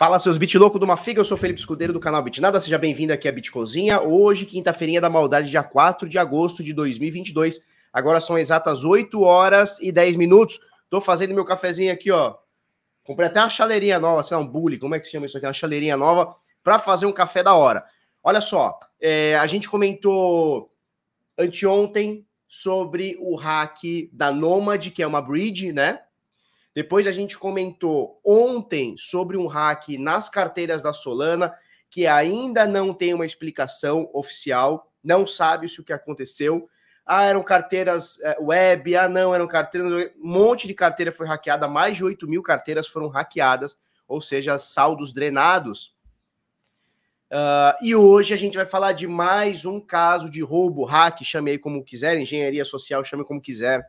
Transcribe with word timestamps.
Fala 0.00 0.18
seus 0.18 0.38
bit 0.38 0.56
louco 0.56 0.78
de 0.78 0.84
uma 0.86 0.96
figa, 0.96 1.20
eu 1.20 1.26
sou 1.26 1.36
Felipe 1.36 1.60
Escudeiro 1.60 1.92
do 1.92 2.00
canal 2.00 2.22
Bitnada, 2.22 2.58
seja 2.58 2.78
bem-vindo 2.78 3.12
aqui 3.12 3.28
à 3.28 3.32
Bitcozinha. 3.32 4.00
Hoje, 4.00 4.46
quinta-feirinha 4.46 4.98
da 4.98 5.10
maldade, 5.10 5.50
dia 5.50 5.62
4 5.62 6.08
de 6.08 6.18
agosto 6.18 6.64
de 6.64 6.72
2022. 6.72 7.60
Agora 7.92 8.18
são 8.18 8.38
exatas 8.38 8.82
8 8.82 9.20
horas 9.20 9.78
e 9.78 9.92
10 9.92 10.16
minutos. 10.16 10.58
Tô 10.88 11.02
fazendo 11.02 11.34
meu 11.34 11.44
cafezinho 11.44 11.92
aqui, 11.92 12.10
ó. 12.10 12.34
Comprei 13.04 13.28
até 13.28 13.40
uma 13.40 13.50
chaleirinha 13.50 13.98
nova, 13.98 14.20
assim, 14.20 14.34
um 14.34 14.46
bully, 14.46 14.78
como 14.78 14.94
é 14.94 15.00
que 15.00 15.06
chama 15.06 15.26
isso 15.26 15.36
aqui? 15.36 15.44
Uma 15.44 15.52
chaleirinha 15.52 15.98
nova 15.98 16.34
para 16.64 16.78
fazer 16.78 17.04
um 17.04 17.12
café 17.12 17.42
da 17.42 17.52
hora. 17.52 17.84
Olha 18.24 18.40
só, 18.40 18.78
é, 18.98 19.36
a 19.36 19.46
gente 19.46 19.68
comentou 19.68 20.70
anteontem 21.36 22.26
sobre 22.48 23.18
o 23.20 23.36
hack 23.36 23.82
da 24.10 24.32
Nomad, 24.32 24.92
que 24.92 25.02
é 25.02 25.06
uma 25.06 25.20
bridge, 25.20 25.74
né? 25.74 26.00
Depois 26.74 27.06
a 27.06 27.12
gente 27.12 27.36
comentou 27.36 28.20
ontem 28.24 28.94
sobre 28.96 29.36
um 29.36 29.46
hack 29.46 29.88
nas 29.98 30.28
carteiras 30.28 30.82
da 30.82 30.92
Solana, 30.92 31.52
que 31.88 32.06
ainda 32.06 32.66
não 32.66 32.94
tem 32.94 33.12
uma 33.12 33.26
explicação 33.26 34.08
oficial, 34.12 34.92
não 35.02 35.26
sabe 35.26 35.68
se 35.68 35.80
o 35.80 35.84
que 35.84 35.92
aconteceu. 35.92 36.68
Ah, 37.04 37.24
eram 37.24 37.42
carteiras 37.42 38.20
é, 38.20 38.36
web, 38.40 38.94
ah, 38.94 39.08
não, 39.08 39.34
eram 39.34 39.48
carteiras. 39.48 40.12
Um 40.22 40.28
monte 40.28 40.68
de 40.68 40.74
carteira 40.74 41.10
foi 41.10 41.26
hackeada, 41.26 41.66
mais 41.66 41.96
de 41.96 42.04
8 42.04 42.28
mil 42.28 42.42
carteiras 42.42 42.86
foram 42.86 43.08
hackeadas, 43.08 43.76
ou 44.06 44.20
seja, 44.20 44.56
saldos 44.58 45.12
drenados. 45.12 45.92
Uh, 47.32 47.74
e 47.84 47.94
hoje 47.94 48.34
a 48.34 48.36
gente 48.36 48.56
vai 48.56 48.66
falar 48.66 48.92
de 48.92 49.06
mais 49.06 49.64
um 49.64 49.80
caso 49.80 50.28
de 50.28 50.42
roubo, 50.42 50.84
hack, 50.84 51.22
chame 51.24 51.52
aí 51.52 51.58
como 51.58 51.84
quiser, 51.84 52.18
engenharia 52.18 52.64
social, 52.64 53.04
chame 53.04 53.24
como 53.24 53.40
quiser 53.40 53.88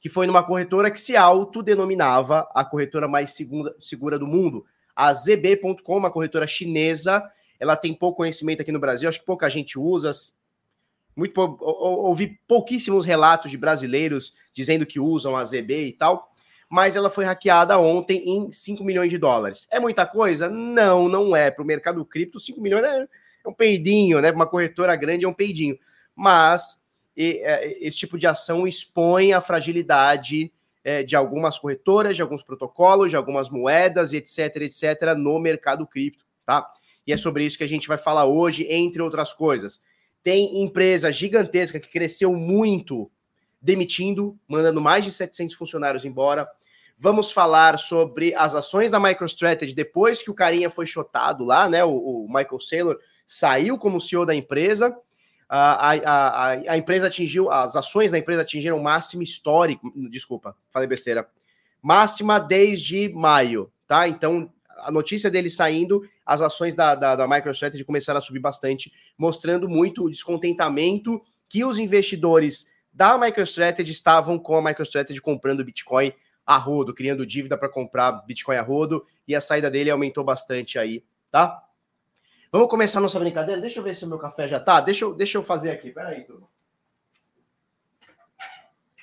que 0.00 0.08
foi 0.08 0.26
numa 0.26 0.42
corretora 0.42 0.90
que 0.90 1.00
se 1.00 1.16
autodenominava 1.16 2.48
a 2.54 2.64
corretora 2.64 3.08
mais 3.08 3.32
segura, 3.32 4.18
do 4.18 4.26
mundo. 4.26 4.64
A 4.94 5.12
ZB.com, 5.12 5.96
uma 5.96 6.10
corretora 6.10 6.46
chinesa, 6.46 7.24
ela 7.58 7.76
tem 7.76 7.94
pouco 7.94 8.18
conhecimento 8.18 8.62
aqui 8.62 8.72
no 8.72 8.78
Brasil, 8.78 9.08
acho 9.08 9.20
que 9.20 9.26
pouca 9.26 9.48
gente 9.48 9.78
usa. 9.78 10.10
Muito 11.16 11.40
ouvi 11.60 12.38
pouquíssimos 12.46 13.04
relatos 13.04 13.50
de 13.50 13.56
brasileiros 13.56 14.32
dizendo 14.52 14.86
que 14.86 15.00
usam 15.00 15.34
a 15.34 15.44
ZB 15.44 15.88
e 15.88 15.92
tal, 15.92 16.32
mas 16.68 16.94
ela 16.94 17.10
foi 17.10 17.24
hackeada 17.24 17.76
ontem 17.78 18.22
em 18.28 18.52
5 18.52 18.84
milhões 18.84 19.10
de 19.10 19.18
dólares. 19.18 19.66
É 19.70 19.80
muita 19.80 20.06
coisa? 20.06 20.48
Não, 20.48 21.08
não 21.08 21.34
é. 21.34 21.50
Para 21.50 21.64
o 21.64 21.66
mercado 21.66 22.04
cripto, 22.04 22.38
5 22.38 22.60
milhões 22.60 22.84
é, 22.84 23.08
é 23.44 23.48
um 23.48 23.52
peidinho, 23.54 24.20
né? 24.20 24.30
Uma 24.30 24.46
corretora 24.46 24.94
grande 24.94 25.24
é 25.24 25.28
um 25.28 25.34
peidinho. 25.34 25.76
Mas 26.14 26.80
é, 27.18 27.84
esse 27.84 27.96
tipo 27.96 28.16
de 28.16 28.28
ação 28.28 28.66
expõe 28.66 29.32
a 29.32 29.40
fragilidade 29.40 30.52
é, 30.84 31.02
de 31.02 31.16
algumas 31.16 31.58
corretoras, 31.58 32.14
de 32.14 32.22
alguns 32.22 32.44
protocolos, 32.44 33.10
de 33.10 33.16
algumas 33.16 33.50
moedas, 33.50 34.12
etc, 34.12 34.56
etc, 34.62 35.16
no 35.16 35.38
mercado 35.40 35.84
cripto, 35.84 36.24
tá? 36.46 36.70
E 37.04 37.12
é 37.12 37.16
sobre 37.16 37.44
isso 37.44 37.58
que 37.58 37.64
a 37.64 37.68
gente 37.68 37.88
vai 37.88 37.98
falar 37.98 38.26
hoje, 38.26 38.66
entre 38.70 39.02
outras 39.02 39.32
coisas. 39.32 39.82
Tem 40.22 40.62
empresa 40.62 41.10
gigantesca 41.10 41.80
que 41.80 41.88
cresceu 41.88 42.32
muito, 42.34 43.10
demitindo, 43.60 44.38
mandando 44.46 44.80
mais 44.80 45.04
de 45.04 45.10
700 45.10 45.56
funcionários 45.56 46.04
embora. 46.04 46.48
Vamos 46.96 47.32
falar 47.32 47.78
sobre 47.78 48.34
as 48.34 48.54
ações 48.54 48.90
da 48.90 49.00
MicroStrategy 49.00 49.74
depois 49.74 50.22
que 50.22 50.30
o 50.30 50.34
carinha 50.34 50.70
foi 50.70 50.86
chotado 50.86 51.44
lá, 51.44 51.68
né? 51.68 51.84
O, 51.84 51.90
o 51.90 52.26
Michael 52.28 52.60
Saylor 52.60 52.98
saiu 53.26 53.76
como 53.76 54.00
CEO 54.00 54.24
da 54.24 54.34
empresa 54.34 54.96
a, 55.48 55.92
a, 55.92 56.50
a, 56.50 56.76
empresa 56.76 57.06
atingiu, 57.06 57.50
as 57.50 57.74
ações 57.74 58.10
da 58.10 58.18
empresa 58.18 58.42
atingiram 58.42 58.78
máximo 58.78 59.22
histórico, 59.22 59.90
desculpa, 60.10 60.54
falei 60.70 60.86
besteira, 60.86 61.26
máxima 61.80 62.38
desde 62.38 63.08
maio, 63.14 63.72
tá? 63.86 64.06
Então, 64.06 64.52
a 64.78 64.90
notícia 64.90 65.30
dele 65.30 65.48
saindo, 65.48 66.02
as 66.24 66.42
ações 66.42 66.74
da, 66.74 66.94
da, 66.94 67.16
da 67.16 67.26
MicroStrategy 67.26 67.82
começaram 67.84 68.18
a 68.18 68.22
subir 68.22 68.40
bastante, 68.40 68.92
mostrando 69.16 69.68
muito 69.68 70.04
o 70.04 70.10
descontentamento 70.10 71.20
que 71.48 71.64
os 71.64 71.78
investidores 71.78 72.70
da 72.92 73.16
MicroStrategy 73.18 73.90
estavam 73.90 74.38
com 74.38 74.56
a 74.56 74.62
MicroStrategy 74.62 75.20
comprando 75.20 75.64
Bitcoin 75.64 76.12
a 76.46 76.56
rodo, 76.56 76.94
criando 76.94 77.26
dívida 77.26 77.56
para 77.56 77.68
comprar 77.68 78.12
Bitcoin 78.26 78.56
a 78.56 78.62
rodo, 78.62 79.04
e 79.26 79.34
a 79.34 79.40
saída 79.40 79.70
dele 79.70 79.90
aumentou 79.90 80.24
bastante 80.24 80.78
aí, 80.78 81.02
tá? 81.30 81.62
Vamos 82.50 82.68
começar 82.68 83.00
nossa 83.00 83.18
brincadeira? 83.18 83.60
Deixa 83.60 83.78
eu 83.78 83.82
ver 83.82 83.94
se 83.94 84.06
o 84.06 84.08
meu 84.08 84.18
café 84.18 84.48
já 84.48 84.58
tá. 84.58 84.80
Deixa 84.80 85.04
eu, 85.04 85.14
deixa 85.14 85.36
eu 85.36 85.42
fazer 85.42 85.70
aqui. 85.70 85.90
Pera 85.90 86.08
aí, 86.08 86.24
turma. 86.24 86.48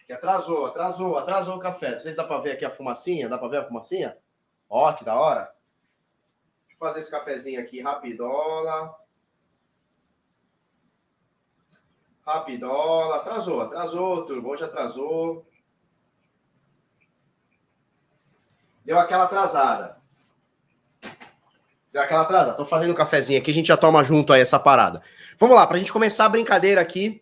Que 0.08 0.14
atrasou, 0.14 0.66
atrasou, 0.66 1.18
atrasou 1.18 1.56
o 1.56 1.60
café. 1.60 1.92
Não 1.92 2.00
sei 2.00 2.12
se 2.12 2.18
dá 2.18 2.24
para 2.24 2.42
ver 2.42 2.54
aqui 2.54 2.66
a 2.66 2.72
fumacinha. 2.72 3.30
Dá 3.30 3.38
para 3.38 3.48
ver 3.48 3.58
a 3.58 3.66
fumacinha? 3.66 4.18
Ó, 4.68 4.92
que 4.94 5.06
da 5.06 5.16
hora. 5.16 5.42
Deixa 5.42 6.74
eu 6.74 6.78
fazer 6.80 7.00
esse 7.00 7.12
cafezinho 7.12 7.62
aqui 7.62 7.82
rapidola. 7.82 8.98
Rapidola. 12.26 13.18
Atrasou, 13.18 13.62
atrasou, 13.62 14.26
turma. 14.26 14.50
Hoje 14.50 14.64
atrasou. 14.64 15.48
Deu 18.84 18.98
aquela 18.98 19.26
atrasada. 19.26 19.95
Deu 21.96 22.02
aquela 22.02 22.24
atrasada. 22.24 22.58
Tô 22.58 22.66
fazendo 22.66 22.92
um 22.92 22.94
cafezinho 22.94 23.40
aqui, 23.40 23.52
a 23.52 23.54
gente 23.54 23.68
já 23.68 23.78
toma 23.78 24.04
junto 24.04 24.34
aí 24.34 24.42
essa 24.42 24.60
parada. 24.60 25.02
Vamos 25.40 25.56
lá, 25.56 25.66
para 25.66 25.78
a 25.78 25.80
gente 25.80 25.94
começar 25.94 26.26
a 26.26 26.30
brincadeira 26.30 26.82
aqui. 26.82 27.22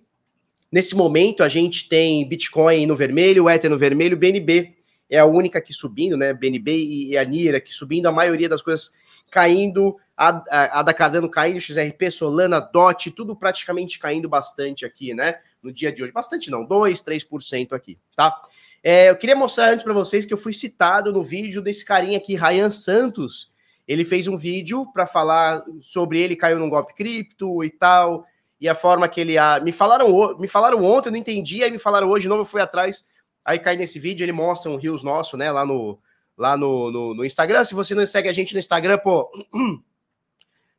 Nesse 0.72 0.96
momento, 0.96 1.44
a 1.44 1.48
gente 1.48 1.88
tem 1.88 2.28
Bitcoin 2.28 2.88
no 2.88 2.96
vermelho, 2.96 3.48
Ether 3.48 3.70
no 3.70 3.78
vermelho, 3.78 4.18
BNB 4.18 4.76
é 5.08 5.20
a 5.20 5.28
única 5.28 5.60
aqui 5.60 5.72
subindo, 5.72 6.18
né? 6.18 6.34
BNB 6.34 6.72
e 6.72 7.16
a 7.16 7.24
NIR 7.24 7.54
aqui 7.54 7.72
subindo, 7.72 8.08
a 8.08 8.12
maioria 8.12 8.50
das 8.50 8.64
coisas 8.64 8.92
caindo, 9.30 9.96
a, 10.18 10.44
a, 10.50 10.80
a 10.80 10.82
da 10.82 10.92
Cardano 10.92 11.30
caindo, 11.30 11.62
XRP, 11.62 12.10
Solana, 12.10 12.60
DOT, 12.60 13.12
tudo 13.12 13.36
praticamente 13.36 14.00
caindo 14.00 14.28
bastante 14.28 14.88
aqui, 14.88 15.14
né? 15.14 15.36
No 15.62 15.72
dia 15.72 15.92
de 15.92 16.02
hoje. 16.02 16.12
Bastante 16.12 16.50
não, 16.50 16.66
2, 16.66 17.00
3% 17.00 17.74
aqui, 17.74 18.00
tá? 18.16 18.42
É, 18.84 19.12
eu 19.12 19.18
queria 19.18 19.36
mostrar 19.36 19.70
antes 19.70 19.84
para 19.84 19.94
vocês 19.94 20.26
que 20.26 20.34
eu 20.34 20.38
fui 20.38 20.52
citado 20.52 21.14
no 21.14 21.24
vídeo 21.24 21.62
desse 21.62 21.86
carinha 21.86 22.18
aqui, 22.18 22.36
Ryan 22.36 22.72
Santos, 22.72 23.53
ele 23.88 24.06
fez 24.06 24.28
um 24.28 24.38
vídeo 24.38 24.86
para 24.94 25.06
falar 25.06 25.64
sobre 25.82 26.22
ele 26.22 26.36
caiu 26.36 26.60
num 26.60 26.70
golpe 26.70 26.94
cripto 26.94 27.64
e 27.64 27.70
tal, 27.70 28.26
e 28.60 28.70
a 28.70 28.76
forma 28.76 29.10
que 29.10 29.20
ele. 29.20 29.38
A, 29.38 29.60
me, 29.60 29.72
falaram, 29.72 30.38
me 30.38 30.48
falaram 30.48 30.84
ontem, 30.84 31.10
eu 31.10 31.12
não 31.12 31.20
entendi, 31.20 31.64
aí 31.64 31.72
me 31.72 31.80
falaram 31.80 32.10
hoje 32.10 32.24
de 32.24 32.30
novo, 32.30 32.42
eu 32.42 32.46
fui 32.46 32.62
atrás, 32.62 33.06
aí 33.44 33.60
cai 33.60 33.76
nesse 33.76 34.00
vídeo, 34.00 34.24
ele 34.24 34.32
mostra 34.32 34.72
um 34.72 34.78
Rios 34.78 35.04
nosso, 35.04 35.36
né, 35.36 35.52
lá 35.52 35.66
no, 35.66 36.00
lá 36.38 36.56
no, 36.56 36.92
no, 36.92 37.14
no 37.14 37.26
Instagram. 37.26 37.66
Se 37.66 37.76
você 37.76 37.94
não 37.94 38.06
segue 38.08 38.30
a 38.30 38.32
gente 38.32 38.54
no 38.54 38.60
Instagram, 38.60 38.98
pô, 39.00 39.30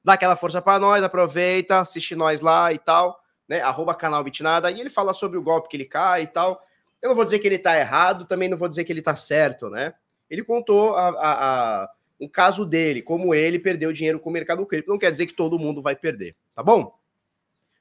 dá 0.02 0.14
aquela 0.14 0.36
força 0.36 0.62
para 0.62 0.78
nós, 0.78 1.02
aproveita, 1.02 1.78
assiste 1.78 2.14
nós 2.14 2.40
lá 2.40 2.72
e 2.72 2.78
tal, 2.78 3.20
né? 3.48 3.60
Arroba 3.60 3.94
canal 3.94 4.24
Bitnada, 4.24 4.70
e 4.70 4.80
ele 4.80 4.90
fala 4.90 5.12
sobre 5.12 5.38
o 5.38 5.42
golpe 5.42 5.68
que 5.68 5.76
ele 5.76 5.84
cai 5.84 6.22
e 6.22 6.26
tal. 6.26 6.60
Eu 7.02 7.10
não 7.10 7.16
vou 7.16 7.24
dizer 7.24 7.38
que 7.38 7.46
ele 7.46 7.58
tá 7.58 7.78
errado, 7.78 8.24
também 8.24 8.48
não 8.48 8.56
vou 8.56 8.68
dizer 8.68 8.84
que 8.84 8.92
ele 8.92 9.02
tá 9.02 9.14
certo, 9.14 9.68
né? 9.68 9.92
Ele 10.30 10.42
contou 10.42 10.96
a, 10.96 11.08
a, 11.08 11.82
a 11.82 11.90
o 12.24 12.28
caso 12.28 12.64
dele, 12.64 13.02
como 13.02 13.34
ele 13.34 13.58
perdeu 13.58 13.92
dinheiro 13.92 14.18
com 14.18 14.30
o 14.30 14.32
mercado 14.32 14.64
cripto, 14.66 14.90
não 14.90 14.98
quer 14.98 15.10
dizer 15.10 15.26
que 15.26 15.34
todo 15.34 15.58
mundo 15.58 15.82
vai 15.82 15.94
perder, 15.94 16.34
tá 16.54 16.62
bom? 16.62 16.98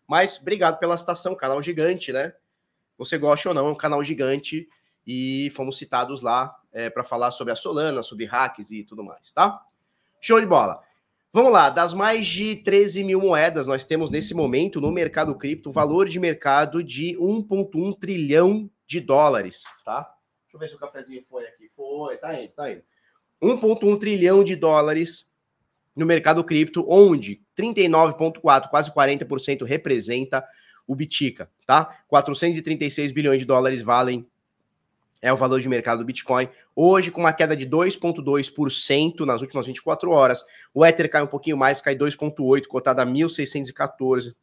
Mas 0.08 0.40
obrigado 0.40 0.80
pela 0.80 0.98
citação, 0.98 1.36
canal 1.36 1.62
gigante, 1.62 2.12
né? 2.12 2.34
Você 2.98 3.18
gosta 3.18 3.50
ou 3.50 3.56
não, 3.56 3.68
é 3.68 3.72
um 3.72 3.76
canal 3.76 4.04
gigante 4.04 4.68
e 5.06 5.52
fomos 5.56 5.78
citados 5.78 6.22
lá 6.22 6.56
é, 6.72 6.90
para 6.90 7.04
falar 7.04 7.32
sobre 7.32 7.52
a 7.54 7.56
Solana, 7.56 8.04
sobre 8.04 8.26
hacks 8.26 8.72
e 8.72 8.84
tudo 8.84 9.04
mais, 9.04 9.32
tá? 9.32 9.64
Show 10.22 10.40
de 10.40 10.46
bola. 10.46 10.82
Vamos 11.32 11.52
lá, 11.52 11.70
das 11.70 11.94
mais 11.94 12.28
de 12.28 12.58
13 12.58 13.04
mil 13.04 13.20
moedas, 13.20 13.66
nós 13.66 13.86
temos 13.86 14.12
nesse 14.12 14.36
momento 14.36 14.80
no 14.80 14.92
mercado 14.92 15.36
cripto 15.36 15.72
valor 15.72 16.08
de 16.08 16.20
mercado 16.20 16.84
de 16.84 17.18
1,1 17.18 17.98
trilhão 17.98 18.70
de 18.86 19.00
dólares, 19.00 19.64
tá? 19.84 20.16
Deixa 20.44 20.56
eu 20.56 20.60
ver 20.60 20.70
se 20.70 20.76
o 20.76 20.78
cafezinho 20.78 21.24
foi 21.28 21.48
aqui. 21.48 21.72
Foi, 21.76 22.16
tá 22.18 22.40
indo, 22.40 22.52
tá 22.54 22.72
indo. 22.72 22.84
1,1 23.44 24.00
trilhão 24.00 24.44
de 24.44 24.56
dólares 24.56 25.30
no 25.96 26.06
mercado 26.06 26.44
cripto, 26.44 26.86
onde 26.88 27.42
39,4, 27.58 28.70
quase 28.70 28.92
40% 28.92 29.64
representa 29.64 30.44
o 30.88 30.96
Bitica, 30.96 31.50
tá? 31.66 32.04
436 32.08 33.12
bilhões 33.12 33.40
de 33.40 33.46
dólares 33.46 33.82
valem 33.82 34.26
é 35.22 35.32
o 35.32 35.38
valor 35.38 35.62
de 35.62 35.70
mercado 35.70 36.00
do 36.00 36.06
Bitcoin. 36.06 36.50
Hoje, 36.76 37.10
com 37.10 37.22
uma 37.22 37.32
queda 37.32 37.56
de 37.56 37.66
2,2% 37.66 39.22
nas 39.22 39.42
últimas 39.42 39.66
24 39.66 40.12
horas, 40.12 40.44
o 40.74 40.86
Ether 40.86 41.10
cai 41.10 41.24
um 41.24 41.28
pouquinho 41.28 41.56
mais, 41.56 41.82
cai 41.82 41.96
2,8%, 41.96 42.68
cotado 42.68 43.00
a 43.00 43.06
1.614. 43.06 44.36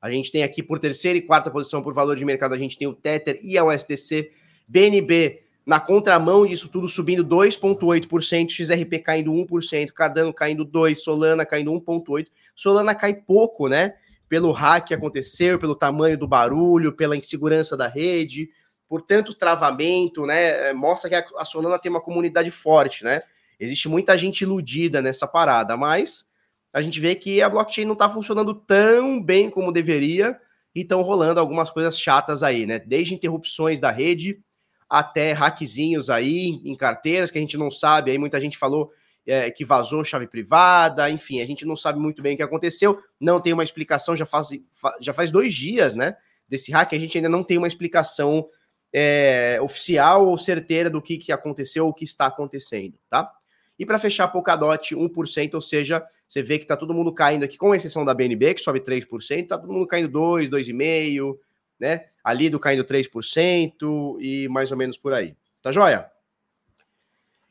A 0.00 0.10
gente 0.10 0.30
tem 0.30 0.42
aqui 0.42 0.62
por 0.62 0.78
terceira 0.78 1.18
e 1.18 1.22
quarta 1.22 1.50
posição 1.50 1.80
por 1.80 1.94
valor 1.94 2.16
de 2.16 2.24
mercado, 2.24 2.54
a 2.54 2.58
gente 2.58 2.76
tem 2.76 2.86
o 2.86 2.92
Tether 2.92 3.40
e 3.42 3.56
a 3.56 3.64
USDC. 3.64 4.30
BNB 4.68 5.42
na 5.64 5.78
contramão 5.78 6.44
disso 6.44 6.68
tudo, 6.68 6.88
subindo 6.88 7.24
2,8%, 7.24 8.50
XRP 8.50 8.98
caindo 8.98 9.32
1%, 9.32 9.92
Cardano 9.92 10.32
caindo 10.32 10.66
2%, 10.66 10.94
Solana 10.96 11.46
caindo 11.46 11.72
1,8%. 11.72 12.26
Solana 12.54 12.94
cai 12.94 13.14
pouco, 13.14 13.68
né? 13.68 13.94
Pelo 14.28 14.50
hack 14.50 14.88
que 14.88 14.94
aconteceu, 14.94 15.58
pelo 15.58 15.76
tamanho 15.76 16.18
do 16.18 16.26
barulho, 16.26 16.92
pela 16.92 17.16
insegurança 17.16 17.76
da 17.76 17.86
rede, 17.86 18.50
por 18.88 19.02
tanto 19.02 19.34
travamento, 19.34 20.26
né? 20.26 20.70
É, 20.70 20.72
mostra 20.72 21.08
que 21.08 21.34
a 21.36 21.44
Solana 21.44 21.78
tem 21.78 21.90
uma 21.90 22.00
comunidade 22.00 22.50
forte, 22.50 23.04
né? 23.04 23.22
Existe 23.60 23.88
muita 23.88 24.18
gente 24.18 24.40
iludida 24.40 25.00
nessa 25.00 25.28
parada, 25.28 25.76
mas 25.76 26.26
a 26.72 26.82
gente 26.82 26.98
vê 26.98 27.14
que 27.14 27.40
a 27.40 27.48
blockchain 27.48 27.84
não 27.84 27.92
está 27.92 28.08
funcionando 28.08 28.52
tão 28.54 29.22
bem 29.22 29.48
como 29.48 29.70
deveria 29.70 30.36
e 30.74 30.80
estão 30.80 31.02
rolando 31.02 31.38
algumas 31.38 31.70
coisas 31.70 31.96
chatas 31.96 32.42
aí, 32.42 32.66
né? 32.66 32.80
Desde 32.80 33.14
interrupções 33.14 33.78
da 33.78 33.92
rede 33.92 34.42
até 34.92 35.32
hackzinhos 35.32 36.10
aí 36.10 36.60
em 36.62 36.74
carteiras 36.74 37.30
que 37.30 37.38
a 37.38 37.40
gente 37.40 37.56
não 37.56 37.70
sabe. 37.70 38.10
Aí 38.10 38.18
muita 38.18 38.38
gente 38.38 38.58
falou 38.58 38.92
é, 39.26 39.50
que 39.50 39.64
vazou 39.64 40.04
chave 40.04 40.26
privada, 40.26 41.08
enfim, 41.08 41.40
a 41.40 41.46
gente 41.46 41.64
não 41.64 41.74
sabe 41.74 41.98
muito 41.98 42.20
bem 42.20 42.34
o 42.34 42.36
que 42.36 42.42
aconteceu. 42.42 43.00
Não 43.18 43.40
tem 43.40 43.54
uma 43.54 43.64
explicação, 43.64 44.14
já 44.14 44.26
faz, 44.26 44.48
já 45.00 45.14
faz 45.14 45.30
dois 45.30 45.54
dias, 45.54 45.94
né? 45.94 46.14
Desse 46.46 46.70
hack, 46.70 46.92
a 46.92 46.98
gente 46.98 47.16
ainda 47.16 47.30
não 47.30 47.42
tem 47.42 47.56
uma 47.56 47.66
explicação 47.66 48.46
é, 48.92 49.58
oficial 49.62 50.26
ou 50.26 50.36
certeira 50.36 50.90
do 50.90 51.00
que, 51.00 51.16
que 51.16 51.32
aconteceu 51.32 51.86
ou 51.86 51.90
o 51.90 51.94
que 51.94 52.04
está 52.04 52.26
acontecendo, 52.26 52.98
tá? 53.08 53.32
E 53.78 53.86
para 53.86 53.98
fechar, 53.98 54.28
Polkadot 54.28 54.94
1%, 54.94 55.54
ou 55.54 55.60
seja, 55.62 56.06
você 56.28 56.42
vê 56.42 56.58
que 56.58 56.64
está 56.64 56.76
todo 56.76 56.92
mundo 56.92 57.14
caindo 57.14 57.44
aqui, 57.44 57.56
com 57.56 57.74
exceção 57.74 58.04
da 58.04 58.12
BNB, 58.12 58.52
que 58.52 58.60
sobe 58.60 58.80
3%, 58.80 59.42
está 59.42 59.56
todo 59.56 59.72
mundo 59.72 59.86
caindo 59.86 60.10
2, 60.10 60.50
2,5%, 60.50 61.38
né? 61.82 62.04
Ali 62.22 62.48
do 62.48 62.60
caindo 62.60 62.84
3% 62.84 64.16
e 64.20 64.46
mais 64.48 64.70
ou 64.70 64.78
menos 64.78 64.96
por 64.96 65.12
aí. 65.12 65.34
Tá 65.60 65.72
joia? 65.72 66.06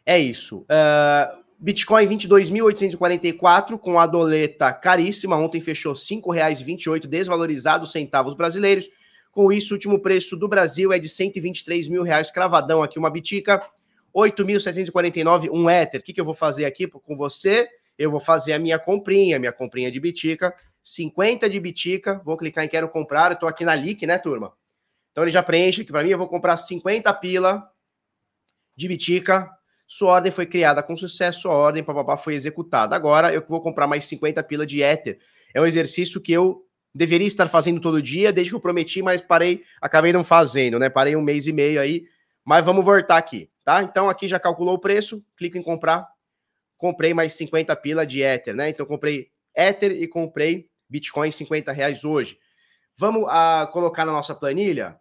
É 0.06 0.18
isso. 0.18 0.60
Uh, 0.60 1.44
Bitcoin 1.60 2.08
22.844 2.08 3.78
com 3.78 4.00
a 4.00 4.08
doleta 4.08 4.72
caríssima. 4.72 5.36
Ontem 5.36 5.60
fechou 5.60 5.92
R$ 5.92 6.00
5,28, 6.00 7.08
desvalorizado 7.08 7.86
centavos 7.86 8.34
brasileiros. 8.34 8.90
Com 9.34 9.52
isso, 9.52 9.74
o 9.74 9.76
último 9.76 10.00
preço 10.00 10.38
do 10.38 10.48
Brasil 10.48 10.94
é 10.94 10.98
de 10.98 11.10
123 11.10 11.90
mil 11.90 12.04
reais, 12.04 12.32
cravadão 12.32 12.82
aqui, 12.82 12.98
uma 12.98 13.10
bitica. 13.10 13.62
8.749, 14.16 15.50
um 15.52 15.70
Ether. 15.70 16.00
O 16.00 16.04
que, 16.04 16.14
que 16.14 16.22
eu 16.22 16.26
vou 16.26 16.34
fazer 16.34 16.64
aqui 16.66 16.88
com 16.88 17.18
você? 17.18 17.68
Eu 17.98 18.10
vou 18.10 18.20
fazer 18.20 18.54
a 18.54 18.60
minha 18.60 18.80
comprinha, 18.80 19.38
minha 19.38 19.52
comprinha 19.52 19.92
de 19.92 20.00
Bitica, 20.00 20.56
50 20.84 21.50
de 21.50 21.60
Bitica, 21.60 22.22
vou 22.26 22.38
clicar 22.38 22.64
em 22.64 22.68
quero 22.68 22.90
comprar, 22.90 23.36
tô 23.36 23.48
aqui 23.48 23.64
na 23.64 23.74
Leak, 23.74 24.06
né, 24.06 24.18
turma? 24.18 24.54
Então 25.12 25.24
ele 25.24 25.32
já 25.32 25.44
preenche 25.44 25.82
aqui 25.82 25.92
para 25.92 26.04
mim, 26.04 26.10
eu 26.10 26.18
vou 26.18 26.28
comprar 26.28 26.58
50 26.58 27.14
pila 27.16 27.70
de 28.76 28.88
Bitica, 28.88 29.50
sua 29.88 30.14
ordem 30.14 30.32
foi 30.32 30.46
criada 30.46 30.82
com 30.82 30.96
sucesso, 30.96 31.42
sua 31.42 31.54
ordem 31.54 31.84
papapá, 31.84 32.16
foi 32.16 32.34
executada. 32.34 32.96
Agora 32.96 33.34
eu 33.34 33.44
vou 33.48 33.62
comprar 33.62 33.88
mais 33.88 34.06
50 34.06 34.42
pila 34.44 34.66
de 34.66 34.82
Ether. 34.82 35.20
É 35.54 35.62
um 35.62 35.66
exercício 35.66 36.22
que 36.22 36.32
eu 36.32 36.66
deveria 36.96 37.28
estar 37.28 37.48
fazendo 37.48 37.82
todo 37.82 38.02
dia, 38.02 38.32
desde 38.32 38.52
que 38.52 38.56
eu 38.56 38.62
prometi, 38.62 39.02
mas 39.02 39.22
parei, 39.22 39.64
acabei 39.82 40.14
não 40.14 40.24
fazendo, 40.24 40.80
né? 40.80 40.90
Parei 40.90 41.16
um 41.16 41.22
mês 41.22 41.46
e 41.46 41.52
meio 41.52 41.80
aí, 41.82 42.06
mas 42.46 42.64
vamos 42.64 42.86
voltar 42.86 43.18
aqui 43.18 43.52
tá? 43.64 43.84
Então 43.84 44.10
aqui 44.10 44.28
já 44.28 44.40
calculou 44.40 44.76
o 44.76 44.80
preço, 44.80 45.24
clico 45.36 45.58
em 45.58 45.64
comprar, 45.64 46.08
comprei 46.78 47.14
mais 47.14 47.34
50 47.34 47.76
pila 47.78 48.06
de 48.06 48.22
Ether, 48.22 48.56
né? 48.56 48.70
Então 48.70 48.86
comprei 48.86 49.30
Ether 49.56 49.92
e 49.92 50.08
comprei 50.08 50.70
Bitcoin 50.92 51.32
50 51.32 51.72
reais 51.72 52.04
hoje. 52.04 52.38
Vamos 52.98 53.28
a, 53.30 53.62
ah, 53.62 53.68
colocar 53.68 54.06
na 54.06 54.12
nossa 54.12 54.36
planilha? 54.36 55.00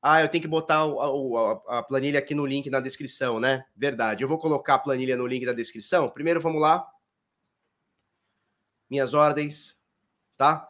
Ah, 0.00 0.22
eu 0.22 0.28
tenho 0.28 0.42
que 0.42 0.48
botar 0.48 0.86
o, 0.86 1.36
a, 1.68 1.78
a, 1.78 1.82
planilha 1.82 2.20
aqui 2.20 2.34
no 2.34 2.46
link 2.46 2.70
na 2.70 2.80
descrição, 2.80 3.40
né? 3.40 3.64
Verdade. 3.76 4.22
Eu 4.22 4.28
vou 4.28 4.38
colocar 4.38 4.74
a 4.74 4.78
planilha 4.78 5.16
no 5.16 5.26
link 5.26 5.44
da 5.44 5.52
descrição. 5.52 6.08
Primeiro, 6.08 6.40
vamos 6.40 6.60
lá. 6.60 6.86
Minhas 8.88 9.12
ordens, 9.12 9.76
tá? 10.36 10.68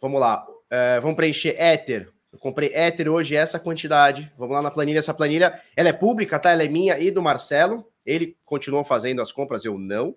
Vamos 0.00 0.20
lá. 0.20 0.46
É, 0.70 1.00
vamos 1.00 1.16
preencher 1.16 1.60
Ether. 1.60 2.12
Eu 2.32 2.38
comprei 2.38 2.72
Ether 2.72 3.10
hoje 3.10 3.34
essa 3.34 3.58
quantidade. 3.58 4.32
Vamos 4.38 4.54
lá 4.54 4.62
na 4.62 4.70
planilha. 4.70 5.00
Essa 5.00 5.14
planilha, 5.14 5.60
ela 5.76 5.88
é 5.88 5.92
pública, 5.92 6.38
tá? 6.38 6.50
Ela 6.50 6.64
é 6.64 6.68
minha 6.68 6.98
e 6.98 7.10
do 7.10 7.22
Marcelo. 7.22 7.90
Ele 8.04 8.36
continuou 8.44 8.84
fazendo 8.84 9.20
as 9.20 9.32
compras, 9.32 9.64
eu 9.64 9.76
não. 9.76 10.16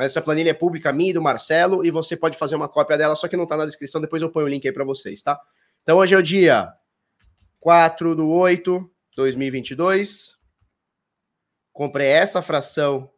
Mas 0.00 0.12
essa 0.12 0.22
planilha 0.22 0.48
é 0.48 0.54
pública, 0.54 0.90
minha 0.94 1.10
e 1.10 1.12
do 1.12 1.20
Marcelo, 1.20 1.84
e 1.84 1.90
você 1.90 2.16
pode 2.16 2.38
fazer 2.38 2.56
uma 2.56 2.70
cópia 2.70 2.96
dela, 2.96 3.14
só 3.14 3.28
que 3.28 3.36
não 3.36 3.46
tá 3.46 3.54
na 3.54 3.66
descrição. 3.66 4.00
Depois 4.00 4.22
eu 4.22 4.30
ponho 4.30 4.46
o 4.46 4.48
link 4.48 4.66
aí 4.66 4.72
para 4.72 4.82
vocês, 4.82 5.20
tá? 5.20 5.38
Então 5.82 5.98
hoje 5.98 6.14
é 6.14 6.16
o 6.16 6.22
dia 6.22 6.72
4 7.60 8.16
do 8.16 8.26
8 8.30 8.90
2022. 9.14 10.38
Comprei 11.70 12.06
essa 12.06 12.40
fração. 12.40 13.10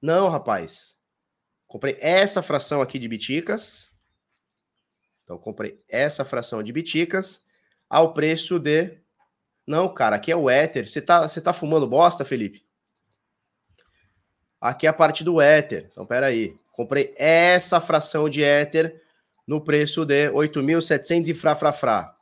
Não, 0.00 0.28
rapaz. 0.28 0.94
Comprei 1.66 1.96
essa 1.98 2.40
fração 2.42 2.80
aqui 2.80 2.96
de 2.96 3.08
biticas. 3.08 3.90
Então, 5.24 5.36
comprei 5.36 5.82
essa 5.88 6.24
fração 6.24 6.62
de 6.62 6.72
biticas 6.72 7.44
ao 7.88 8.14
preço 8.14 8.56
de. 8.60 9.00
Não, 9.66 9.92
cara, 9.92 10.14
aqui 10.14 10.30
é 10.30 10.36
o 10.36 10.48
Ether. 10.48 10.86
Você 10.86 11.02
tá, 11.02 11.26
você 11.26 11.40
tá 11.40 11.52
fumando 11.52 11.88
bosta, 11.88 12.24
Felipe? 12.24 12.69
Aqui 14.60 14.86
é 14.86 14.90
a 14.90 14.92
parte 14.92 15.24
do 15.24 15.40
Ether. 15.40 15.88
Então, 15.90 16.04
peraí. 16.04 16.54
Comprei 16.72 17.14
essa 17.16 17.80
fração 17.80 18.28
de 18.28 18.42
Ether 18.42 19.02
no 19.46 19.60
preço 19.60 20.04
de 20.04 20.30
8.700 20.30 21.28
e 21.28 21.34
fra, 21.34 21.56
fra, 21.56 21.72
fra. 21.72 22.16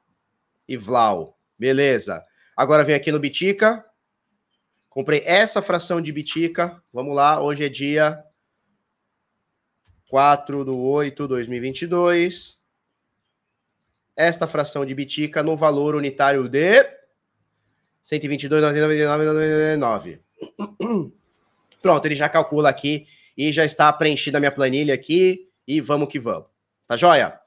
E 0.66 0.76
Vlau. 0.76 1.36
Beleza. 1.58 2.24
Agora 2.56 2.84
vem 2.84 2.94
aqui 2.94 3.10
no 3.10 3.18
Bitica. 3.18 3.84
Comprei 4.88 5.22
essa 5.24 5.62
fração 5.62 6.00
de 6.00 6.12
Bitica. 6.12 6.80
Vamos 6.92 7.14
lá. 7.14 7.42
Hoje 7.42 7.64
é 7.64 7.68
dia 7.68 8.22
4 10.08 10.64
do 10.64 10.78
8 10.78 11.22
de 11.22 11.28
2022 11.28 12.58
esta 14.18 14.46
fração 14.48 14.84
de 14.84 14.94
bitica 14.96 15.44
no 15.44 15.56
valor 15.56 15.94
unitário 15.94 16.48
de 16.48 16.84
122,99,99. 18.04 20.18
Pronto, 21.80 22.06
ele 22.06 22.14
já 22.14 22.28
calcula 22.28 22.68
aqui 22.68 23.06
e 23.36 23.52
já 23.52 23.64
está 23.64 23.92
preenchida 23.92 24.38
a 24.38 24.40
minha 24.40 24.52
planilha 24.52 24.94
aqui 24.94 25.48
e 25.66 25.80
vamos 25.80 26.08
que 26.08 26.18
vamos. 26.18 26.48
Tá 26.86 26.96
joia? 26.96 27.38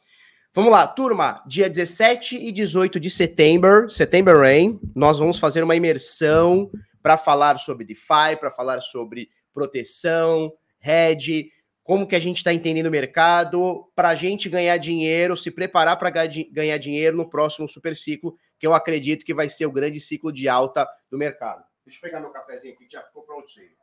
Vamos 0.53 0.71
lá, 0.71 0.85
turma, 0.85 1.41
dia 1.47 1.69
17 1.69 2.35
e 2.35 2.51
18 2.51 2.99
de 2.99 3.09
setembro, 3.09 3.89
September 3.89 4.37
Rain, 4.37 4.79
nós 4.93 5.17
vamos 5.17 5.39
fazer 5.39 5.63
uma 5.63 5.77
imersão 5.77 6.69
para 7.01 7.17
falar 7.17 7.57
sobre 7.57 7.85
DeFi, 7.85 8.35
para 8.37 8.51
falar 8.51 8.81
sobre 8.81 9.29
proteção, 9.53 10.51
hedge, 10.83 11.51
como 11.83 12.05
que 12.05 12.15
a 12.15 12.19
gente 12.19 12.37
está 12.37 12.53
entendendo 12.53 12.87
o 12.87 12.91
mercado, 12.91 13.89
para 13.95 14.09
a 14.09 14.15
gente 14.15 14.49
ganhar 14.49 14.77
dinheiro, 14.77 15.35
se 15.35 15.49
preparar 15.49 15.97
para 15.97 16.09
ganhar 16.09 16.77
dinheiro 16.77 17.17
no 17.17 17.29
próximo 17.29 17.67
super 17.67 17.95
ciclo, 17.95 18.37
que 18.59 18.67
eu 18.67 18.73
acredito 18.73 19.25
que 19.25 19.33
vai 19.33 19.49
ser 19.49 19.65
o 19.65 19.71
grande 19.71 19.99
ciclo 19.99 20.31
de 20.31 20.47
alta 20.47 20.87
do 21.09 21.17
mercado. 21.17 21.63
Deixa 21.85 21.97
eu 21.97 22.01
pegar 22.01 22.19
meu 22.19 22.29
cafezinho 22.29 22.73
aqui, 22.73 22.87
já 22.91 23.01
ficou 23.03 23.23
prontinho. 23.23 23.80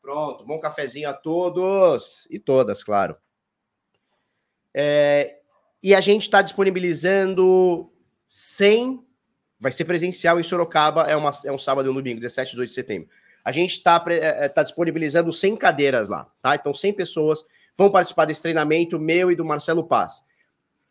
Pronto, 0.00 0.44
bom 0.44 0.58
cafezinho 0.58 1.08
a 1.08 1.12
todos 1.12 2.26
e 2.30 2.38
todas, 2.38 2.82
claro. 2.82 3.16
É, 4.74 5.38
e 5.82 5.94
a 5.94 6.00
gente 6.00 6.22
está 6.22 6.42
disponibilizando 6.42 7.92
100, 8.26 9.04
vai 9.58 9.72
ser 9.72 9.84
presencial 9.84 10.38
em 10.38 10.42
Sorocaba, 10.42 11.02
é, 11.02 11.16
uma, 11.16 11.30
é 11.44 11.52
um 11.52 11.58
sábado 11.58 11.88
e 11.88 11.90
um 11.90 11.94
domingo, 11.94 12.20
17 12.20 12.48
e 12.48 12.50
18 12.52 12.68
de 12.68 12.74
setembro. 12.74 13.08
A 13.44 13.52
gente 13.52 13.72
está 13.72 14.04
é, 14.08 14.44
é, 14.44 14.48
tá 14.48 14.62
disponibilizando 14.62 15.32
100 15.32 15.56
cadeiras 15.56 16.08
lá, 16.08 16.30
tá? 16.42 16.54
Então, 16.54 16.74
100 16.74 16.92
pessoas 16.92 17.44
vão 17.76 17.90
participar 17.90 18.24
desse 18.24 18.42
treinamento 18.42 18.98
meu 18.98 19.30
e 19.30 19.36
do 19.36 19.44
Marcelo 19.44 19.84
Paz. 19.84 20.22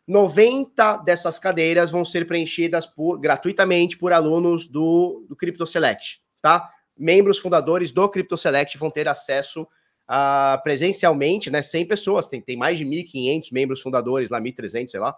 90 0.06 0.96
dessas 0.98 1.38
cadeiras 1.38 1.90
vão 1.90 2.04
ser 2.04 2.26
preenchidas 2.26 2.86
por, 2.86 3.18
gratuitamente 3.20 3.98
por 3.98 4.12
alunos 4.12 4.66
do, 4.66 5.26
do 5.28 5.36
Crypto 5.36 5.66
Select, 5.66 6.22
tá? 6.40 6.68
Membros 6.98 7.38
fundadores 7.38 7.92
do 7.92 8.08
Crypto 8.08 8.36
Select 8.36 8.76
vão 8.76 8.90
ter 8.90 9.06
acesso 9.08 9.66
a, 10.06 10.60
presencialmente, 10.62 11.50
né? 11.50 11.62
100 11.62 11.86
pessoas, 11.86 12.28
tem, 12.28 12.40
tem 12.40 12.56
mais 12.56 12.78
de 12.78 12.84
1.500 12.84 13.52
membros 13.52 13.80
fundadores 13.80 14.30
lá, 14.30 14.40
1.300, 14.40 14.88
sei 14.88 15.00
lá. 15.00 15.16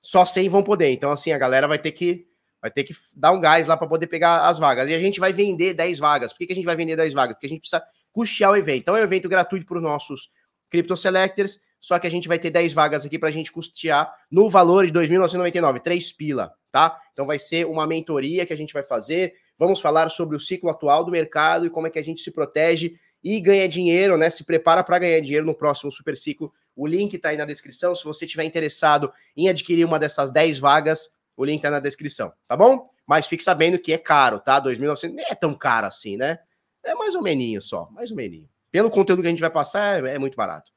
Só 0.00 0.24
100 0.24 0.48
vão 0.48 0.62
poder. 0.62 0.90
Então, 0.90 1.10
assim, 1.10 1.32
a 1.32 1.38
galera 1.38 1.68
vai 1.68 1.78
ter 1.78 1.92
que 1.92 2.28
Vai 2.60 2.70
ter 2.70 2.82
que 2.82 2.92
dar 3.16 3.30
um 3.32 3.40
gás 3.40 3.66
lá 3.68 3.76
para 3.76 3.86
poder 3.86 4.08
pegar 4.08 4.48
as 4.48 4.58
vagas. 4.58 4.88
E 4.88 4.94
a 4.94 4.98
gente 4.98 5.20
vai 5.20 5.32
vender 5.32 5.74
10 5.74 5.98
vagas. 5.98 6.32
Por 6.32 6.38
que, 6.38 6.46
que 6.46 6.52
a 6.52 6.56
gente 6.56 6.64
vai 6.64 6.74
vender 6.74 6.96
10 6.96 7.14
vagas? 7.14 7.34
Porque 7.34 7.46
a 7.46 7.48
gente 7.48 7.60
precisa 7.60 7.82
custear 8.12 8.50
o 8.50 8.56
evento. 8.56 8.82
Então 8.82 8.96
é 8.96 9.00
um 9.00 9.04
evento 9.04 9.28
gratuito 9.28 9.64
para 9.64 9.76
os 9.76 9.82
nossos 9.82 10.30
Crypto 10.68 10.96
Selectors, 10.96 11.60
só 11.80 11.98
que 11.98 12.06
a 12.06 12.10
gente 12.10 12.26
vai 12.26 12.38
ter 12.38 12.50
10 12.50 12.72
vagas 12.72 13.06
aqui 13.06 13.18
para 13.18 13.28
a 13.28 13.32
gente 13.32 13.52
custear 13.52 14.12
no 14.30 14.48
valor 14.50 14.86
de 14.86 14.92
2.999, 14.92 15.80
3 15.80 16.12
pila, 16.12 16.52
tá? 16.70 17.00
Então 17.12 17.24
vai 17.24 17.38
ser 17.38 17.64
uma 17.66 17.86
mentoria 17.86 18.44
que 18.44 18.52
a 18.52 18.56
gente 18.56 18.74
vai 18.74 18.82
fazer. 18.82 19.34
Vamos 19.58 19.80
falar 19.80 20.08
sobre 20.10 20.36
o 20.36 20.40
ciclo 20.40 20.70
atual 20.70 21.04
do 21.04 21.10
mercado 21.10 21.66
e 21.66 21.70
como 21.70 21.86
é 21.86 21.90
que 21.90 21.98
a 21.98 22.04
gente 22.04 22.20
se 22.20 22.30
protege 22.30 22.96
e 23.22 23.40
ganha 23.40 23.68
dinheiro, 23.68 24.16
né? 24.16 24.30
Se 24.30 24.44
prepara 24.44 24.84
para 24.84 24.98
ganhar 24.98 25.20
dinheiro 25.20 25.44
no 25.44 25.54
próximo 25.54 25.90
super 25.90 26.16
ciclo. 26.16 26.52
O 26.76 26.86
link 26.86 27.14
está 27.14 27.30
aí 27.30 27.36
na 27.36 27.44
descrição. 27.44 27.94
Se 27.94 28.04
você 28.04 28.24
estiver 28.24 28.44
interessado 28.44 29.12
em 29.36 29.48
adquirir 29.48 29.84
uma 29.84 29.98
dessas 29.98 30.30
10 30.30 30.58
vagas, 30.58 31.10
o 31.36 31.44
link 31.44 31.60
tá 31.60 31.70
na 31.70 31.80
descrição, 31.80 32.32
tá 32.46 32.56
bom? 32.56 32.88
Mas 33.06 33.26
fique 33.26 33.42
sabendo 33.42 33.78
que 33.78 33.92
é 33.92 33.98
caro, 33.98 34.38
tá? 34.38 34.60
2.900 34.60 35.12
nem 35.12 35.26
é 35.28 35.34
tão 35.34 35.54
caro 35.54 35.86
assim, 35.86 36.16
né? 36.16 36.38
É 36.84 36.94
mais 36.94 37.14
ou 37.14 37.22
menos 37.22 37.68
só, 37.68 37.88
mais 37.90 38.10
ou 38.10 38.16
menos. 38.16 38.46
Pelo 38.70 38.90
conteúdo 38.90 39.22
que 39.22 39.28
a 39.28 39.30
gente 39.30 39.40
vai 39.40 39.50
passar, 39.50 40.04
é, 40.04 40.14
é 40.14 40.18
muito 40.18 40.36
barato. 40.36 40.70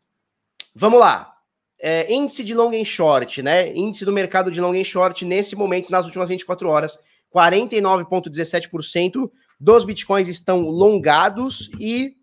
Vamos 0.74 1.00
lá. 1.00 1.32
É, 1.78 2.12
índice 2.12 2.42
de 2.42 2.54
long 2.54 2.70
and 2.70 2.84
short, 2.84 3.42
né? 3.42 3.74
Índice 3.74 4.04
do 4.04 4.12
mercado 4.12 4.50
de 4.50 4.60
long 4.60 4.72
and 4.72 4.84
short 4.84 5.24
nesse 5.24 5.54
momento, 5.54 5.90
nas 5.90 6.06
últimas 6.06 6.28
24 6.28 6.68
horas, 6.68 6.98
49,17% 7.34 9.30
dos 9.58 9.84
bitcoins 9.84 10.28
estão 10.28 10.62
longados 10.62 11.70
e 11.80 12.16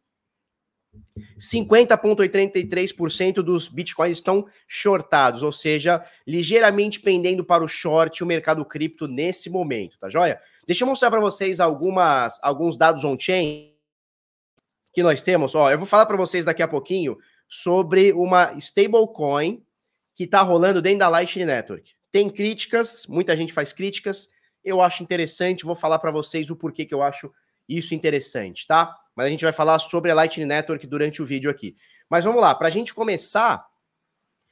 50,83% 1.39 3.35
dos 3.41 3.67
bitcoins 3.67 4.17
estão 4.17 4.45
shortados, 4.67 5.41
ou 5.43 5.51
seja, 5.51 6.01
ligeiramente 6.27 6.99
pendendo 6.99 7.43
para 7.43 7.63
o 7.63 7.67
short 7.67 8.23
o 8.23 8.27
mercado 8.27 8.63
cripto 8.65 9.07
nesse 9.07 9.49
momento, 9.49 9.97
tá 9.97 10.09
joia? 10.09 10.39
Deixa 10.67 10.83
eu 10.83 10.87
mostrar 10.87 11.09
para 11.09 11.19
vocês 11.19 11.59
algumas, 11.59 12.39
alguns 12.43 12.77
dados 12.77 13.03
on-chain 13.03 13.73
que 14.93 15.01
nós 15.01 15.21
temos. 15.21 15.55
Ó, 15.55 15.71
eu 15.71 15.77
vou 15.77 15.87
falar 15.87 16.05
para 16.05 16.17
vocês 16.17 16.45
daqui 16.45 16.61
a 16.61 16.67
pouquinho 16.67 17.17
sobre 17.47 18.13
uma 18.13 18.53
stablecoin 18.57 19.63
que 20.15 20.25
está 20.25 20.41
rolando 20.41 20.81
dentro 20.81 20.99
da 20.99 21.09
Lightning 21.09 21.45
Network. 21.45 21.91
Tem 22.11 22.29
críticas, 22.29 23.05
muita 23.07 23.35
gente 23.35 23.53
faz 23.53 23.73
críticas. 23.73 24.29
Eu 24.63 24.81
acho 24.81 25.03
interessante, 25.03 25.65
vou 25.65 25.75
falar 25.75 25.99
para 25.99 26.11
vocês 26.11 26.49
o 26.49 26.55
porquê 26.55 26.85
que 26.85 26.93
eu 26.93 27.01
acho 27.01 27.31
isso 27.67 27.95
interessante, 27.95 28.67
tá? 28.67 28.95
Mas 29.15 29.27
a 29.27 29.29
gente 29.29 29.43
vai 29.43 29.53
falar 29.53 29.79
sobre 29.79 30.11
a 30.11 30.15
Lightning 30.15 30.45
Network 30.45 30.85
durante 30.87 31.21
o 31.21 31.25
vídeo 31.25 31.49
aqui. 31.49 31.75
Mas 32.09 32.25
vamos 32.25 32.41
lá, 32.41 32.53
para 32.53 32.67
a 32.67 32.71
gente 32.71 32.93
começar, 32.93 33.65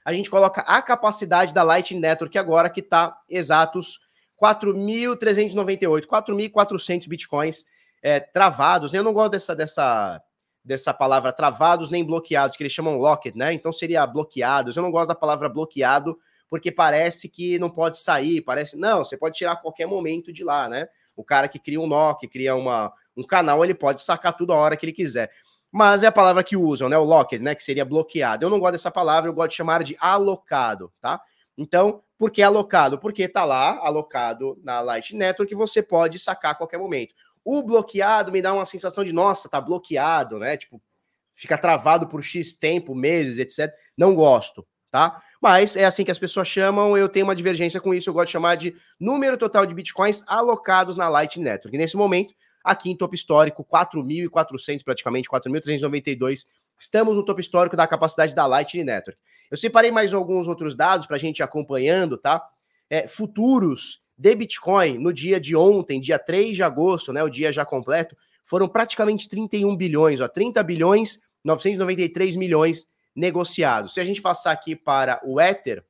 a 0.04 0.14
gente 0.14 0.30
coloca 0.30 0.62
a 0.62 0.82
capacidade 0.82 1.54
da 1.54 1.64
Lightning 1.64 2.00
Network 2.00 2.38
agora, 2.38 2.70
que 2.70 2.80
está 2.80 3.20
exatos 3.30 4.00
4.398, 4.42 6.06
4.400 6.06 7.08
bitcoins 7.08 7.66
é, 8.02 8.20
travados. 8.20 8.94
Eu 8.94 9.04
não 9.04 9.14
gosto 9.14 9.32
dessa, 9.32 9.56
dessa, 9.56 10.22
dessa 10.64 10.94
palavra 10.94 11.32
travados 11.32 11.90
nem 11.90 12.04
bloqueados, 12.04 12.56
que 12.56 12.64
eles 12.64 12.74
chamam 12.74 12.98
locked, 12.98 13.38
né? 13.38 13.54
Então 13.54 13.72
seria 13.72 14.08
bloqueados. 14.08 14.78
Eu 14.78 14.84
não 14.84 14.92
gosto 14.92 15.10
da 15.10 15.16
palavra 15.16 15.50
bloqueado, 15.50 16.18
porque 16.50 16.72
parece 16.72 17.30
que 17.30 17.60
não 17.60 17.70
pode 17.70 17.98
sair, 18.00 18.42
parece. 18.42 18.78
Não, 18.78 19.04
você 19.04 19.16
pode 19.16 19.38
tirar 19.38 19.54
a 19.54 19.58
qualquer 19.58 19.86
momento 19.86 20.34
de 20.34 20.44
lá, 20.44 20.68
né? 20.68 20.88
O 21.16 21.24
cara 21.24 21.48
que 21.48 21.60
cria 21.60 21.80
um 21.80 21.88
nó, 21.88 22.14
que 22.14 22.28
cria 22.28 22.56
uma, 22.56 22.92
um 23.16 23.24
canal, 23.24 23.64
ele 23.64 23.74
pode 23.74 24.02
sacar 24.02 24.36
tudo 24.36 24.54
a 24.54 24.58
hora 24.58 24.76
que 24.76 24.86
ele 24.86 24.94
quiser. 24.94 25.30
Mas 25.72 26.04
é 26.04 26.08
a 26.08 26.12
palavra 26.12 26.44
que 26.44 26.58
usam, 26.58 26.90
né? 26.90 26.98
O 26.98 27.04
locked, 27.04 27.44
né? 27.44 27.54
Que 27.54 27.62
seria 27.62 27.86
bloqueado. 27.86 28.44
Eu 28.44 28.50
não 28.50 28.60
gosto 28.60 28.72
dessa 28.72 28.90
palavra, 28.90 29.30
eu 29.30 29.34
gosto 29.34 29.52
de 29.52 29.58
chamar 29.58 29.84
de 29.84 29.96
alocado, 30.00 30.92
tá? 31.00 31.22
Então, 31.56 32.02
por 32.18 32.32
que 32.32 32.42
alocado? 32.42 32.98
Porque 32.98 33.28
tá 33.28 33.46
lá, 33.46 33.78
alocado 33.86 34.58
na 34.64 34.82
Light 34.82 35.16
Network, 35.16 35.50
que 35.50 35.56
você 35.56 35.84
pode 35.84 36.18
sacar 36.18 36.52
a 36.52 36.56
qualquer 36.56 36.80
momento. 36.80 37.14
O 37.44 37.62
bloqueado 37.62 38.32
me 38.32 38.42
dá 38.42 38.54
uma 38.54 38.66
sensação 38.66 39.04
de, 39.04 39.14
nossa, 39.14 39.48
tá 39.48 39.62
bloqueado, 39.62 40.40
né? 40.40 40.58
Tipo, 40.58 40.82
fica 41.36 41.58
travado 41.58 42.08
por 42.08 42.24
X 42.24 42.54
tempo, 42.54 42.96
meses, 42.96 43.38
etc. 43.38 43.74
Não 43.98 44.16
gosto, 44.16 44.66
tá? 44.90 45.22
Mas 45.42 45.76
é 45.76 45.86
assim 45.86 46.04
que 46.04 46.12
as 46.12 46.20
pessoas 46.20 46.48
chamam, 46.48 46.98
eu 46.98 47.08
tenho 47.08 47.26
uma 47.26 47.36
divergência 47.36 47.80
com 47.80 47.94
isso, 47.94 48.10
eu 48.10 48.14
gosto 48.14 48.28
de 48.28 48.34
chamar 48.34 48.56
de 48.56 48.76
número 49.00 49.38
total 49.38 49.66
de 49.66 49.74
bitcoins 49.74 50.24
alocados 50.28 50.98
na 50.98 51.08
Light 51.08 51.40
Network. 51.40 51.78
nesse 51.78 51.96
momento, 51.96 52.34
aqui 52.64 52.90
em 52.92 52.96
topo 52.96 53.16
histórico, 53.16 53.64
4.400 53.64 54.84
praticamente, 54.84 55.30
4.392, 55.30 56.46
estamos 56.78 57.16
no 57.16 57.24
topo 57.24 57.40
histórico 57.40 57.78
da 57.78 57.88
capacidade 57.88 58.36
da 58.36 58.46
Lightning 58.46 58.84
Network. 58.84 59.20
Eu 59.50 59.58
separei 59.58 59.92
mais 59.92 60.14
alguns 60.14 60.48
outros 60.48 60.76
dados 60.76 61.08
para 61.08 61.16
a 61.16 61.20
gente 61.20 61.40
ir 61.40 61.44
acompanhando, 61.44 62.18
tá? 62.18 62.44
É, 62.90 63.08
futuros 63.08 64.02
de 64.18 64.36
Bitcoin 64.36 64.98
no 64.98 65.14
dia 65.14 65.40
de 65.40 65.56
ontem, 65.56 66.02
dia 66.02 66.20
3 66.20 66.56
de 66.56 66.64
agosto, 66.64 67.14
né, 67.14 67.24
o 67.24 67.30
dia 67.30 67.52
já 67.52 67.64
completo, 67.64 68.16
foram 68.44 68.68
praticamente 68.68 69.30
31 69.30 69.76
bilhões, 69.76 70.20
ó, 70.20 70.28
30 70.28 70.62
bilhões 70.64 71.20
993 71.44 72.36
milhões 72.36 72.88
negociados. 73.20 73.94
Se 73.94 74.00
a 74.00 74.04
gente 74.04 74.22
passar 74.22 74.52
aqui 74.52 74.76
para 74.76 75.22
o 75.24 75.40
Ether, 75.40 75.84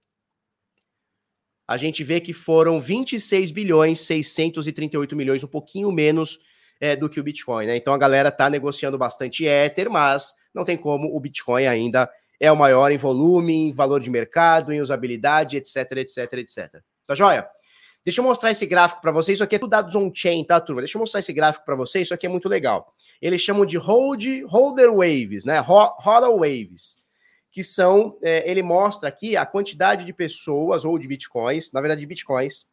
a 1.67 1.77
gente 1.77 2.03
vê 2.03 2.19
que 2.19 2.33
foram 2.33 2.79
26 2.79 3.51
bilhões 3.51 4.00
638 4.01 5.15
milhões, 5.15 5.43
um 5.43 5.48
pouquinho 5.48 5.91
menos 5.91 6.39
é, 6.81 6.95
do 6.95 7.07
que 7.07 7.19
o 7.19 7.24
Bitcoin, 7.24 7.67
né? 7.67 7.77
Então 7.77 7.93
a 7.93 7.98
galera 7.98 8.31
tá 8.31 8.50
negociando 8.50 8.98
bastante 8.98 9.45
Ether, 9.45 9.89
mas 9.89 10.33
não 10.53 10.65
tem 10.65 10.75
como 10.75 11.15
o 11.15 11.19
Bitcoin 11.19 11.67
ainda 11.67 12.09
é 12.39 12.51
o 12.51 12.57
maior 12.57 12.91
em 12.91 12.98
volume, 12.98 13.53
em 13.53 13.71
valor 13.71 14.00
de 14.00 14.09
mercado, 14.09 14.71
em 14.71 14.81
usabilidade, 14.81 15.57
etc, 15.57 15.91
etc, 15.98 16.33
etc. 16.33 16.81
Tá 17.05 17.13
joia? 17.13 17.48
Deixa 18.05 18.21
eu 18.21 18.25
mostrar 18.25 18.50
esse 18.50 18.65
gráfico 18.65 19.01
para 19.01 19.12
vocês. 19.12 19.36
Isso 19.36 19.43
aqui 19.43 19.57
é 19.57 19.59
tudo 19.59 19.71
dados 19.71 19.93
on-chain, 19.93 20.43
tá, 20.45 20.59
turma? 20.59 20.81
Deixa 20.81 20.98
eu 20.98 21.01
mostrar 21.01 21.19
esse 21.19 21.33
gráfico 21.33 21.65
para 21.65 21.75
vocês. 21.75 22.07
Isso 22.07 22.13
aqui 22.13 22.25
é 22.25 22.29
muito 22.29 22.48
legal. 22.48 22.95
Eles 23.21 23.41
chamam 23.41 23.65
de 23.65 23.77
hold, 23.77 24.25
holder 24.48 24.89
waves, 24.91 25.43
né? 25.43 25.59
Hodl 25.59 26.38
waves, 26.39 26.98
que 27.51 27.63
são. 27.63 28.18
É, 28.22 28.50
ele 28.50 28.63
mostra 28.63 29.10
aqui 29.10 29.36
a 29.36 29.46
quantidade 29.46 30.06
de 30.06 30.13
pessoas 30.13 30.86
ou 30.86 30.98
de 30.98 31.08
bitcoins, 31.08 31.72
na 31.72 31.82
verdade, 31.82 32.01
de 32.01 32.08
bitcoins, 32.08 32.68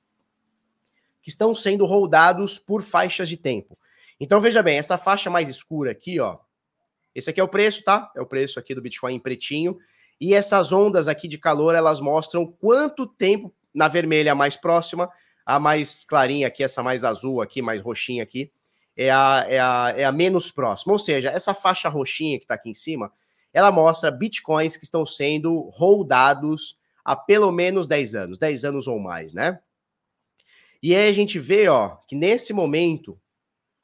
que 1.23 1.31
estão 1.31 1.55
sendo 1.55 1.85
holdados 1.87 2.59
por 2.59 2.83
faixas 2.83 3.29
de 3.29 3.37
tempo. 3.37 3.79
Então, 4.19 4.41
veja 4.41 4.63
bem, 4.63 4.79
essa 4.79 4.97
faixa 4.97 5.29
mais 5.29 5.49
escura 5.49 5.91
aqui, 5.91 6.21
ó. 6.21 6.39
Esse 7.15 7.31
aqui 7.31 7.41
é 7.41 7.45
o 7.45 7.49
preço, 7.49 7.83
tá? 7.83 8.13
É 8.15 8.21
o 8.21 8.27
preço 8.27 8.59
aqui 8.59 8.75
do 8.75 8.83
Bitcoin 8.83 9.15
em 9.15 9.19
pretinho. 9.19 9.79
E 10.21 10.35
essas 10.35 10.73
ondas 10.73 11.09
aqui 11.09 11.27
de 11.27 11.39
calor, 11.39 11.75
elas 11.75 12.01
mostram 12.01 12.47
quanto 12.47 13.07
tempo 13.07 13.55
na 13.75 13.89
vermelha 13.89 14.35
mais 14.35 14.57
próxima, 14.57 15.11
a 15.45 15.59
mais 15.59 16.05
clarinha 16.05 16.47
aqui, 16.47 16.63
essa 16.63 16.83
mais 16.83 17.05
azul 17.05 17.43
aqui, 17.43 17.61
mais 17.61 17.81
roxinha 17.81 18.23
aqui, 18.23 18.51
é 18.97 19.11
a, 19.11 19.47
é 19.49 19.59
a, 19.59 19.95
é 19.97 20.05
a 20.05 20.13
menos 20.13 20.51
próxima. 20.51 20.93
Ou 20.93 20.99
seja, 20.99 21.31
essa 21.31 21.53
faixa 21.53 21.89
roxinha 21.89 22.39
que 22.39 22.45
está 22.45 22.55
aqui 22.55 22.71
em 22.71 22.75
cima, 22.75 23.13
ela 23.57 23.73
mostra 23.73 24.11
bitcoins 24.11 24.77
que 24.77 24.85
estão 24.85 25.07
sendo 25.07 25.71
holdados 25.71 26.77
há 27.03 27.17
pelo 27.17 27.51
menos 27.51 27.87
10 27.87 28.15
anos, 28.15 28.39
10 28.39 28.67
anos 28.67 28.87
ou 28.87 28.99
mais, 28.99 29.33
né? 29.33 29.59
E 30.83 30.95
aí 30.95 31.09
a 31.09 31.13
gente 31.15 31.39
vê, 31.39 31.67
ó, 31.67 31.97
que 32.07 32.15
nesse 32.15 32.53
momento, 32.53 33.19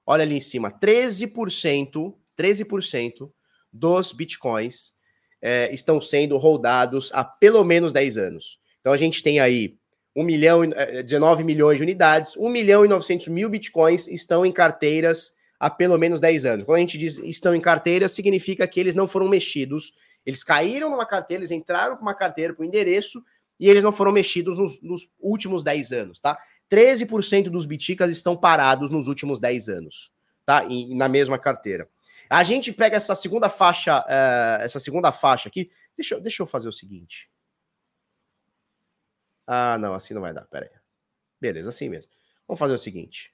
olha 0.05 0.25
ali 0.25 0.37
em 0.37 0.41
cima, 0.43 0.71
13%, 0.71 2.15
13% 2.39 3.33
dos 3.73 4.13
bitcoins 4.13 4.93
é, 5.41 5.73
estão 5.73 6.03
sendo 6.03 6.37
holdados 6.37 7.11
há 7.15 7.25
pelo 7.25 7.65
menos 7.65 7.95
10 7.95 8.19
anos. 8.19 8.59
Então 8.79 8.93
a 8.93 8.99
gente 8.99 9.23
tem 9.23 9.41
aí 9.41 9.79
1 10.15 10.23
milhão, 10.23 10.61
19 11.03 11.41
eh, 11.41 11.47
milhões 11.47 11.79
de 11.79 11.83
unidades, 11.83 12.37
1 12.37 12.47
milhão 12.51 12.85
e 12.85 12.89
900 12.89 13.29
mil 13.29 13.49
bitcoins 13.49 14.07
estão 14.07 14.45
em 14.45 14.53
carteiras 14.53 15.33
há 15.63 15.71
pelo 15.71 15.97
menos 15.97 16.21
10 16.21 16.45
anos. 16.45 16.67
Quando 16.67 16.79
a 16.79 16.81
gente 16.81 16.99
diz 16.99 17.19
estão 17.19 17.55
em 17.55 17.61
carteiras, 17.61 18.11
significa 18.11 18.67
que 18.67 18.81
eles 18.81 18.97
não 18.97 19.07
foram 19.07 19.29
mexidos. 19.29 19.95
Eles 20.27 20.43
caíram 20.43 20.91
numa 20.91 21.07
carteira, 21.07 21.39
eles 21.41 21.53
entraram 21.53 21.97
com 21.97 22.03
uma 22.03 22.15
carteira 22.15 22.53
o 22.59 22.65
endereço 22.65 23.23
e 23.61 23.71
eles 23.71 23.85
não 23.85 23.93
foram 23.93 24.11
mexidos 24.11 24.59
nos, 24.59 24.83
nos 24.83 25.09
últimos 25.21 25.63
10 25.63 25.93
anos, 25.93 26.19
tá? 26.19 26.37
13% 26.69 27.45
dos 27.45 27.65
biticas 27.65 28.11
estão 28.11 28.37
parados 28.37 28.91
nos 28.91 29.07
últimos 29.07 29.39
10 29.39 29.69
anos, 29.69 30.11
tá? 30.45 30.65
E, 30.65 30.93
na 30.97 31.09
mesma 31.09 31.39
carteira. 31.39 31.89
A 32.29 32.43
gente 32.43 32.73
pega 32.73 32.97
essa 32.97 33.15
segunda 33.15 33.49
faixa, 33.49 34.01
uh, 34.01 34.63
essa 34.63 34.81
segunda 34.81 35.13
faixa 35.13 35.49
aqui. 35.49 35.71
Deixa, 35.97 36.19
deixa 36.19 36.43
eu 36.43 36.47
fazer 36.47 36.69
o 36.69 36.73
seguinte. 36.73 37.31
Ah, 39.47 39.79
não, 39.79 39.95
assim 39.95 40.13
não 40.13 40.23
vai 40.23 40.35
dar. 40.35 40.45
Pera 40.47 40.65
aí. 40.65 40.81
Beleza, 41.41 41.69
assim 41.69 41.89
mesmo. 41.89 42.11
Vamos 42.49 42.59
fazer 42.59 42.75
o 42.75 42.79
seguinte. 42.79 43.33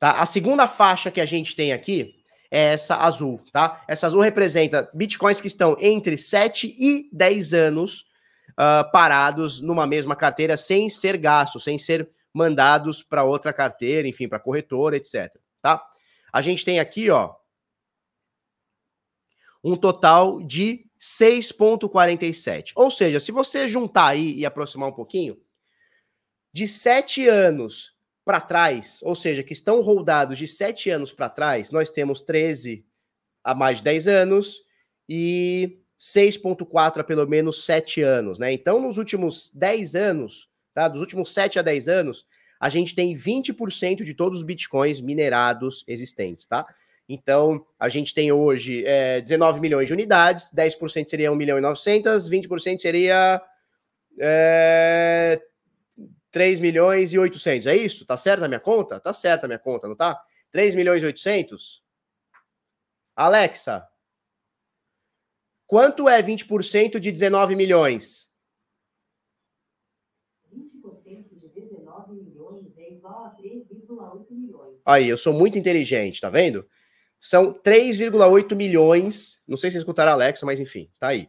Tá? 0.00 0.12
A 0.12 0.24
segunda 0.24 0.66
faixa 0.66 1.10
que 1.10 1.20
a 1.20 1.26
gente 1.26 1.54
tem 1.54 1.74
aqui 1.74 2.16
é 2.50 2.72
essa 2.72 2.96
azul, 2.96 3.38
tá? 3.52 3.84
Essa 3.86 4.06
azul 4.06 4.22
representa 4.22 4.90
bitcoins 4.94 5.42
que 5.42 5.46
estão 5.46 5.76
entre 5.78 6.16
7 6.16 6.74
e 6.76 7.10
10 7.12 7.52
anos 7.52 8.06
uh, 8.52 8.90
parados 8.90 9.60
numa 9.60 9.86
mesma 9.86 10.16
carteira 10.16 10.56
sem 10.56 10.88
ser 10.88 11.18
gastos, 11.18 11.64
sem 11.64 11.78
ser 11.78 12.10
mandados 12.32 13.02
para 13.02 13.24
outra 13.24 13.52
carteira, 13.52 14.08
enfim, 14.08 14.26
para 14.26 14.40
corretora, 14.40 14.96
etc. 14.96 15.36
Tá? 15.60 15.84
A 16.32 16.40
gente 16.40 16.64
tem 16.64 16.80
aqui, 16.80 17.10
ó, 17.10 17.34
um 19.62 19.76
total 19.76 20.40
de 20.40 20.86
6,47. 20.98 22.72
Ou 22.74 22.90
seja, 22.90 23.20
se 23.20 23.30
você 23.30 23.68
juntar 23.68 24.06
aí 24.06 24.32
e 24.32 24.46
aproximar 24.46 24.88
um 24.88 24.94
pouquinho, 24.94 25.36
de 26.50 26.66
sete 26.66 27.28
anos 27.28 27.99
para 28.30 28.40
trás, 28.40 29.00
ou 29.02 29.16
seja, 29.16 29.42
que 29.42 29.52
estão 29.52 29.80
rodados 29.80 30.38
de 30.38 30.46
sete 30.46 30.88
anos 30.88 31.12
para 31.12 31.28
trás, 31.28 31.72
nós 31.72 31.90
temos 31.90 32.22
13 32.22 32.86
a 33.42 33.56
mais 33.56 33.78
de 33.78 33.84
10 33.84 34.06
anos 34.06 34.62
e 35.08 35.80
6,4 35.98 37.00
a 37.00 37.02
pelo 37.02 37.26
menos 37.26 37.64
7 37.66 38.02
anos, 38.02 38.38
né? 38.38 38.52
Então, 38.52 38.80
nos 38.80 38.98
últimos 38.98 39.50
10 39.52 39.96
anos, 39.96 40.48
tá? 40.72 40.86
Dos 40.86 41.00
últimos 41.00 41.34
7 41.34 41.58
a 41.58 41.62
10 41.62 41.88
anos, 41.88 42.24
a 42.60 42.68
gente 42.68 42.94
tem 42.94 43.16
20% 43.16 44.04
de 44.04 44.14
todos 44.14 44.38
os 44.38 44.44
bitcoins 44.44 45.00
minerados 45.00 45.82
existentes, 45.88 46.46
tá? 46.46 46.64
Então, 47.08 47.66
a 47.80 47.88
gente 47.88 48.14
tem 48.14 48.30
hoje 48.30 48.84
é, 48.86 49.20
19 49.20 49.60
milhões 49.60 49.88
de 49.88 49.92
unidades, 49.92 50.52
10% 50.54 51.08
seria 51.08 51.32
1 51.32 51.34
milhão 51.34 51.58
e 51.58 51.60
900, 51.60 52.30
20% 52.30 52.78
seria 52.78 53.42
é, 54.20 55.42
3 56.30 56.60
milhões 56.60 57.12
e 57.12 57.18
800. 57.18 57.66
É 57.66 57.76
isso? 57.76 58.04
Tá 58.04 58.16
certo 58.16 58.44
a 58.44 58.48
minha 58.48 58.60
conta? 58.60 59.00
Tá 59.00 59.12
certa 59.12 59.46
a 59.46 59.48
minha 59.48 59.58
conta, 59.58 59.88
não 59.88 59.96
tá? 59.96 60.20
3 60.50 60.74
milhões 60.74 61.02
e 61.02 61.06
800? 61.06 61.82
Alexa, 63.14 63.86
quanto 65.66 66.08
é 66.08 66.22
20% 66.22 66.98
de 66.98 67.12
19 67.12 67.54
milhões? 67.54 68.30
20% 70.54 71.38
de 71.38 71.48
19 71.48 72.14
milhões 72.14 72.66
é 72.78 72.92
igual 72.92 73.24
a 73.26 73.36
3,8 73.36 74.26
milhões. 74.30 74.82
Aí, 74.86 75.08
eu 75.08 75.16
sou 75.16 75.32
muito 75.32 75.58
inteligente, 75.58 76.20
tá 76.20 76.30
vendo? 76.30 76.66
São 77.20 77.52
3,8 77.52 78.56
milhões. 78.56 79.40
Não 79.46 79.56
sei 79.56 79.70
se 79.70 79.74
vocês 79.74 79.82
escutaram 79.82 80.12
a 80.12 80.14
Alexa, 80.14 80.46
mas 80.46 80.58
enfim, 80.58 80.90
tá 80.98 81.08
aí. 81.08 81.28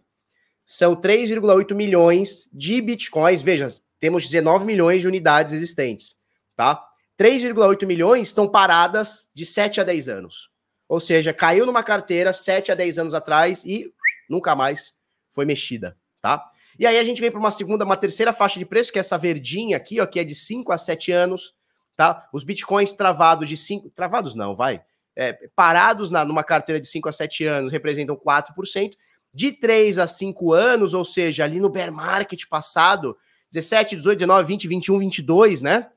São 0.66 0.96
3,8 0.96 1.76
milhões 1.76 2.50
de 2.54 2.82
bitcoins. 2.82 3.42
Veja, 3.42 3.68
temos 4.02 4.28
19 4.28 4.66
milhões 4.66 5.04
de 5.04 5.08
unidades 5.08 5.54
existentes, 5.54 6.18
tá? 6.56 6.84
3,8 7.18 7.86
milhões 7.86 8.30
estão 8.30 8.50
paradas 8.50 9.30
de 9.32 9.46
7 9.46 9.80
a 9.80 9.84
10 9.84 10.10
anos. 10.10 10.50
Ou 10.90 11.00
seja, 11.00 11.32
caiu 11.32 11.68
numa 11.68 11.84
carteira 11.84 12.34
7 12.34 12.72
a 12.72 12.76
10 12.76 12.98
anos 12.98 13.14
atrás 13.14 13.64
e 13.64 13.94
nunca 14.28 14.56
mais 14.56 14.96
foi 15.32 15.46
mexida, 15.46 15.96
tá? 16.20 16.44
E 16.80 16.88
aí 16.88 16.98
a 16.98 17.04
gente 17.04 17.22
vem 17.22 17.30
para 17.30 17.40
uma 17.40 17.52
segunda, 17.52 17.86
uma 17.86 17.96
terceira 17.96 18.34
faixa 18.34 18.58
de 18.58 18.66
preço, 18.66 18.92
que 18.92 18.98
é 18.98 19.02
essa 19.02 19.20
verdinha 19.20 19.78
aqui, 19.78 20.02
ó, 20.02 20.06
que 20.08 20.20
é 20.20 20.24
de 20.24 20.34
5 20.34 20.72
a 20.72 20.80
7 20.80 21.12
anos, 21.12 21.54
tá? 21.96 22.28
Os 22.34 22.44
bitcoins 22.44 22.94
travados 22.94 23.48
de 23.48 23.56
5, 23.56 23.92
travados 23.92 24.34
não, 24.34 24.56
vai, 24.56 24.82
é, 25.16 25.34
parados 25.56 26.10
na, 26.10 26.26
numa 26.26 26.44
carteira 26.44 26.82
de 26.82 26.88
5 26.88 27.08
a 27.08 27.12
7 27.12 27.46
anos 27.46 27.72
representam 27.72 28.16
4%, 28.16 28.94
de 29.32 29.52
3 29.52 30.00
a 30.00 30.08
5 30.08 30.54
anos, 30.54 30.96
ou 30.96 31.06
seja, 31.06 31.44
ali 31.44 31.60
no 31.60 31.70
bear 31.70 31.92
market 31.92 32.48
passado, 32.50 33.16
17, 33.52 33.98
18, 33.98 34.20
19, 34.20 34.48
20, 34.48 34.68
21, 34.68 35.00
22, 35.00 35.62
né? 35.62 35.90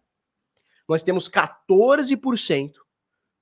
Nós 0.89 1.03
temos 1.03 1.29
14%, 1.29 2.73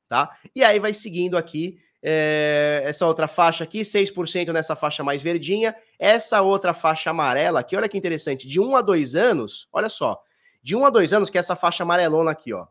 tá? 0.07 0.37
E 0.55 0.63
aí 0.63 0.79
vai 0.79 0.95
seguindo 0.95 1.37
aqui 1.37 1.79
é, 2.03 2.83
essa 2.85 3.07
outra 3.07 3.29
faixa 3.29 3.65
aqui, 3.65 3.81
6% 3.81 4.53
nessa 4.53 4.75
faixa 4.75 5.05
mais 5.05 5.23
verdinha, 5.23 5.75
essa 5.99 6.43
outra 6.43 6.75
faixa 6.75 7.11
amarela 7.11 7.61
aqui, 7.61 7.77
olha 7.77 7.89
que 7.89 7.97
interessante, 7.97 8.47
de 8.47 8.61
1 8.61 8.77
a 8.77 8.83
2 8.83 9.15
anos, 9.15 9.69
olha 9.73 9.89
só, 9.89 10.21
de 10.63 10.75
1 10.75 10.85
a 10.85 10.91
2 10.91 11.13
anos, 11.13 11.31
que 11.31 11.39
é 11.39 11.41
essa 11.41 11.57
faixa 11.57 11.85
amarelona 11.85 12.33
aqui, 12.33 12.53
ó. 12.53 12.67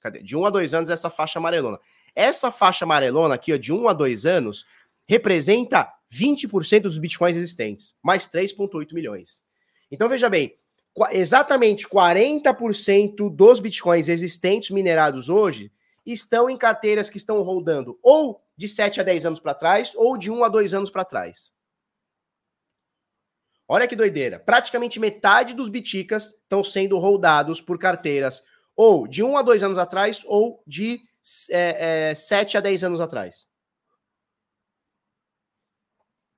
Cadê? 0.00 0.20
De 0.20 0.36
1 0.36 0.44
a 0.44 0.50
2 0.50 0.74
anos, 0.74 0.90
essa 0.90 1.08
faixa 1.08 1.38
amarelona. 1.38 1.78
Essa 2.14 2.50
faixa 2.50 2.84
amarelona 2.84 3.36
aqui, 3.36 3.52
ó, 3.52 3.56
de 3.56 3.72
1 3.72 3.88
a 3.88 3.92
2 3.92 4.26
anos, 4.26 4.66
representa 5.06 5.92
20% 6.12 6.82
dos 6.82 6.98
bitcoins 6.98 7.36
existentes, 7.36 7.96
mais 8.02 8.28
3,8 8.28 8.92
milhões. 8.92 9.42
Então, 9.92 10.08
veja 10.08 10.30
bem, 10.30 10.56
exatamente 11.10 11.86
40% 11.86 13.28
dos 13.30 13.60
bitcoins 13.60 14.08
existentes 14.08 14.70
minerados 14.70 15.28
hoje 15.28 15.70
estão 16.04 16.48
em 16.48 16.56
carteiras 16.56 17.10
que 17.10 17.18
estão 17.18 17.42
rodando 17.42 17.98
ou 18.02 18.42
de 18.56 18.66
7 18.66 19.00
a 19.00 19.04
10 19.04 19.26
anos 19.26 19.40
para 19.40 19.52
trás 19.52 19.92
ou 19.94 20.16
de 20.16 20.30
1 20.30 20.44
a 20.44 20.48
2 20.48 20.72
anos 20.72 20.88
para 20.88 21.04
trás. 21.04 21.52
Olha 23.68 23.86
que 23.86 23.94
doideira. 23.94 24.40
Praticamente 24.40 24.98
metade 24.98 25.52
dos 25.52 25.68
biticas 25.68 26.32
estão 26.32 26.64
sendo 26.64 26.98
rodados 26.98 27.60
por 27.60 27.78
carteiras 27.78 28.42
ou 28.74 29.06
de 29.06 29.22
1 29.22 29.36
a 29.36 29.42
2 29.42 29.62
anos 29.62 29.78
atrás 29.78 30.22
ou 30.24 30.62
de 30.66 31.02
é, 31.50 32.10
é, 32.10 32.14
7 32.14 32.56
a 32.56 32.60
10 32.60 32.84
anos 32.84 33.00
atrás. 33.00 33.46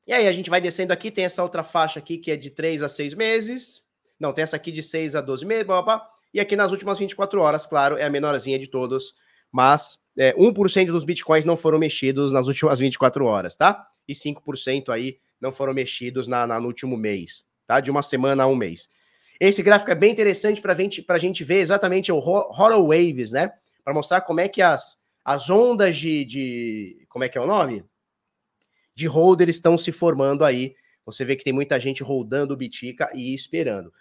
E 0.07 0.13
aí 0.13 0.29
a 0.29 0.33
gente 0.33 0.51
vai 0.51 0.61
descendo 0.61 0.93
aqui, 0.93 1.11
tem 1.11 1.25
essa 1.25 1.43
outra 1.43 1.63
faixa 1.63 1.99
aqui 1.99 2.19
que 2.19 2.31
é 2.31 2.37
de 2.37 2.51
3 2.51 2.83
a 2.83 2.89
6 2.89 3.15
meses. 3.15 3.83
Não, 4.19 4.33
tem 4.33 4.43
essa 4.43 4.57
aqui 4.57 4.71
de 4.71 4.83
6 4.83 5.15
a 5.15 5.21
12 5.21 5.47
meses. 5.47 5.65
Blá, 5.65 5.83
blá, 5.83 5.99
blá. 5.99 6.11
E 6.33 6.41
aqui 6.41 6.57
nas 6.57 6.73
últimas 6.73 6.99
24 6.99 7.41
horas, 7.41 7.67
claro, 7.67 7.97
é 7.97 8.05
a 8.05 8.11
menorzinha 8.11 8.59
de 8.59 8.67
todos 8.67 9.15
mas 9.55 10.01
é, 10.19 10.35
1% 10.35 10.87
dos 10.87 11.05
bitcoins 11.05 11.45
não 11.45 11.57
foram 11.57 11.79
mexidos 11.79 12.33
nas 12.33 12.49
últimas 12.49 12.81
24 12.81 13.25
horas, 13.25 13.55
tá? 13.55 13.87
E 14.09 14.13
5% 14.13 14.89
aí 14.89 15.19
não 15.41 15.53
foram 15.53 15.73
mexidos 15.73 16.27
na, 16.27 16.45
na, 16.45 16.59
no 16.59 16.67
último 16.67 16.97
mês, 16.97 17.47
tá? 17.65 17.79
De 17.79 17.89
uma 17.89 18.03
semana 18.03 18.43
a 18.43 18.47
um 18.49 18.57
mês. 18.57 18.89
Esse 19.39 19.63
gráfico 19.63 19.93
é 19.93 19.95
bem 19.95 20.11
interessante 20.11 20.61
para 20.61 20.75
gente, 20.75 21.07
a 21.09 21.19
gente 21.19 21.45
ver 21.45 21.61
exatamente 21.61 22.11
o 22.11 22.17
Horror 22.17 22.85
Waves, 22.85 23.31
né? 23.31 23.53
Para 23.85 23.95
mostrar 23.95 24.23
como 24.23 24.41
é 24.41 24.49
que 24.49 24.61
as, 24.61 24.99
as 25.25 25.49
ondas 25.49 25.97
de, 25.97 26.25
de. 26.25 27.07
Como 27.09 27.23
é 27.23 27.29
que 27.29 27.39
é 27.39 27.41
o 27.41 27.47
nome? 27.47 27.85
De 28.95 29.07
holder 29.07 29.49
estão 29.49 29.77
se 29.77 29.93
formando 29.93 30.45
aí. 30.45 30.75
Você 31.05 31.25
vê 31.25 31.37
que 31.37 31.45
tem 31.45 31.53
muita 31.53 31.79
gente 31.79 32.03
rodando 32.03 32.55
o 32.55 32.57
Bitica 32.57 33.11
e 33.15 33.35
esperando. 33.35 33.93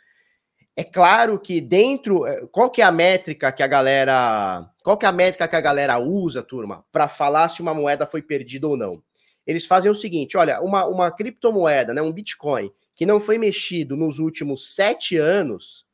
É 0.76 0.84
claro 0.84 1.40
que 1.40 1.62
dentro, 1.62 2.26
eh, 2.26 2.48
qual 2.52 2.70
que 2.70 2.82
é 2.82 2.86
a 2.86 2.92
métrica 2.92 3.52
que 3.52 3.62
a 3.62 3.68
galera, 3.68 4.68
qual 4.84 4.98
que 4.98 5.06
é 5.06 5.10
a 5.10 5.12
métrica 5.12 5.48
que 5.48 5.56
a 5.56 5.62
galera 5.62 6.00
usa, 6.00 6.42
turma, 6.42 6.84
para 6.92 7.08
falar 7.08 7.48
se 7.50 7.62
uma 7.62 7.76
moeda 7.76 8.08
foi 8.08 8.24
perdida 8.24 8.68
ou 8.68 8.76
não? 8.76 9.04
Eles 9.46 9.66
fazem 9.66 9.92
o 9.92 9.96
seguinte, 9.96 10.36
olha, 10.36 10.62
uma, 10.62 10.86
uma 10.86 11.12
criptomoeda, 11.12 11.94
né, 11.94 12.02
um 12.02 12.12
Bitcoin, 12.12 12.72
que 12.96 13.06
não 13.06 13.20
foi 13.20 13.38
mexido 13.38 13.96
nos 13.96 14.18
últimos 14.18 14.74
sete 14.74 15.16
anos, 15.18 15.86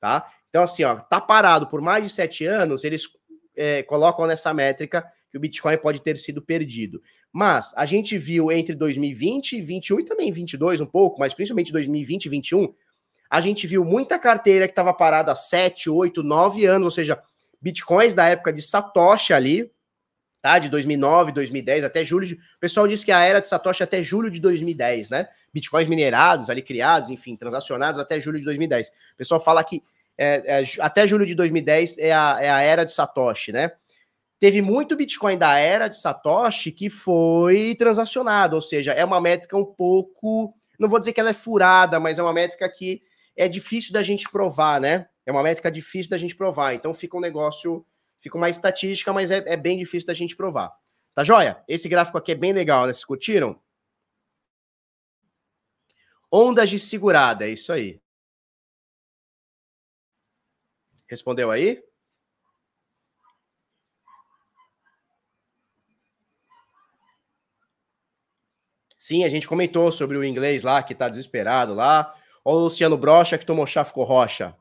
tá? 0.00 0.30
Então, 0.50 0.62
assim, 0.62 0.84
ó, 0.84 0.96
tá 0.96 1.20
parado 1.20 1.66
por 1.66 1.80
mais 1.80 2.04
de 2.04 2.10
sete 2.10 2.44
anos, 2.44 2.84
eles 2.84 3.08
é, 3.56 3.82
colocam 3.84 4.26
nessa 4.26 4.52
métrica 4.52 5.06
que 5.30 5.36
o 5.36 5.40
Bitcoin 5.40 5.76
pode 5.78 6.00
ter 6.00 6.16
sido 6.18 6.40
perdido. 6.40 7.02
Mas 7.32 7.72
a 7.76 7.84
gente 7.84 8.16
viu 8.16 8.50
entre 8.50 8.74
2020 8.74 9.52
e 9.52 9.56
2021 9.56 10.00
e 10.00 10.04
também 10.04 10.32
22 10.32 10.80
um 10.80 10.86
pouco, 10.86 11.18
mas 11.18 11.34
principalmente 11.34 11.72
2020 11.72 12.26
e 12.26 12.28
2021, 12.30 12.74
a 13.28 13.40
gente 13.40 13.66
viu 13.66 13.84
muita 13.84 14.18
carteira 14.18 14.66
que 14.66 14.72
estava 14.72 14.94
parada 14.94 15.32
há 15.32 15.34
7, 15.34 15.90
8, 15.90 16.22
9 16.22 16.64
anos, 16.66 16.84
ou 16.84 16.90
seja, 16.90 17.20
bitcoins 17.60 18.14
da 18.14 18.28
época 18.28 18.52
de 18.52 18.62
Satoshi 18.62 19.32
ali, 19.32 19.70
tá? 20.40 20.58
De 20.58 20.68
2009, 20.68 21.32
2010 21.32 21.84
até 21.84 22.04
julho. 22.04 22.26
De... 22.26 22.34
O 22.34 22.60
pessoal 22.60 22.86
disse 22.86 23.04
que 23.04 23.10
a 23.10 23.20
era 23.20 23.40
de 23.40 23.48
Satoshi 23.48 23.82
até 23.82 24.02
julho 24.02 24.30
de 24.30 24.40
2010, 24.40 25.10
né? 25.10 25.28
Bitcoins 25.52 25.88
minerados 25.88 26.48
ali 26.48 26.62
criados, 26.62 27.10
enfim, 27.10 27.34
transacionados 27.36 27.98
até 27.98 28.20
julho 28.20 28.38
de 28.38 28.44
2010. 28.44 28.88
O 28.88 28.92
pessoal 29.16 29.42
fala 29.42 29.64
que 29.64 29.82
é, 30.16 30.60
é, 30.60 30.64
até 30.80 31.06
julho 31.06 31.26
de 31.26 31.34
2010 31.34 31.98
é 31.98 32.12
a, 32.12 32.38
é 32.40 32.48
a 32.48 32.62
era 32.62 32.84
de 32.84 32.92
Satoshi, 32.92 33.52
né? 33.52 33.72
Teve 34.38 34.60
muito 34.60 34.96
Bitcoin 34.96 35.38
da 35.38 35.58
era 35.58 35.88
de 35.88 35.98
Satoshi 35.98 36.70
que 36.70 36.90
foi 36.90 37.74
transacionado, 37.74 38.54
ou 38.54 38.62
seja, 38.62 38.92
é 38.92 39.04
uma 39.04 39.20
métrica 39.20 39.56
um 39.56 39.64
pouco, 39.64 40.54
não 40.78 40.88
vou 40.88 40.98
dizer 40.98 41.12
que 41.14 41.20
ela 41.20 41.30
é 41.30 41.34
furada, 41.34 41.98
mas 41.98 42.18
é 42.18 42.22
uma 42.22 42.34
métrica 42.34 42.68
que 42.68 43.00
é 43.34 43.48
difícil 43.48 43.92
da 43.92 44.02
gente 44.02 44.28
provar, 44.30 44.80
né? 44.80 45.08
É 45.24 45.32
uma 45.32 45.42
métrica 45.42 45.70
difícil 45.70 46.10
da 46.10 46.18
gente 46.18 46.36
provar. 46.36 46.74
Então 46.74 46.92
fica 46.92 47.16
um 47.16 47.20
negócio, 47.20 47.84
fica 48.20 48.36
uma 48.36 48.50
estatística, 48.50 49.12
mas 49.12 49.30
é, 49.30 49.42
é 49.46 49.56
bem 49.56 49.78
difícil 49.78 50.06
da 50.06 50.14
gente 50.14 50.36
provar. 50.36 50.72
Tá 51.14 51.24
joia? 51.24 51.62
Esse 51.66 51.88
gráfico 51.88 52.18
aqui 52.18 52.32
é 52.32 52.34
bem 52.34 52.52
legal, 52.52 52.86
né? 52.86 52.92
Vocês 52.92 53.04
curtiram? 53.04 53.58
Ondas 56.30 56.68
de 56.68 56.78
segurada, 56.78 57.46
é 57.46 57.50
isso 57.50 57.72
aí. 57.72 58.00
Respondeu 61.08 61.50
aí? 61.50 61.82
Sim, 69.06 69.22
a 69.22 69.28
gente 69.28 69.46
comentou 69.46 69.92
sobre 69.92 70.16
o 70.16 70.24
inglês 70.24 70.64
lá, 70.64 70.82
que 70.82 70.92
tá 70.92 71.08
desesperado 71.08 71.72
lá. 71.72 72.12
Olha 72.44 72.56
o 72.56 72.64
Luciano 72.64 72.96
Brocha 72.96 73.38
que 73.38 73.46
tomou 73.46 73.64
chá, 73.64 73.84
ficou 73.84 74.02
rocha. 74.02 74.52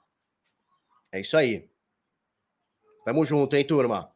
É 1.12 1.20
isso 1.20 1.36
aí. 1.36 1.68
Tamo 3.04 3.26
junto, 3.26 3.56
hein, 3.56 3.66
turma? 3.66 4.08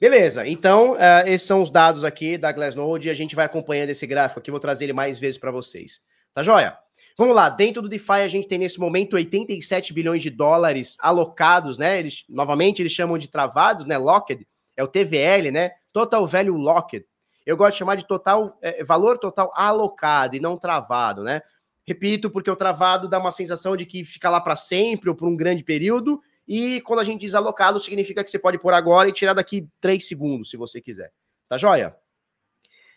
Beleza, 0.00 0.44
então 0.48 0.94
uh, 0.94 1.28
esses 1.28 1.46
são 1.46 1.62
os 1.62 1.70
dados 1.70 2.02
aqui 2.02 2.36
da 2.36 2.50
Glassnode 2.50 3.06
e 3.06 3.10
a 3.12 3.14
gente 3.14 3.36
vai 3.36 3.46
acompanhando 3.46 3.90
esse 3.90 4.04
gráfico 4.04 4.40
aqui, 4.40 4.50
vou 4.50 4.58
trazer 4.58 4.86
ele 4.86 4.92
mais 4.92 5.16
vezes 5.16 5.38
para 5.38 5.52
vocês. 5.52 6.00
Tá 6.34 6.42
joia? 6.42 6.76
Vamos 7.16 7.36
lá, 7.36 7.48
dentro 7.48 7.80
do 7.80 7.88
DeFi 7.88 8.14
a 8.14 8.26
gente 8.26 8.48
tem 8.48 8.58
nesse 8.58 8.80
momento 8.80 9.14
87 9.14 9.92
bilhões 9.92 10.22
de 10.24 10.30
dólares 10.30 10.96
alocados, 11.00 11.78
né? 11.78 12.00
Eles, 12.00 12.24
novamente 12.28 12.82
eles 12.82 12.90
chamam 12.90 13.16
de 13.16 13.28
travados, 13.28 13.86
né? 13.86 13.96
Locked, 13.96 14.44
é 14.76 14.82
o 14.82 14.88
TVL, 14.88 15.52
né? 15.52 15.70
Total 15.92 16.26
Value 16.26 16.56
Locked. 16.56 17.06
Eu 17.48 17.56
gosto 17.56 17.72
de 17.72 17.78
chamar 17.78 17.94
de 17.94 18.06
total 18.06 18.58
é, 18.60 18.84
valor 18.84 19.16
total 19.16 19.50
alocado 19.54 20.36
e 20.36 20.40
não 20.40 20.58
travado, 20.58 21.22
né? 21.22 21.40
Repito, 21.82 22.28
porque 22.28 22.50
o 22.50 22.54
travado 22.54 23.08
dá 23.08 23.18
uma 23.18 23.32
sensação 23.32 23.74
de 23.74 23.86
que 23.86 24.04
fica 24.04 24.28
lá 24.28 24.38
para 24.38 24.54
sempre 24.54 25.08
ou 25.08 25.16
por 25.16 25.26
um 25.26 25.34
grande 25.34 25.64
período. 25.64 26.20
E 26.46 26.82
quando 26.82 27.00
a 27.00 27.04
gente 27.04 27.22
diz 27.22 27.34
alocado, 27.34 27.80
significa 27.80 28.22
que 28.22 28.30
você 28.30 28.38
pode 28.38 28.58
pôr 28.58 28.74
agora 28.74 29.08
e 29.08 29.12
tirar 29.12 29.32
daqui 29.32 29.66
3 29.80 30.06
segundos, 30.06 30.50
se 30.50 30.58
você 30.58 30.78
quiser. 30.78 31.10
Tá 31.48 31.56
joia? 31.56 31.96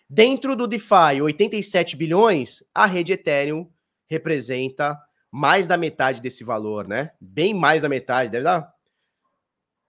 Dentro 0.09 0.53
do 0.53 0.67
DeFi, 0.67 1.21
87 1.21 1.95
bilhões, 1.95 2.61
a 2.75 2.85
rede 2.85 3.13
Ethereum 3.13 3.71
representa 4.05 4.99
mais 5.31 5.65
da 5.65 5.77
metade 5.77 6.19
desse 6.19 6.43
valor, 6.43 6.85
né? 6.85 7.11
Bem 7.21 7.53
mais 7.53 7.83
da 7.83 7.87
metade, 7.87 8.29
deve 8.29 8.43
dar. 8.43 8.69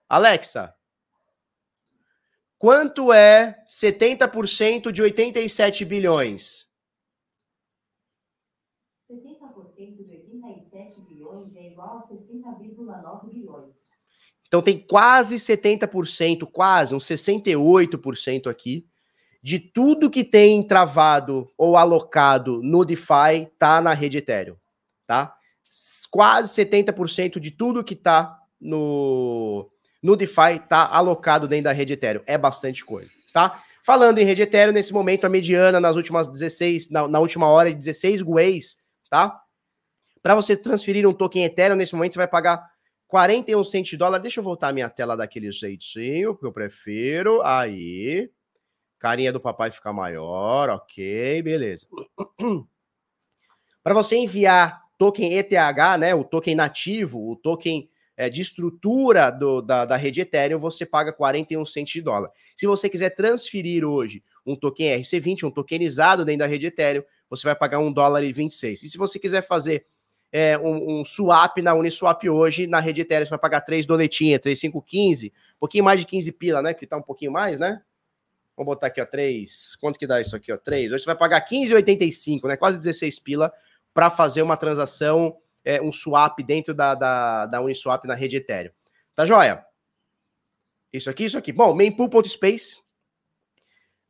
Alexa, 0.07 0.73
quanto 2.63 3.11
é 3.11 3.61
70% 3.67 4.89
de 4.89 5.01
87 5.01 5.83
bilhões? 5.83 6.65
70% 9.11 9.97
de 9.97 10.09
87 10.09 11.01
bilhões 11.01 11.53
é 11.57 11.67
igual 11.67 11.97
a 11.97 12.07
60,9 12.07 13.29
bilhões. 13.29 13.89
Então 14.47 14.61
tem 14.61 14.79
quase 14.79 15.35
70%, 15.35 16.49
quase 16.49 16.95
uns 16.95 17.03
68% 17.03 18.49
aqui 18.49 18.87
de 19.43 19.59
tudo 19.59 20.09
que 20.09 20.23
tem 20.23 20.65
travado 20.65 21.51
ou 21.57 21.75
alocado 21.75 22.63
no 22.63 22.85
DeFi 22.85 23.51
tá 23.59 23.81
na 23.81 23.93
rede 23.93 24.19
Ethereum, 24.19 24.55
tá? 25.05 25.35
quase 26.09 26.63
70% 26.63 27.41
de 27.41 27.51
tudo 27.51 27.83
que 27.83 27.93
está 27.93 28.39
no, 28.61 29.69
no 30.03 30.17
DeFi 30.17 30.57
está 30.61 30.85
alocado 30.85 31.47
dentro 31.47 31.63
da 31.65 31.71
rede 31.71 31.93
Ethereum. 31.93 32.21
É 32.27 32.37
bastante 32.37 32.83
coisa, 32.83 33.11
tá? 33.31 33.63
Falando 33.81 34.19
em 34.19 34.25
rede 34.25 34.41
Ethereum, 34.41 34.73
nesse 34.73 34.93
momento 34.93 35.25
a 35.25 35.29
mediana 35.29 35.79
nas 35.79 35.95
últimas 35.95 36.27
16, 36.27 36.89
na, 36.89 37.07
na 37.07 37.19
última 37.19 37.47
hora 37.47 37.69
de 37.69 37.79
16 37.79 38.21
gueis, 38.21 38.77
tá? 39.09 39.41
Para 40.21 40.35
você 40.35 40.57
transferir 40.57 41.07
um 41.07 41.13
token 41.13 41.45
Ethereum, 41.45 41.77
nesse 41.77 41.95
momento 41.95 42.13
você 42.13 42.19
vai 42.19 42.27
pagar 42.27 42.69
41 43.07 43.63
centos 43.63 43.91
de 43.91 43.97
dólar. 43.97 44.19
Deixa 44.19 44.39
eu 44.39 44.43
voltar 44.43 44.69
a 44.69 44.73
minha 44.73 44.89
tela 44.89 45.15
daquele 45.15 45.51
jeitinho, 45.51 46.35
que 46.35 46.45
eu 46.45 46.51
prefiro. 46.51 47.41
Aí. 47.41 48.29
Carinha 48.99 49.33
do 49.33 49.39
papai 49.39 49.69
fica 49.69 49.91
maior, 49.91 50.69
ok, 50.69 51.41
beleza. 51.41 51.85
Para 53.83 53.93
você 53.93 54.15
enviar 54.15 54.81
token 54.97 55.37
ETH, 55.37 55.51
né, 55.99 56.15
o 56.15 56.23
token 56.23 56.55
nativo, 56.55 57.31
o 57.31 57.35
token 57.35 57.89
é, 58.23 58.29
de 58.29 58.41
estrutura 58.41 59.29
do, 59.29 59.61
da, 59.61 59.85
da 59.85 59.97
rede 59.97 60.21
Ethereum, 60.21 60.57
você 60.57 60.85
paga 60.85 61.11
41 61.11 61.65
centos 61.65 61.91
de 61.91 62.01
dólar. 62.01 62.31
Se 62.55 62.65
você 62.65 62.89
quiser 62.89 63.09
transferir 63.09 63.83
hoje 63.83 64.23
um 64.45 64.55
token 64.55 65.01
RC20, 65.01 65.43
um 65.43 65.51
tokenizado 65.51 66.23
dentro 66.23 66.39
da 66.39 66.45
rede 66.45 66.67
Ethereum, 66.67 67.03
você 67.29 67.43
vai 67.43 67.55
pagar 67.55 67.79
1 67.79 67.91
dólar 67.91 68.23
e 68.23 68.31
26. 68.31 68.83
E 68.83 68.89
se 68.89 68.97
você 68.97 69.19
quiser 69.19 69.41
fazer 69.41 69.85
é, 70.31 70.57
um, 70.57 71.01
um, 71.01 71.05
swap 71.05 71.57
na 71.57 71.73
Uniswap 71.73 72.23
hoje, 72.29 72.65
na 72.65 72.79
rede 72.79 73.01
Ethereum, 73.01 73.25
você 73.25 73.29
vai 73.29 73.39
pagar 73.39 73.61
3 73.61 73.85
doletinha, 73.85 74.39
3,515, 74.39 75.27
um 75.27 75.59
pouquinho 75.59 75.83
mais 75.83 75.99
de 75.99 76.05
15 76.05 76.31
pila, 76.31 76.61
né? 76.61 76.73
Que 76.73 76.87
tá 76.87 76.95
um 76.95 77.01
pouquinho 77.01 77.31
mais, 77.31 77.59
né? 77.59 77.81
Vamos 78.55 78.73
botar 78.73 78.87
aqui, 78.87 79.01
ó, 79.01 79.05
3. 79.05 79.75
Quanto 79.77 79.99
que 79.99 80.07
dá 80.07 80.21
isso 80.21 80.35
aqui, 80.35 80.51
ó? 80.51 80.57
3. 80.57 80.91
Hoje 80.91 81.03
você 81.03 81.07
vai 81.07 81.17
pagar 81.17 81.45
15,85, 81.45 82.47
né? 82.47 82.55
Quase 82.55 82.79
16 82.79 83.19
pila 83.19 83.51
para 83.93 84.09
fazer 84.09 84.41
uma 84.41 84.55
transação, 84.55 85.35
é, 85.63 85.81
um 85.81 85.91
swap 85.91 86.39
dentro 86.39 86.73
da, 86.73 86.95
da, 86.95 87.45
da 87.45 87.61
Uniswap 87.61 88.05
na 88.05 88.13
rede 88.13 88.37
Ethereum. 88.37 88.71
Tá 89.15 89.25
joia? 89.25 89.63
Isso 90.91 91.09
aqui, 91.09 91.25
isso 91.25 91.37
aqui. 91.37 91.51
Bom, 91.51 91.73
mainpool.space. 91.73 92.77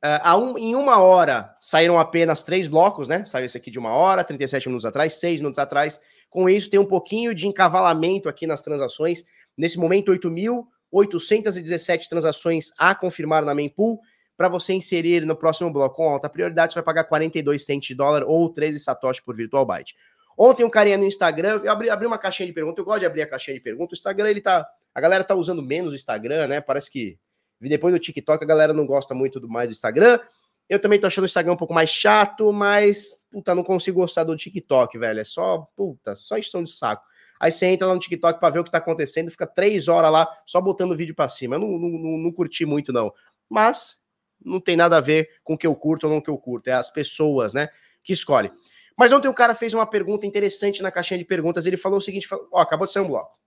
Uh, 0.04 0.38
um, 0.38 0.58
em 0.58 0.76
uma 0.76 1.00
hora 1.00 1.56
saíram 1.62 1.98
apenas 1.98 2.44
três 2.44 2.68
blocos, 2.68 3.08
né? 3.08 3.24
Saiu 3.24 3.46
esse 3.46 3.58
aqui 3.58 3.72
de 3.72 3.80
uma 3.80 3.94
hora, 3.94 4.22
37 4.22 4.68
minutos 4.68 4.86
atrás, 4.86 5.14
seis 5.14 5.40
minutos 5.40 5.60
atrás. 5.60 6.00
Com 6.30 6.50
isso, 6.50 6.70
tem 6.70 6.80
um 6.80 6.86
pouquinho 6.86 7.34
de 7.34 7.48
encavalamento 7.48 8.28
aqui 8.28 8.46
nas 8.46 8.62
transações. 8.62 9.24
Nesse 9.58 9.80
momento, 9.80 10.12
8.817 10.12 12.10
transações 12.10 12.72
a 12.78 12.94
confirmar 12.94 13.46
na 13.46 13.56
Mempool 13.56 14.02
para 14.36 14.50
você 14.50 14.74
inserir 14.74 15.26
no 15.26 15.36
próximo 15.36 15.72
bloco 15.72 15.96
com 15.96 16.10
alta 16.10 16.30
prioridade, 16.30 16.74
você 16.74 16.80
vai 16.80 16.84
pagar 16.84 17.04
42 17.06 17.64
centos 17.64 17.88
de 17.88 17.96
dólar 17.96 18.24
ou 18.24 18.50
13 18.50 18.80
satoshi 18.80 19.24
por 19.24 19.36
virtual 19.36 19.66
byte. 19.66 19.96
Ontem 20.38 20.64
um 20.64 20.70
carinha 20.70 20.98
no 20.98 21.06
Instagram, 21.06 21.62
eu 21.64 21.72
abri, 21.72 21.90
abri 21.90 22.08
uma 22.08 22.18
caixinha 22.18 22.48
de 22.48 22.54
perguntas, 22.54 22.80
eu 22.80 22.86
gosto 22.86 23.00
de 23.00 23.06
abrir 23.06 23.22
a 23.22 23.28
caixinha 23.28 23.56
de 23.56 23.64
perguntas. 23.64 23.98
O 23.98 24.00
Instagram, 24.00 24.30
ele 24.30 24.42
tá, 24.42 24.68
a 24.94 25.02
galera 25.02 25.24
tá 25.24 25.36
usando 25.36 25.62
menos 25.62 25.94
o 25.94 25.96
Instagram, 25.96 26.48
né? 26.48 26.62
Parece 26.62 26.90
que 26.90 27.18
depois 27.60 27.94
do 27.94 28.00
TikTok 28.00 28.44
a 28.44 28.48
galera 28.48 28.74
não 28.74 28.86
gosta 28.86 29.14
muito 29.14 29.40
do 29.40 29.48
mais 29.48 29.70
do 29.70 29.74
Instagram. 29.74 30.20
Eu 30.70 30.80
também 30.80 31.00
tô 31.00 31.08
achando 31.08 31.24
o 31.24 31.28
Instagram 31.28 31.54
um 31.54 31.58
pouco 31.58 31.74
mais 31.74 31.90
chato, 31.90 32.52
mas 32.52 33.24
puta, 33.32 33.54
não 33.54 33.64
consigo 33.64 34.00
gostar 34.00 34.24
do 34.24 34.36
TikTok, 34.36 34.98
velho. 34.98 35.20
É 35.20 35.24
só, 35.24 35.68
puta, 35.76 36.16
só 36.16 36.38
encheção 36.38 36.64
de 36.64 36.72
saco. 36.72 37.06
Aí 37.40 37.52
você 37.52 37.66
entra 37.66 37.88
lá 37.88 37.94
no 37.94 38.00
TikTok 38.00 38.40
para 38.40 38.54
ver 38.54 38.60
o 38.60 38.64
que 38.64 38.72
tá 38.72 38.78
acontecendo, 38.78 39.30
fica 39.30 39.46
três 39.46 39.88
horas 39.88 40.12
lá 40.12 40.28
só 40.46 40.62
botando 40.62 40.92
o 40.92 40.96
vídeo 40.96 41.14
para 41.14 41.28
cima. 41.28 41.56
Eu 41.56 41.60
não, 41.60 41.68
não, 41.78 42.18
não, 42.18 42.32
curti 42.32 42.66
muito, 42.66 42.94
não. 42.94 43.14
Mas 43.50 44.02
não 44.44 44.60
tem 44.60 44.76
nada 44.76 44.98
a 44.98 45.02
ver 45.02 45.30
com 45.44 45.54
o 45.54 45.58
que 45.58 45.68
eu 45.68 45.76
curto 45.76 46.06
ou 46.06 46.14
não 46.14 46.22
que 46.22 46.30
eu 46.30 46.38
curto, 46.38 46.70
é 46.70 46.74
as 46.74 46.90
pessoas, 46.90 47.54
né, 47.54 47.68
que 48.04 48.14
escolhem. 48.14 48.52
Mas 48.98 49.12
ontem 49.12 49.28
o 49.28 49.34
cara 49.34 49.56
fez 49.56 49.74
uma 49.74 49.86
pergunta 49.86 50.26
interessante 50.26 50.82
na 50.82 50.92
caixinha 50.92 51.18
de 51.18 51.26
perguntas, 51.26 51.66
ele 51.66 51.78
falou 51.78 51.98
o 51.98 52.02
seguinte, 52.02 52.28
falou, 52.28 52.48
ó, 52.52 52.62
acabou 52.62 52.86
de 52.86 52.94
sair 52.94 53.04
um 53.04 53.08
bloco. 53.08 53.38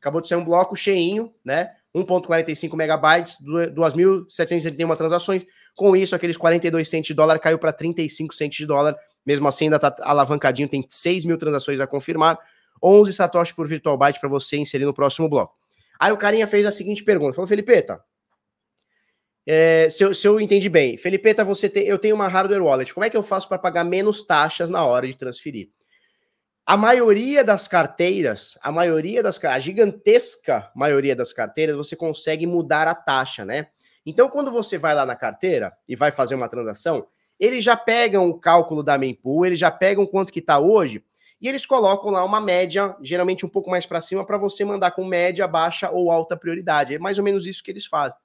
Acabou 0.00 0.20
de 0.20 0.28
sair 0.28 0.38
um 0.38 0.44
bloco 0.44 0.74
cheinho, 0.74 1.32
né, 1.44 1.70
1.45 1.94 2.76
megabytes, 2.76 3.38
2.731 3.40 4.96
transações. 4.96 5.46
Com 5.74 5.94
isso, 5.94 6.14
aqueles 6.16 6.36
42 6.36 6.88
centos 6.88 7.08
de 7.08 7.14
dólar 7.14 7.38
caiu 7.38 7.58
para 7.58 7.72
35 7.72 8.34
centos 8.34 8.56
de 8.56 8.66
dólar. 8.66 8.96
Mesmo 9.24 9.46
assim, 9.46 9.66
ainda 9.66 9.76
está 9.76 9.94
alavancadinho, 10.00 10.68
tem 10.68 10.84
6 10.88 11.24
mil 11.24 11.38
transações 11.38 11.78
a 11.80 11.86
confirmar. 11.86 12.38
11 12.82 13.12
satoshi 13.12 13.54
por 13.54 13.68
virtual 13.68 13.96
byte 13.96 14.18
para 14.18 14.28
você 14.28 14.56
inserir 14.56 14.84
no 14.84 14.92
próximo 14.92 15.28
bloco. 15.28 15.54
Aí 16.00 16.10
o 16.10 16.16
carinha 16.16 16.46
fez 16.46 16.66
a 16.66 16.72
seguinte 16.72 17.04
pergunta: 17.04 17.34
falou, 17.34 17.46
Felipe, 17.46 17.80
tá, 17.82 18.00
é, 19.46 19.88
se, 19.90 20.04
eu, 20.04 20.14
se 20.14 20.26
eu 20.26 20.40
entendi 20.40 20.68
bem, 20.68 20.96
Felipeta, 20.96 21.44
você 21.44 21.68
tem, 21.68 21.84
eu 21.84 21.98
tenho 21.98 22.14
uma 22.14 22.28
hardware 22.28 22.62
wallet. 22.62 22.94
Como 22.94 23.04
é 23.04 23.10
que 23.10 23.16
eu 23.16 23.22
faço 23.22 23.48
para 23.48 23.58
pagar 23.58 23.84
menos 23.84 24.24
taxas 24.24 24.70
na 24.70 24.84
hora 24.84 25.06
de 25.06 25.16
transferir? 25.16 25.70
A 26.64 26.76
maioria 26.76 27.42
das 27.42 27.66
carteiras, 27.66 28.56
a 28.62 28.70
maioria 28.70 29.20
das 29.22 29.42
a 29.44 29.58
gigantesca 29.58 30.70
maioria 30.76 31.16
das 31.16 31.32
carteiras, 31.32 31.76
você 31.76 31.96
consegue 31.96 32.46
mudar 32.46 32.86
a 32.86 32.94
taxa, 32.94 33.44
né? 33.44 33.66
Então, 34.06 34.28
quando 34.28 34.50
você 34.50 34.78
vai 34.78 34.94
lá 34.94 35.04
na 35.04 35.16
carteira 35.16 35.72
e 35.88 35.96
vai 35.96 36.12
fazer 36.12 36.36
uma 36.36 36.48
transação, 36.48 37.06
eles 37.38 37.64
já 37.64 37.76
pegam 37.76 38.28
o 38.28 38.38
cálculo 38.38 38.82
da 38.82 38.96
mempool, 38.96 39.44
eles 39.44 39.58
já 39.58 39.70
pegam 39.70 40.06
quanto 40.06 40.32
que 40.32 40.38
está 40.38 40.60
hoje 40.60 41.04
e 41.40 41.48
eles 41.48 41.66
colocam 41.66 42.12
lá 42.12 42.24
uma 42.24 42.40
média, 42.40 42.96
geralmente 43.02 43.44
um 43.44 43.48
pouco 43.48 43.68
mais 43.68 43.84
para 43.84 44.00
cima, 44.00 44.24
para 44.24 44.38
você 44.38 44.64
mandar 44.64 44.92
com 44.92 45.04
média, 45.04 45.48
baixa 45.48 45.90
ou 45.90 46.12
alta 46.12 46.36
prioridade. 46.36 46.94
É 46.94 46.98
mais 47.00 47.18
ou 47.18 47.24
menos 47.24 47.44
isso 47.44 47.64
que 47.64 47.72
eles 47.72 47.86
fazem. 47.86 48.16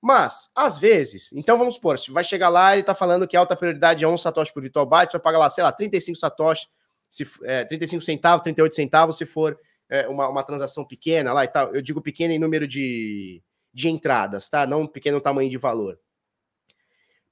Mas, 0.00 0.50
às 0.54 0.78
vezes, 0.78 1.30
então 1.32 1.58
vamos 1.58 1.74
supor, 1.74 1.98
se 1.98 2.10
vai 2.10 2.24
chegar 2.24 2.48
lá, 2.48 2.72
ele 2.72 2.80
está 2.80 2.94
falando 2.94 3.28
que 3.28 3.36
a 3.36 3.40
alta 3.40 3.54
prioridade 3.54 4.02
é 4.02 4.08
1 4.08 4.16
satoshi 4.16 4.52
por 4.52 4.62
virtual 4.62 4.86
byte, 4.86 5.12
você 5.12 5.18
vai 5.18 5.22
pagar 5.22 5.38
lá, 5.38 5.50
sei 5.50 5.62
lá, 5.62 5.70
35 5.70 6.18
satoshi, 6.18 6.68
se, 7.10 7.28
é, 7.42 7.64
35 7.64 8.02
centavos, 8.02 8.42
38 8.42 8.74
centavos, 8.74 9.18
se 9.18 9.26
for 9.26 9.58
é, 9.90 10.08
uma, 10.08 10.28
uma 10.28 10.42
transação 10.42 10.84
pequena 10.84 11.32
lá 11.32 11.44
e 11.44 11.48
tal. 11.48 11.74
Eu 11.74 11.82
digo 11.82 12.00
pequena 12.00 12.32
em 12.32 12.38
número 12.38 12.66
de, 12.66 13.42
de 13.74 13.88
entradas, 13.88 14.48
tá? 14.48 14.66
Não 14.66 14.86
pequeno 14.86 15.20
tamanho 15.20 15.50
de 15.50 15.58
valor. 15.58 15.98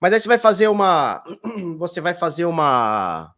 Mas 0.00 0.12
aí 0.12 0.20
você 0.20 0.28
vai 0.28 0.38
fazer 0.38 0.68
uma. 0.68 1.22
Você 1.78 2.00
vai 2.00 2.14
fazer 2.14 2.44
uma. 2.44 3.34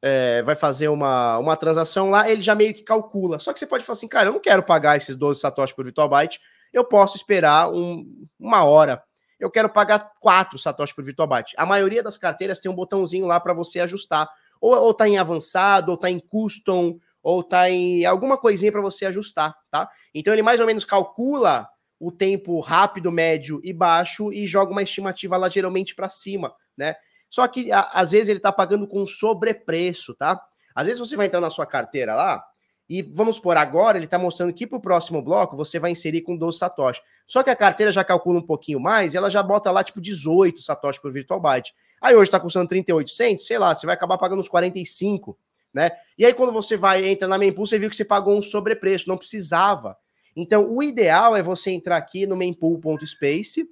É, 0.00 0.42
vai 0.42 0.54
fazer 0.54 0.88
uma, 0.88 1.38
uma 1.38 1.56
transação 1.56 2.10
lá, 2.10 2.30
ele 2.30 2.40
já 2.40 2.54
meio 2.54 2.72
que 2.72 2.82
calcula. 2.82 3.38
Só 3.38 3.52
que 3.52 3.58
você 3.58 3.66
pode 3.66 3.84
falar 3.84 3.96
assim, 3.96 4.06
cara, 4.06 4.28
eu 4.28 4.32
não 4.32 4.40
quero 4.40 4.62
pagar 4.62 4.96
esses 4.96 5.16
12 5.16 5.40
satoshi 5.40 5.74
por 5.74 5.84
virtual 5.84 6.08
byte 6.08 6.38
eu 6.78 6.84
posso 6.84 7.16
esperar 7.16 7.70
um, 7.72 8.26
uma 8.38 8.64
hora. 8.64 9.02
Eu 9.38 9.50
quero 9.50 9.68
pagar 9.68 10.12
4 10.20 10.58
satoshi 10.58 10.94
por 10.94 11.04
virtual 11.04 11.28
byte. 11.28 11.54
A 11.56 11.66
maioria 11.66 12.02
das 12.02 12.16
carteiras 12.16 12.58
tem 12.58 12.70
um 12.70 12.74
botãozinho 12.74 13.26
lá 13.26 13.38
para 13.38 13.52
você 13.52 13.80
ajustar. 13.80 14.28
Ou, 14.60 14.74
ou 14.74 14.94
tá 14.94 15.08
em 15.08 15.18
avançado, 15.18 15.90
ou 15.90 15.98
tá 15.98 16.10
em 16.10 16.18
custom, 16.18 16.98
ou 17.22 17.42
tá 17.42 17.68
em 17.68 18.04
alguma 18.04 18.38
coisinha 18.38 18.72
para 18.72 18.80
você 18.80 19.04
ajustar, 19.06 19.54
tá? 19.70 19.90
Então 20.14 20.32
ele 20.32 20.42
mais 20.42 20.60
ou 20.60 20.66
menos 20.66 20.84
calcula 20.84 21.68
o 21.98 22.12
tempo 22.12 22.60
rápido, 22.60 23.10
médio 23.10 23.60
e 23.64 23.72
baixo 23.72 24.32
e 24.32 24.46
joga 24.46 24.70
uma 24.70 24.82
estimativa 24.82 25.36
lá 25.36 25.48
geralmente 25.48 25.94
para 25.94 26.08
cima, 26.08 26.54
né? 26.76 26.94
Só 27.28 27.46
que 27.48 27.72
a, 27.72 27.80
às 27.92 28.12
vezes 28.12 28.28
ele 28.28 28.40
tá 28.40 28.52
pagando 28.52 28.86
com 28.86 29.04
sobrepreço, 29.06 30.14
tá? 30.14 30.40
Às 30.74 30.86
vezes 30.86 31.00
você 31.00 31.16
vai 31.16 31.26
entrar 31.26 31.40
na 31.40 31.50
sua 31.50 31.66
carteira 31.66 32.14
lá, 32.14 32.44
e 32.88 33.02
vamos 33.02 33.40
por 33.40 33.56
agora, 33.56 33.98
ele 33.98 34.04
está 34.04 34.18
mostrando 34.18 34.52
que 34.52 34.66
para 34.66 34.78
o 34.78 34.80
próximo 34.80 35.20
bloco 35.20 35.56
você 35.56 35.78
vai 35.78 35.90
inserir 35.90 36.22
com 36.22 36.36
12 36.36 36.58
satoshi. 36.58 37.02
Só 37.26 37.42
que 37.42 37.50
a 37.50 37.56
carteira 37.56 37.90
já 37.90 38.04
calcula 38.04 38.38
um 38.38 38.46
pouquinho 38.46 38.78
mais 38.78 39.12
e 39.12 39.16
ela 39.16 39.28
já 39.28 39.42
bota 39.42 39.70
lá 39.72 39.82
tipo 39.82 40.00
18 40.00 40.62
satoshi 40.62 41.00
por 41.00 41.12
virtual 41.12 41.40
byte. 41.40 41.74
Aí 42.00 42.14
hoje 42.14 42.28
está 42.28 42.38
custando 42.38 42.68
38 42.68 43.10
cents, 43.10 43.46
sei 43.46 43.58
lá, 43.58 43.74
você 43.74 43.86
vai 43.86 43.94
acabar 43.94 44.16
pagando 44.18 44.40
uns 44.40 44.48
45, 44.48 45.36
né? 45.74 45.90
E 46.16 46.24
aí 46.24 46.32
quando 46.32 46.52
você 46.52 46.76
vai 46.76 47.04
entra 47.06 47.26
na 47.26 47.36
Mempool, 47.36 47.66
você 47.66 47.78
viu 47.78 47.90
que 47.90 47.96
você 47.96 48.04
pagou 48.04 48.36
um 48.38 48.42
sobrepreço, 48.42 49.08
não 49.08 49.18
precisava. 49.18 49.96
Então 50.36 50.72
o 50.72 50.80
ideal 50.80 51.34
é 51.34 51.42
você 51.42 51.72
entrar 51.72 51.96
aqui 51.96 52.26
no 52.26 52.36
mempool.space 52.36 53.66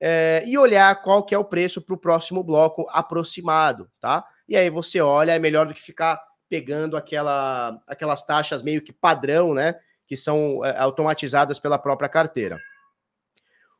é, 0.00 0.42
e 0.44 0.58
olhar 0.58 1.00
qual 1.00 1.22
que 1.22 1.32
é 1.32 1.38
o 1.38 1.44
preço 1.44 1.80
para 1.80 1.94
o 1.94 1.98
próximo 1.98 2.42
bloco 2.42 2.86
aproximado, 2.90 3.88
tá? 4.00 4.24
E 4.48 4.56
aí 4.56 4.68
você 4.68 5.00
olha, 5.00 5.30
é 5.30 5.38
melhor 5.38 5.66
do 5.66 5.74
que 5.74 5.80
ficar 5.80 6.20
pegando 6.52 6.98
aquela, 6.98 7.82
aquelas 7.86 8.20
taxas 8.26 8.62
meio 8.62 8.82
que 8.82 8.92
padrão, 8.92 9.54
né? 9.54 9.74
Que 10.06 10.18
são 10.18 10.62
é, 10.62 10.76
automatizadas 10.76 11.58
pela 11.58 11.78
própria 11.78 12.10
carteira. 12.10 12.60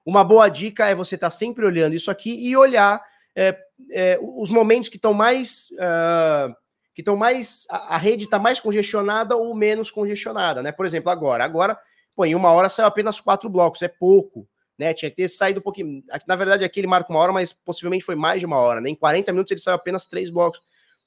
Uma 0.07 0.25
boa 0.25 0.49
dica 0.49 0.89
é 0.89 0.95
você 0.95 1.17
estar 1.17 1.27
tá 1.27 1.31
sempre 1.31 1.67
olhando 1.67 1.95
isso 1.95 2.11
aqui 2.11 2.31
e 2.49 2.57
olhar 2.57 3.05
é, 3.37 3.59
é, 3.91 4.19
os 4.23 4.49
momentos 4.49 4.89
que 4.89 4.97
estão 4.97 5.13
mais. 5.13 5.69
Uh, 5.73 6.57
que 6.95 7.03
estão 7.03 7.15
mais. 7.15 7.67
A, 7.69 7.97
a 7.97 7.99
rede 7.99 8.25
está 8.25 8.39
mais 8.39 8.59
congestionada 8.59 9.37
ou 9.37 9.55
menos 9.55 9.91
congestionada, 9.91 10.63
né? 10.63 10.73
Por 10.73 10.87
exemplo, 10.87 11.11
agora. 11.11 11.45
Agora, 11.45 11.79
pô, 12.17 12.25
em 12.25 12.35
uma 12.35 12.53
hora 12.53 12.71
saiu 12.71 12.87
apenas 12.87 13.21
quatro 13.21 13.51
blocos, 13.51 13.83
é 13.83 13.89
pouco. 13.89 14.49
Né, 14.79 14.95
tinha 14.95 15.11
que 15.11 15.17
ter 15.17 15.29
saído 15.29 15.61
um 15.61 15.63
pouquinho. 15.63 16.03
Na 16.27 16.37
verdade, 16.37 16.65
aqui 16.65 16.81
ele 16.81 16.87
marca 16.87 17.13
uma 17.13 17.21
hora, 17.21 17.33
mas 17.33 17.53
possivelmente 17.53 18.03
foi 18.03 18.17
mais 18.17 18.41
de 18.41 18.47
uma 18.47 18.57
hora. 18.57 18.81
Né? 18.81 18.89
Em 18.89 18.95
40 18.95 19.31
minutos 19.31 19.51
ele 19.51 19.61
saiu 19.61 19.75
apenas 19.75 20.07
três 20.07 20.31
blocos. 20.31 20.63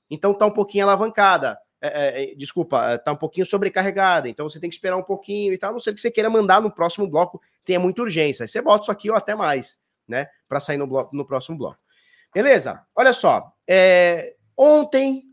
Então 0.10 0.34
tá 0.34 0.46
um 0.46 0.52
pouquinho 0.52 0.86
alavancada. 0.86 1.58
É, 1.82 1.88
é, 1.88 2.32
é, 2.32 2.36
desculpa, 2.36 2.94
é, 2.94 2.98
tá 2.98 3.12
um 3.12 3.18
pouquinho 3.18 3.46
sobrecarregada, 3.46 4.28
então 4.28 4.48
você 4.50 4.60
tem 4.60 4.70
que 4.70 4.76
esperar 4.76 4.98
um 4.98 5.04
pouquinho 5.04 5.54
e 5.54 5.58
tal, 5.58 5.70
a 5.70 5.74
não 5.74 5.80
ser 5.80 5.94
que 5.94 6.00
você 6.00 6.10
queira 6.10 6.30
mandar 6.30 6.60
no 6.60 6.72
próximo 6.72 7.08
bloco, 7.08 7.40
tenha 7.64 7.80
muita 7.80 8.02
urgência. 8.02 8.44
Aí 8.44 8.48
você 8.48 8.62
bota 8.62 8.84
isso 8.84 8.92
aqui 8.92 9.12
ou 9.12 9.16
até 9.16 9.36
mais, 9.36 9.80
né? 10.08 10.28
Para 10.48 10.60
sair 10.60 10.78
no, 10.78 10.88
bloco, 10.88 11.16
no 11.16 11.26
próximo 11.26 11.58
bloco. 11.58 11.78
Beleza? 12.34 12.82
Olha 12.96 13.14
só. 13.14 13.52
É, 13.68 14.36
ontem, 14.58 15.24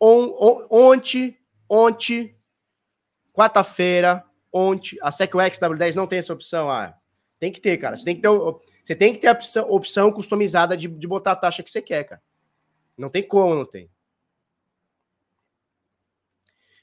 on, 0.00 0.34
on, 0.40 0.66
ontem, 0.70 1.38
Ontem, 1.68 2.34
quarta-feira, 3.32 4.24
ontem, 4.50 4.98
a 5.02 5.12
SecWex 5.12 5.58
W10 5.58 5.94
não 5.94 6.06
tem 6.06 6.18
essa 6.18 6.32
opção. 6.32 6.70
Ah, 6.70 6.96
tem 7.38 7.52
que 7.52 7.60
ter, 7.60 7.76
cara. 7.76 7.94
Você 7.94 8.04
tem 8.06 8.16
que 8.16 8.22
ter, 8.22 8.28
você 8.28 8.96
tem 8.96 9.12
que 9.12 9.20
ter 9.20 9.28
a 9.28 9.32
opção, 9.32 9.70
opção 9.70 10.10
customizada 10.10 10.76
de, 10.76 10.88
de 10.88 11.06
botar 11.06 11.32
a 11.32 11.36
taxa 11.36 11.62
que 11.62 11.70
você 11.70 11.82
quer, 11.82 12.04
cara. 12.04 12.22
Não 12.96 13.10
tem 13.10 13.22
como, 13.22 13.54
não 13.54 13.66
tem. 13.66 13.90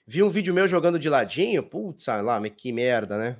Vi 0.08 0.22
um 0.22 0.30
vídeo 0.30 0.54
meu 0.54 0.68
jogando 0.68 1.00
de 1.00 1.10
ladinho. 1.10 1.64
Putz, 1.64 2.06
lá, 2.08 2.42
que 2.50 2.72
merda, 2.72 3.18
né? 3.18 3.38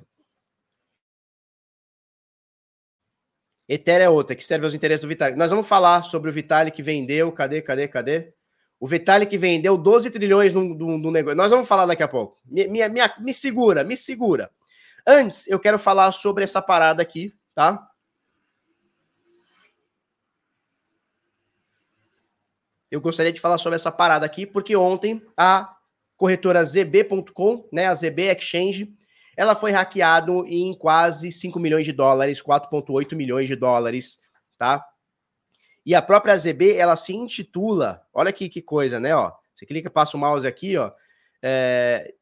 Ether 3.68 4.00
é 4.00 4.08
outra, 4.08 4.36
que 4.36 4.44
serve 4.44 4.64
aos 4.64 4.74
interesses 4.74 5.00
do 5.00 5.08
Vitalik. 5.08 5.36
Nós 5.36 5.50
vamos 5.50 5.66
falar 5.66 6.02
sobre 6.02 6.30
o 6.30 6.32
Vitalik 6.32 6.76
que 6.76 6.82
vendeu. 6.82 7.32
Cadê, 7.32 7.60
cadê, 7.60 7.88
cadê? 7.88 8.32
O 8.78 8.86
Vitalik 8.86 9.36
vendeu 9.36 9.76
12 9.76 10.10
trilhões 10.10 10.52
no, 10.52 11.10
negócio. 11.10 11.36
Nós 11.36 11.50
vamos 11.50 11.66
falar 11.66 11.86
daqui 11.86 12.02
a 12.02 12.08
pouco. 12.08 12.38
Me, 12.44 12.66
me, 12.68 12.88
me, 12.88 13.00
me 13.20 13.34
segura, 13.34 13.82
me 13.82 13.96
segura. 13.96 14.50
Antes, 15.06 15.46
eu 15.48 15.58
quero 15.58 15.78
falar 15.78 16.12
sobre 16.12 16.44
essa 16.44 16.60
parada 16.60 17.02
aqui, 17.02 17.32
tá? 17.54 17.88
Eu 22.90 23.00
gostaria 23.00 23.32
de 23.32 23.40
falar 23.40 23.58
sobre 23.58 23.76
essa 23.76 23.90
parada 23.90 24.24
aqui, 24.26 24.46
porque 24.46 24.76
ontem 24.76 25.20
a 25.36 25.75
corretora 26.16 26.64
ZB.com, 26.64 27.68
né, 27.72 27.86
a 27.86 27.94
ZB 27.94 28.22
Exchange, 28.36 28.94
ela 29.36 29.54
foi 29.54 29.70
hackeado 29.70 30.46
em 30.46 30.72
quase 30.76 31.30
5 31.30 31.60
milhões 31.60 31.84
de 31.84 31.92
dólares, 31.92 32.42
4,8 32.42 33.14
milhões 33.14 33.46
de 33.46 33.54
dólares, 33.54 34.18
tá? 34.58 34.82
E 35.84 35.94
a 35.94 36.00
própria 36.00 36.36
ZB, 36.36 36.74
ela 36.74 36.96
se 36.96 37.14
intitula, 37.14 38.02
olha 38.12 38.30
aqui 38.30 38.48
que 38.48 38.62
coisa, 38.62 38.98
né, 38.98 39.14
ó. 39.14 39.30
Você 39.54 39.66
clica, 39.66 39.90
passa 39.90 40.16
o 40.16 40.20
mouse 40.20 40.46
aqui, 40.46 40.76
ó. 40.76 40.90
É, 41.42 42.14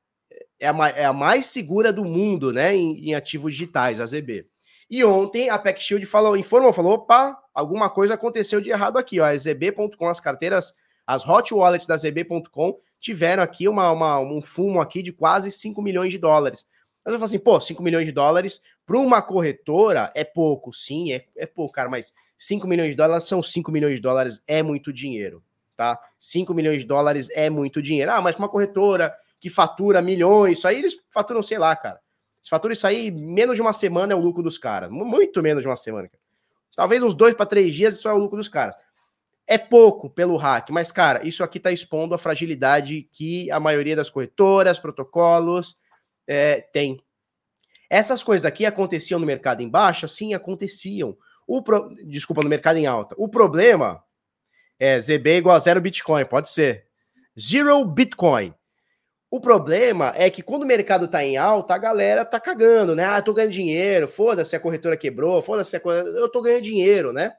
é, 0.60 0.68
a, 0.68 0.88
é 0.90 1.04
a 1.04 1.12
mais 1.12 1.46
segura 1.46 1.92
do 1.92 2.04
mundo, 2.04 2.52
né, 2.52 2.74
em, 2.74 3.10
em 3.10 3.14
ativos 3.14 3.54
digitais, 3.54 4.00
a 4.00 4.06
ZB. 4.06 4.46
E 4.90 5.04
ontem 5.04 5.48
a 5.48 5.58
PeckShield 5.58 6.04
falou, 6.04 6.36
informou, 6.36 6.72
falou, 6.72 6.94
opa, 6.94 7.38
alguma 7.54 7.88
coisa 7.88 8.14
aconteceu 8.14 8.60
de 8.60 8.70
errado 8.70 8.98
aqui, 8.98 9.20
ó. 9.20 9.24
A 9.24 9.36
ZB.com, 9.36 10.08
as 10.08 10.20
carteiras, 10.20 10.74
as 11.06 11.26
hot 11.26 11.54
wallets 11.54 11.86
da 11.86 11.96
ZB.com 11.96 12.78
tiveram 13.04 13.42
aqui 13.42 13.68
uma, 13.68 13.90
uma, 13.92 14.18
um 14.18 14.40
fumo 14.40 14.80
aqui 14.80 15.02
de 15.02 15.12
quase 15.12 15.50
5 15.50 15.82
milhões 15.82 16.10
de 16.10 16.18
dólares. 16.18 16.64
Mas 17.04 17.12
eu 17.12 17.20
falo 17.20 17.26
assim, 17.26 17.38
pô, 17.38 17.60
5 17.60 17.82
milhões 17.82 18.06
de 18.06 18.12
dólares 18.12 18.62
para 18.86 18.96
uma 18.96 19.20
corretora 19.20 20.10
é 20.14 20.24
pouco, 20.24 20.72
sim, 20.72 21.12
é, 21.12 21.26
é 21.36 21.44
pouco, 21.44 21.74
cara, 21.74 21.90
mas 21.90 22.14
5 22.38 22.66
milhões 22.66 22.90
de 22.92 22.96
dólares 22.96 23.28
são 23.28 23.42
5 23.42 23.70
milhões 23.70 23.96
de 23.96 24.00
dólares, 24.00 24.42
é 24.46 24.62
muito 24.62 24.90
dinheiro, 24.90 25.44
tá? 25.76 26.00
5 26.18 26.54
milhões 26.54 26.78
de 26.78 26.86
dólares 26.86 27.28
é 27.32 27.50
muito 27.50 27.82
dinheiro. 27.82 28.10
Ah, 28.10 28.22
mas 28.22 28.36
uma 28.36 28.48
corretora 28.48 29.14
que 29.38 29.50
fatura 29.50 30.00
milhões, 30.00 30.58
isso 30.58 30.66
aí 30.66 30.78
eles 30.78 30.96
faturam, 31.10 31.42
sei 31.42 31.58
lá, 31.58 31.76
cara. 31.76 32.00
Eles 32.38 32.48
faturam 32.48 32.72
isso 32.72 32.86
aí, 32.86 33.10
menos 33.10 33.56
de 33.56 33.60
uma 33.60 33.74
semana 33.74 34.14
é 34.14 34.16
o 34.16 34.20
lucro 34.20 34.42
dos 34.42 34.56
caras. 34.56 34.90
Muito 34.90 35.42
menos 35.42 35.60
de 35.60 35.68
uma 35.68 35.76
semana, 35.76 36.08
cara. 36.08 36.22
Talvez 36.74 37.02
uns 37.02 37.14
dois 37.14 37.34
para 37.34 37.44
três 37.44 37.74
dias, 37.74 37.96
isso 37.96 38.08
é 38.08 38.14
o 38.14 38.18
lucro 38.18 38.38
dos 38.38 38.48
caras. 38.48 38.74
É 39.46 39.58
pouco 39.58 40.08
pelo 40.08 40.36
hack, 40.36 40.70
mas, 40.70 40.90
cara, 40.90 41.26
isso 41.26 41.44
aqui 41.44 41.58
está 41.58 41.70
expondo 41.70 42.14
a 42.14 42.18
fragilidade 42.18 43.08
que 43.12 43.50
a 43.50 43.60
maioria 43.60 43.94
das 43.94 44.08
corretoras, 44.08 44.78
protocolos, 44.78 45.76
é, 46.26 46.62
tem. 46.72 47.02
Essas 47.90 48.22
coisas 48.22 48.46
aqui 48.46 48.64
aconteciam 48.64 49.20
no 49.20 49.26
mercado 49.26 49.60
em 49.60 49.68
baixa? 49.68 50.08
Sim, 50.08 50.32
aconteciam. 50.32 51.16
O 51.46 51.62
pro... 51.62 51.94
Desculpa, 52.04 52.42
no 52.42 52.48
mercado 52.48 52.78
em 52.78 52.86
alta. 52.86 53.14
O 53.18 53.28
problema 53.28 54.02
é 54.78 54.98
ZB 54.98 55.36
igual 55.36 55.56
a 55.56 55.58
zero 55.58 55.80
Bitcoin, 55.80 56.24
pode 56.24 56.48
ser. 56.48 56.86
Zero 57.38 57.84
Bitcoin. 57.84 58.54
O 59.30 59.40
problema 59.40 60.12
é 60.16 60.30
que 60.30 60.42
quando 60.42 60.62
o 60.62 60.66
mercado 60.66 61.08
tá 61.08 61.22
em 61.24 61.36
alta, 61.36 61.74
a 61.74 61.78
galera 61.78 62.24
tá 62.24 62.38
cagando, 62.38 62.94
né? 62.94 63.04
Ah, 63.04 63.20
tô 63.20 63.34
ganhando 63.34 63.52
dinheiro, 63.52 64.06
foda-se 64.06 64.54
a 64.54 64.60
corretora 64.60 64.96
quebrou, 64.96 65.42
foda-se 65.42 65.76
a 65.76 65.80
corretora... 65.80 66.16
eu 66.16 66.28
tô 66.28 66.40
ganhando 66.40 66.62
dinheiro, 66.62 67.12
né? 67.12 67.34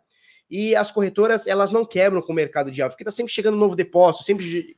E 0.50 0.76
as 0.76 0.92
corretoras, 0.92 1.48
elas 1.48 1.72
não 1.72 1.86
quebram 1.86 2.22
com 2.22 2.32
o 2.32 2.36
mercado 2.36 2.72
de 2.72 2.82
alta, 2.82 2.94
porque 2.94 3.04
tá 3.04 3.12
sempre 3.12 3.34
chegando 3.34 3.56
um 3.56 3.60
novo 3.60 3.76
depósito, 3.76 4.24
sempre 4.24 4.76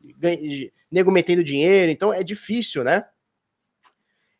nego 0.89 1.12
metendo 1.12 1.43
dinheiro, 1.43 1.91
então 1.91 2.13
é 2.13 2.23
difícil, 2.23 2.84
né? 2.84 3.03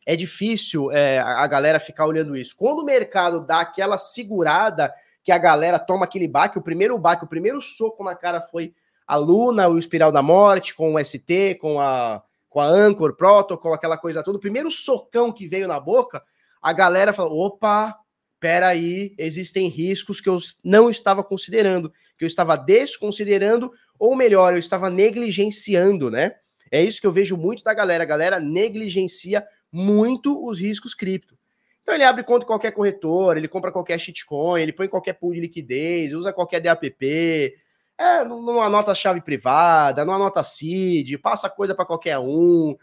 é 0.08 0.16
difícil 0.16 0.90
é, 0.90 1.18
a 1.18 1.46
galera 1.46 1.78
ficar 1.78 2.06
olhando 2.06 2.34
isso. 2.34 2.56
Quando 2.56 2.78
o 2.78 2.84
mercado 2.84 3.44
dá 3.44 3.60
aquela 3.60 3.98
segurada, 3.98 4.90
que 5.22 5.30
a 5.30 5.36
galera 5.36 5.78
toma 5.78 6.06
aquele 6.06 6.26
baque, 6.26 6.58
o 6.58 6.62
primeiro 6.62 6.96
baque, 6.96 7.26
o 7.26 7.28
primeiro 7.28 7.60
soco 7.60 8.02
na 8.02 8.14
cara 8.14 8.40
foi 8.40 8.74
a 9.06 9.16
Luna, 9.16 9.68
o 9.68 9.78
Espiral 9.78 10.10
da 10.10 10.22
Morte, 10.22 10.74
com 10.74 10.94
o 10.94 11.04
ST, 11.04 11.56
com 11.60 11.78
a, 11.78 12.22
com 12.48 12.58
a 12.58 12.64
Anchor 12.64 13.16
Protocol, 13.16 13.74
aquela 13.74 13.98
coisa 13.98 14.22
toda. 14.22 14.38
O 14.38 14.40
primeiro 14.40 14.70
socão 14.70 15.30
que 15.30 15.46
veio 15.46 15.68
na 15.68 15.78
boca, 15.78 16.22
a 16.62 16.72
galera 16.72 17.12
falou: 17.12 17.44
opa, 17.44 17.94
peraí, 18.40 19.14
existem 19.18 19.68
riscos 19.68 20.20
que 20.20 20.28
eu 20.28 20.38
não 20.64 20.88
estava 20.88 21.22
considerando, 21.24 21.92
que 22.16 22.24
eu 22.24 22.26
estava 22.26 22.56
desconsiderando, 22.56 23.72
ou 23.98 24.14
melhor, 24.14 24.52
eu 24.52 24.58
estava 24.58 24.88
negligenciando, 24.88 26.10
né? 26.10 26.36
É 26.70 26.82
isso 26.82 27.00
que 27.00 27.06
eu 27.06 27.12
vejo 27.12 27.36
muito 27.36 27.62
da 27.64 27.74
galera. 27.74 28.04
A 28.04 28.06
galera 28.06 28.38
negligencia 28.38 29.44
muito 29.72 30.44
os 30.46 30.60
riscos 30.60 30.94
cripto. 30.94 31.36
Então 31.82 31.94
ele 31.94 32.04
abre 32.04 32.22
conta 32.22 32.44
em 32.44 32.46
qualquer 32.46 32.72
corretor, 32.72 33.36
ele 33.36 33.48
compra 33.48 33.72
qualquer 33.72 33.98
shitcoin, 33.98 34.60
ele 34.60 34.74
põe 34.74 34.88
qualquer 34.88 35.14
pool 35.14 35.32
de 35.32 35.40
liquidez, 35.40 36.12
usa 36.12 36.34
qualquer 36.34 36.60
DAPP, 36.60 37.54
é, 37.96 38.24
não 38.24 38.60
anota 38.60 38.94
chave 38.94 39.22
privada, 39.22 40.04
não 40.04 40.12
anota 40.12 40.44
CID, 40.44 41.16
passa 41.18 41.48
coisa 41.48 41.74
para 41.74 41.86
qualquer 41.86 42.18
um. 42.18 42.76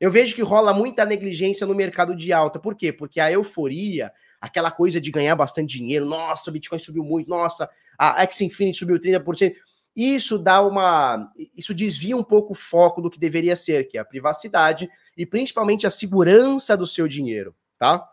Eu 0.00 0.10
vejo 0.10 0.34
que 0.34 0.42
rola 0.42 0.72
muita 0.72 1.04
negligência 1.04 1.66
no 1.66 1.74
mercado 1.74 2.14
de 2.14 2.32
alta. 2.32 2.58
Por 2.58 2.74
quê? 2.74 2.92
Porque 2.92 3.20
a 3.20 3.30
euforia, 3.30 4.12
aquela 4.42 4.72
coisa 4.72 5.00
de 5.00 5.10
ganhar 5.12 5.36
bastante 5.36 5.78
dinheiro, 5.78 6.04
nossa, 6.04 6.50
o 6.50 6.52
Bitcoin 6.52 6.80
subiu 6.80 7.04
muito, 7.04 7.30
nossa, 7.30 7.70
a 7.96 8.22
X-Infinity 8.22 8.76
subiu 8.76 8.98
30%. 8.98 9.54
Isso 9.94 10.36
dá 10.36 10.60
uma. 10.60 11.30
Isso 11.56 11.72
desvia 11.72 12.16
um 12.16 12.24
pouco 12.24 12.52
o 12.52 12.56
foco 12.56 13.00
do 13.00 13.10
que 13.10 13.20
deveria 13.20 13.54
ser, 13.54 13.84
que 13.84 13.96
é 13.96 14.00
a 14.00 14.04
privacidade 14.04 14.90
e 15.16 15.24
principalmente 15.24 15.86
a 15.86 15.90
segurança 15.90 16.76
do 16.76 16.86
seu 16.86 17.06
dinheiro, 17.06 17.54
tá? 17.78 18.10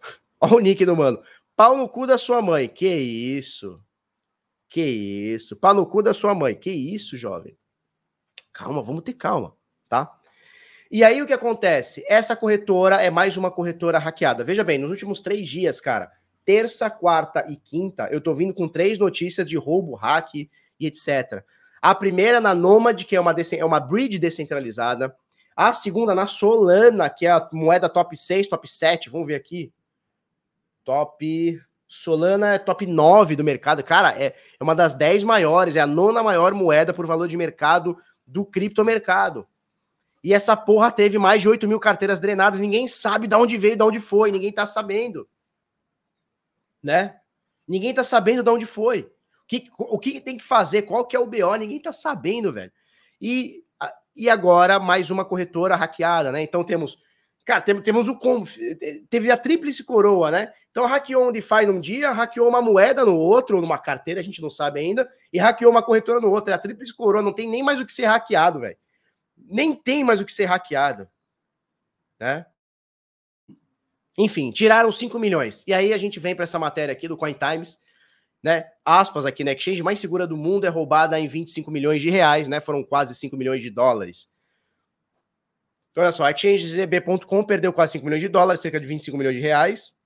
Olha 0.40 0.54
o 0.54 0.60
nick 0.60 0.86
do 0.86 0.96
mano. 0.96 1.20
Pau 1.56 1.76
no 1.76 1.88
cu 1.88 2.06
da 2.06 2.16
sua 2.16 2.40
mãe. 2.40 2.68
Que 2.68 2.88
isso? 2.88 3.82
Que 4.68 4.82
isso? 4.82 5.56
Pau 5.56 5.74
no 5.74 5.84
cu 5.84 6.02
da 6.02 6.14
sua 6.14 6.34
mãe. 6.34 6.54
Que 6.54 6.70
isso, 6.70 7.16
jovem? 7.16 7.58
Calma, 8.52 8.80
vamos 8.80 9.02
ter 9.02 9.14
calma? 9.14 9.56
E 10.90 11.02
aí 11.02 11.20
o 11.20 11.26
que 11.26 11.32
acontece? 11.32 12.04
Essa 12.08 12.36
corretora 12.36 12.96
é 12.96 13.10
mais 13.10 13.36
uma 13.36 13.50
corretora 13.50 13.98
hackeada. 13.98 14.44
Veja 14.44 14.62
bem, 14.62 14.78
nos 14.78 14.90
últimos 14.90 15.20
três 15.20 15.48
dias, 15.48 15.80
cara, 15.80 16.12
terça, 16.44 16.88
quarta 16.88 17.44
e 17.48 17.56
quinta, 17.56 18.08
eu 18.10 18.20
tô 18.20 18.32
vindo 18.32 18.54
com 18.54 18.68
três 18.68 18.98
notícias 18.98 19.48
de 19.48 19.56
roubo, 19.56 19.94
hack 19.94 20.34
e 20.34 20.50
etc. 20.80 21.42
A 21.82 21.94
primeira 21.94 22.40
na 22.40 22.54
Nomad, 22.54 23.02
que 23.04 23.16
é 23.16 23.20
uma, 23.20 23.34
é 23.58 23.64
uma 23.64 23.80
bridge 23.80 24.18
descentralizada. 24.18 25.14
A 25.56 25.72
segunda 25.72 26.14
na 26.14 26.26
Solana, 26.26 27.10
que 27.10 27.26
é 27.26 27.30
a 27.30 27.48
moeda 27.52 27.88
top 27.88 28.16
6, 28.16 28.46
top 28.46 28.68
7. 28.68 29.10
Vamos 29.10 29.26
ver 29.26 29.34
aqui. 29.34 29.72
Top. 30.84 31.60
Solana 31.88 32.54
é 32.54 32.58
top 32.58 32.86
9 32.86 33.36
do 33.36 33.44
mercado. 33.44 33.82
Cara, 33.82 34.10
é, 34.20 34.34
é 34.58 34.62
uma 34.62 34.74
das 34.74 34.94
10 34.94 35.24
maiores, 35.24 35.76
é 35.76 35.80
a 35.80 35.86
nona 35.86 36.22
maior 36.22 36.52
moeda 36.52 36.92
por 36.92 37.06
valor 37.06 37.26
de 37.28 37.36
mercado 37.36 37.96
do 38.26 38.44
criptomercado. 38.44 39.46
E 40.26 40.34
essa 40.34 40.56
porra 40.56 40.90
teve 40.90 41.18
mais 41.18 41.40
de 41.40 41.48
8 41.48 41.68
mil 41.68 41.78
carteiras 41.78 42.18
drenadas. 42.18 42.58
Ninguém 42.58 42.88
sabe 42.88 43.26
de 43.26 43.36
onde 43.36 43.56
veio, 43.56 43.76
de 43.76 43.82
onde 43.82 44.00
foi. 44.00 44.32
Ninguém 44.32 44.52
tá 44.52 44.66
sabendo 44.66 45.28
né? 46.86 47.16
Ninguém 47.66 47.92
tá 47.92 48.04
sabendo 48.04 48.44
de 48.44 48.50
onde 48.50 48.64
foi. 48.64 49.00
O 49.00 49.46
que, 49.48 49.68
o 49.76 49.98
que 49.98 50.20
tem 50.20 50.36
que 50.36 50.44
fazer? 50.44 50.82
Qual 50.82 51.04
que 51.04 51.16
é 51.16 51.18
o 51.18 51.26
BO? 51.26 51.56
Ninguém 51.58 51.82
tá 51.82 51.90
sabendo, 51.90 52.52
velho. 52.52 52.70
E, 53.20 53.64
e 54.14 54.30
agora 54.30 54.78
mais 54.78 55.10
uma 55.10 55.24
corretora 55.24 55.74
hackeada, 55.74 56.30
né? 56.30 56.42
Então 56.42 56.62
temos, 56.62 56.96
cara, 57.44 57.60
temos, 57.60 57.82
temos 57.82 58.08
o 58.08 58.18
teve 59.10 59.32
a 59.32 59.36
tríplice 59.36 59.82
coroa, 59.82 60.30
né? 60.30 60.52
Então 60.70 60.86
hackeou 60.86 61.28
um 61.28 61.32
DeFi 61.32 61.66
num 61.66 61.80
dia, 61.80 62.12
hackeou 62.12 62.48
uma 62.48 62.62
moeda 62.62 63.04
no 63.04 63.16
outro, 63.16 63.56
ou 63.56 63.62
numa 63.62 63.78
carteira, 63.78 64.20
a 64.20 64.24
gente 64.24 64.40
não 64.40 64.50
sabe 64.50 64.78
ainda, 64.78 65.08
e 65.32 65.38
hackeou 65.38 65.72
uma 65.72 65.82
corretora 65.82 66.20
no 66.20 66.30
outro. 66.30 66.52
É 66.52 66.54
a 66.54 66.58
tríplice 66.58 66.94
coroa, 66.94 67.22
não 67.22 67.32
tem 67.32 67.48
nem 67.48 67.64
mais 67.64 67.80
o 67.80 67.86
que 67.86 67.92
ser 67.92 68.06
hackeado, 68.06 68.60
velho. 68.60 68.76
Nem 69.48 69.74
tem 69.74 70.04
mais 70.04 70.20
o 70.20 70.24
que 70.24 70.32
ser 70.32 70.46
hackeado, 70.46 71.08
né? 72.18 72.46
Enfim, 74.18 74.50
tiraram 74.50 74.90
5 74.90 75.18
milhões. 75.18 75.62
E 75.66 75.74
aí 75.74 75.92
a 75.92 75.98
gente 75.98 76.18
vem 76.18 76.34
para 76.34 76.44
essa 76.44 76.58
matéria 76.58 76.92
aqui 76.92 77.06
do 77.06 77.16
Coin 77.16 77.34
Times, 77.34 77.78
né? 78.42 78.64
Aspas 78.84 79.26
aqui 79.26 79.44
na 79.44 79.52
exchange 79.52 79.82
mais 79.82 79.98
segura 79.98 80.26
do 80.26 80.36
mundo 80.36 80.66
é 80.66 80.68
roubada 80.68 81.18
em 81.18 81.28
25 81.28 81.70
milhões 81.70 82.00
de 82.00 82.10
reais, 82.10 82.48
né? 82.48 82.60
Foram 82.60 82.82
quase 82.82 83.14
5 83.14 83.36
milhões 83.36 83.60
de 83.60 83.70
dólares. 83.70 84.28
Então, 85.90 86.04
olha 86.04 86.12
só, 86.12 86.24
a 86.24 86.30
exchange.zb.com 86.30 87.44
perdeu 87.44 87.72
quase 87.72 87.92
5 87.92 88.04
milhões 88.04 88.20
de 88.20 88.28
dólares, 88.28 88.60
cerca 88.60 88.78
de 88.78 88.86
25 88.86 89.16
milhões 89.16 89.34
de 89.34 89.40
reais, 89.40 89.96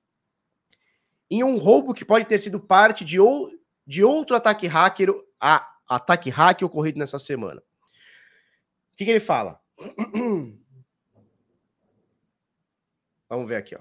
em 1.30 1.44
um 1.44 1.56
roubo 1.56 1.92
que 1.92 2.04
pode 2.04 2.24
ter 2.24 2.38
sido 2.38 2.60
parte 2.60 3.04
de, 3.04 3.20
ou, 3.20 3.50
de 3.86 4.02
outro 4.02 4.36
ataque 4.36 4.66
hacker, 4.66 5.12
a, 5.40 5.68
ataque 5.88 6.30
hacker 6.30 6.66
ocorrido 6.66 6.98
nessa 6.98 7.18
semana. 7.18 7.62
Que, 9.00 9.06
que 9.06 9.10
ele 9.12 9.20
fala? 9.20 9.58
Vamos 13.28 13.48
ver 13.48 13.56
aqui, 13.56 13.74
ó. 13.74 13.80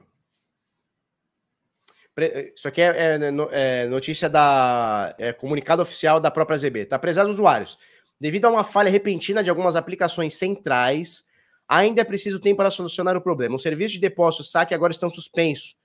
Isso 2.55 2.67
aqui 2.67 2.81
é, 2.81 3.17
é, 3.17 3.19
é 3.51 3.87
notícia 3.87 4.29
da 4.29 5.15
é, 5.17 5.31
comunicado 5.31 5.81
oficial 5.81 6.19
da 6.19 6.29
própria 6.31 6.57
ZB. 6.57 6.85
Tá 6.85 6.99
prezados 6.99 7.33
usuários. 7.35 7.77
Devido 8.19 8.45
a 8.45 8.49
uma 8.49 8.63
falha 8.63 8.89
repentina 8.89 9.43
de 9.43 9.49
algumas 9.49 9.75
aplicações 9.77 10.35
centrais, 10.35 11.25
ainda 11.67 12.01
é 12.01 12.03
preciso 12.03 12.39
tempo 12.39 12.57
para 12.57 12.69
solucionar 12.69 13.15
o 13.15 13.21
problema. 13.21 13.55
O 13.55 13.59
serviço 13.59 13.93
de 13.93 13.99
depósito 13.99 14.43
saque 14.43 14.73
agora 14.73 14.91
estão 14.91 15.09
suspensos. 15.09 15.77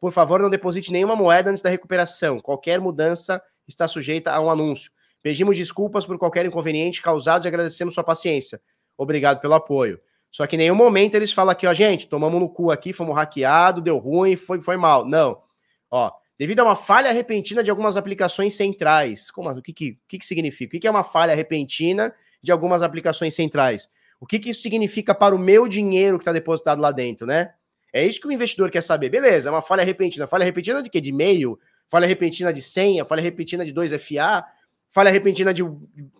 Por 0.00 0.10
favor, 0.12 0.40
não 0.40 0.50
deposite 0.50 0.90
nenhuma 0.92 1.16
moeda 1.16 1.50
antes 1.50 1.62
da 1.62 1.68
recuperação. 1.70 2.40
Qualquer 2.40 2.80
mudança 2.80 3.42
está 3.68 3.86
sujeita 3.86 4.32
a 4.32 4.40
um 4.40 4.50
anúncio. 4.50 4.90
Pedimos 5.22 5.56
desculpas 5.56 6.04
por 6.04 6.18
qualquer 6.18 6.44
inconveniente 6.46 7.00
causado 7.00 7.44
e 7.44 7.48
agradecemos 7.48 7.94
sua 7.94 8.04
paciência. 8.04 8.60
Obrigado 8.96 9.40
pelo 9.40 9.54
apoio. 9.54 10.00
Só 10.30 10.46
que 10.46 10.56
em 10.56 10.60
nenhum 10.60 10.74
momento 10.74 11.14
eles 11.14 11.32
falam 11.32 11.52
aqui, 11.52 11.66
ó, 11.66 11.74
gente, 11.74 12.08
tomamos 12.08 12.40
no 12.40 12.48
cu 12.48 12.70
aqui, 12.70 12.92
fomos 12.92 13.14
hackeados, 13.14 13.84
deu 13.84 13.98
ruim, 13.98 14.34
foi, 14.34 14.62
foi 14.62 14.76
mal. 14.76 15.04
Não. 15.04 15.42
Ó, 15.90 16.10
devido 16.38 16.60
a 16.60 16.64
uma 16.64 16.76
falha 16.76 17.12
repentina 17.12 17.62
de 17.62 17.70
algumas 17.70 17.98
aplicações 17.98 18.54
centrais. 18.54 19.30
Como, 19.30 19.50
o 19.50 19.62
que, 19.62 19.72
que, 19.72 19.98
que, 20.08 20.18
que 20.18 20.26
significa? 20.26 20.68
O 20.68 20.70
que, 20.70 20.80
que 20.80 20.86
é 20.86 20.90
uma 20.90 21.04
falha 21.04 21.34
repentina 21.34 22.14
de 22.42 22.50
algumas 22.50 22.82
aplicações 22.82 23.34
centrais? 23.34 23.90
O 24.18 24.26
que, 24.26 24.38
que 24.38 24.50
isso 24.50 24.62
significa 24.62 25.14
para 25.14 25.34
o 25.34 25.38
meu 25.38 25.68
dinheiro 25.68 26.18
que 26.18 26.22
está 26.22 26.32
depositado 26.32 26.80
lá 26.80 26.92
dentro, 26.92 27.26
né? 27.26 27.52
É 27.92 28.02
isso 28.02 28.20
que 28.20 28.26
o 28.26 28.32
investidor 28.32 28.70
quer 28.70 28.80
saber. 28.80 29.10
Beleza, 29.10 29.50
é 29.50 29.52
uma 29.52 29.60
falha 29.60 29.84
repentina. 29.84 30.26
Falha 30.26 30.44
repentina 30.44 30.82
de 30.82 30.88
quê? 30.88 31.00
De 31.00 31.10
e-mail? 31.10 31.58
Falha 31.90 32.06
repentina 32.06 32.52
de 32.52 32.62
senha? 32.62 33.04
Falha 33.04 33.20
repentina 33.20 33.66
de 33.66 33.74
2FA? 33.74 34.44
Falha 34.92 35.10
repentina 35.10 35.54
de, 35.54 35.64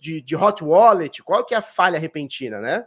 de, 0.00 0.22
de 0.22 0.34
hot 0.34 0.64
wallet? 0.64 1.22
Qual 1.22 1.44
que 1.44 1.54
é 1.54 1.58
a 1.58 1.62
falha 1.62 1.98
repentina, 1.98 2.58
né? 2.58 2.86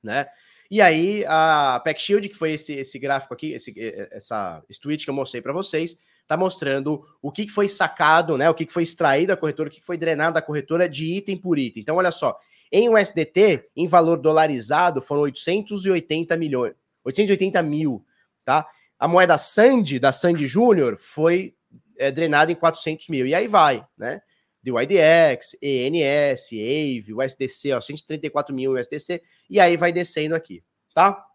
né? 0.00 0.26
E 0.70 0.80
aí, 0.80 1.24
a 1.26 1.82
Pack 1.84 2.00
Shield, 2.00 2.28
que 2.28 2.36
foi 2.36 2.52
esse, 2.52 2.72
esse 2.72 2.96
gráfico 2.98 3.34
aqui, 3.34 3.52
esse, 3.52 3.74
essa, 4.12 4.62
esse 4.70 4.80
tweet 4.80 5.04
que 5.04 5.10
eu 5.10 5.14
mostrei 5.14 5.42
para 5.42 5.52
vocês, 5.52 5.98
está 6.22 6.36
mostrando 6.36 7.04
o 7.20 7.32
que, 7.32 7.48
foi 7.48 7.66
sacado, 7.66 8.38
né? 8.38 8.48
O 8.48 8.54
que, 8.54 8.64
foi 8.70 8.84
extraído 8.84 9.28
da 9.28 9.36
corretora, 9.36 9.68
o 9.68 9.72
que 9.72 9.82
foi 9.82 9.98
drenado 9.98 10.34
da 10.34 10.40
corretora 10.40 10.88
de 10.88 11.06
item 11.12 11.36
por 11.36 11.58
item. 11.58 11.82
Então, 11.82 11.96
olha 11.96 12.12
só, 12.12 12.38
em 12.70 12.88
USDT, 12.88 13.68
em 13.76 13.88
valor 13.88 14.16
dolarizado, 14.16 15.02
foram 15.02 15.22
880 15.22 16.36
milhões, 16.36 16.72
880 17.04 17.60
mil, 17.62 18.06
tá? 18.44 18.64
A 18.96 19.08
moeda 19.08 19.36
Sandy, 19.36 19.98
da 19.98 20.12
Sandy 20.12 20.46
Júnior, 20.46 20.96
foi 20.96 21.54
é, 21.98 22.12
drenada 22.12 22.52
em 22.52 22.54
400 22.54 23.08
mil. 23.08 23.26
E 23.26 23.34
aí 23.34 23.48
vai, 23.48 23.84
né? 23.98 24.22
Do 24.62 24.80
IDX, 24.80 25.56
ENS, 25.60 26.52
AVE, 26.52 27.14
USDC, 27.14 27.72
ó, 27.72 27.80
134 27.80 28.54
mil 28.54 28.72
USDC, 28.72 29.22
e 29.50 29.58
aí 29.58 29.76
vai 29.76 29.92
descendo 29.92 30.34
aqui, 30.34 30.62
tá? 30.94 31.26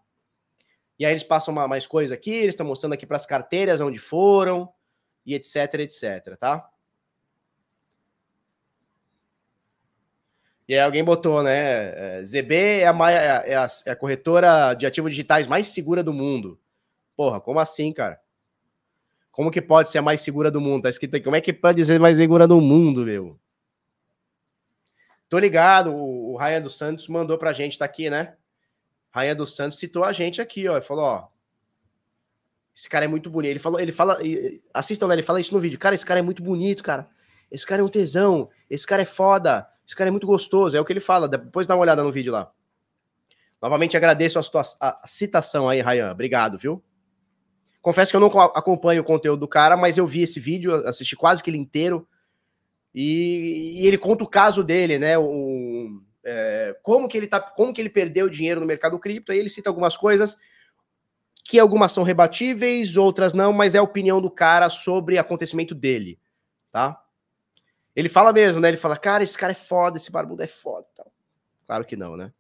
E 0.98 1.06
aí 1.06 1.12
eles 1.12 1.24
passam 1.24 1.54
uma, 1.54 1.68
mais 1.68 1.86
coisa 1.86 2.14
aqui, 2.14 2.32
eles 2.32 2.54
estão 2.54 2.66
mostrando 2.66 2.94
aqui 2.94 3.06
para 3.06 3.18
as 3.18 3.26
carteiras 3.26 3.82
onde 3.82 4.00
foram, 4.00 4.72
e 5.26 5.36
etc, 5.36 5.74
etc, 5.82 6.38
tá? 6.40 6.70
E 10.68 10.74
aí 10.74 10.80
alguém 10.80 11.04
botou, 11.04 11.42
né? 11.42 12.20
É, 12.20 12.26
ZB 12.26 12.56
é 12.82 12.88
a, 12.88 13.12
é 13.12 13.56
a, 13.56 13.68
é 13.86 13.92
a 13.92 13.96
corretora 13.96 14.74
de 14.74 14.86
ativos 14.86 15.12
digitais 15.12 15.48
mais 15.48 15.68
segura 15.68 16.04
do 16.04 16.14
mundo. 16.14 16.60
Porra, 17.16 17.40
como 17.40 17.60
assim, 17.60 17.94
cara? 17.94 18.20
Como 19.38 19.52
que 19.52 19.62
pode 19.62 19.92
ser 19.92 20.00
a 20.00 20.02
mais 20.02 20.20
segura 20.22 20.50
do 20.50 20.60
mundo? 20.60 20.82
Tá 20.82 20.90
escrito 20.90 21.16
aqui. 21.16 21.24
Como 21.24 21.36
é 21.36 21.42
que 21.42 21.54
pode 21.54 21.86
ser 21.86 22.00
mais 22.00 22.18
segura 22.18 22.48
do 22.48 22.60
mundo, 22.60 23.06
meu? 23.06 23.40
Tô 25.30 25.38
ligado, 25.38 25.94
o, 25.94 26.36
Raia 26.36 26.60
dos 26.60 26.76
Santos 26.76 27.08
mandou 27.08 27.38
pra 27.38 27.54
gente, 27.54 27.78
tá 27.78 27.86
aqui, 27.86 28.10
né? 28.10 28.36
Raia 29.12 29.36
dos 29.36 29.56
Santos 29.56 29.78
citou 29.78 30.04
a 30.04 30.12
gente 30.12 30.42
aqui, 30.42 30.68
ó. 30.68 30.78
Ele 30.78 30.82
falou, 30.82 31.04
ó. 31.04 31.28
Esse 32.76 32.90
cara 32.90 33.06
é 33.06 33.08
muito 33.08 33.30
bonito. 33.30 33.52
Ele 33.52 33.60
falou, 33.60 33.80
ele 33.80 33.92
fala, 33.92 34.18
assistam, 34.74 35.06
né? 35.06 35.14
Ele 35.14 35.22
fala 35.22 35.40
isso 35.40 35.54
no 35.54 35.60
vídeo. 35.60 35.78
Cara, 35.78 35.94
esse 35.94 36.06
cara 36.06 36.20
é 36.20 36.24
muito 36.24 36.42
bonito, 36.42 36.82
cara. 36.82 37.08
Esse 37.52 37.66
cara 37.66 37.84
é 37.84 37.86
um 37.86 37.90
tesão. 37.90 38.50
Esse 38.68 38.88
cara 38.88 39.04
é 39.04 39.06
foda. 39.06 39.70
Esse 39.86 39.96
cara 39.96 40.08
é 40.08 40.12
muito 40.12 40.26
gostoso, 40.26 40.76
é 40.76 40.82
o 40.82 40.86
que 40.86 40.94
ele 40.94 41.00
fala. 41.00 41.28
Depois 41.28 41.68
dá 41.68 41.76
uma 41.76 41.84
olhada 41.84 42.04
no 42.04 42.12
vídeo 42.12 42.34
lá. 42.34 42.52
Novamente 43.62 43.96
agradeço 43.96 44.40
a, 44.40 44.42
a 44.82 45.06
citação 45.06 45.70
aí, 45.70 45.80
Ryan. 45.80 46.12
Obrigado, 46.12 46.58
viu? 46.58 46.84
Confesso 47.82 48.12
que 48.12 48.18
eu 48.18 48.22
não 48.22 48.28
acompanho 48.28 49.02
o 49.02 49.06
conteúdo 49.06 49.40
do 49.40 49.48
cara, 49.48 49.78
mas 49.78 49.98
eu 49.98 50.06
vi 50.06 50.22
esse 50.22 50.40
vídeo, 50.40 50.74
assisti 50.88 51.16
quase 51.16 51.42
que 51.42 51.50
ele 51.50 51.58
inteiro. 51.58 52.08
E, 52.94 53.82
e 53.82 53.88
ele 53.88 53.98
conta 53.98 54.24
o 54.24 54.28
caso 54.28 54.64
dele, 54.64 54.98
né? 55.00 55.18
O, 55.18 56.02
é, 56.24 56.76
como 56.84 57.08
que 57.08 57.18
ele 57.18 57.28
tá, 57.28 57.40
como 57.40 57.74
que 57.74 57.80
ele 57.80 57.90
perdeu 57.90 58.30
dinheiro 58.30 58.60
no 58.60 58.66
mercado 58.66 59.00
cripto. 59.00 59.32
Aí 59.32 59.40
ele 59.40 59.50
cita 59.50 59.70
algumas 59.70 59.96
coisas 59.96 60.38
que 61.48 61.58
algumas 61.58 61.94
são 61.94 62.04
rebatíveis, 62.04 62.98
outras 62.98 63.34
não, 63.34 63.54
mas 63.54 63.74
é 63.74 63.78
a 63.78 63.84
opinião 63.84 64.20
do 64.20 64.30
cara 64.30 64.70
sobre 64.70 65.18
acontecimento 65.18 65.74
dele, 65.74 66.20
tá? 66.70 67.02
Ele 67.96 68.10
fala 68.10 68.34
mesmo, 68.34 68.60
né? 68.60 68.68
Ele 68.68 68.78
fala, 68.78 68.98
cara, 68.98 69.24
esse 69.24 69.38
cara 69.38 69.54
é 69.54 69.56
foda, 69.56 69.98
esse 69.98 70.12
barbudo 70.12 70.44
é 70.44 70.48
foda. 70.48 70.86
Tal. 70.94 71.12
Claro 71.66 71.86
que 71.86 71.96
não, 71.96 72.18
né? 72.18 72.34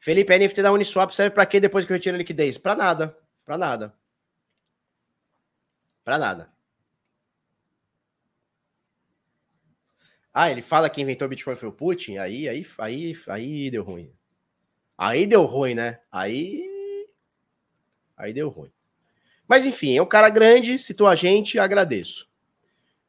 Felipe, 0.00 0.32
a 0.32 0.38
NFT 0.38 0.62
da 0.62 0.72
Uniswap 0.72 1.12
serve 1.12 1.34
para 1.34 1.44
quê 1.44 1.60
depois 1.60 1.84
que 1.84 1.92
eu 1.92 1.94
retiro 1.94 2.14
a 2.16 2.18
liquidez? 2.18 2.56
Para 2.56 2.74
nada. 2.74 3.14
Para 3.44 3.58
nada. 3.58 3.94
Para 6.02 6.18
nada. 6.18 6.50
Ah, 10.32 10.50
ele 10.50 10.62
fala 10.62 10.88
que 10.88 11.02
inventou 11.02 11.26
o 11.26 11.28
Bitcoin 11.28 11.54
foi 11.54 11.68
o 11.68 11.72
Putin? 11.72 12.16
Aí, 12.16 12.48
aí, 12.48 12.66
aí, 12.78 13.14
aí 13.28 13.70
deu 13.70 13.84
ruim. 13.84 14.10
Aí 14.96 15.26
deu 15.26 15.44
ruim, 15.44 15.74
né? 15.74 16.00
Aí. 16.10 16.66
Aí 18.16 18.32
deu 18.32 18.48
ruim. 18.48 18.72
Mas 19.46 19.66
enfim, 19.66 19.98
é 19.98 20.02
um 20.02 20.06
cara 20.06 20.30
grande, 20.30 20.78
citou 20.78 21.08
a 21.08 21.14
gente, 21.14 21.58
agradeço. 21.58 22.26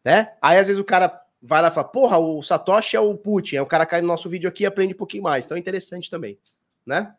Né? 0.04 0.36
Aí 0.42 0.58
às 0.58 0.68
vezes 0.68 0.82
o 0.82 0.86
cara 0.86 1.22
vai 1.42 1.62
lá 1.62 1.70
e 1.70 1.72
fala: 1.72 1.88
Porra, 1.88 2.18
o 2.18 2.44
Satoshi 2.44 2.98
é 2.98 3.00
o 3.00 3.16
Putin. 3.18 3.58
Aí 3.58 3.62
o 3.62 3.66
cara 3.66 3.86
cai 3.86 4.02
no 4.02 4.08
nosso 4.08 4.28
vídeo 4.28 4.50
aqui 4.50 4.64
e 4.64 4.66
aprende 4.66 4.94
um 4.94 4.98
pouquinho 4.98 5.24
mais. 5.24 5.46
Então 5.46 5.56
é 5.56 5.60
interessante 5.60 6.10
também. 6.10 6.38
Né? 6.86 7.15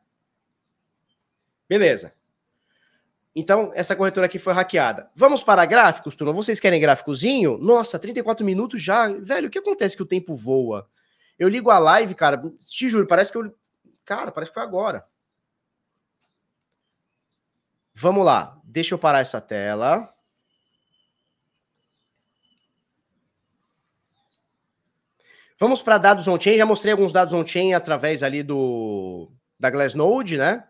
Beleza. 1.68 2.14
Então, 3.34 3.72
essa 3.74 3.96
corretora 3.96 4.26
aqui 4.26 4.38
foi 4.38 4.52
hackeada. 4.52 5.10
Vamos 5.14 5.42
para 5.42 5.64
gráficos, 5.64 6.14
turma? 6.14 6.34
Vocês 6.34 6.60
querem 6.60 6.80
gráficozinho? 6.80 7.56
Nossa, 7.58 7.98
34 7.98 8.44
minutos 8.44 8.82
já. 8.82 9.08
Velho, 9.08 9.48
o 9.48 9.50
que 9.50 9.58
acontece 9.58 9.96
que 9.96 10.02
o 10.02 10.06
tempo 10.06 10.36
voa? 10.36 10.86
Eu 11.38 11.48
ligo 11.48 11.70
a 11.70 11.78
live, 11.78 12.14
cara, 12.14 12.42
te 12.60 12.88
juro, 12.88 13.06
parece 13.06 13.32
que 13.32 13.38
eu. 13.38 13.54
Cara, 14.04 14.30
parece 14.30 14.50
que 14.50 14.54
foi 14.54 14.62
agora. 14.62 15.06
Vamos 17.94 18.24
lá. 18.24 18.60
Deixa 18.64 18.94
eu 18.94 18.98
parar 18.98 19.20
essa 19.20 19.40
tela. 19.40 20.12
Vamos 25.58 25.82
para 25.82 25.96
dados 25.96 26.26
on-chain. 26.28 26.58
Já 26.58 26.66
mostrei 26.66 26.92
alguns 26.92 27.12
dados 27.12 27.32
on-chain 27.32 27.72
através 27.72 28.22
ali 28.22 28.42
do 28.42 29.30
da 29.62 29.70
Glassnode, 29.70 30.36
né? 30.36 30.64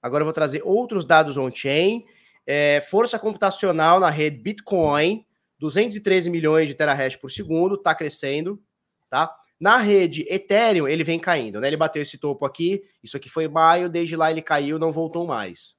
Agora 0.00 0.22
eu 0.22 0.24
vou 0.24 0.32
trazer 0.32 0.62
outros 0.64 1.04
dados 1.04 1.36
on-chain. 1.36 2.06
É, 2.46 2.80
força 2.88 3.18
computacional 3.18 4.00
na 4.00 4.08
rede 4.08 4.38
Bitcoin, 4.38 5.26
213 5.58 6.30
milhões 6.30 6.66
de 6.66 6.74
terahash 6.74 7.14
por 7.16 7.30
segundo, 7.30 7.74
está 7.74 7.94
crescendo, 7.94 8.58
tá? 9.10 9.30
Na 9.60 9.76
rede 9.76 10.24
Ethereum, 10.30 10.88
ele 10.88 11.04
vem 11.04 11.18
caindo, 11.18 11.60
né? 11.60 11.66
Ele 11.66 11.76
bateu 11.76 12.00
esse 12.00 12.16
topo 12.16 12.46
aqui, 12.46 12.82
isso 13.02 13.18
aqui 13.18 13.28
foi 13.28 13.48
maio, 13.48 13.90
desde 13.90 14.16
lá 14.16 14.30
ele 14.30 14.40
caiu, 14.40 14.78
não 14.78 14.92
voltou 14.92 15.26
mais, 15.26 15.76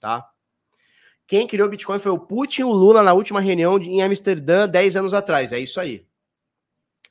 tá? 0.00 0.26
Quem 1.26 1.46
criou 1.46 1.68
o 1.68 1.70
Bitcoin 1.70 1.98
foi 1.98 2.12
o 2.12 2.18
Putin 2.18 2.62
e 2.62 2.64
o 2.64 2.72
Lula 2.72 3.02
na 3.02 3.12
última 3.12 3.40
reunião 3.40 3.78
em 3.78 4.00
Amsterdã, 4.00 4.66
10 4.66 4.96
anos 4.96 5.12
atrás, 5.12 5.52
é 5.52 5.58
isso 5.58 5.78
aí. 5.78 6.06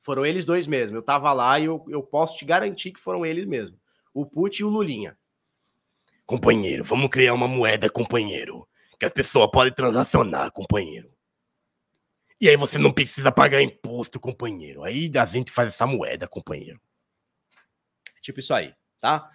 Foram 0.01 0.25
eles 0.25 0.45
dois 0.45 0.65
mesmo, 0.65 0.97
eu 0.97 1.03
tava 1.03 1.31
lá 1.31 1.59
e 1.59 1.65
eu, 1.65 1.85
eu 1.89 2.01
posso 2.01 2.37
te 2.37 2.45
garantir 2.45 2.91
que 2.91 2.99
foram 2.99 3.23
eles 3.23 3.45
mesmo, 3.45 3.77
o 4.13 4.25
Putin 4.25 4.63
e 4.63 4.65
o 4.65 4.69
Lulinha. 4.69 5.17
Companheiro, 6.25 6.83
vamos 6.83 7.09
criar 7.09 7.33
uma 7.33 7.47
moeda, 7.47 7.89
companheiro. 7.89 8.67
Que 8.99 9.05
as 9.05 9.11
pessoas 9.11 9.49
podem 9.51 9.73
transacionar, 9.73 10.51
companheiro. 10.51 11.11
E 12.39 12.49
aí 12.49 12.55
você 12.55 12.77
não 12.77 12.91
precisa 12.91 13.31
pagar 13.31 13.61
imposto, 13.61 14.19
companheiro. 14.19 14.83
Aí 14.83 15.11
a 15.15 15.25
gente 15.25 15.51
faz 15.51 15.69
essa 15.69 15.85
moeda, 15.85 16.27
companheiro. 16.27 16.79
Tipo 18.21 18.39
isso 18.39 18.53
aí, 18.53 18.73
tá? 18.99 19.29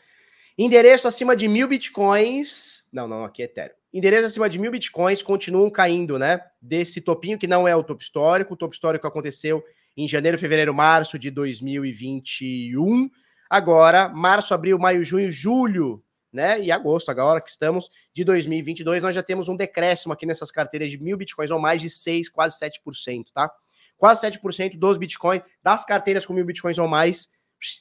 Endereço 0.59 1.07
acima 1.07 1.37
de 1.37 1.47
mil 1.47 1.68
bitcoins. 1.68 2.87
Não, 2.93 3.07
não, 3.07 3.24
aqui 3.24 3.43
é 3.43 3.45
Ethereum. 3.45 3.74
Endereço 3.93 4.27
acima 4.27 4.49
de 4.49 4.59
mil 4.59 4.70
bitcoins 4.70 5.22
continuam 5.22 5.70
caindo, 5.70 6.18
né? 6.18 6.41
Desse 6.61 7.01
topinho 7.01 7.39
que 7.39 7.47
não 7.47 7.68
é 7.68 7.77
o 7.77 7.85
topo 7.85 8.03
histórico. 8.03 8.55
O 8.55 8.57
topo 8.57 8.74
histórico 8.74 9.07
aconteceu 9.07 9.62
em 9.97 10.09
janeiro, 10.09 10.39
fevereiro, 10.39 10.74
março 10.74 11.18
de 11.18 11.31
2021. 11.31 13.11
Agora, 13.49 14.09
março, 14.09 14.53
abril, 14.55 14.78
maio, 14.78 15.05
junho, 15.05 15.30
julho 15.30 16.03
né? 16.36 16.61
E 16.61 16.70
agosto, 16.70 17.09
agora 17.09 17.40
que 17.40 17.49
estamos 17.49 17.90
de 18.12 18.22
2022, 18.22 19.03
nós 19.03 19.14
já 19.14 19.22
temos 19.22 19.49
um 19.49 19.57
decréscimo 19.57 20.12
aqui 20.12 20.26
nessas 20.26 20.51
carteiras 20.51 20.90
de 20.90 21.03
mil 21.03 21.16
bitcoins, 21.16 21.51
ou 21.51 21.59
mais 21.59 21.80
de 21.80 21.88
6, 21.88 22.28
quase 22.28 22.59
7%, 22.59 23.28
tá? 23.32 23.51
Quase 23.97 24.20
7% 24.20 24.76
dos 24.76 24.99
bitcoins, 24.99 25.42
das 25.62 25.84
carteiras 25.86 26.26
com 26.26 26.34
mil 26.34 26.44
bitcoins 26.44 26.78
ou 26.78 26.86
mais, 26.86 27.30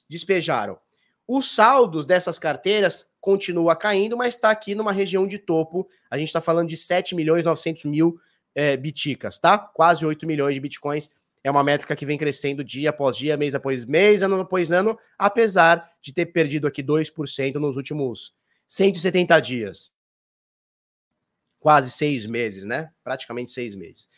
despejaram. 0.10 0.80
Os 1.28 1.54
saldos 1.54 2.06
dessas 2.06 2.40
carteiras 2.40 3.12
continua 3.20 3.76
caindo, 3.76 4.16
mas 4.16 4.36
está 4.36 4.52
aqui 4.52 4.74
numa 4.74 4.94
região 4.94 5.28
de 5.28 5.38
topo. 5.38 5.86
A 6.10 6.18
gente 6.18 6.28
está 6.28 6.40
falando 6.40 6.70
de 6.70 6.78
7 6.78 7.14
milhões 7.14 7.44
900 7.44 7.84
mil 7.86 8.18
é, 8.54 8.78
biticas, 8.78 9.38
tá? 9.38 9.58
Quase 9.58 10.06
8 10.06 10.26
milhões 10.26 10.54
de 10.54 10.62
bitcoins. 10.62 11.12
É 11.46 11.52
uma 11.52 11.64
métrica 11.64 11.96
que 11.96 12.08
vem 12.08 12.18
crescendo 12.18 12.64
dia 12.64 12.90
após 12.90 13.16
dia, 13.16 13.38
mês 13.38 13.54
após 13.54 13.86
mês, 13.86 14.24
ano 14.24 14.40
após 14.42 14.72
ano, 14.72 14.98
apesar 15.16 15.92
de 16.02 16.12
ter 16.12 16.26
perdido 16.26 16.66
aqui 16.66 16.82
2% 16.82 17.54
nos 17.58 17.78
últimos 17.78 18.34
170 18.68 19.40
dias. 19.42 19.94
Quase 21.60 21.92
seis 21.92 22.26
meses, 22.26 22.66
né? 22.66 22.90
Praticamente 23.04 23.52
seis 23.52 23.76
meses. 23.76 24.10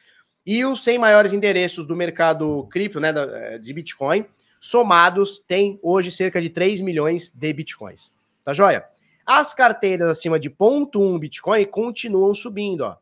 E 0.45 0.63
os 0.63 0.81
100 0.81 0.99
maiores 0.99 1.33
endereços 1.33 1.85
do 1.85 1.97
mercado 1.97 2.65
cripto, 2.71 2.97
né, 2.97 3.09
eh, 3.13 3.57
de 3.57 3.73
Bitcoin, 3.73 4.25
somados, 4.61 5.43
tem 5.45 5.77
hoje 5.83 6.09
cerca 6.09 6.41
de 6.41 6.49
3 6.49 6.79
milhões 6.79 7.29
de 7.29 7.51
Bitcoins. 7.51 8.13
Tá 8.45 8.53
joia? 8.53 8.85
As 9.25 9.53
carteiras 9.53 10.07
acima 10.07 10.39
de 10.39 10.49
0.1 10.49 11.19
Bitcoin 11.19 11.65
continuam 11.65 12.33
subindo, 12.33 12.85
ó 12.85 12.95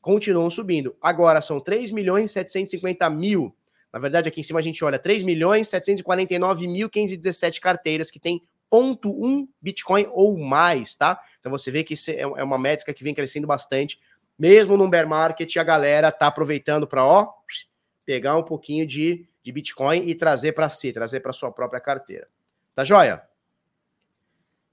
continuam 0.00 0.50
subindo. 0.50 0.96
Agora 1.00 1.40
são 1.40 1.60
3 1.60 1.90
milhões 1.90 2.30
750 2.32 3.08
mil. 3.10 3.54
Na 3.92 3.98
verdade, 3.98 4.28
aqui 4.28 4.40
em 4.40 4.44
cima 4.44 4.60
a 4.60 4.62
gente 4.62 4.84
olha 4.84 4.98
3 4.98 5.22
milhões 5.22 5.68
749 5.68 6.66
mil 6.66 6.88
517 6.88 7.60
carteiras 7.60 8.10
que 8.10 8.20
tem 8.20 8.42
ponto 8.70 9.10
um 9.10 9.48
Bitcoin 9.60 10.06
ou 10.12 10.38
mais, 10.38 10.94
tá? 10.94 11.20
Então 11.40 11.50
você 11.50 11.70
vê 11.70 11.82
que 11.82 11.94
isso 11.94 12.10
é, 12.10 12.20
é 12.20 12.44
uma 12.44 12.58
métrica 12.58 12.94
que 12.94 13.02
vem 13.02 13.14
crescendo 13.14 13.46
bastante. 13.46 13.98
Mesmo 14.38 14.76
no 14.76 14.88
bear 14.88 15.08
market, 15.08 15.54
a 15.56 15.64
galera 15.64 16.10
tá 16.12 16.28
aproveitando 16.28 16.86
para, 16.86 17.04
ó, 17.04 17.28
pegar 18.06 18.36
um 18.36 18.42
pouquinho 18.42 18.86
de, 18.86 19.28
de 19.42 19.52
Bitcoin 19.52 20.08
e 20.08 20.14
trazer 20.14 20.52
para 20.52 20.68
si, 20.70 20.92
trazer 20.92 21.20
para 21.20 21.32
sua 21.32 21.50
própria 21.50 21.80
carteira. 21.80 22.28
Tá 22.74 22.84
joia? 22.84 23.22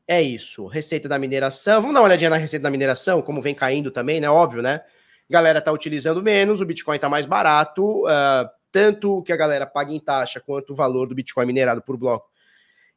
É 0.07 0.21
isso. 0.21 0.67
Receita 0.67 1.09
da 1.09 1.19
mineração. 1.19 1.81
Vamos 1.81 1.93
dar 1.93 1.99
uma 1.99 2.05
olhadinha 2.05 2.29
na 2.29 2.37
receita 2.37 2.63
da 2.63 2.69
mineração, 2.69 3.21
como 3.21 3.41
vem 3.41 3.53
caindo 3.53 3.91
também, 3.91 4.21
né? 4.21 4.29
Óbvio, 4.29 4.61
né? 4.61 4.81
Galera 5.29 5.61
tá 5.61 5.71
utilizando 5.71 6.21
menos, 6.21 6.61
o 6.61 6.65
Bitcoin 6.65 6.97
tá 6.97 7.09
mais 7.09 7.25
barato, 7.25 8.03
uh, 8.05 8.49
tanto 8.71 9.21
que 9.23 9.33
a 9.33 9.37
galera 9.37 9.65
paga 9.65 9.93
em 9.93 9.99
taxa 9.99 10.39
quanto 10.39 10.71
o 10.71 10.75
valor 10.75 11.07
do 11.07 11.15
Bitcoin 11.15 11.45
minerado 11.45 11.81
por 11.81 11.97
bloco, 11.97 12.29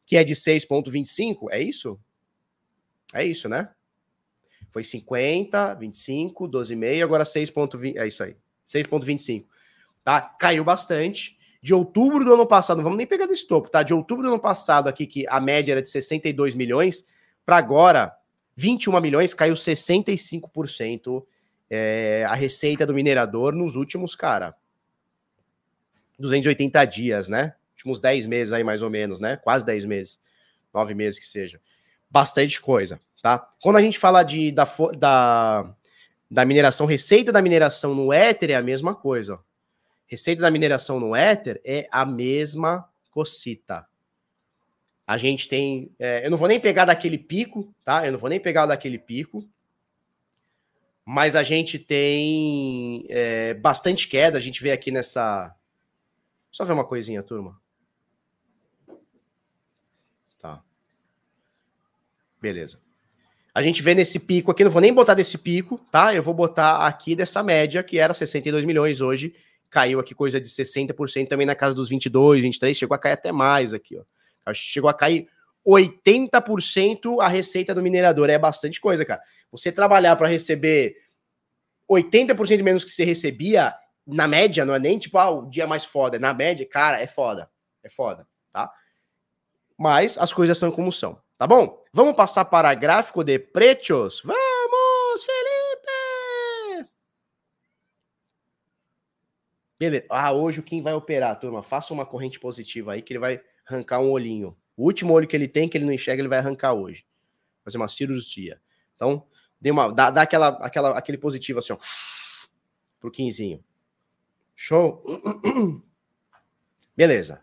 que 0.07 0.16
é 0.16 0.24
de 0.24 0.35
6,25, 0.35 1.49
é 1.51 1.61
isso? 1.61 1.99
É 3.12 3.24
isso, 3.24 3.49
né? 3.49 3.70
Foi 4.70 4.85
50, 4.85 5.74
25, 5.74 6.49
12,5, 6.49 7.03
agora 7.03 7.24
6,20, 7.24 7.97
é 7.97 8.07
isso 8.07 8.22
aí, 8.22 8.37
6,25. 8.66 9.47
Tá? 10.05 10.20
Caiu 10.20 10.64
bastante. 10.64 11.39
De 11.62 11.74
outubro 11.74 12.24
do 12.24 12.33
ano 12.33 12.47
passado, 12.47 12.78
não 12.78 12.85
vamos 12.85 12.97
nem 12.97 13.07
pegar 13.07 13.26
desse 13.26 13.47
topo, 13.47 13.68
tá? 13.68 13.83
De 13.83 13.93
outubro 13.93 14.22
do 14.22 14.31
ano 14.31 14.41
passado 14.41 14.89
aqui, 14.89 15.07
que 15.07 15.26
a 15.28 15.39
média 15.39 15.72
era 15.72 15.83
de 15.83 15.91
62 15.91 16.55
milhões, 16.55 17.05
para 17.45 17.59
agora, 17.59 18.16
21 18.57 18.99
milhões, 18.99 19.35
caiu 19.35 19.55
65% 19.55 21.22
é, 21.71 22.25
a 22.29 22.35
receita 22.35 22.85
do 22.85 22.93
minerador 22.93 23.55
nos 23.55 23.77
últimos, 23.77 24.16
cara, 24.16 24.57
280 26.18 26.85
dias, 26.85 27.29
né? 27.29 27.55
Últimos 27.73 28.01
10 28.01 28.27
meses 28.27 28.53
aí, 28.53 28.64
mais 28.64 28.83
ou 28.83 28.91
menos, 28.91 29.21
né? 29.21 29.37
Quase 29.37 29.64
10 29.64 29.85
meses. 29.87 30.21
9 30.75 30.95
meses 30.95 31.18
que 31.18 31.27
seja. 31.27 31.61
Bastante 32.11 32.61
coisa, 32.61 33.01
tá? 33.23 33.39
Quando 33.62 33.77
a 33.77 33.83
gente 33.83 33.99
fala 33.99 34.23
de, 34.23 34.51
da, 34.51 34.68
da, 34.99 35.75
da 36.31 36.45
mineração, 36.45 36.87
receita 36.87 37.33
da 37.33 37.41
mineração 37.41 37.95
no 37.95 38.12
Ether 38.12 38.51
é 38.51 38.55
a 38.57 38.62
mesma 38.62 38.95
coisa, 38.95 39.35
ó. 39.35 39.39
Receita 40.07 40.43
da 40.43 40.51
mineração 40.51 40.99
no 40.99 41.14
Ether 41.14 41.61
é 41.64 41.89
a 41.89 42.05
mesma 42.05 42.89
cocita. 43.12 43.87
A 45.07 45.16
gente 45.16 45.49
tem. 45.49 45.91
É, 46.01 46.27
eu 46.27 46.31
não 46.31 46.39
vou 46.39 46.49
nem 46.49 46.59
pegar 46.59 46.85
daquele 46.85 47.16
pico, 47.16 47.73
tá? 47.85 48.05
Eu 48.05 48.12
não 48.12 48.18
vou 48.18 48.29
nem 48.29 48.41
pegar 48.41 48.66
daquele 48.66 48.99
pico, 48.99 49.49
mas 51.05 51.34
a 51.34 51.42
gente 51.42 51.78
tem 51.78 53.05
é, 53.09 53.55
bastante 53.55 54.09
queda. 54.09 54.38
A 54.38 54.40
gente 54.40 54.62
vê 54.62 54.72
aqui 54.72 54.90
nessa. 54.90 55.55
Só 56.51 56.64
ver 56.64 56.72
uma 56.72 56.84
coisinha, 56.84 57.22
turma. 57.22 57.61
Tá. 60.38 60.62
Beleza. 62.40 62.80
A 63.55 63.62
gente 63.62 63.82
vê 63.82 63.94
nesse 63.94 64.20
pico 64.20 64.51
aqui, 64.51 64.62
não 64.62 64.70
vou 64.70 64.80
nem 64.80 64.92
botar 64.92 65.14
desse 65.14 65.36
pico, 65.36 65.78
tá? 65.90 66.14
Eu 66.14 66.22
vou 66.22 66.34
botar 66.34 66.86
aqui 66.86 67.16
dessa 67.16 67.42
média, 67.42 67.82
que 67.82 67.98
era 67.98 68.14
62 68.14 68.64
milhões 68.64 69.01
hoje, 69.01 69.34
caiu 69.68 69.98
aqui 69.98 70.14
coisa 70.14 70.40
de 70.40 70.48
60% 70.48 71.28
também 71.28 71.46
na 71.46 71.55
casa 71.57 71.74
dos 71.74 71.88
22, 71.88 72.42
23, 72.42 72.76
chegou 72.76 72.94
a 72.94 72.98
cair 72.98 73.12
até 73.12 73.32
mais 73.32 73.74
aqui, 73.74 73.98
ó. 73.98 74.05
Chegou 74.55 74.88
a 74.88 74.94
cair 74.94 75.28
80% 75.67 77.21
a 77.21 77.29
receita 77.29 77.75
do 77.75 77.83
minerador. 77.83 78.31
É 78.31 78.39
bastante 78.39 78.81
coisa, 78.81 79.05
cara. 79.05 79.23
Você 79.51 79.71
trabalhar 79.73 80.17
para 80.17 80.29
receber 80.29 80.97
80% 81.91 82.63
menos 82.63 82.85
que 82.85 82.91
você 82.91 83.05
recebia, 83.05 83.75
na 84.07 84.27
média, 84.27 84.65
não 84.65 84.75
é 84.75 84.79
nem 84.79 84.99
tipo, 84.99 85.19
ah, 85.19 85.31
o 85.31 85.47
dia 85.49 85.67
mais 85.67 85.85
foda. 85.85 86.19
Na 86.19 86.33
média, 86.33 86.67
cara, 86.69 87.01
é 87.01 87.07
foda. 87.07 87.51
É 87.83 87.89
foda, 87.89 88.27
tá? 88.51 88.71
Mas 89.79 90.19
as 90.19 90.33
coisas 90.33 90.59
são 90.59 90.71
como 90.71 90.93
são, 90.93 91.21
tá 91.39 91.47
bom? 91.47 91.83
Vamos 91.93 92.15
passar 92.15 92.45
para 92.45 92.75
gráfico 92.75 93.25
de 93.25 93.39
preços. 93.39 94.23
Vamos, 94.23 95.25
Felipe! 95.25 96.91
Beleza. 99.79 100.05
Ah, 100.11 100.33
hoje 100.33 100.61
o 100.61 100.63
Kim 100.63 100.83
vai 100.83 100.93
operar, 100.93 101.41
turma. 101.41 101.63
Faça 101.63 101.95
uma 101.95 102.05
corrente 102.05 102.39
positiva 102.39 102.93
aí 102.93 103.01
que 103.01 103.15
ele 103.15 103.19
vai 103.19 103.41
arrancar 103.67 104.01
um 104.01 104.11
olhinho. 104.11 104.55
O 104.81 104.85
último 104.85 105.12
olho 105.12 105.28
que 105.28 105.37
ele 105.37 105.47
tem, 105.47 105.68
que 105.68 105.76
ele 105.76 105.85
não 105.85 105.93
enxerga, 105.93 106.22
ele 106.22 106.28
vai 106.28 106.39
arrancar 106.39 106.72
hoje. 106.72 107.05
Fazer 107.62 107.76
uma 107.76 107.87
cirurgia. 107.87 108.59
Então, 108.97 109.26
dê 109.61 109.70
uma, 109.70 109.93
dá, 109.93 110.11
dá 110.11 110.22
aquela, 110.22 110.49
aquela, 110.49 110.97
aquele 110.97 111.18
positivo 111.18 111.59
assim, 111.59 111.74
ó, 111.74 111.78
pro 112.99 113.11
quinzinho. 113.11 113.62
Show? 114.57 115.05
Beleza. 116.97 117.43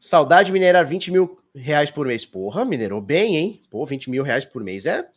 Saudade 0.00 0.50
minerar 0.50 0.84
20 0.84 1.12
mil 1.12 1.40
reais 1.54 1.92
por 1.92 2.08
mês. 2.08 2.26
Porra, 2.26 2.64
minerou 2.64 3.00
bem, 3.00 3.36
hein? 3.36 3.62
Pô, 3.70 3.86
20 3.86 4.10
mil 4.10 4.24
reais 4.24 4.44
por 4.44 4.64
mês 4.64 4.84
é 4.84 5.08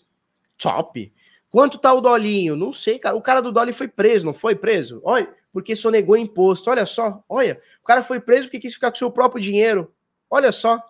top. 0.60 1.12
Quanto 1.50 1.80
tá 1.80 1.92
o 1.92 2.02
dolinho? 2.02 2.56
Não 2.56 2.72
sei, 2.72 3.00
cara. 3.00 3.16
O 3.16 3.22
cara 3.22 3.42
do 3.42 3.52
Dolly 3.52 3.74
foi 3.74 3.88
preso, 3.88 4.28
não 4.28 4.34
foi 4.36 4.56
preso? 4.56 5.02
Olha, 5.04 5.28
porque 5.52 5.76
sonegou 5.76 6.16
imposto. 6.16 6.70
Olha 6.70 6.86
só, 6.86 7.24
olha. 7.28 7.60
O 7.82 7.84
cara 7.84 8.04
foi 8.04 8.20
preso 8.20 8.44
porque 8.44 8.60
quis 8.60 8.76
ficar 8.76 8.92
com 8.92 8.98
seu 8.98 9.10
próprio 9.10 9.42
dinheiro. 9.42 9.92
Olha 10.30 10.52
só, 10.52 10.84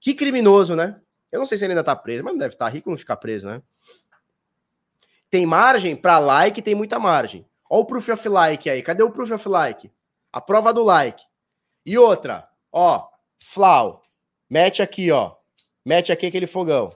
que 0.00 0.14
criminoso, 0.14 0.74
né? 0.74 1.00
Eu 1.30 1.38
não 1.38 1.46
sei 1.46 1.56
se 1.56 1.64
ele 1.64 1.72
ainda 1.72 1.84
tá 1.84 1.94
preso, 1.94 2.24
mas 2.24 2.32
não 2.32 2.38
deve 2.38 2.54
estar 2.54 2.66
tá 2.66 2.70
rico 2.70 2.90
não 2.90 2.96
ficar 2.96 3.16
preso, 3.16 3.46
né? 3.46 3.62
Tem 5.30 5.46
margem 5.46 5.94
para 5.94 6.18
like, 6.18 6.60
tem 6.60 6.74
muita 6.74 6.98
margem. 6.98 7.46
Olha 7.68 7.82
o 7.82 7.84
proof 7.84 8.08
of 8.08 8.28
like 8.28 8.68
aí. 8.68 8.82
Cadê 8.82 9.02
o 9.02 9.10
proof 9.10 9.30
of 9.30 9.48
like? 9.48 9.92
A 10.32 10.40
prova 10.40 10.74
do 10.74 10.82
like. 10.82 11.22
E 11.86 11.96
outra, 11.96 12.48
ó, 12.72 13.08
Flau. 13.42 14.02
Mete 14.48 14.82
aqui, 14.82 15.10
ó. 15.10 15.36
Mete 15.84 16.12
aqui 16.12 16.26
aquele 16.26 16.46
fogão. 16.46 16.90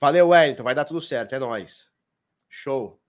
Valeu, 0.00 0.28
Wellington. 0.28 0.62
Vai 0.62 0.74
dar 0.74 0.84
tudo 0.84 1.00
certo. 1.00 1.34
É 1.34 1.38
nóis. 1.38 1.88
Show. 2.48 3.01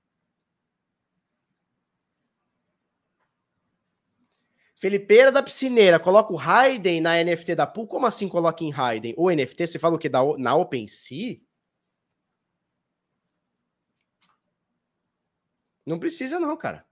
Felipeira 4.83 5.31
da 5.31 5.41
Piscineira, 5.41 5.97
coloca 5.97 6.33
o 6.33 6.35
Raiden 6.35 6.99
na 6.99 7.23
NFT 7.23 7.55
da 7.55 7.65
Pool. 7.65 7.87
Como 7.87 8.05
assim 8.05 8.27
coloca 8.27 8.65
em 8.65 8.69
Raiden? 8.69 9.13
O 9.15 9.31
NFT, 9.31 9.67
você 9.67 9.79
fala 9.79 9.95
o 9.95 9.97
que? 9.97 10.09
Da, 10.09 10.19
na 10.37 10.57
OpenSea? 10.57 11.39
Não 15.85 15.97
precisa 15.97 16.37
não, 16.37 16.57
cara. 16.57 16.85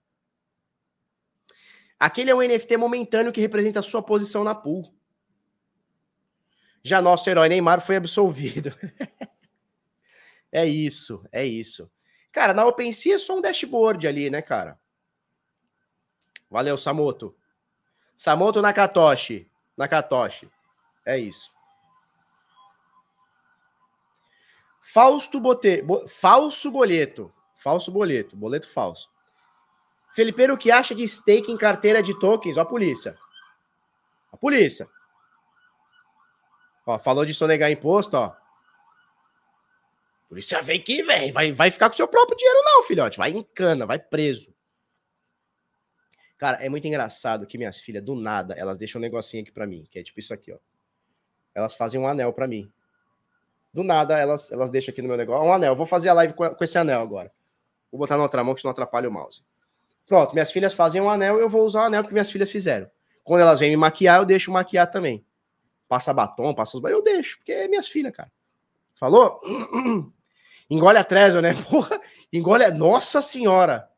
Aquele 2.00 2.32
é 2.32 2.34
um 2.34 2.42
NFT 2.42 2.78
momentâneo 2.78 3.34
que 3.34 3.42
representa 3.42 3.82
a 3.82 3.84
sua 3.84 4.02
posição 4.02 4.42
na 4.42 4.56
pool. 4.56 4.96
Já 6.82 7.02
nosso 7.02 7.30
herói 7.30 7.50
Neymar 7.50 7.82
foi 7.82 7.98
absolvido. 7.98 8.70
é 10.50 10.66
isso, 10.66 11.28
é 11.30 11.46
isso. 11.46 11.92
Cara, 12.32 12.54
na 12.54 12.66
OpenSea 12.66 13.16
é 13.16 13.18
só 13.18 13.38
um 13.38 13.42
dashboard 13.42 14.08
ali, 14.08 14.30
né, 14.30 14.42
cara? 14.42 14.80
Valeu, 16.50 16.78
Samoto. 16.78 17.36
Samoto 18.22 18.62
Nakatoshi. 18.62 19.50
Nakatoshi. 19.76 20.48
É 21.04 21.18
isso. 21.18 21.52
Fausto 24.80 25.40
Bote... 25.40 25.82
Bo... 25.82 26.08
Falso 26.08 26.70
boleto. 26.70 27.34
Falso 27.56 27.92
boleto. 27.92 28.36
Boleto 28.36 28.70
falso. 28.70 29.10
Felipe, 30.14 30.52
o 30.52 30.56
que 30.56 30.70
acha 30.70 30.94
de 30.94 31.08
stake 31.08 31.52
em 31.52 31.58
carteira 31.58 32.04
de 32.04 32.14
tokens? 32.20 32.58
Ó, 32.58 32.62
a 32.62 32.66
polícia. 32.66 33.18
A 34.32 34.38
polícia. 34.38 34.88
Ó, 36.86 37.00
falou 37.00 37.26
de 37.26 37.34
sonegar 37.34 37.72
imposto, 37.72 38.18
ó. 38.18 38.36
Já 40.34 40.62
vem 40.62 40.80
que 40.80 41.02
vem. 41.02 41.32
Vai, 41.32 41.52
vai 41.52 41.72
ficar 41.72 41.90
com 41.90 41.96
seu 41.96 42.08
próprio 42.08 42.38
dinheiro, 42.38 42.62
não, 42.64 42.84
filhote. 42.84 43.18
Vai 43.18 43.32
em 43.32 43.42
cana, 43.42 43.88
vai 43.88 43.98
preso. 43.98 44.54
Cara, 46.42 46.58
é 46.58 46.68
muito 46.68 46.88
engraçado 46.88 47.46
que 47.46 47.56
minhas 47.56 47.80
filhas, 47.80 48.04
do 48.04 48.16
nada, 48.16 48.56
elas 48.56 48.76
deixam 48.76 48.98
um 48.98 49.02
negocinho 49.04 49.44
aqui 49.44 49.52
para 49.52 49.68
mim, 49.68 49.86
que 49.88 50.00
é 50.00 50.02
tipo 50.02 50.20
isso 50.20 50.34
aqui, 50.34 50.52
ó. 50.52 50.58
Elas 51.54 51.76
fazem 51.76 52.02
um 52.02 52.08
anel 52.08 52.34
para 52.34 52.48
mim. 52.48 52.68
Do 53.72 53.84
nada, 53.84 54.18
elas, 54.18 54.52
elas 54.52 54.72
deixam 54.72 54.92
aqui 54.92 55.04
no 55.04 55.08
meu 55.08 55.16
negócio. 55.16 55.48
Um 55.48 55.54
anel. 55.54 55.76
vou 55.76 55.86
fazer 55.86 56.10
a 56.10 56.14
live 56.14 56.34
com, 56.34 56.50
com 56.50 56.64
esse 56.64 56.80
anel 56.80 57.00
agora. 57.00 57.32
Vou 57.92 58.00
botar 58.00 58.18
na 58.18 58.24
outra 58.24 58.44
mão, 58.44 58.56
que 58.56 58.60
isso 58.60 58.66
não 58.66 58.72
atrapalha 58.72 59.08
o 59.08 59.12
mouse. 59.12 59.44
Pronto, 60.08 60.34
minhas 60.34 60.52
filhas 60.52 60.74
fazem 60.74 61.00
um 61.00 61.12
anel, 61.12 61.38
eu 61.38 61.48
vou 61.48 61.64
usar 61.64 61.82
o 61.82 61.84
anel 61.84 62.04
que 62.04 62.12
minhas 62.12 62.32
filhas 62.32 62.50
fizeram. 62.50 62.90
Quando 63.24 63.42
elas 63.42 63.60
vêm 63.60 63.70
me 63.70 63.78
maquiar, 63.78 64.18
eu 64.18 64.26
deixo 64.26 64.52
maquiar 64.52 64.90
também. 64.90 65.24
Passa 65.88 66.12
batom, 66.12 66.56
passa 66.56 66.76
os... 66.76 66.84
Eu 66.86 67.04
deixo, 67.04 67.38
porque 67.38 67.52
é 67.52 67.68
minhas 67.68 67.88
filhas, 67.88 68.16
cara. 68.16 68.32
Falou? 68.96 69.40
Engole 70.68 70.98
a 70.98 71.04
Trezor, 71.04 71.44
né? 71.44 71.54
Porra, 71.70 72.00
engole 72.34 72.64
a... 72.64 72.72
Nossa 72.72 73.22
senhora! 73.22 73.91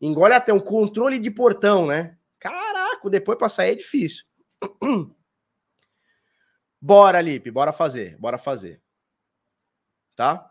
Engole 0.00 0.34
até 0.34 0.52
um 0.52 0.60
controle 0.60 1.18
de 1.18 1.30
portão, 1.30 1.86
né? 1.86 2.16
Caraca, 2.38 3.10
depois 3.10 3.36
pra 3.36 3.48
sair 3.48 3.72
é 3.72 3.74
difícil. 3.74 4.24
Bora, 6.80 7.20
Lipe, 7.20 7.50
bora 7.50 7.72
fazer, 7.72 8.16
bora 8.16 8.38
fazer. 8.38 8.80
Tá? 10.16 10.50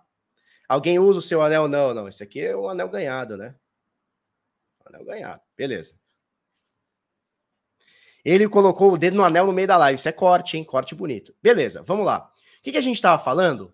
Alguém 0.68 1.00
usa 1.00 1.18
o 1.18 1.24
seu 1.24 1.41
anel? 1.41 1.68
Não, 1.68 1.91
não. 1.91 2.08
Esse 2.08 2.22
aqui 2.22 2.39
é 2.39 2.56
o 2.56 2.70
anel 2.70 2.88
ganhado, 2.88 3.36
né? 3.36 3.56
Anel 4.86 5.04
ganhado. 5.04 5.41
Beleza. 5.58 5.95
Ele 8.24 8.47
colocou 8.47 8.93
o 8.93 8.97
dedo 8.97 9.18
no 9.18 9.24
anel 9.24 9.47
no 9.47 9.54
meio 9.54 9.68
da 9.68 9.78
live. 9.78 9.97
Isso 9.97 10.08
é 10.08 10.12
corte, 10.12 10.58
hein? 10.58 10.64
Corte 10.64 10.93
bonito. 10.93 11.36
Beleza, 11.41 11.82
vamos 11.82 12.06
lá. 12.06 12.32
O 12.60 12.62
que, 12.62 12.72
que 12.72 12.78
a 12.78 12.82
gente 12.82 12.95
estava 12.95 13.22
falando? 13.22 13.74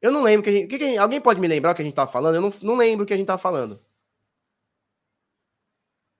Eu 0.00 0.12
não 0.12 0.22
lembro 0.22 0.44
que 0.44 0.50
a 0.50 0.52
gente. 0.52 0.68
Que 0.68 0.78
que 0.78 0.96
a. 0.96 1.02
Alguém 1.02 1.20
pode 1.20 1.40
me 1.40 1.48
lembrar 1.48 1.72
o 1.72 1.74
que 1.74 1.82
a 1.82 1.84
gente 1.84 1.92
estava 1.92 2.10
falando? 2.10 2.36
Eu 2.36 2.40
não, 2.40 2.52
não 2.62 2.76
lembro 2.76 3.04
o 3.04 3.06
que 3.06 3.12
a 3.12 3.16
gente 3.16 3.24
estava 3.24 3.40
falando. 3.40 3.80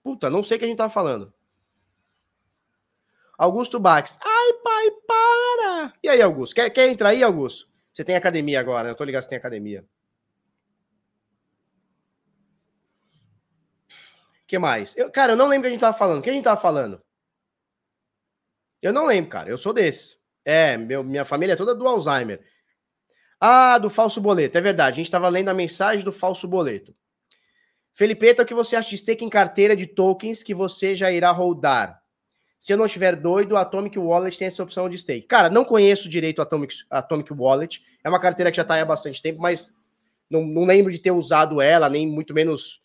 Puta, 0.03 0.31
não 0.31 0.43
sei 0.43 0.57
o 0.57 0.59
que 0.59 0.65
a 0.65 0.69
gente 0.69 0.77
estava 0.77 0.93
falando. 0.93 1.33
Augusto 3.37 3.79
Bax. 3.79 4.19
Ai, 4.21 4.53
pai, 4.65 4.91
para! 5.07 5.93
E 6.03 6.09
aí, 6.09 6.21
Augusto? 6.21 6.55
Quer, 6.55 6.71
quer 6.71 6.89
entrar 6.89 7.11
aí, 7.11 7.23
Augusto? 7.23 7.69
Você 7.93 8.05
tem 8.05 8.17
academia 8.17 8.59
agora, 8.59 8.85
né? 8.85 8.91
Eu 8.91 8.97
tô 8.97 9.05
ligado 9.05 9.23
que 9.23 9.25
você 9.27 9.31
tem 9.31 9.39
academia. 9.39 9.85
que 14.49 14.59
mais? 14.59 14.97
Eu, 14.97 15.13
cara, 15.13 15.33
eu 15.33 15.37
não 15.37 15.47
lembro 15.47 15.61
o 15.61 15.63
que 15.65 15.69
a 15.69 15.73
gente 15.73 15.81
tava 15.81 15.97
falando. 15.97 16.21
O 16.21 16.23
que 16.23 16.31
a 16.31 16.33
gente 16.33 16.43
tava 16.43 16.61
falando? 16.61 17.01
Eu 18.81 18.95
não 18.95 19.05
lembro, 19.07 19.31
cara. 19.31 19.51
Eu 19.51 19.59
sou 19.59 19.75
desse. 19.75 20.19
É, 20.43 20.77
meu, 20.79 21.05
minha 21.05 21.25
família 21.25 21.53
é 21.53 21.57
toda 21.57 21.75
do 21.75 21.87
Alzheimer. 21.87 22.43
Ah, 23.41 23.79
do 23.79 23.89
falso 23.89 24.21
boleto. 24.21 24.59
É 24.59 24.61
verdade. 24.61 24.95
A 24.95 24.97
gente 24.97 25.11
tava 25.11 25.29
lendo 25.29 25.49
a 25.49 25.55
mensagem 25.55 26.05
do 26.05 26.13
falso 26.13 26.49
boleto. 26.49 26.95
Felipe, 27.95 28.31
o 28.31 28.47
que 28.47 28.55
você 28.55 28.77
acha 28.77 28.91
de 28.91 28.99
stake 28.99 29.25
em 29.25 29.29
carteira 29.29 29.75
de 29.75 29.87
tokens 29.87 30.43
que 30.43 30.55
você 30.55 30.95
já 30.95 31.11
irá 31.11 31.31
rodar? 31.31 32.01
Se 32.61 32.73
eu 32.73 32.77
não 32.77 32.87
estiver 32.87 33.15
doido, 33.17 33.57
a 33.57 33.61
Atomic 33.63 33.99
Wallet 33.99 34.37
tem 34.37 34.49
essa 34.49 34.63
opção 34.63 34.89
de 34.89 34.99
stake. 34.99 35.27
Cara, 35.27 35.49
não 35.49 35.65
conheço 35.65 36.09
direito 36.09 36.41
a 36.41 36.43
Atomic, 36.43 36.75
Atomic 36.91 37.33
Wallet. 37.33 37.83
É 38.03 38.09
uma 38.09 38.21
carteira 38.21 38.51
que 38.51 38.57
já 38.57 38.63
está 38.63 38.75
aí 38.75 38.81
há 38.81 38.85
bastante 38.85 39.23
tempo, 39.23 39.41
mas 39.41 39.73
não, 40.29 40.45
não 40.45 40.65
lembro 40.65 40.93
de 40.93 40.99
ter 40.99 41.11
usado 41.11 41.61
ela, 41.61 41.89
nem 41.89 42.07
muito 42.07 42.35
menos 42.35 42.83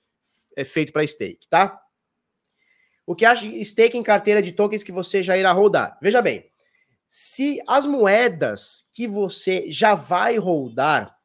é 0.55 0.63
feito 0.63 0.93
para 0.93 1.05
stake, 1.05 1.47
tá? 1.49 1.79
O 3.05 3.15
que 3.15 3.25
acha 3.25 3.47
stake 3.63 3.97
em 3.97 4.03
carteira 4.03 4.41
de 4.41 4.51
tokens 4.51 4.83
que 4.83 4.91
você 4.91 5.21
já 5.21 5.37
irá 5.37 5.51
rodar? 5.51 5.97
Veja 6.01 6.21
bem, 6.21 6.45
se 7.15 7.61
as 7.67 7.85
moedas 7.85 8.87
que 8.91 9.07
você 9.07 9.71
já 9.71 9.93
vai 9.93 10.35
rodar, 10.39 11.15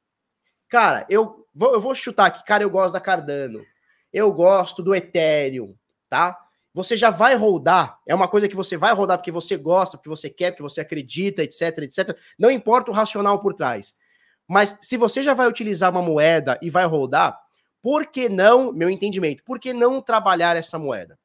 cara, 0.68 1.06
eu 1.08 1.46
vou, 1.54 1.72
eu 1.72 1.80
vou 1.80 1.94
chutar 1.94 2.26
aqui, 2.26 2.44
cara, 2.44 2.62
eu 2.62 2.68
gosto 2.68 2.92
da 2.92 3.00
Cardano, 3.00 3.64
eu 4.12 4.30
gosto 4.30 4.82
do 4.82 4.94
Ethereum, 4.94 5.74
tá? 6.06 6.38
Você 6.74 6.94
já 6.94 7.08
vai 7.08 7.36
rodar, 7.36 7.98
é 8.06 8.14
uma 8.14 8.28
coisa 8.28 8.46
que 8.46 8.54
você 8.54 8.76
vai 8.76 8.92
rodar 8.92 9.16
porque 9.16 9.32
você 9.32 9.56
gosta, 9.56 9.96
porque 9.96 10.10
você 10.10 10.28
quer, 10.28 10.50
porque 10.50 10.62
você 10.62 10.82
acredita, 10.82 11.42
etc, 11.42 11.78
etc. 11.78 12.14
Não 12.38 12.50
importa 12.50 12.90
o 12.90 12.94
racional 12.94 13.40
por 13.40 13.54
trás. 13.54 13.96
Mas 14.46 14.78
se 14.82 14.98
você 14.98 15.22
já 15.22 15.32
vai 15.32 15.48
utilizar 15.48 15.90
uma 15.90 16.02
moeda 16.02 16.58
e 16.60 16.68
vai 16.68 16.84
rodar, 16.84 17.40
por 17.80 18.04
que 18.04 18.28
não, 18.28 18.74
meu 18.74 18.90
entendimento, 18.90 19.42
por 19.42 19.58
que 19.58 19.72
não 19.72 20.02
trabalhar 20.02 20.54
essa 20.54 20.78
moeda? 20.78 21.18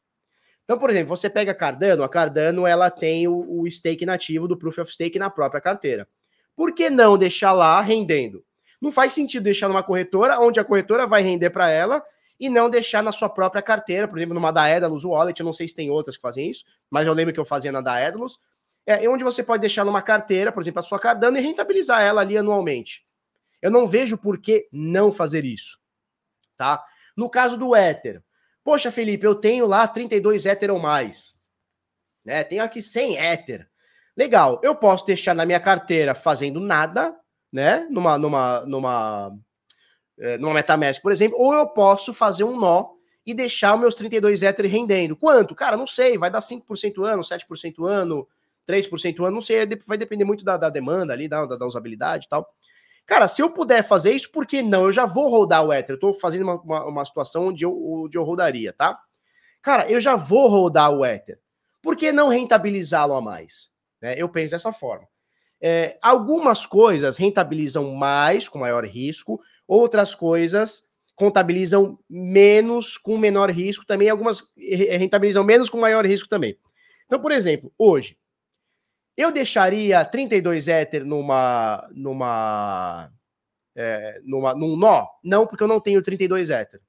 Então, 0.63 0.77
por 0.77 0.89
exemplo, 0.89 1.15
você 1.15 1.29
pega 1.29 1.51
a 1.51 1.55
Cardano, 1.55 2.03
a 2.03 2.09
Cardano 2.09 2.65
ela 2.65 2.89
tem 2.89 3.27
o, 3.27 3.61
o 3.61 3.69
stake 3.69 4.05
nativo 4.05 4.47
do 4.47 4.57
Proof 4.57 4.79
of 4.79 4.91
Stake 4.91 5.19
na 5.19 5.29
própria 5.29 5.61
carteira. 5.61 6.07
Por 6.55 6.73
que 6.73 6.89
não 6.89 7.17
deixar 7.17 7.51
lá 7.51 7.81
rendendo? 7.81 8.43
Não 8.81 8.91
faz 8.91 9.13
sentido 9.13 9.43
deixar 9.43 9.67
numa 9.67 9.83
corretora, 9.83 10.39
onde 10.39 10.59
a 10.59 10.63
corretora 10.63 11.05
vai 11.05 11.21
render 11.21 11.49
para 11.49 11.69
ela, 11.69 12.03
e 12.39 12.49
não 12.49 12.69
deixar 12.69 13.03
na 13.03 13.11
sua 13.11 13.29
própria 13.29 13.61
carteira, 13.61 14.07
por 14.07 14.17
exemplo, 14.17 14.33
numa 14.33 14.51
Daedalus 14.51 15.05
Wallet, 15.05 15.39
eu 15.39 15.45
não 15.45 15.53
sei 15.53 15.67
se 15.67 15.75
tem 15.75 15.89
outras 15.89 16.15
que 16.15 16.21
fazem 16.21 16.49
isso, 16.49 16.65
mas 16.89 17.07
eu 17.07 17.13
lembro 17.13 17.33
que 17.33 17.39
eu 17.39 17.45
fazia 17.45 17.71
na 17.71 17.79
Daedalus, 17.79 18.39
é 18.85 19.07
onde 19.07 19.23
você 19.23 19.41
pode 19.41 19.61
deixar 19.61 19.85
numa 19.85 20.01
carteira, 20.01 20.51
por 20.51 20.61
exemplo, 20.61 20.79
a 20.79 20.83
sua 20.83 20.99
Cardano 20.99 21.37
e 21.37 21.41
rentabilizar 21.41 22.01
ela 22.01 22.21
ali 22.21 22.37
anualmente. 22.37 23.05
Eu 23.61 23.71
não 23.71 23.87
vejo 23.87 24.17
por 24.17 24.37
que 24.37 24.67
não 24.71 25.11
fazer 25.11 25.45
isso 25.45 25.81
tá? 26.63 26.83
No 27.15 27.29
caso 27.29 27.57
do 27.57 27.75
Ether, 27.75 28.23
poxa, 28.63 28.91
Felipe, 28.91 29.25
eu 29.25 29.35
tenho 29.35 29.67
lá 29.67 29.87
32 29.87 30.45
Ether 30.45 30.71
ou 30.71 30.79
mais, 30.79 31.33
né? 32.23 32.43
Tenho 32.43 32.63
aqui 32.63 32.81
100 32.81 33.17
Ether. 33.17 33.67
Legal, 34.15 34.61
eu 34.63 34.75
posso 34.75 35.05
deixar 35.05 35.33
na 35.33 35.45
minha 35.45 35.59
carteira 35.59 36.13
fazendo 36.13 36.59
nada, 36.59 37.15
né? 37.51 37.87
Numa, 37.89 38.17
numa, 38.17 38.65
numa, 38.65 39.37
é, 40.19 40.37
numa 40.37 40.53
MetaMask, 40.53 41.01
por 41.01 41.11
exemplo, 41.11 41.37
ou 41.39 41.53
eu 41.53 41.67
posso 41.67 42.13
fazer 42.13 42.43
um 42.43 42.57
nó 42.59 42.91
e 43.25 43.33
deixar 43.33 43.73
os 43.73 43.79
meus 43.79 43.95
32 43.95 44.43
Ether 44.43 44.69
rendendo. 44.69 45.15
Quanto? 45.15 45.55
Cara, 45.55 45.77
não 45.77 45.87
sei, 45.87 46.17
vai 46.17 46.29
dar 46.29 46.41
5% 46.41 47.03
ano, 47.03 47.23
7% 47.23 47.85
ano, 47.85 48.27
3% 48.67 49.19
ano, 49.23 49.35
não 49.35 49.41
sei, 49.41 49.65
vai 49.85 49.97
depender 49.97 50.25
muito 50.25 50.43
da, 50.43 50.57
da 50.57 50.69
demanda 50.69 51.13
ali, 51.13 51.27
da, 51.27 51.45
da 51.45 51.65
usabilidade 51.65 52.25
e 52.25 52.29
tal. 52.29 52.47
Cara, 53.05 53.27
se 53.27 53.41
eu 53.41 53.49
puder 53.49 53.83
fazer 53.83 54.13
isso, 54.13 54.31
por 54.31 54.45
que 54.45 54.61
não? 54.61 54.85
Eu 54.85 54.91
já 54.91 55.05
vou 55.05 55.29
rodar 55.29 55.65
o 55.65 55.73
Ether. 55.73 55.95
Eu 55.95 55.99
tô 55.99 56.13
fazendo 56.13 56.43
uma, 56.43 56.61
uma, 56.61 56.85
uma 56.85 57.05
situação 57.05 57.47
onde 57.47 57.65
eu, 57.65 57.73
onde 57.85 58.17
eu 58.17 58.23
rodaria, 58.23 58.71
tá? 58.71 58.97
Cara, 59.61 59.89
eu 59.89 59.99
já 59.99 60.15
vou 60.15 60.47
rodar 60.47 60.91
o 60.91 61.05
Ether. 61.05 61.39
Por 61.81 61.95
que 61.95 62.11
não 62.11 62.29
rentabilizá-lo 62.29 63.13
a 63.13 63.21
mais? 63.21 63.71
Né? 64.01 64.15
Eu 64.17 64.29
penso 64.29 64.51
dessa 64.51 64.71
forma. 64.71 65.07
É, 65.61 65.97
algumas 66.01 66.65
coisas 66.65 67.17
rentabilizam 67.17 67.91
mais, 67.93 68.49
com 68.49 68.59
maior 68.59 68.85
risco, 68.85 69.39
outras 69.67 70.13
coisas 70.13 70.83
contabilizam 71.15 71.99
menos, 72.09 72.97
com 72.97 73.17
menor 73.17 73.49
risco 73.49 73.85
também, 73.85 74.09
algumas 74.09 74.43
rentabilizam 74.57 75.43
menos, 75.43 75.69
com 75.69 75.77
maior 75.79 76.05
risco 76.05 76.27
também. 76.27 76.57
Então, 77.05 77.21
por 77.21 77.31
exemplo, 77.31 77.71
hoje, 77.77 78.17
eu 79.15 79.31
deixaria 79.31 80.03
32 80.03 80.67
Ether 80.67 81.05
numa. 81.05 81.87
numa. 81.93 83.11
É, 83.75 84.21
numa 84.23 84.53
num 84.53 84.75
nó? 84.75 85.07
Não, 85.23 85.47
porque 85.47 85.63
eu 85.63 85.67
não 85.67 85.79
tenho 85.79 86.01
32 86.01 86.49
Ether. 86.49 86.81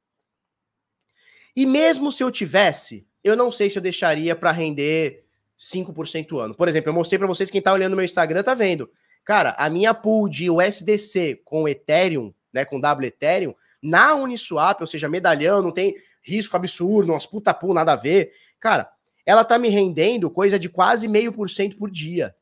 E 1.56 1.64
mesmo 1.64 2.10
se 2.10 2.22
eu 2.22 2.30
tivesse, 2.30 3.06
eu 3.22 3.36
não 3.36 3.50
sei 3.50 3.70
se 3.70 3.78
eu 3.78 3.82
deixaria 3.82 4.34
para 4.34 4.50
render 4.50 5.24
5% 5.58 6.38
ano. 6.38 6.54
Por 6.54 6.68
exemplo, 6.68 6.90
eu 6.90 6.94
mostrei 6.94 7.18
para 7.18 7.28
vocês, 7.28 7.50
quem 7.50 7.62
tá 7.62 7.72
olhando 7.72 7.96
meu 7.96 8.04
Instagram 8.04 8.42
tá 8.42 8.54
vendo. 8.54 8.90
Cara, 9.24 9.54
a 9.56 9.70
minha 9.70 9.94
pool 9.94 10.28
de 10.28 10.50
USDC 10.50 11.40
com 11.44 11.66
Ethereum, 11.68 12.34
né, 12.52 12.64
com 12.64 12.80
W 12.80 13.08
Ethereum, 13.08 13.54
na 13.82 14.14
Uniswap, 14.14 14.80
ou 14.80 14.86
seja, 14.86 15.08
medalhão, 15.08 15.62
não 15.62 15.72
tem 15.72 15.94
risco 16.22 16.56
absurdo, 16.56 17.12
umas 17.12 17.26
puta 17.26 17.54
pool, 17.54 17.72
nada 17.72 17.92
a 17.92 17.96
ver. 17.96 18.32
Cara, 18.60 18.90
ela 19.26 19.44
tá 19.44 19.58
me 19.58 19.68
rendendo 19.68 20.30
coisa 20.30 20.58
de 20.58 20.68
quase 20.68 21.08
meio 21.08 21.32
por 21.32 21.48
cento 21.48 21.76
por 21.76 21.90
dia. 21.90 22.34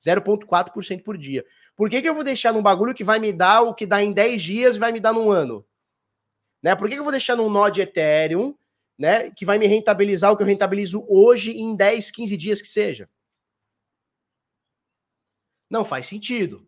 0,4% 0.00 1.02
por 1.02 1.18
dia. 1.18 1.44
Por 1.74 1.90
que, 1.90 2.00
que 2.00 2.08
eu 2.08 2.14
vou 2.14 2.24
deixar 2.24 2.52
num 2.52 2.62
bagulho 2.62 2.94
que 2.94 3.04
vai 3.04 3.18
me 3.18 3.32
dar 3.32 3.62
o 3.62 3.74
que 3.74 3.86
dá 3.86 4.02
em 4.02 4.12
10 4.12 4.42
dias 4.42 4.76
e 4.76 4.78
vai 4.78 4.92
me 4.92 5.00
dar 5.00 5.12
num 5.12 5.30
ano? 5.30 5.66
Né? 6.62 6.74
Por 6.74 6.88
que, 6.88 6.94
que 6.94 7.00
eu 7.00 7.04
vou 7.04 7.12
deixar 7.12 7.36
num 7.36 7.50
nó 7.50 7.68
de 7.68 7.80
Ethereum, 7.80 8.54
né, 8.98 9.30
que 9.30 9.44
vai 9.44 9.58
me 9.58 9.66
rentabilizar 9.66 10.32
o 10.32 10.36
que 10.36 10.42
eu 10.42 10.46
rentabilizo 10.46 11.04
hoje 11.08 11.52
em 11.52 11.74
10, 11.76 12.10
15 12.10 12.36
dias 12.36 12.60
que 12.60 12.68
seja? 12.68 13.08
Não 15.70 15.84
faz 15.84 16.06
sentido. 16.06 16.66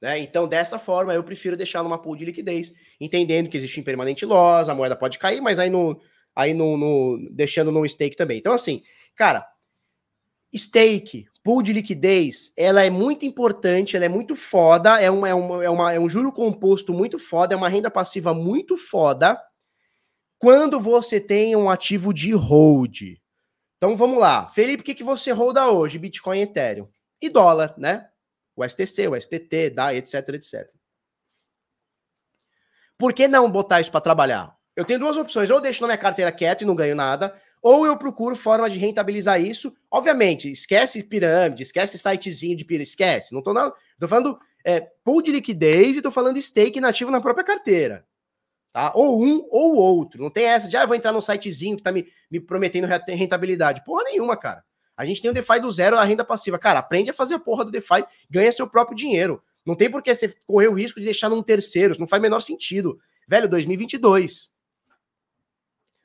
Né? 0.00 0.18
Então, 0.18 0.48
dessa 0.48 0.78
forma, 0.78 1.14
eu 1.14 1.22
prefiro 1.22 1.56
deixar 1.56 1.82
numa 1.82 2.00
pool 2.00 2.16
de 2.16 2.24
liquidez, 2.24 2.72
entendendo 3.00 3.48
que 3.48 3.56
existe 3.56 3.78
impermanente 3.80 4.24
loss, 4.24 4.68
a 4.68 4.74
moeda 4.74 4.96
pode 4.96 5.18
cair, 5.18 5.40
mas 5.40 5.58
aí 5.58 5.70
no, 5.70 6.00
aí 6.34 6.52
no, 6.54 6.76
no 6.76 7.28
deixando 7.30 7.70
no 7.70 7.88
stake 7.88 8.16
também. 8.16 8.38
Então, 8.38 8.52
assim, 8.52 8.82
cara, 9.14 9.46
stake, 10.54 11.26
pool 11.42 11.62
de 11.62 11.72
liquidez, 11.72 12.52
ela 12.56 12.82
é 12.82 12.90
muito 12.90 13.24
importante, 13.24 13.96
ela 13.96 14.06
é 14.06 14.08
muito 14.08 14.34
foda, 14.34 15.00
é, 15.00 15.10
uma, 15.10 15.28
é, 15.28 15.34
uma, 15.34 15.64
é, 15.64 15.70
uma, 15.70 15.92
é 15.92 16.00
um 16.00 16.08
juro 16.08 16.32
composto 16.32 16.92
muito 16.92 17.18
foda, 17.18 17.54
é 17.54 17.56
uma 17.56 17.68
renda 17.68 17.90
passiva 17.90 18.32
muito 18.32 18.76
foda 18.76 19.40
quando 20.38 20.80
você 20.80 21.20
tem 21.20 21.54
um 21.56 21.70
ativo 21.70 22.12
de 22.12 22.32
hold. 22.32 23.18
Então 23.76 23.96
vamos 23.96 24.18
lá. 24.18 24.48
Felipe, 24.48 24.82
o 24.82 24.84
que, 24.84 24.94
que 24.94 25.04
você 25.04 25.30
holda 25.30 25.70
hoje? 25.70 25.98
Bitcoin 25.98 26.40
Ethereum. 26.40 26.88
E 27.20 27.28
dólar, 27.28 27.74
né? 27.78 28.08
O 28.56 28.66
STC, 28.66 29.08
o 29.08 29.20
STT, 29.20 29.70
DAI, 29.70 29.96
etc, 29.96 30.28
etc. 30.30 30.70
Por 32.96 33.12
que 33.12 33.26
não 33.26 33.50
botar 33.50 33.80
isso 33.80 33.90
para 33.90 34.00
trabalhar? 34.00 34.56
Eu 34.76 34.84
tenho 34.84 34.98
duas 34.98 35.16
opções. 35.16 35.50
Ou 35.50 35.60
deixo 35.60 35.80
na 35.82 35.88
minha 35.88 35.98
carteira 35.98 36.32
quieto 36.32 36.62
e 36.62 36.64
não 36.64 36.74
ganho 36.74 36.96
nada, 36.96 37.34
ou 37.62 37.86
eu 37.86 37.96
procuro 37.96 38.36
forma 38.36 38.68
de 38.68 38.78
rentabilizar 38.78 39.40
isso. 39.40 39.74
Obviamente, 39.90 40.50
esquece 40.50 41.02
pirâmide, 41.02 41.62
esquece 41.62 41.98
sitezinho 41.98 42.56
de 42.56 42.64
pirâmide, 42.64 42.90
esquece. 42.90 43.32
Não 43.32 43.42
não, 43.42 43.72
tô 43.98 44.08
falando 44.08 44.38
é, 44.64 44.80
pool 45.04 45.22
de 45.22 45.30
liquidez 45.30 45.96
e 45.96 46.02
tô 46.02 46.10
falando 46.10 46.40
stake 46.40 46.80
nativo 46.80 47.10
na 47.10 47.20
própria 47.20 47.44
carteira. 47.44 48.04
Tá? 48.72 48.92
Ou 48.94 49.22
um 49.22 49.46
ou 49.50 49.76
outro. 49.76 50.20
Não 50.20 50.30
tem 50.30 50.46
essa 50.46 50.68
de, 50.68 50.76
ah, 50.76 50.82
eu 50.82 50.88
vou 50.88 50.96
entrar 50.96 51.12
num 51.12 51.20
sitezinho 51.20 51.76
que 51.76 51.82
tá 51.82 51.92
me, 51.92 52.06
me 52.28 52.40
prometendo 52.40 52.88
rentabilidade. 53.08 53.84
Porra 53.84 54.02
nenhuma, 54.04 54.36
cara. 54.36 54.64
A 54.96 55.04
gente 55.04 55.22
tem 55.22 55.30
o 55.30 55.34
DeFi 55.34 55.60
do 55.60 55.70
zero, 55.70 55.96
a 55.96 56.04
renda 56.04 56.24
passiva. 56.24 56.58
Cara, 56.58 56.80
aprende 56.80 57.10
a 57.10 57.14
fazer 57.14 57.34
a 57.34 57.38
porra 57.38 57.64
do 57.64 57.70
DeFi, 57.70 58.04
ganha 58.28 58.50
seu 58.50 58.68
próprio 58.68 58.96
dinheiro. 58.96 59.42
Não 59.64 59.74
tem 59.74 59.90
por 59.90 60.02
que 60.02 60.14
você 60.14 60.34
correr 60.46 60.68
o 60.68 60.74
risco 60.74 60.98
de 60.98 61.04
deixar 61.04 61.28
num 61.28 61.42
terceiro, 61.42 61.92
isso 61.92 62.00
não 62.00 62.06
faz 62.06 62.20
menor 62.20 62.40
sentido. 62.40 62.98
Velho, 63.26 63.48
2022. 63.48 64.53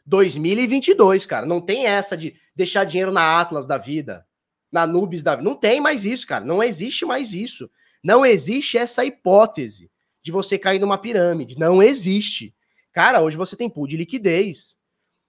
2022, 0.10 1.28
cara. 1.28 1.46
Não 1.46 1.62
tem 1.62 1.86
essa 1.86 2.18
de 2.18 2.36
deixar 2.56 2.84
dinheiro 2.84 3.12
na 3.12 3.40
Atlas 3.40 3.68
da 3.68 3.78
vida, 3.78 4.26
na 4.72 4.88
Nubes 4.88 5.22
da 5.22 5.36
vida. 5.36 5.48
Não 5.48 5.56
tem 5.56 5.80
mais 5.80 6.04
isso, 6.04 6.26
cara. 6.26 6.44
Não 6.44 6.64
existe 6.64 7.06
mais 7.06 7.32
isso. 7.32 7.70
Não 8.04 8.26
existe 8.26 8.76
essa 8.76 9.06
hipótese 9.06 9.92
de 10.24 10.32
você 10.32 10.58
cair 10.58 10.80
numa 10.80 10.98
pirâmide. 10.98 11.60
Não 11.60 11.82
existe. 11.82 12.56
Cara, 12.92 13.22
hoje 13.22 13.38
você 13.38 13.56
tem 13.56 13.70
pool 13.70 13.86
de 13.86 13.98
liquidez. 13.98 14.78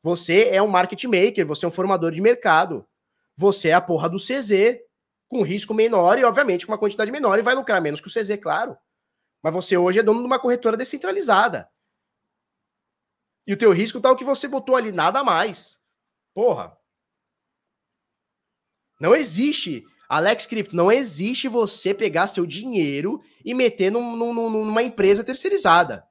Você 0.03 0.49
é 0.49 0.63
um 0.63 0.69
market 0.69 1.05
maker, 1.05 1.47
você 1.47 1.67
é 1.67 1.69
um 1.69 1.73
formador 1.73 2.11
de 2.11 2.23
mercado. 2.23 2.87
Você 3.37 3.69
é 3.69 3.75
a 3.75 3.83
porra 3.83 4.09
do 4.09 4.17
CZ, 4.17 4.79
com 5.29 5.43
risco 5.43 5.75
menor 5.75 6.19
e, 6.19 6.25
obviamente, 6.25 6.65
com 6.65 6.73
uma 6.73 6.79
quantidade 6.79 7.11
menor 7.11 7.39
e 7.39 7.43
vai 7.43 7.55
lucrar 7.55 7.83
menos 7.83 8.01
que 8.01 8.09
o 8.09 8.11
CZ, 8.11 8.39
claro. 8.41 8.79
Mas 9.43 9.53
você 9.53 9.77
hoje 9.77 9.99
é 9.99 10.03
dono 10.03 10.21
de 10.21 10.27
uma 10.27 10.39
corretora 10.39 10.77
descentralizada. 10.77 11.69
E 13.47 13.53
o 13.53 13.57
teu 13.57 13.73
risco 13.73 14.01
tá 14.01 14.11
o 14.11 14.17
que 14.17 14.25
você 14.25 14.47
botou 14.47 14.77
ali, 14.77 14.93
nada 14.93 15.25
mais. 15.25 15.79
Porra. 16.35 16.77
Não 19.01 19.15
existe, 19.15 19.85
Alex 20.09 20.47
Crypto, 20.47 20.77
não 20.77 20.93
existe 20.93 21.49
você 21.49 21.95
pegar 21.95 22.27
seu 22.27 22.45
dinheiro 22.45 23.21
e 23.45 23.55
meter 23.55 23.91
num, 23.91 24.15
num, 24.15 24.51
numa 24.51 24.83
empresa 24.83 25.25
terceirizada. 25.25 26.07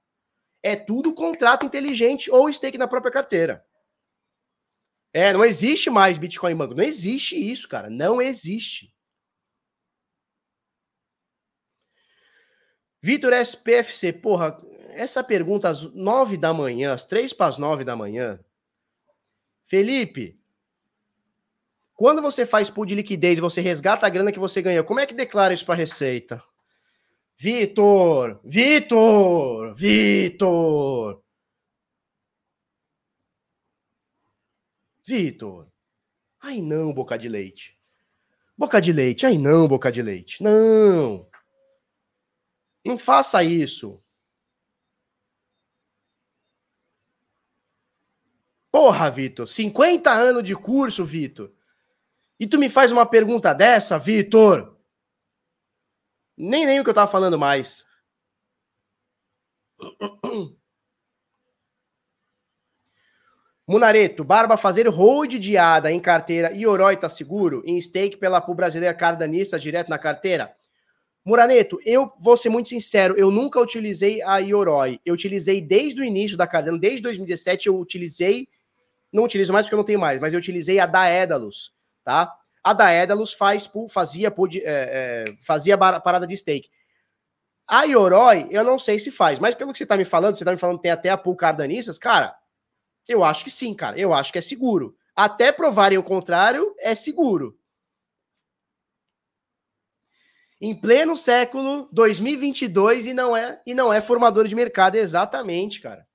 É 0.61 0.75
tudo 0.75 1.13
contrato 1.13 1.65
inteligente 1.65 2.29
ou 2.31 2.51
stake 2.51 2.77
na 2.77 2.87
própria 2.87 3.11
carteira. 3.11 3.65
É, 5.13 5.33
não 5.33 5.43
existe 5.43 5.89
mais 5.89 6.17
Bitcoin 6.17 6.53
Mango. 6.53 6.75
Não 6.75 6.83
existe 6.83 7.35
isso, 7.35 7.67
cara. 7.67 7.89
Não 7.89 8.21
existe. 8.21 8.93
Vitor 13.01 13.31
SPFC, 13.33 14.11
porra, 14.11 14.61
essa 14.93 15.23
pergunta 15.23 15.69
às 15.69 15.83
nove 15.93 16.37
da 16.37 16.53
manhã, 16.53 16.93
às 16.93 17.03
três 17.03 17.33
para 17.33 17.47
as 17.47 17.57
nove 17.57 17.83
da 17.83 17.95
manhã. 17.95 18.39
Felipe, 19.65 20.39
quando 21.93 22.21
você 22.21 22.45
faz 22.45 22.69
pool 22.69 22.85
de 22.85 22.95
liquidez 22.95 23.37
e 23.37 23.41
você 23.41 23.61
resgata 23.61 24.07
a 24.07 24.09
grana 24.09 24.31
que 24.31 24.39
você 24.39 24.61
ganhou, 24.61 24.83
como 24.83 24.99
é 24.99 25.05
que 25.05 25.13
declara 25.13 25.53
isso 25.53 25.65
para 25.65 25.75
a 25.75 25.77
Receita? 25.77 26.41
Vitor, 27.35 28.39
Vitor, 28.43 29.73
Vitor. 29.75 31.21
Vitor. 35.05 35.67
Ai 36.41 36.61
não, 36.61 36.93
boca 36.93 37.17
de 37.17 37.27
leite. 37.27 37.77
Boca 38.57 38.79
de 38.81 38.91
leite, 38.91 39.25
ai 39.25 39.37
não, 39.37 39.67
boca 39.67 39.91
de 39.91 40.01
leite. 40.01 40.43
Não. 40.43 41.27
Não 42.85 42.97
faça 42.97 43.43
isso. 43.43 44.01
Porra, 48.79 49.11
Vitor, 49.11 49.45
50 49.45 50.09
anos 50.09 50.41
de 50.41 50.55
curso, 50.55 51.03
Vitor. 51.03 51.51
E 52.39 52.47
tu 52.47 52.57
me 52.57 52.69
faz 52.69 52.93
uma 52.93 53.05
pergunta 53.05 53.51
dessa, 53.51 53.99
Vitor? 53.99 54.73
Nem 56.37 56.65
nem 56.65 56.79
o 56.79 56.83
que 56.85 56.89
eu 56.89 56.93
tava 56.93 57.11
falando 57.11 57.37
mais. 57.37 57.85
Munareto, 63.67 64.23
Barba 64.23 64.55
fazer 64.55 64.87
hold 64.87 65.33
de 65.33 65.57
ADA 65.57 65.91
em 65.91 65.99
carteira 65.99 66.53
e 66.53 66.65
Oroi 66.65 66.95
tá 66.95 67.09
seguro? 67.09 67.61
Em 67.65 67.77
stake 67.81 68.15
pela 68.15 68.39
PU 68.39 68.55
brasileira 68.55 68.95
cardanista 68.95 69.59
direto 69.59 69.89
na 69.89 69.99
carteira? 69.99 70.55
Muraneto, 71.25 71.81
eu 71.85 72.13
vou 72.17 72.37
ser 72.37 72.47
muito 72.47 72.69
sincero, 72.69 73.13
eu 73.17 73.29
nunca 73.29 73.59
utilizei 73.59 74.21
a 74.21 74.37
Ioroi. 74.37 75.01
Eu 75.05 75.15
utilizei 75.15 75.59
desde 75.59 75.99
o 75.99 76.05
início 76.05 76.37
da 76.37 76.47
Cardano, 76.47 76.79
desde 76.79 77.01
2017 77.01 77.67
eu 77.67 77.77
utilizei 77.77 78.47
não 79.11 79.23
utilizo 79.23 79.53
mais 79.53 79.65
porque 79.65 79.75
eu 79.75 79.77
não 79.77 79.83
tenho 79.83 79.99
mais, 79.99 80.19
mas 80.19 80.33
eu 80.33 80.39
utilizei 80.39 80.79
a 80.79 80.85
Daedalus, 80.85 81.73
tá? 82.03 82.33
A 82.63 82.73
Daedalus 82.73 83.33
faz, 83.33 83.69
fazia, 83.89 84.27
é, 84.27 84.61
é, 84.63 85.23
fazia 85.41 85.77
parada 85.77 86.27
de 86.27 86.35
stake. 86.35 86.69
A 87.67 87.83
Yoroi, 87.83 88.47
eu 88.49 88.63
não 88.63 88.79
sei 88.79 88.97
se 88.97 89.11
faz, 89.11 89.39
mas 89.39 89.55
pelo 89.55 89.71
que 89.71 89.77
você 89.77 89.85
tá 89.85 89.95
me 89.95 90.05
falando, 90.05 90.35
você 90.35 90.43
tá 90.43 90.51
me 90.51 90.57
falando 90.57 90.77
que 90.77 90.83
tem 90.83 90.91
até 90.91 91.09
a 91.09 91.17
pool 91.17 91.35
cara, 91.35 92.35
eu 93.07 93.23
acho 93.23 93.43
que 93.43 93.51
sim, 93.51 93.73
cara, 93.73 93.97
eu 93.97 94.13
acho 94.13 94.31
que 94.31 94.39
é 94.39 94.41
seguro. 94.41 94.95
Até 95.15 95.51
provarem 95.51 95.97
o 95.97 96.03
contrário, 96.03 96.75
é 96.79 96.95
seguro. 96.95 97.59
Em 100.61 100.75
pleno 100.75 101.15
século 101.15 101.87
2022 101.91 103.07
e 103.07 103.13
não 103.13 103.35
é 103.35 103.61
e 103.65 103.73
não 103.73 103.93
é 103.93 104.01
formador 104.01 104.47
de 104.47 104.55
mercado 104.55 104.95
exatamente, 104.95 105.79
cara. 105.79 106.08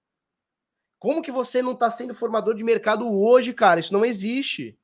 Como 1.05 1.21
que 1.21 1.31
você 1.31 1.61
não 1.61 1.73
está 1.73 1.91
sendo 1.91 2.15
formador 2.15 2.55
de 2.55 2.65
mercado 2.65 3.07
hoje, 3.07 3.53
cara? 3.53 3.79
Isso 3.79 3.93
não 3.93 4.07
existe. 4.07 4.75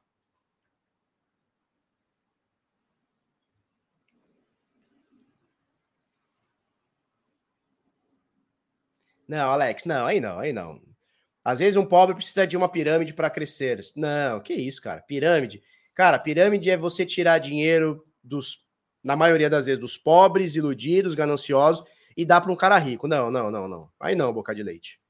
Não, 9.26 9.50
Alex, 9.50 9.86
não, 9.86 10.04
aí 10.04 10.20
não, 10.20 10.38
aí 10.38 10.52
não. 10.52 10.78
Às 11.42 11.60
vezes 11.60 11.78
um 11.78 11.86
pobre 11.86 12.14
precisa 12.14 12.46
de 12.46 12.54
uma 12.54 12.68
pirâmide 12.68 13.14
para 13.14 13.30
crescer. 13.30 13.80
Não, 13.96 14.40
que 14.40 14.52
isso, 14.52 14.82
cara? 14.82 15.00
Pirâmide. 15.00 15.62
Cara, 15.94 16.18
pirâmide 16.18 16.68
é 16.68 16.76
você 16.76 17.06
tirar 17.06 17.38
dinheiro 17.38 18.04
dos, 18.22 18.58
na 19.02 19.16
maioria 19.16 19.48
das 19.48 19.64
vezes, 19.64 19.80
dos 19.80 19.96
pobres, 19.96 20.54
iludidos, 20.54 21.14
gananciosos 21.14 21.82
e 22.14 22.26
dar 22.26 22.42
para 22.42 22.52
um 22.52 22.56
cara 22.56 22.76
rico. 22.76 23.08
Não, 23.08 23.30
não, 23.30 23.50
não, 23.50 23.66
não. 23.66 23.90
Aí 23.98 24.14
não, 24.14 24.34
boca 24.34 24.54
de 24.54 24.62
leite. 24.62 25.00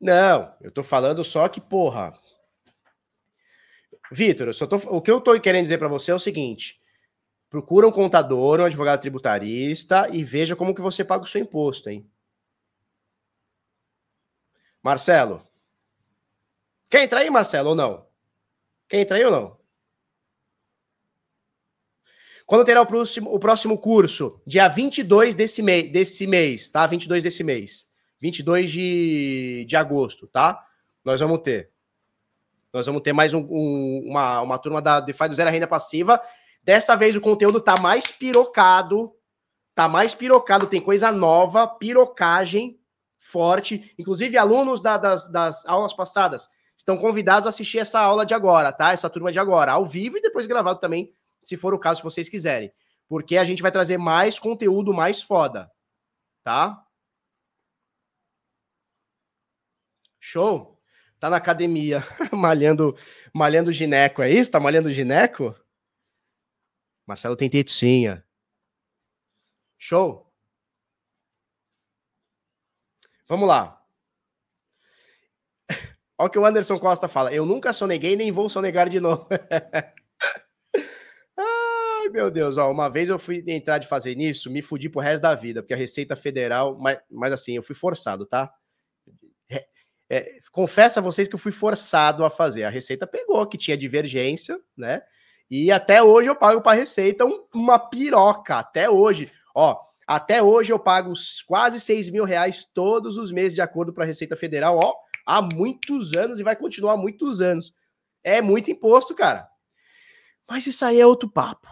Não, 0.00 0.54
eu 0.62 0.70
tô 0.70 0.82
falando 0.82 1.22
só 1.22 1.48
que, 1.48 1.60
porra. 1.60 2.18
Vitor, 4.10 4.50
tô, 4.66 4.76
o 4.96 5.02
que 5.02 5.10
eu 5.10 5.20
tô 5.20 5.38
querendo 5.38 5.64
dizer 5.64 5.78
para 5.78 5.88
você 5.88 6.10
é 6.10 6.14
o 6.14 6.18
seguinte: 6.18 6.80
procura 7.50 7.86
um 7.86 7.92
contador, 7.92 8.60
um 8.60 8.64
advogado 8.64 9.00
tributarista 9.00 10.08
e 10.12 10.24
veja 10.24 10.56
como 10.56 10.74
que 10.74 10.80
você 10.80 11.04
paga 11.04 11.24
o 11.24 11.26
seu 11.26 11.40
imposto, 11.40 11.90
hein? 11.90 12.10
Marcelo. 14.82 15.46
Quer 16.88 17.04
entrar 17.04 17.20
aí, 17.20 17.30
Marcelo, 17.30 17.70
ou 17.70 17.74
não? 17.74 18.06
Quer 18.88 19.00
entrar 19.00 19.18
aí 19.18 19.24
ou 19.24 19.30
não? 19.30 19.60
Quando 22.46 22.64
terá 22.64 22.82
o 22.82 22.86
próximo, 22.86 23.32
o 23.32 23.38
próximo 23.38 23.78
curso? 23.78 24.42
Dia 24.44 24.66
22 24.66 25.36
desse, 25.36 25.62
mei, 25.62 25.88
desse 25.88 26.26
mês, 26.26 26.68
tá? 26.68 26.84
22 26.84 27.22
desse 27.22 27.44
mês. 27.44 27.89
22 28.20 28.70
de, 28.70 29.64
de 29.66 29.76
agosto, 29.76 30.26
tá? 30.26 30.64
Nós 31.04 31.20
vamos 31.20 31.40
ter. 31.40 31.70
Nós 32.72 32.86
vamos 32.86 33.02
ter 33.02 33.12
mais 33.12 33.34
um, 33.34 33.40
um, 33.50 34.04
uma, 34.06 34.40
uma 34.42 34.58
turma 34.58 34.80
da 34.80 35.00
DeFi 35.00 35.28
do 35.28 35.34
Zero 35.34 35.50
Renda 35.50 35.66
Passiva. 35.66 36.20
Dessa 36.62 36.94
vez 36.94 37.16
o 37.16 37.20
conteúdo 37.20 37.60
tá 37.60 37.80
mais 37.80 38.06
pirocado. 38.06 39.12
Tá 39.74 39.88
mais 39.88 40.14
pirocado, 40.14 40.66
tem 40.66 40.80
coisa 40.80 41.10
nova, 41.10 41.66
pirocagem 41.66 42.78
forte. 43.18 43.94
Inclusive, 43.98 44.36
alunos 44.36 44.80
da, 44.80 44.96
das, 44.96 45.30
das 45.30 45.64
aulas 45.64 45.92
passadas 45.92 46.50
estão 46.76 46.96
convidados 46.96 47.46
a 47.46 47.50
assistir 47.50 47.78
essa 47.78 48.00
aula 48.00 48.26
de 48.26 48.34
agora, 48.34 48.72
tá? 48.72 48.92
Essa 48.92 49.08
turma 49.08 49.32
de 49.32 49.38
agora, 49.38 49.72
ao 49.72 49.86
vivo 49.86 50.18
e 50.18 50.22
depois 50.22 50.46
gravado 50.46 50.80
também, 50.80 51.12
se 51.42 51.56
for 51.56 51.72
o 51.72 51.78
caso, 51.78 51.98
se 51.98 52.04
vocês 52.04 52.28
quiserem. 52.28 52.72
Porque 53.08 53.36
a 53.36 53.44
gente 53.44 53.62
vai 53.62 53.70
trazer 53.70 53.98
mais 53.98 54.38
conteúdo 54.38 54.92
mais 54.92 55.22
foda, 55.22 55.70
tá? 56.42 56.82
Show? 60.20 60.78
Tá 61.18 61.28
na 61.28 61.36
academia, 61.38 62.04
malhando, 62.32 62.96
malhando 63.34 63.72
gineco, 63.72 64.22
é 64.22 64.30
isso? 64.30 64.50
Tá 64.50 64.60
malhando 64.60 64.90
gineco? 64.90 65.54
Marcelo 67.06 67.36
tem 67.36 67.50
tetinha. 67.50 68.24
Show? 69.78 70.30
Vamos 73.26 73.48
lá. 73.48 73.82
Olha 76.18 76.26
o 76.28 76.30
que 76.30 76.38
o 76.38 76.44
Anderson 76.44 76.78
Costa 76.78 77.08
fala. 77.08 77.32
Eu 77.32 77.46
nunca 77.46 77.72
soneguei, 77.72 78.14
nem 78.14 78.30
vou 78.30 78.48
sonegar 78.48 78.88
de 78.88 79.00
novo. 79.00 79.26
meu 82.10 82.30
Deus, 82.30 82.58
ó, 82.58 82.70
uma 82.70 82.88
vez 82.88 83.08
eu 83.08 83.18
fui 83.18 83.42
entrar 83.46 83.78
de 83.78 83.86
fazer 83.86 84.14
nisso, 84.14 84.50
me 84.50 84.60
fudi 84.62 84.88
pro 84.88 85.00
resto 85.00 85.22
da 85.22 85.34
vida, 85.34 85.62
porque 85.62 85.74
a 85.74 85.76
Receita 85.76 86.16
Federal, 86.16 86.76
mas, 86.78 86.98
mas 87.10 87.32
assim, 87.32 87.54
eu 87.54 87.62
fui 87.62 87.74
forçado, 87.74 88.26
tá? 88.26 88.52
É, 90.12 90.38
confesso 90.50 90.98
a 90.98 91.02
vocês 91.02 91.28
que 91.28 91.36
eu 91.36 91.38
fui 91.38 91.52
forçado 91.52 92.24
a 92.24 92.30
fazer. 92.30 92.64
A 92.64 92.68
Receita 92.68 93.06
pegou 93.06 93.46
que 93.46 93.56
tinha 93.56 93.76
divergência, 93.76 94.58
né? 94.76 95.00
E 95.48 95.70
até 95.70 96.02
hoje 96.02 96.28
eu 96.28 96.34
pago 96.34 96.60
para 96.60 96.72
a 96.72 96.74
Receita 96.74 97.24
um, 97.24 97.44
uma 97.54 97.78
piroca, 97.78 98.58
até 98.58 98.90
hoje. 98.90 99.30
Ó, 99.54 99.78
até 100.06 100.42
hoje 100.42 100.72
eu 100.72 100.78
pago 100.78 101.12
quase 101.46 101.78
6 101.78 102.10
mil 102.10 102.24
reais 102.24 102.64
todos 102.74 103.16
os 103.16 103.30
meses 103.30 103.54
de 103.54 103.62
acordo 103.62 103.92
para 103.92 104.02
a 104.02 104.06
Receita 104.06 104.36
Federal, 104.36 104.76
ó, 104.76 104.92
há 105.24 105.40
muitos 105.40 106.16
anos 106.16 106.40
e 106.40 106.42
vai 106.42 106.56
continuar 106.56 106.94
há 106.94 106.96
muitos 106.96 107.40
anos. 107.40 107.72
É 108.24 108.42
muito 108.42 108.70
imposto, 108.70 109.14
cara. 109.14 109.48
Mas 110.48 110.66
isso 110.66 110.84
aí 110.84 111.00
é 111.00 111.06
outro 111.06 111.30
papo. 111.30 111.68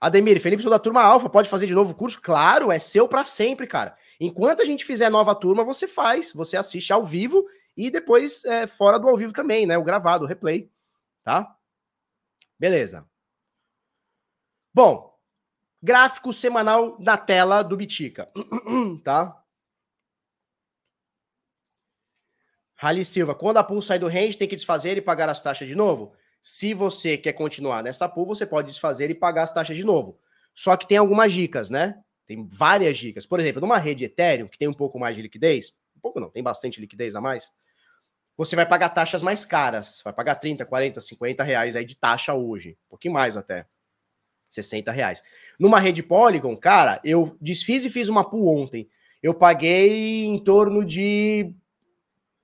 Ademir, 0.00 0.40
Felipe, 0.40 0.62
sou 0.62 0.70
da 0.70 0.78
turma 0.78 1.02
Alfa, 1.02 1.28
pode 1.28 1.50
fazer 1.50 1.66
de 1.66 1.74
novo 1.74 1.92
o 1.92 1.94
curso? 1.94 2.20
Claro, 2.22 2.72
é 2.72 2.78
seu 2.78 3.06
para 3.06 3.22
sempre, 3.22 3.66
cara. 3.66 3.94
Enquanto 4.18 4.62
a 4.62 4.64
gente 4.64 4.84
fizer 4.84 5.10
nova 5.10 5.34
turma, 5.34 5.62
você 5.62 5.86
faz, 5.86 6.32
você 6.32 6.56
assiste 6.56 6.90
ao 6.90 7.04
vivo 7.04 7.44
e 7.76 7.90
depois 7.90 8.44
é, 8.46 8.66
fora 8.66 8.98
do 8.98 9.06
ao 9.08 9.16
vivo 9.16 9.34
também, 9.34 9.66
né? 9.66 9.76
O 9.76 9.84
gravado, 9.84 10.24
o 10.24 10.26
replay, 10.26 10.70
tá? 11.22 11.54
Beleza. 12.58 13.06
Bom, 14.72 15.14
gráfico 15.82 16.32
semanal 16.32 16.96
na 16.98 17.18
tela 17.18 17.62
do 17.62 17.76
Bitica, 17.76 18.30
tá? 19.04 19.36
Rally 22.74 23.04
Silva, 23.04 23.34
quando 23.34 23.58
a 23.58 23.64
pool 23.64 23.82
sai 23.82 23.98
do 23.98 24.08
range, 24.08 24.38
tem 24.38 24.48
que 24.48 24.56
desfazer 24.56 24.96
e 24.96 25.02
pagar 25.02 25.28
as 25.28 25.42
taxas 25.42 25.68
de 25.68 25.74
novo? 25.74 26.14
Se 26.42 26.72
você 26.72 27.16
quer 27.16 27.32
continuar 27.32 27.82
nessa 27.82 28.08
pool, 28.08 28.26
você 28.26 28.46
pode 28.46 28.68
desfazer 28.68 29.10
e 29.10 29.14
pagar 29.14 29.42
as 29.42 29.52
taxas 29.52 29.76
de 29.76 29.84
novo. 29.84 30.18
Só 30.54 30.76
que 30.76 30.86
tem 30.86 30.98
algumas 30.98 31.32
dicas, 31.32 31.70
né? 31.70 32.02
Tem 32.26 32.46
várias 32.46 32.96
dicas. 32.98 33.26
Por 33.26 33.40
exemplo, 33.40 33.60
numa 33.60 33.78
rede 33.78 34.04
Ethereum, 34.04 34.48
que 34.48 34.58
tem 34.58 34.68
um 34.68 34.74
pouco 34.74 34.98
mais 34.98 35.16
de 35.16 35.22
liquidez, 35.22 35.76
um 35.96 36.00
pouco 36.00 36.20
não, 36.20 36.30
tem 36.30 36.42
bastante 36.42 36.80
liquidez 36.80 37.14
a 37.14 37.20
mais, 37.20 37.52
você 38.36 38.56
vai 38.56 38.64
pagar 38.64 38.88
taxas 38.88 39.20
mais 39.20 39.44
caras. 39.44 40.00
Vai 40.02 40.14
pagar 40.14 40.36
30, 40.36 40.64
40, 40.64 40.98
50 40.98 41.42
reais 41.42 41.76
aí 41.76 41.84
de 41.84 41.94
taxa 41.94 42.32
hoje. 42.32 42.78
Um 42.86 42.88
pouquinho 42.88 43.12
mais 43.12 43.36
até. 43.36 43.66
60 44.50 44.90
reais. 44.90 45.22
Numa 45.58 45.78
rede 45.78 46.02
Polygon, 46.02 46.56
cara, 46.56 47.00
eu 47.04 47.36
desfiz 47.40 47.84
e 47.84 47.90
fiz 47.90 48.08
uma 48.08 48.28
pool 48.28 48.48
ontem. 48.62 48.88
Eu 49.22 49.34
paguei 49.34 50.24
em 50.24 50.42
torno 50.42 50.84
de 50.84 51.54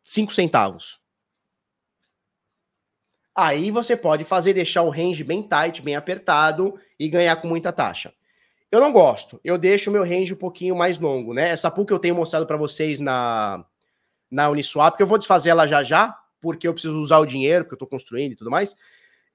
5 0.04 0.34
centavos. 0.34 1.00
Aí 3.36 3.70
você 3.70 3.94
pode 3.94 4.24
fazer 4.24 4.54
deixar 4.54 4.82
o 4.82 4.88
range 4.88 5.22
bem 5.22 5.42
tight, 5.42 5.82
bem 5.82 5.94
apertado 5.94 6.74
e 6.98 7.06
ganhar 7.06 7.36
com 7.36 7.46
muita 7.46 7.70
taxa. 7.70 8.12
Eu 8.72 8.80
não 8.80 8.90
gosto. 8.90 9.38
Eu 9.44 9.58
deixo 9.58 9.90
o 9.90 9.92
meu 9.92 10.02
range 10.02 10.32
um 10.32 10.38
pouquinho 10.38 10.74
mais 10.74 10.98
longo, 10.98 11.34
né? 11.34 11.50
Essa 11.50 11.70
pool 11.70 11.84
que 11.84 11.92
eu 11.92 11.98
tenho 11.98 12.14
mostrado 12.14 12.46
para 12.46 12.56
vocês 12.56 12.98
na 12.98 13.64
na 14.28 14.48
Uniswap, 14.50 14.96
que 14.96 15.02
eu 15.02 15.06
vou 15.06 15.18
desfazer 15.18 15.50
ela 15.50 15.68
já 15.68 15.84
já, 15.84 16.18
porque 16.40 16.66
eu 16.66 16.72
preciso 16.72 16.98
usar 16.98 17.18
o 17.18 17.26
dinheiro 17.26 17.64
que 17.64 17.72
eu 17.72 17.76
estou 17.76 17.86
construindo 17.86 18.32
e 18.32 18.36
tudo 18.36 18.50
mais. 18.50 18.74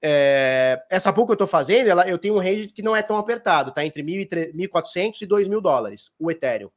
É, 0.02 0.84
essa 0.90 1.12
pool 1.12 1.24
que 1.24 1.30
eu 1.30 1.34
estou 1.34 1.46
fazendo, 1.46 1.88
ela, 1.88 2.06
eu 2.08 2.18
tenho 2.18 2.34
um 2.34 2.38
range 2.38 2.68
que 2.68 2.82
não 2.82 2.94
é 2.94 3.02
tão 3.02 3.16
apertado, 3.16 3.72
tá 3.72 3.84
entre 3.86 4.02
1.400 4.02 5.22
e 5.22 5.26
2.000 5.26 5.60
dólares, 5.62 6.14
o 6.18 6.30
Ethereum, 6.30 6.70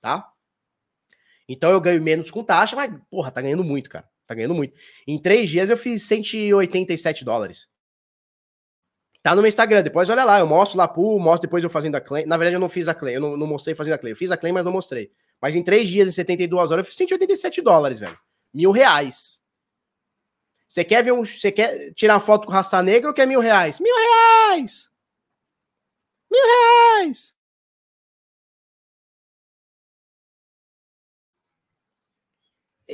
tá? 0.00 0.28
Então 1.48 1.70
eu 1.70 1.80
ganho 1.80 2.02
menos 2.02 2.30
com 2.30 2.42
taxa, 2.42 2.74
mas, 2.74 2.90
porra, 3.10 3.30
tá 3.30 3.40
ganhando 3.40 3.62
muito, 3.62 3.90
cara. 3.90 4.08
Tá 4.32 4.36
ganhando 4.36 4.54
muito. 4.54 4.74
Em 5.06 5.20
três 5.20 5.50
dias 5.50 5.68
eu 5.68 5.76
fiz 5.76 6.02
187 6.04 7.22
dólares. 7.22 7.68
Tá 9.22 9.36
no 9.36 9.42
meu 9.42 9.48
Instagram, 9.48 9.82
depois 9.82 10.08
olha 10.08 10.24
lá, 10.24 10.40
eu 10.40 10.46
mostro 10.46 10.78
lá 10.78 10.88
pool, 10.88 11.20
mostro 11.20 11.46
depois 11.46 11.62
eu 11.62 11.70
fazendo 11.70 11.94
a 11.94 12.00
claim. 12.00 12.24
Na 12.24 12.36
verdade, 12.36 12.56
eu 12.56 12.60
não 12.60 12.68
fiz 12.68 12.88
a 12.88 12.94
claim, 12.94 13.12
eu 13.14 13.20
não, 13.20 13.36
não 13.36 13.46
mostrei 13.46 13.74
fazendo 13.74 13.94
a 13.94 13.98
claim. 13.98 14.12
Eu 14.12 14.16
fiz 14.16 14.32
a 14.32 14.36
claim, 14.36 14.52
mas 14.52 14.64
não 14.64 14.72
mostrei. 14.72 15.12
Mas 15.40 15.54
em 15.54 15.62
três 15.62 15.88
dias 15.88 16.08
e 16.08 16.12
72 16.12 16.72
horas 16.72 16.84
eu 16.84 16.88
fiz 16.88 16.96
187 16.96 17.60
dólares, 17.60 18.00
velho. 18.00 18.18
Mil 18.52 18.70
reais. 18.70 19.40
Você 20.66 20.82
quer 20.82 21.04
ver 21.04 21.12
um. 21.12 21.24
Você 21.24 21.52
quer 21.52 21.92
tirar 21.92 22.18
foto 22.20 22.46
com 22.46 22.52
raça 22.52 22.82
negra 22.82 23.10
ou 23.10 23.14
quer 23.14 23.26
mil 23.26 23.40
reais? 23.40 23.78
Mil 23.78 23.94
reais! 23.94 24.90
Mil 26.30 26.42
reais! 26.42 27.34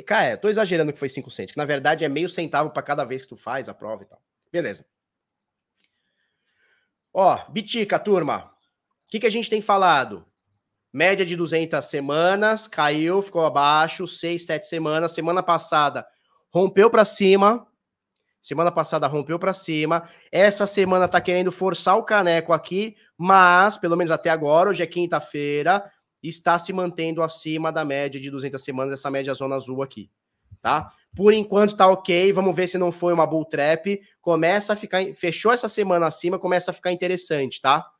Cara, 0.03 0.32
eu 0.32 0.38
tô 0.38 0.49
exagerando 0.49 0.92
que 0.92 0.99
foi 0.99 1.09
5 1.09 1.30
centos, 1.30 1.53
que 1.53 1.59
na 1.59 1.64
verdade 1.64 2.05
é 2.05 2.09
meio 2.09 2.28
centavo 2.28 2.70
para 2.70 2.82
cada 2.82 3.05
vez 3.05 3.22
que 3.22 3.28
tu 3.28 3.36
faz 3.36 3.68
a 3.68 3.74
prova 3.74 4.03
e 4.03 4.07
tal. 4.07 4.20
Beleza. 4.53 4.84
Ó, 7.12 7.38
Bitica, 7.51 7.99
turma. 7.99 8.44
O 8.44 9.11
que, 9.11 9.20
que 9.20 9.26
a 9.26 9.30
gente 9.30 9.51
tem 9.51 9.61
falado? 9.61 10.26
Média 10.92 11.24
de 11.24 11.36
200 11.36 11.84
semanas, 11.84 12.66
caiu, 12.66 13.20
ficou 13.22 13.44
abaixo, 13.44 14.07
6, 14.07 14.46
7 14.46 14.66
semanas. 14.66 15.12
Semana 15.12 15.42
passada 15.42 16.07
rompeu 16.51 16.90
para 16.90 17.05
cima. 17.05 17.66
Semana 18.40 18.70
passada 18.70 19.07
rompeu 19.07 19.38
para 19.38 19.53
cima. 19.53 20.09
Essa 20.32 20.66
semana 20.66 21.09
tá 21.09 21.20
querendo 21.20 21.53
forçar 21.53 21.96
o 21.99 22.05
caneco 22.05 22.53
aqui, 22.53 22.96
mas 23.16 23.76
pelo 23.76 23.96
menos 23.96 24.11
até 24.11 24.30
agora, 24.30 24.70
hoje 24.70 24.82
é 24.82 24.86
quinta-feira, 24.86 25.84
está 26.22 26.58
se 26.58 26.72
mantendo 26.72 27.22
acima 27.22 27.70
da 27.72 27.84
média 27.84 28.20
de 28.20 28.30
200 28.30 28.62
semanas, 28.62 28.92
essa 28.92 29.10
média 29.10 29.32
zona 29.34 29.56
azul 29.56 29.82
aqui, 29.82 30.10
tá? 30.60 30.92
Por 31.14 31.32
enquanto 31.32 31.76
tá 31.76 31.86
OK, 31.86 32.32
vamos 32.32 32.54
ver 32.54 32.66
se 32.66 32.78
não 32.78 32.90
foi 32.90 33.12
uma 33.12 33.26
bull 33.26 33.44
trap. 33.44 34.00
Começa 34.20 34.72
a 34.72 34.76
ficar, 34.76 35.04
fechou 35.14 35.52
essa 35.52 35.68
semana 35.68 36.06
acima, 36.06 36.38
começa 36.38 36.70
a 36.70 36.74
ficar 36.74 36.92
interessante, 36.92 37.60
tá? 37.60 37.90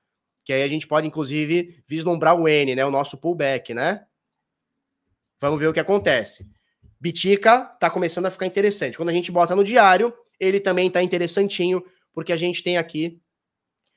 que 0.48 0.52
aí 0.54 0.62
a 0.62 0.68
gente 0.68 0.86
pode, 0.86 1.06
inclusive, 1.06 1.78
vislumbrar 1.86 2.34
o 2.34 2.48
N, 2.48 2.74
né? 2.74 2.82
O 2.82 2.90
nosso 2.90 3.18
pullback, 3.18 3.74
né? 3.74 4.06
Vamos 5.38 5.60
ver 5.60 5.66
o 5.66 5.74
que 5.74 5.78
acontece. 5.78 6.50
Bitica 6.98 7.66
tá 7.78 7.90
começando 7.90 8.24
a 8.24 8.30
ficar 8.30 8.46
interessante. 8.46 8.96
Quando 8.96 9.10
a 9.10 9.12
gente 9.12 9.30
bota 9.30 9.54
no 9.54 9.62
diário, 9.62 10.10
ele 10.40 10.58
também 10.58 10.90
tá 10.90 11.02
interessantinho, 11.02 11.84
porque 12.14 12.32
a 12.32 12.36
gente 12.38 12.62
tem 12.62 12.78
aqui 12.78 13.20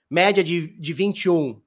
média 0.10 0.44
de, 0.44 0.78
de 0.78 0.92
21. 0.92 1.62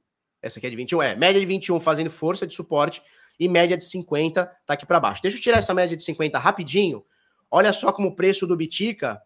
Essa 0.44 0.58
aqui 0.58 0.66
é 0.66 0.70
de 0.70 0.76
21, 0.76 1.02
é. 1.02 1.16
Média 1.16 1.40
de 1.40 1.46
21 1.46 1.80
fazendo 1.80 2.10
força 2.10 2.46
de 2.46 2.52
suporte 2.52 3.02
e 3.40 3.48
média 3.48 3.78
de 3.78 3.84
50 3.84 4.44
tá 4.66 4.74
aqui 4.74 4.84
para 4.84 5.00
baixo. 5.00 5.22
Deixa 5.22 5.38
eu 5.38 5.42
tirar 5.42 5.56
essa 5.56 5.72
média 5.72 5.96
de 5.96 6.02
50 6.02 6.38
rapidinho. 6.38 7.02
Olha 7.50 7.72
só 7.72 7.90
como 7.90 8.08
o 8.08 8.14
preço 8.14 8.46
do 8.46 8.54
Bitica 8.54 9.22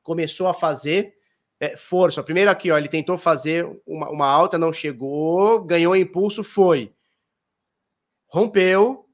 começou 0.00 0.46
a 0.46 0.54
fazer 0.54 1.12
é, 1.58 1.76
força. 1.76 2.22
Primeiro 2.22 2.52
aqui, 2.52 2.70
ó, 2.70 2.78
ele 2.78 2.88
tentou 2.88 3.18
fazer 3.18 3.68
uma, 3.84 4.10
uma 4.10 4.28
alta, 4.28 4.56
não 4.56 4.72
chegou, 4.72 5.64
ganhou 5.64 5.96
impulso, 5.96 6.44
foi. 6.44 6.92
Rompeu, 8.28 9.06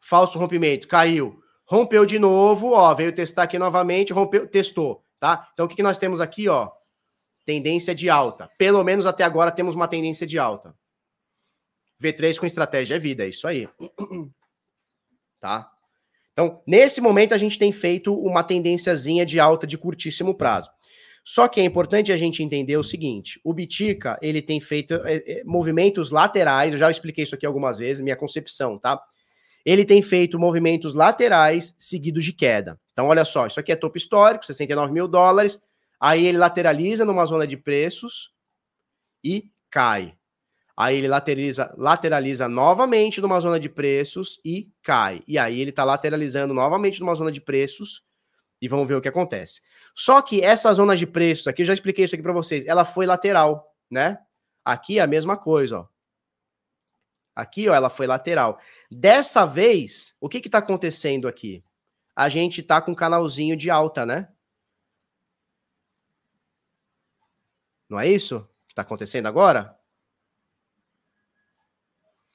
falso 0.00 0.38
rompimento, 0.38 0.88
caiu. 0.88 1.38
Rompeu 1.66 2.06
de 2.06 2.18
novo, 2.18 2.70
ó, 2.70 2.94
veio 2.94 3.14
testar 3.14 3.42
aqui 3.42 3.58
novamente, 3.58 4.14
rompeu, 4.14 4.46
testou, 4.46 5.02
tá? 5.18 5.46
Então 5.52 5.66
o 5.66 5.68
que, 5.68 5.76
que 5.76 5.82
nós 5.82 5.98
temos 5.98 6.22
aqui, 6.22 6.48
ó? 6.48 6.70
Tendência 7.44 7.94
de 7.94 8.08
alta. 8.08 8.48
Pelo 8.56 8.82
menos 8.82 9.04
até 9.04 9.24
agora 9.24 9.50
temos 9.50 9.74
uma 9.74 9.86
tendência 9.86 10.26
de 10.26 10.38
alta. 10.38 10.74
V3 12.02 12.38
com 12.38 12.46
estratégia 12.46 12.96
é 12.96 12.98
vida, 12.98 13.24
é 13.24 13.28
isso 13.28 13.46
aí. 13.46 13.68
Tá? 15.38 15.70
Então, 16.32 16.62
nesse 16.66 17.00
momento 17.00 17.34
a 17.34 17.38
gente 17.38 17.58
tem 17.58 17.70
feito 17.70 18.14
uma 18.14 18.42
tendênciazinha 18.42 19.24
de 19.24 19.38
alta 19.38 19.66
de 19.66 19.78
curtíssimo 19.78 20.34
prazo. 20.34 20.70
Só 21.24 21.48
que 21.48 21.60
é 21.60 21.64
importante 21.64 22.12
a 22.12 22.16
gente 22.16 22.42
entender 22.42 22.76
o 22.76 22.84
seguinte: 22.84 23.40
o 23.42 23.52
Bitica 23.52 24.18
ele 24.22 24.40
tem 24.40 24.60
feito 24.60 24.94
é, 25.04 25.40
é, 25.40 25.44
movimentos 25.44 26.10
laterais. 26.10 26.72
Eu 26.72 26.78
já 26.78 26.90
expliquei 26.90 27.24
isso 27.24 27.34
aqui 27.34 27.44
algumas 27.44 27.78
vezes, 27.78 28.02
minha 28.02 28.16
concepção, 28.16 28.78
tá? 28.78 29.00
Ele 29.64 29.84
tem 29.84 30.00
feito 30.00 30.38
movimentos 30.38 30.94
laterais 30.94 31.74
seguidos 31.78 32.24
de 32.24 32.32
queda. 32.32 32.78
Então, 32.92 33.06
olha 33.06 33.24
só, 33.24 33.46
isso 33.46 33.58
aqui 33.58 33.72
é 33.72 33.76
topo 33.76 33.98
histórico, 33.98 34.46
69 34.46 34.92
mil 34.92 35.08
dólares. 35.08 35.60
Aí 35.98 36.26
ele 36.26 36.38
lateraliza 36.38 37.04
numa 37.04 37.26
zona 37.26 37.46
de 37.46 37.56
preços 37.56 38.30
e 39.24 39.50
cai. 39.68 40.15
Aí 40.76 40.98
ele 40.98 41.08
lateraliza, 41.08 41.74
lateraliza 41.78 42.48
novamente 42.48 43.20
numa 43.20 43.40
zona 43.40 43.58
de 43.58 43.68
preços 43.68 44.38
e 44.44 44.70
cai. 44.82 45.22
E 45.26 45.38
aí 45.38 45.60
ele 45.60 45.70
está 45.70 45.84
lateralizando 45.84 46.52
novamente 46.52 47.00
numa 47.00 47.14
zona 47.14 47.32
de 47.32 47.40
preços 47.40 48.04
e 48.60 48.68
vamos 48.68 48.86
ver 48.86 48.94
o 48.94 49.00
que 49.00 49.08
acontece. 49.08 49.62
Só 49.94 50.20
que 50.20 50.42
essa 50.42 50.72
zona 50.74 50.94
de 50.94 51.06
preços 51.06 51.48
aqui, 51.48 51.62
eu 51.62 51.66
já 51.66 51.72
expliquei 51.72 52.04
isso 52.04 52.14
aqui 52.14 52.22
para 52.22 52.32
vocês, 52.32 52.66
ela 52.66 52.84
foi 52.84 53.06
lateral, 53.06 53.74
né? 53.90 54.18
Aqui 54.64 54.98
é 54.98 55.02
a 55.02 55.06
mesma 55.06 55.36
coisa, 55.36 55.80
ó. 55.80 55.88
Aqui, 57.34 57.68
ó, 57.68 57.74
ela 57.74 57.90
foi 57.90 58.06
lateral. 58.06 58.58
Dessa 58.90 59.44
vez, 59.44 60.16
o 60.18 60.28
que 60.28 60.40
que 60.40 60.48
tá 60.48 60.58
acontecendo 60.58 61.28
aqui? 61.28 61.62
A 62.14 62.30
gente 62.30 62.62
tá 62.62 62.80
com 62.80 62.92
um 62.92 62.94
canalzinho 62.94 63.54
de 63.54 63.68
alta, 63.68 64.06
né? 64.06 64.28
Não 67.88 68.00
é 68.00 68.08
isso 68.08 68.48
que 68.66 68.74
tá 68.74 68.82
acontecendo 68.82 69.26
agora? 69.26 69.75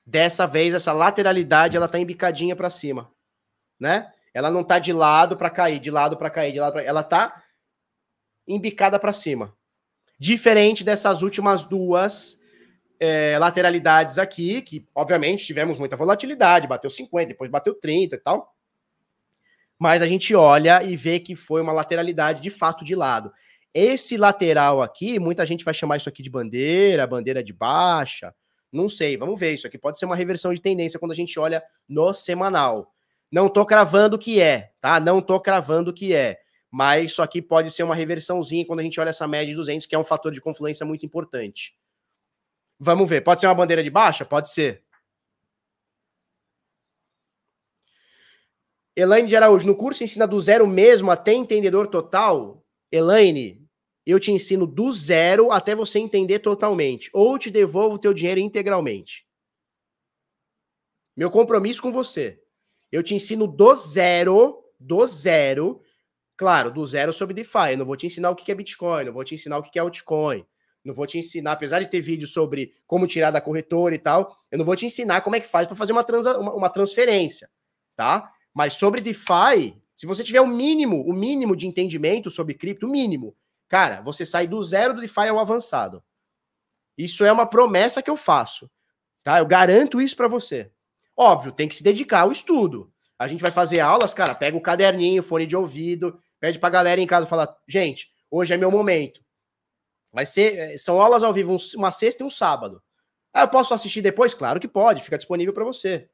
Dessa 0.06 0.48
vez, 0.48 0.74
essa 0.74 0.92
lateralidade, 0.94 1.78
ela 1.78 1.88
tá 1.88 2.00
embicadinha 2.00 2.56
para 2.56 2.70
cima, 2.70 3.12
né? 3.80 4.12
Ela 4.34 4.50
não 4.50 4.64
tá 4.64 4.80
de 4.80 4.94
lado 4.94 5.38
para 5.38 5.50
cair, 5.50 5.80
de 5.80 5.92
lado 5.92 6.18
para 6.18 6.30
cair, 6.30 6.52
de 6.52 6.60
lado 6.60 6.74
para 6.74 6.84
ela 6.84 7.04
tá 7.04 7.44
embicada 8.48 9.00
para 9.00 9.14
cima, 9.14 9.56
Diferente 10.22 10.84
dessas 10.84 11.24
últimas 11.24 11.64
duas 11.64 12.38
é, 13.00 13.40
lateralidades 13.40 14.20
aqui, 14.20 14.62
que 14.62 14.88
obviamente 14.94 15.44
tivemos 15.44 15.80
muita 15.80 15.96
volatilidade, 15.96 16.68
bateu 16.68 16.92
50, 16.92 17.30
depois 17.30 17.50
bateu 17.50 17.74
30 17.74 18.18
e 18.18 18.20
tal. 18.20 18.56
Mas 19.80 20.04
a 20.04 20.06
gente 20.06 20.36
olha 20.36 20.84
e 20.84 20.96
vê 20.96 21.20
que 21.20 21.34
foi 21.34 21.60
uma 21.60 21.74
lateralidade 21.74 22.40
de 22.40 22.52
fato 22.52 22.86
de 22.86 22.94
lado. 22.94 23.34
Esse 23.74 24.16
lateral 24.16 24.84
aqui, 24.84 25.18
muita 25.18 25.44
gente 25.44 25.66
vai 25.66 25.74
chamar 25.74 25.98
isso 25.98 26.08
aqui 26.08 26.22
de 26.22 26.30
bandeira, 26.30 27.08
bandeira 27.08 27.44
de 27.44 27.52
baixa. 27.52 28.32
Não 28.72 28.88
sei, 28.88 29.18
vamos 29.18 29.40
ver. 29.40 29.54
Isso 29.54 29.68
aqui 29.68 29.78
pode 29.78 29.98
ser 30.00 30.06
uma 30.06 30.16
reversão 30.16 30.54
de 30.54 30.62
tendência 30.62 31.00
quando 31.00 31.12
a 31.12 31.16
gente 31.16 31.38
olha 31.40 31.64
no 31.88 32.14
semanal. 32.14 32.94
Não 33.32 33.50
tô 33.50 33.66
cravando 33.66 34.18
que 34.18 34.40
é, 34.42 34.72
tá? 34.80 35.00
Não 35.00 35.22
tô 35.22 35.40
cravando 35.40 35.94
que 35.94 36.14
é. 36.14 36.40
Mas 36.70 37.12
isso 37.12 37.22
aqui 37.22 37.42
pode 37.42 37.70
ser 37.70 37.84
uma 37.84 37.96
reversãozinha 37.96 38.66
quando 38.66 38.80
a 38.80 38.84
gente 38.84 39.00
olha 39.00 39.10
essa 39.10 39.28
média 39.28 39.48
de 39.48 39.56
200, 39.56 39.86
que 39.86 39.96
é 39.96 40.00
um 40.00 40.04
fator 40.04 40.32
de 40.32 40.40
confluência 40.40 40.86
muito 40.86 41.06
importante. 41.06 41.76
Vamos 42.80 43.10
ver. 43.10 43.22
Pode 43.22 43.42
ser 43.42 43.48
uma 43.48 43.56
bandeira 43.56 43.84
de 43.84 43.90
baixa? 43.90 44.26
Pode 44.26 44.50
ser. 44.50 44.84
Elaine 48.96 49.28
de 49.28 49.36
Araújo, 49.36 49.68
no 49.68 49.76
curso 49.76 50.04
ensina 50.04 50.28
do 50.28 50.40
zero 50.40 50.68
mesmo 50.68 51.12
até 51.12 51.34
entendedor 51.34 51.88
total? 51.88 52.66
Elaine, 52.92 53.61
eu 54.12 54.20
te 54.20 54.32
ensino 54.32 54.68
do 54.68 54.92
zero 54.92 55.52
até 55.52 55.76
você 55.76 56.00
entender 56.00 56.40
totalmente. 56.40 57.10
Ou 57.14 57.38
te 57.38 57.50
devolvo 57.50 57.96
o 57.96 58.00
teu 58.00 58.14
dinheiro 58.14 58.40
integralmente. 58.40 59.26
Meu 61.16 61.30
compromisso 61.30 61.82
com 61.82 61.92
você. 61.92 62.42
Eu 62.92 63.04
te 63.04 63.16
ensino 63.16 63.48
do 63.48 63.76
zero, 63.76 64.64
do 64.80 65.06
zero, 65.06 65.82
claro, 66.36 66.72
do 66.72 66.86
zero 66.86 67.14
sobre 67.14 67.34
DeFi. 67.34 67.72
Eu 67.72 67.78
não 67.78 67.86
vou 67.86 67.96
te 67.96 68.06
ensinar 68.06 68.30
o 68.32 68.36
que 68.36 68.52
é 68.52 68.56
Bitcoin, 68.56 69.06
não 69.06 69.14
vou 69.14 69.24
te 69.24 69.36
ensinar 69.36 69.58
o 69.58 69.64
que 69.64 69.78
é 69.78 69.82
altcoin, 69.82 70.46
não 70.84 70.94
vou 70.94 71.06
te 71.06 71.18
ensinar, 71.18 71.54
apesar 71.54 71.80
de 71.80 71.90
ter 71.90 72.02
vídeo 72.02 72.28
sobre 72.28 72.74
como 72.88 73.08
tirar 73.08 73.32
da 73.32 73.40
corretora 73.40 73.96
e 73.96 74.00
tal, 74.00 74.36
eu 74.52 74.58
não 74.58 74.66
vou 74.66 74.76
te 74.76 74.86
ensinar 74.86 75.22
como 75.22 75.36
é 75.36 75.40
que 75.40 75.48
faz 75.48 75.68
para 75.68 75.76
fazer 75.76 75.92
uma, 75.92 76.04
transa, 76.04 76.38
uma, 76.38 76.54
uma 76.54 76.70
transferência, 76.70 77.50
tá? 77.96 78.32
Mas 78.54 78.74
sobre 78.74 79.00
DeFi, 79.00 79.76
se 79.96 80.06
você 80.06 80.24
tiver 80.24 80.42
o 80.42 80.48
mínimo, 80.48 81.02
o 81.08 81.14
mínimo 81.14 81.56
de 81.56 81.68
entendimento 81.68 82.30
sobre 82.30 82.56
cripto, 82.56 82.88
o 82.88 82.90
mínimo, 82.90 83.36
cara, 83.72 84.02
você 84.02 84.26
sai 84.26 84.48
do 84.48 84.62
zero 84.62 84.94
do 84.94 85.00
DeFi 85.00 85.30
ao 85.30 85.40
avançado. 85.40 86.04
Isso 86.98 87.24
é 87.24 87.32
uma 87.32 87.46
promessa 87.46 88.04
que 88.04 88.10
eu 88.10 88.18
faço, 88.18 88.70
tá? 89.24 89.40
Eu 89.40 89.46
garanto 89.46 90.02
isso 90.02 90.14
para 90.14 90.28
você. 90.28 90.70
Óbvio, 91.16 91.54
tem 91.54 91.70
que 91.70 91.76
se 91.76 91.82
dedicar 91.82 92.24
ao 92.24 92.34
estudo. 92.34 92.92
A 93.18 93.30
gente 93.30 93.40
vai 93.40 93.50
fazer 93.50 93.80
aulas, 93.80 94.14
cara, 94.14 94.36
pega 94.36 94.58
o 94.58 94.62
caderninho, 94.62 95.24
fone 95.24 95.46
de 95.46 95.56
ouvido, 95.56 96.20
pede 96.38 96.60
pra 96.60 96.70
galera 96.70 97.00
em 97.00 97.08
casa 97.08 97.26
falar, 97.26 97.56
gente, 97.66 98.12
hoje 98.30 98.54
é 98.54 98.58
meu 98.58 98.70
momento. 98.70 99.24
Vai 100.12 100.26
ser, 100.26 100.58
eh, 100.58 100.78
são 100.78 101.00
aulas 101.00 101.24
ao 101.24 101.32
vivo, 101.32 101.56
uma 101.78 101.92
sexta 101.92 102.24
e 102.24 102.26
um 102.26 102.30
sábado. 102.30 102.84
Ah, 103.34 103.44
eu 103.44 103.48
posso 103.48 103.74
assistir 103.74 104.02
depois? 104.02 104.34
Claro 104.34 104.60
que 104.60 104.68
pode, 104.68 105.02
fica 105.02 105.18
disponível 105.18 105.54
para 105.54 105.64
você, 105.64 106.10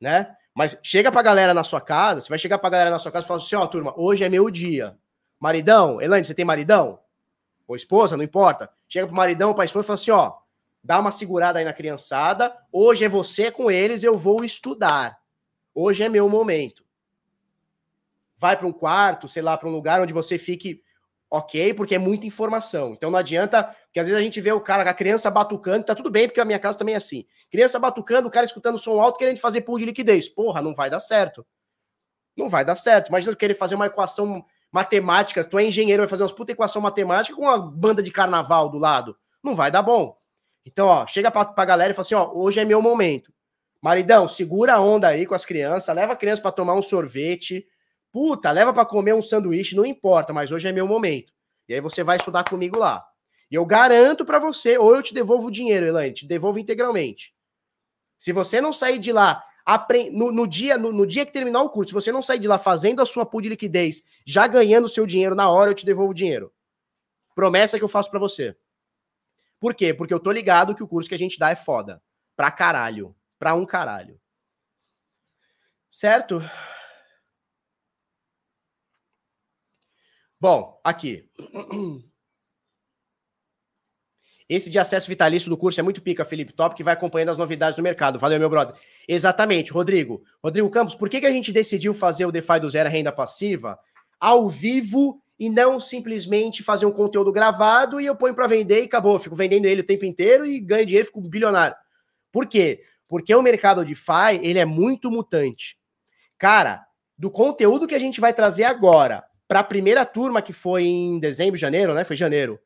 né? 0.00 0.34
Mas 0.56 0.78
chega 0.82 1.12
pra 1.12 1.20
galera 1.20 1.52
na 1.52 1.62
sua 1.62 1.80
casa, 1.80 2.22
você 2.22 2.30
vai 2.30 2.38
chegar 2.38 2.58
pra 2.58 2.70
galera 2.70 2.90
na 2.90 2.98
sua 2.98 3.12
casa 3.12 3.26
e 3.26 3.28
falar 3.28 3.40
assim, 3.40 3.56
ó, 3.56 3.64
oh, 3.64 3.68
turma, 3.68 3.92
hoje 4.00 4.24
é 4.24 4.30
meu 4.30 4.48
dia. 4.50 4.98
Maridão, 5.40 6.00
Elaine, 6.02 6.24
você 6.24 6.34
tem 6.34 6.44
maridão? 6.44 7.00
Ou 7.66 7.74
esposa, 7.74 8.16
não 8.16 8.22
importa. 8.22 8.70
Chega 8.86 9.06
pro 9.06 9.16
maridão, 9.16 9.54
pra 9.54 9.64
esposa 9.64 9.84
e 9.84 9.86
fala 9.86 9.94
assim, 9.94 10.10
ó, 10.10 10.34
dá 10.84 11.00
uma 11.00 11.10
segurada 11.10 11.58
aí 11.58 11.64
na 11.64 11.72
criançada. 11.72 12.54
Hoje 12.70 13.04
é 13.04 13.08
você 13.08 13.50
com 13.50 13.70
eles, 13.70 14.04
eu 14.04 14.18
vou 14.18 14.44
estudar. 14.44 15.18
Hoje 15.74 16.02
é 16.02 16.08
meu 16.08 16.28
momento. 16.28 16.84
Vai 18.36 18.56
para 18.56 18.66
um 18.66 18.72
quarto, 18.72 19.28
sei 19.28 19.42
lá, 19.42 19.56
para 19.56 19.68
um 19.68 19.72
lugar 19.72 20.00
onde 20.02 20.12
você 20.12 20.36
fique 20.36 20.82
ok, 21.30 21.72
porque 21.74 21.94
é 21.94 21.98
muita 21.98 22.26
informação. 22.26 22.92
Então 22.92 23.10
não 23.10 23.18
adianta, 23.18 23.62
porque 23.62 24.00
às 24.00 24.08
vezes 24.08 24.20
a 24.20 24.24
gente 24.24 24.40
vê 24.40 24.50
o 24.52 24.60
cara, 24.60 24.88
a 24.88 24.94
criança 24.94 25.30
batucando, 25.30 25.84
tá 25.84 25.94
tudo 25.94 26.10
bem, 26.10 26.26
porque 26.26 26.40
a 26.40 26.44
minha 26.44 26.58
casa 26.58 26.76
também 26.76 26.94
é 26.94 26.98
assim. 26.98 27.24
Criança 27.50 27.78
batucando, 27.78 28.28
o 28.28 28.30
cara 28.30 28.44
escutando 28.44 28.76
som 28.76 29.00
alto, 29.00 29.18
querendo 29.18 29.38
fazer 29.38 29.60
pool 29.62 29.78
de 29.78 29.84
liquidez. 29.86 30.28
Porra, 30.28 30.60
não 30.60 30.74
vai 30.74 30.90
dar 30.90 31.00
certo. 31.00 31.46
Não 32.36 32.48
vai 32.48 32.64
dar 32.64 32.74
certo. 32.74 33.08
Imagina 33.08 33.36
querer 33.36 33.54
fazer 33.54 33.76
uma 33.76 33.86
equação 33.86 34.44
matemática, 34.72 35.44
tu 35.44 35.58
é 35.58 35.64
engenheiro, 35.64 36.02
vai 36.02 36.08
fazer 36.08 36.22
uma 36.22 36.34
puta 36.34 36.52
equação 36.52 36.80
matemática 36.80 37.36
com 37.36 37.42
uma 37.42 37.58
banda 37.58 38.02
de 38.02 38.10
carnaval 38.10 38.68
do 38.68 38.78
lado. 38.78 39.16
Não 39.42 39.54
vai 39.54 39.70
dar 39.70 39.82
bom. 39.82 40.16
Então, 40.64 40.86
ó, 40.86 41.06
chega 41.06 41.30
pra, 41.30 41.44
pra 41.44 41.64
galera 41.64 41.92
e 41.92 41.94
fala 41.94 42.04
assim, 42.04 42.14
ó, 42.14 42.32
hoje 42.32 42.60
é 42.60 42.64
meu 42.64 42.80
momento. 42.80 43.32
Maridão, 43.82 44.28
segura 44.28 44.74
a 44.74 44.80
onda 44.80 45.08
aí 45.08 45.26
com 45.26 45.34
as 45.34 45.44
crianças, 45.44 45.94
leva 45.94 46.12
a 46.12 46.16
criança 46.16 46.42
para 46.42 46.52
tomar 46.52 46.74
um 46.74 46.82
sorvete, 46.82 47.66
puta, 48.12 48.50
leva 48.50 48.72
para 48.72 48.84
comer 48.84 49.14
um 49.14 49.22
sanduíche, 49.22 49.74
não 49.74 49.86
importa, 49.86 50.32
mas 50.32 50.52
hoje 50.52 50.68
é 50.68 50.72
meu 50.72 50.86
momento. 50.86 51.32
E 51.68 51.74
aí 51.74 51.80
você 51.80 52.04
vai 52.04 52.18
estudar 52.18 52.44
comigo 52.44 52.78
lá. 52.78 53.04
E 53.50 53.54
eu 53.54 53.64
garanto 53.64 54.24
para 54.24 54.38
você, 54.38 54.76
ou 54.76 54.94
eu 54.94 55.02
te 55.02 55.14
devolvo 55.14 55.48
o 55.48 55.50
dinheiro, 55.50 55.86
Elaine, 55.86 56.14
te 56.14 56.26
devolvo 56.26 56.58
integralmente. 56.58 57.34
Se 58.18 58.32
você 58.32 58.60
não 58.60 58.72
sair 58.72 58.98
de 58.98 59.12
lá 59.12 59.42
no, 60.12 60.32
no, 60.32 60.46
dia, 60.46 60.76
no, 60.78 60.92
no, 60.92 61.06
dia 61.06 61.24
que 61.24 61.32
terminar 61.32 61.62
o 61.62 61.70
curso, 61.70 61.90
se 61.90 61.94
você 61.94 62.10
não 62.10 62.22
sair 62.22 62.38
de 62.38 62.48
lá 62.48 62.58
fazendo 62.58 63.00
a 63.00 63.06
sua 63.06 63.26
pool 63.26 63.40
de 63.40 63.48
liquidez, 63.48 64.02
já 64.26 64.46
ganhando 64.46 64.84
o 64.84 64.88
seu 64.88 65.06
dinheiro 65.06 65.34
na 65.34 65.50
hora, 65.50 65.70
eu 65.70 65.74
te 65.74 65.86
devolvo 65.86 66.12
o 66.12 66.14
dinheiro. 66.14 66.52
Promessa 67.34 67.78
que 67.78 67.84
eu 67.84 67.88
faço 67.88 68.10
para 68.10 68.18
você. 68.18 68.56
Por 69.58 69.74
quê? 69.74 69.92
Porque 69.94 70.14
eu 70.14 70.20
tô 70.20 70.32
ligado 70.32 70.74
que 70.74 70.82
o 70.82 70.88
curso 70.88 71.08
que 71.08 71.14
a 71.14 71.18
gente 71.18 71.38
dá 71.38 71.50
é 71.50 71.56
foda. 71.56 72.02
Pra 72.34 72.50
caralho. 72.50 73.14
Pra 73.38 73.54
um 73.54 73.66
caralho. 73.66 74.20
Certo? 75.90 76.40
Bom, 80.40 80.80
aqui. 80.82 81.30
Esse 84.50 84.68
de 84.68 84.80
acesso 84.80 85.06
vitalício 85.06 85.48
do 85.48 85.56
curso 85.56 85.78
é 85.78 85.82
muito 85.82 86.02
pica, 86.02 86.24
Felipe 86.24 86.52
Top, 86.52 86.74
que 86.74 86.82
vai 86.82 86.94
acompanhando 86.94 87.28
as 87.28 87.38
novidades 87.38 87.76
do 87.76 87.82
mercado. 87.84 88.18
Valeu, 88.18 88.40
meu 88.40 88.50
brother. 88.50 88.74
Exatamente, 89.06 89.72
Rodrigo. 89.72 90.24
Rodrigo 90.42 90.68
Campos, 90.68 90.96
por 90.96 91.08
que, 91.08 91.20
que 91.20 91.26
a 91.26 91.30
gente 91.30 91.52
decidiu 91.52 91.94
fazer 91.94 92.26
o 92.26 92.32
DeFi 92.32 92.58
do 92.58 92.68
Zero 92.68 92.90
Renda 92.90 93.12
Passiva 93.12 93.78
ao 94.18 94.48
vivo 94.48 95.22
e 95.38 95.48
não 95.48 95.78
simplesmente 95.78 96.64
fazer 96.64 96.84
um 96.84 96.90
conteúdo 96.90 97.30
gravado 97.30 98.00
e 98.00 98.06
eu 98.06 98.16
ponho 98.16 98.34
para 98.34 98.48
vender 98.48 98.82
e 98.82 98.86
acabou. 98.86 99.20
Fico 99.20 99.36
vendendo 99.36 99.66
ele 99.66 99.82
o 99.82 99.86
tempo 99.86 100.04
inteiro 100.04 100.44
e 100.44 100.58
ganho 100.58 100.84
dinheiro, 100.84 101.06
fico 101.06 101.20
bilionário. 101.20 101.76
Por 102.32 102.44
quê? 102.44 102.82
Porque 103.06 103.32
o 103.32 103.42
mercado 103.42 103.84
de 103.84 103.94
FI, 103.94 104.40
ele 104.42 104.58
é 104.58 104.64
muito 104.64 105.12
mutante. 105.12 105.78
Cara, 106.36 106.84
do 107.16 107.30
conteúdo 107.30 107.86
que 107.86 107.94
a 107.94 108.00
gente 108.00 108.20
vai 108.20 108.34
trazer 108.34 108.64
agora 108.64 109.22
para 109.46 109.60
a 109.60 109.64
primeira 109.64 110.04
turma 110.04 110.42
que 110.42 110.52
foi 110.52 110.86
em 110.86 111.20
dezembro, 111.20 111.56
janeiro, 111.56 111.94
né? 111.94 112.02
Foi 112.02 112.16
janeiro. 112.16 112.58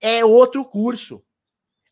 É 0.00 0.24
outro 0.24 0.64
curso. 0.64 1.22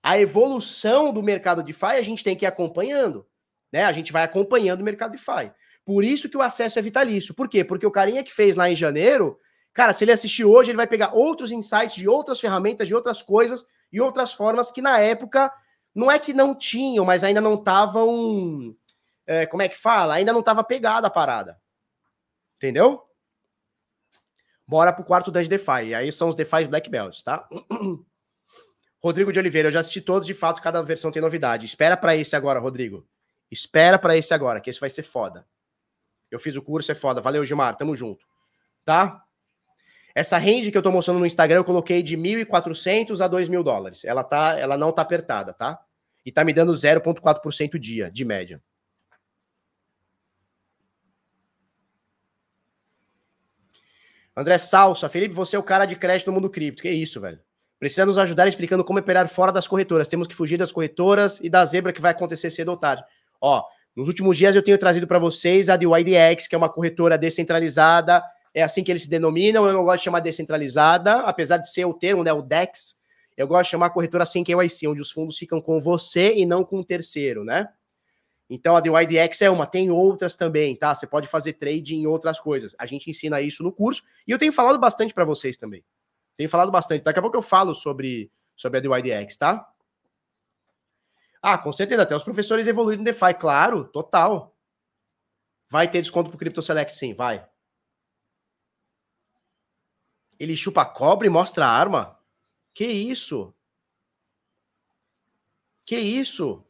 A 0.02 0.18
evolução 0.18 1.12
do 1.12 1.22
mercado 1.22 1.62
de 1.62 1.72
FI 1.72 1.96
a 1.96 2.02
gente 2.02 2.22
tem 2.22 2.36
que 2.36 2.44
ir 2.44 2.48
acompanhando, 2.48 3.26
né? 3.72 3.84
A 3.84 3.92
gente 3.92 4.12
vai 4.12 4.22
acompanhando 4.22 4.80
o 4.80 4.84
mercado 4.84 5.12
de 5.12 5.18
FI. 5.18 5.52
Por 5.84 6.04
isso 6.04 6.28
que 6.28 6.36
o 6.36 6.42
acesso 6.42 6.78
é 6.78 6.82
vitalício. 6.82 7.34
Por 7.34 7.48
quê? 7.48 7.64
Porque 7.64 7.86
o 7.86 7.90
carinha 7.90 8.22
que 8.22 8.32
fez 8.32 8.56
lá 8.56 8.70
em 8.70 8.76
janeiro, 8.76 9.38
Cara, 9.74 9.92
se 9.92 10.04
ele 10.04 10.12
assistir 10.12 10.44
hoje, 10.44 10.70
ele 10.70 10.76
vai 10.76 10.86
pegar 10.86 11.12
outros 11.12 11.50
insights 11.50 11.96
de 11.96 12.08
outras 12.08 12.38
ferramentas, 12.38 12.86
de 12.86 12.94
outras 12.94 13.20
coisas 13.20 13.66
e 13.92 14.00
outras 14.00 14.32
formas 14.32 14.70
que 14.70 14.80
na 14.80 15.00
época 15.00 15.52
não 15.92 16.08
é 16.08 16.16
que 16.16 16.32
não 16.32 16.54
tinham, 16.54 17.04
mas 17.04 17.24
ainda 17.24 17.40
não 17.40 17.54
estavam. 17.54 18.74
É, 19.26 19.46
como 19.46 19.62
é 19.62 19.68
que 19.68 19.76
fala? 19.76 20.14
Ainda 20.14 20.32
não 20.32 20.40
estava 20.40 20.62
pegada 20.62 21.08
a 21.08 21.10
parada. 21.10 21.60
Entendeu? 22.56 23.02
Bora 24.66 24.92
pro 24.92 25.04
quarto 25.04 25.30
das 25.30 25.48
DeFi. 25.48 25.94
Aí 25.94 26.10
são 26.10 26.28
os 26.28 26.34
DeFi 26.34 26.66
Black 26.66 26.88
Belts, 26.88 27.22
tá? 27.22 27.48
Rodrigo 29.02 29.30
de 29.30 29.38
Oliveira, 29.38 29.68
eu 29.68 29.72
já 29.72 29.80
assisti 29.80 30.00
todos, 30.00 30.26
de 30.26 30.32
fato, 30.32 30.62
cada 30.62 30.82
versão 30.82 31.10
tem 31.10 31.20
novidade. 31.20 31.66
Espera 31.66 31.94
para 31.94 32.16
esse 32.16 32.34
agora, 32.34 32.58
Rodrigo. 32.58 33.06
Espera 33.50 33.98
para 33.98 34.16
esse 34.16 34.32
agora, 34.32 34.60
que 34.60 34.70
esse 34.70 34.80
vai 34.80 34.88
ser 34.88 35.02
foda. 35.02 35.46
Eu 36.30 36.38
fiz 36.38 36.56
o 36.56 36.62
curso, 36.62 36.90
é 36.90 36.94
foda. 36.94 37.20
Valeu, 37.20 37.44
Gilmar, 37.44 37.76
tamo 37.76 37.94
junto. 37.94 38.24
Tá? 38.82 39.22
Essa 40.14 40.38
range 40.38 40.70
que 40.70 40.78
eu 40.78 40.82
tô 40.82 40.90
mostrando 40.90 41.18
no 41.18 41.26
Instagram, 41.26 41.58
eu 41.58 41.64
coloquei 41.64 42.02
de 42.02 42.16
1.400 42.16 43.20
a 43.20 43.28
2.000 43.28 43.62
dólares. 43.62 44.04
Ela, 44.04 44.24
tá, 44.24 44.58
ela 44.58 44.78
não 44.78 44.90
tá 44.90 45.02
apertada, 45.02 45.52
tá? 45.52 45.78
E 46.24 46.32
tá 46.32 46.42
me 46.42 46.54
dando 46.54 46.72
0,4% 46.72 47.78
dia, 47.78 48.10
de 48.10 48.24
média. 48.24 48.62
André 54.36 54.58
Salsa, 54.58 55.08
Felipe, 55.08 55.34
você 55.34 55.56
é 55.56 55.58
o 55.58 55.62
cara 55.62 55.84
de 55.84 55.96
crédito 55.96 56.26
no 56.26 56.32
mundo 56.32 56.50
cripto. 56.50 56.82
Que 56.82 56.90
isso, 56.90 57.20
velho? 57.20 57.38
Precisa 57.78 58.06
nos 58.06 58.18
ajudar 58.18 58.46
explicando 58.46 58.84
como 58.84 58.98
operar 58.98 59.28
fora 59.28 59.52
das 59.52 59.68
corretoras. 59.68 60.08
Temos 60.08 60.26
que 60.26 60.34
fugir 60.34 60.56
das 60.56 60.72
corretoras 60.72 61.40
e 61.40 61.48
da 61.48 61.64
zebra 61.64 61.92
que 61.92 62.00
vai 62.00 62.10
acontecer 62.10 62.50
cedo 62.50 62.70
ou 62.70 62.76
tarde. 62.76 63.04
Ó, 63.40 63.62
nos 63.94 64.08
últimos 64.08 64.36
dias 64.36 64.54
eu 64.54 64.62
tenho 64.62 64.78
trazido 64.78 65.06
para 65.06 65.18
vocês 65.18 65.68
a 65.68 65.76
de 65.76 65.86
YDX, 65.86 66.48
que 66.48 66.54
é 66.54 66.58
uma 66.58 66.68
corretora 66.68 67.18
descentralizada 67.18 68.22
é 68.54 68.62
assim 68.62 68.84
que 68.84 68.92
eles 68.92 69.02
se 69.02 69.10
denominam. 69.10 69.66
Eu 69.66 69.72
não 69.72 69.84
gosto 69.84 69.98
de 69.98 70.04
chamar 70.04 70.20
descentralizada, 70.20 71.20
apesar 71.20 71.56
de 71.56 71.68
ser 71.68 71.84
o 71.84 71.92
termo, 71.92 72.22
né, 72.22 72.32
o 72.32 72.40
DEX. 72.40 72.96
Eu 73.36 73.48
gosto 73.48 73.64
de 73.64 73.70
chamar 73.72 73.90
corretora 73.90 74.24
sem 74.24 74.44
KYC, 74.44 74.86
onde 74.86 75.00
os 75.00 75.10
fundos 75.10 75.36
ficam 75.36 75.60
com 75.60 75.80
você 75.80 76.36
e 76.36 76.46
não 76.46 76.64
com 76.64 76.78
um 76.78 76.84
terceiro, 76.84 77.44
né? 77.44 77.68
Então 78.48 78.76
a 78.76 78.80
DYDX 78.80 79.42
é 79.42 79.50
uma, 79.50 79.66
tem 79.66 79.90
outras 79.90 80.36
também, 80.36 80.76
tá? 80.76 80.94
Você 80.94 81.06
pode 81.06 81.28
fazer 81.28 81.54
trade 81.54 81.94
em 81.94 82.06
outras 82.06 82.38
coisas. 82.38 82.74
A 82.78 82.86
gente 82.86 83.08
ensina 83.08 83.40
isso 83.40 83.62
no 83.62 83.72
curso 83.72 84.02
e 84.26 84.30
eu 84.30 84.38
tenho 84.38 84.52
falado 84.52 84.78
bastante 84.78 85.14
para 85.14 85.24
vocês 85.24 85.56
também. 85.56 85.84
Tenho 86.36 86.50
falado 86.50 86.70
bastante. 86.70 87.02
Daqui 87.02 87.18
a 87.18 87.22
pouco 87.22 87.36
eu 87.36 87.42
falo 87.42 87.74
sobre, 87.74 88.30
sobre 88.56 88.78
a 88.78 88.80
DYDX, 88.80 89.36
tá? 89.36 89.66
Ah, 91.40 91.58
com 91.58 91.72
certeza. 91.72 92.02
Até 92.02 92.16
os 92.16 92.22
professores 92.24 92.66
evoluíram 92.66 93.02
no 93.02 93.04
DeFi, 93.04 93.34
claro, 93.38 93.84
total. 93.84 94.56
Vai 95.68 95.88
ter 95.88 96.00
desconto 96.00 96.30
pro 96.30 96.38
Crypto 96.38 96.62
Select, 96.62 96.94
sim, 96.96 97.14
vai. 97.14 97.46
Ele 100.38 100.56
chupa 100.56 100.84
cobre 100.84 101.26
e 101.26 101.30
mostra 101.30 101.66
arma? 101.66 102.18
Que 102.72 102.86
isso? 102.86 103.54
Que 105.86 105.96
isso? 105.96 106.63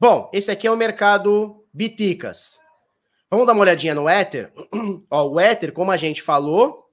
Bom, 0.00 0.30
esse 0.32 0.50
aqui 0.50 0.66
é 0.66 0.70
o 0.70 0.76
mercado 0.78 1.62
Biticas. 1.74 2.58
Vamos 3.28 3.46
dar 3.46 3.52
uma 3.52 3.60
olhadinha 3.60 3.94
no 3.94 4.08
Ether? 4.08 4.50
Ó, 5.10 5.28
o 5.28 5.38
Ether, 5.38 5.74
como 5.74 5.90
a 5.90 5.96
gente 5.98 6.22
falou, 6.22 6.90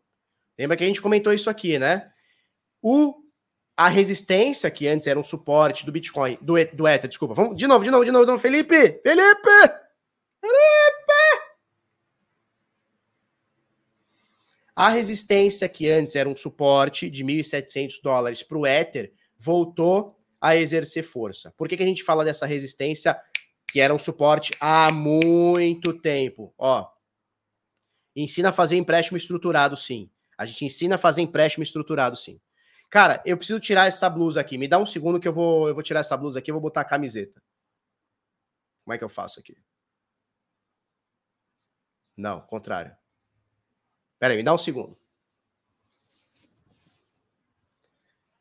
lembra 0.59 0.75
que 0.75 0.83
a 0.83 0.87
gente 0.87 1.01
comentou 1.01 1.31
isso 1.31 1.49
aqui, 1.49 1.79
né? 1.79 2.11
O, 2.81 3.15
a 3.77 3.87
resistência, 3.87 4.69
que 4.69 4.89
antes 4.89 5.07
era 5.07 5.17
um 5.17 5.23
suporte 5.23 5.85
do 5.85 5.91
Bitcoin, 5.93 6.37
do, 6.41 6.55
do 6.73 6.85
Ether, 6.85 7.07
desculpa. 7.07 7.33
Vamos, 7.33 7.55
de 7.55 7.65
novo, 7.65 7.85
de 7.85 7.89
novo, 7.89 8.03
de 8.03 8.11
novo, 8.11 8.25
de 8.25 8.31
novo. 8.31 8.41
Felipe! 8.41 8.75
Felipe! 8.75 9.49
Felipe! 10.41 11.07
A 14.75 14.89
resistência, 14.89 15.69
que 15.69 15.89
antes 15.89 16.13
era 16.13 16.27
um 16.27 16.35
suporte 16.35 17.09
de 17.09 17.23
1.700 17.23 18.01
dólares 18.03 18.43
para 18.43 18.57
o 18.57 18.67
Ether, 18.67 19.13
voltou 19.39 20.16
a 20.49 20.57
exercer 20.57 21.03
força. 21.03 21.53
Por 21.57 21.67
que, 21.67 21.77
que 21.77 21.83
a 21.83 21.85
gente 21.87 22.03
fala 22.03 22.25
dessa 22.25 22.45
resistência 22.45 23.19
que 23.67 23.81
era 23.81 23.93
um 23.93 23.99
suporte 23.99 24.53
há 24.59 24.91
muito 24.91 25.99
tempo. 25.99 26.53
Ó, 26.57 26.89
ensina 28.15 28.49
a 28.49 28.53
fazer 28.53 28.77
empréstimo 28.77 29.17
estruturado, 29.17 29.75
sim. 29.75 30.09
A 30.37 30.45
gente 30.45 30.65
ensina 30.65 30.95
a 30.95 30.97
fazer 30.97 31.21
empréstimo 31.21 31.63
estruturado, 31.63 32.15
sim. 32.15 32.39
Cara, 32.89 33.21
eu 33.25 33.35
preciso 33.35 33.59
tirar 33.59 33.87
essa 33.87 34.09
blusa 34.09 34.39
aqui. 34.39 34.57
Me 34.57 34.67
dá 34.67 34.79
um 34.79 34.85
segundo 34.85 35.19
que 35.19 35.27
eu 35.27 35.33
vou, 35.33 35.67
eu 35.67 35.73
vou 35.73 35.83
tirar 35.83 35.99
essa 35.99 36.15
blusa 36.15 36.39
aqui 36.39 36.49
e 36.49 36.53
vou 36.53 36.61
botar 36.61 36.81
a 36.81 36.85
camiseta. 36.85 37.43
Como 38.85 38.93
é 38.93 38.97
que 38.97 39.03
eu 39.03 39.09
faço 39.09 39.39
aqui? 39.39 39.57
Não, 42.15 42.39
contrário. 42.41 42.95
Pera 44.17 44.33
aí, 44.33 44.37
me 44.37 44.43
dá 44.43 44.53
um 44.53 44.57
segundo. 44.57 44.97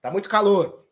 Tá 0.00 0.10
muito 0.10 0.28
calor. 0.28 0.85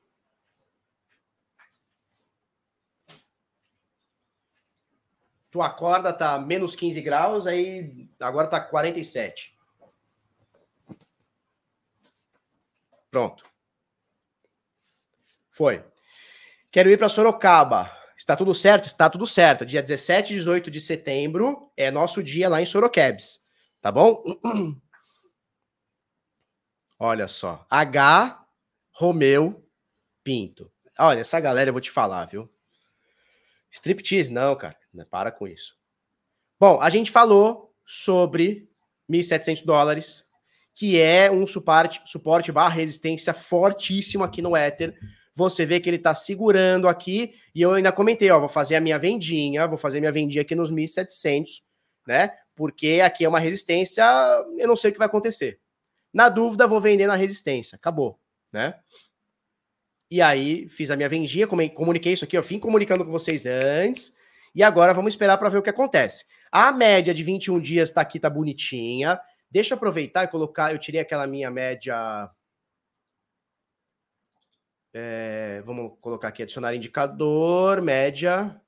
Tu 5.55 5.63
acorda, 5.63 6.13
tá 6.13 6.37
menos 6.37 6.75
15 6.75 7.01
graus, 7.01 7.47
aí 7.47 8.09
agora 8.19 8.49
tá 8.49 8.61
47. 8.61 9.57
Pronto. 13.09 13.47
Foi. 15.53 15.85
Quero 16.73 16.91
ir 16.91 16.99
para 16.99 17.09
Sorocaba. 17.09 17.89
Está 18.17 18.35
tudo 18.35 18.53
certo? 18.53 18.87
Está 18.87 19.09
tudo 19.09 19.29
certo. 19.29 19.65
Dia 19.65 19.81
17 19.81 20.33
e 20.33 20.39
18 20.39 20.73
de 20.73 20.81
setembro 20.81 21.71
é 21.77 21.89
nosso 21.89 22.21
dia 22.21 22.49
lá 22.49 22.61
em 22.61 22.67
Sorocabs. 22.67 23.41
Tá 23.81 23.93
bom? 23.93 24.25
Olha 26.99 27.29
só. 27.29 27.65
H. 27.71 28.45
Romeu 28.91 29.65
Pinto. 30.25 30.69
Olha, 30.99 31.21
essa 31.21 31.39
galera 31.39 31.69
eu 31.69 31.73
vou 31.73 31.81
te 31.81 31.93
falar, 31.93 32.27
viu? 32.27 32.53
Striptease, 33.71 34.33
não, 34.33 34.57
cara. 34.57 34.84
Né? 34.95 35.05
Para 35.11 35.33
com 35.33 35.47
isso. 35.47 35.77
Bom, 36.59 36.81
a 36.81 36.89
gente 36.89 37.11
falou 37.11 37.75
sobre 37.85 38.71
1.700 39.11 39.65
dólares, 39.65 40.25
que 40.73 41.01
é 41.01 41.31
um 41.31 41.47
suporte, 41.47 42.01
suporte 42.07 42.51
barra 42.51 42.75
resistência 42.75 43.35
fortíssimo 43.35 44.25
aqui 44.25 44.41
no 44.41 44.57
Ether. 44.57 44.97
Você 45.35 45.67
vê 45.67 45.81
que 45.81 45.91
ele 45.91 45.97
está 45.97 46.15
segurando 46.15 46.89
aqui, 46.89 47.35
e 47.55 47.61
eu 47.61 47.75
ainda 47.75 47.91
comentei, 47.91 48.31
ó, 48.31 48.39
vou 48.39 48.49
fazer 48.49 48.77
a 48.77 48.81
minha 48.81 48.99
vendinha, 48.99 49.67
vou 49.67 49.77
fazer 49.77 49.99
minha 49.99 50.13
vendinha 50.13 50.43
aqui 50.43 50.55
nos 50.55 50.73
1.700, 50.73 51.63
né? 52.07 52.31
Porque 52.55 53.01
aqui 53.05 53.25
é 53.25 53.29
uma 53.29 53.41
resistência, 53.41 54.05
eu 54.57 54.69
não 54.69 54.77
sei 54.77 54.91
o 54.91 54.93
que 54.93 54.99
vai 54.99 55.09
acontecer. 55.09 55.61
Na 56.13 56.29
dúvida, 56.29 56.69
vou 56.69 56.81
vender 56.81 57.09
na 57.09 57.17
resistência. 57.17 57.75
Acabou, 57.75 58.21
né? 58.53 58.79
E 60.09 60.23
aí, 60.23 60.69
fiz 60.69 60.91
a 60.93 60.97
minha 60.97 61.09
vendinha, 61.09 61.49
comuniquei 61.49 62.13
isso 62.13 62.25
aqui, 62.25 62.39
eu 62.39 62.43
vim 62.43 62.61
comunicando 62.61 63.05
com 63.05 63.11
vocês 63.11 63.45
antes, 63.47 64.15
e 64.55 64.63
agora 64.63 64.95
vamos 64.95 65.13
esperar 65.13 65.37
para 65.37 65.49
ver 65.49 65.59
o 65.59 65.63
que 65.63 65.71
acontece. 65.71 66.27
A 66.51 66.71
média 66.71 67.13
de 67.13 67.23
21 67.25 67.61
dias 67.61 67.89
está 67.89 68.01
aqui, 68.01 68.21
tá 68.21 68.31
bonitinha. 68.31 69.21
Deixa 69.51 69.75
eu 69.75 69.77
aproveitar 69.77 70.25
e 70.25 70.29
colocar, 70.29 70.73
eu 70.73 70.79
tirei 70.79 71.01
aquela 71.01 71.27
minha 71.27 71.51
média. 71.51 72.31
É, 74.93 75.61
vamos 75.63 75.99
colocar 76.01 76.29
aqui, 76.29 76.45
adicionar 76.45 76.75
indicador, 76.75 77.83
média. 77.83 78.61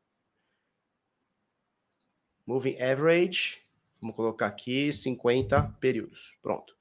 Moving 2.44 2.80
average. 2.80 3.62
Vamos 4.00 4.16
colocar 4.16 4.46
aqui 4.46 4.92
50 4.92 5.76
períodos. 5.80 6.36
Pronto. 6.42 6.76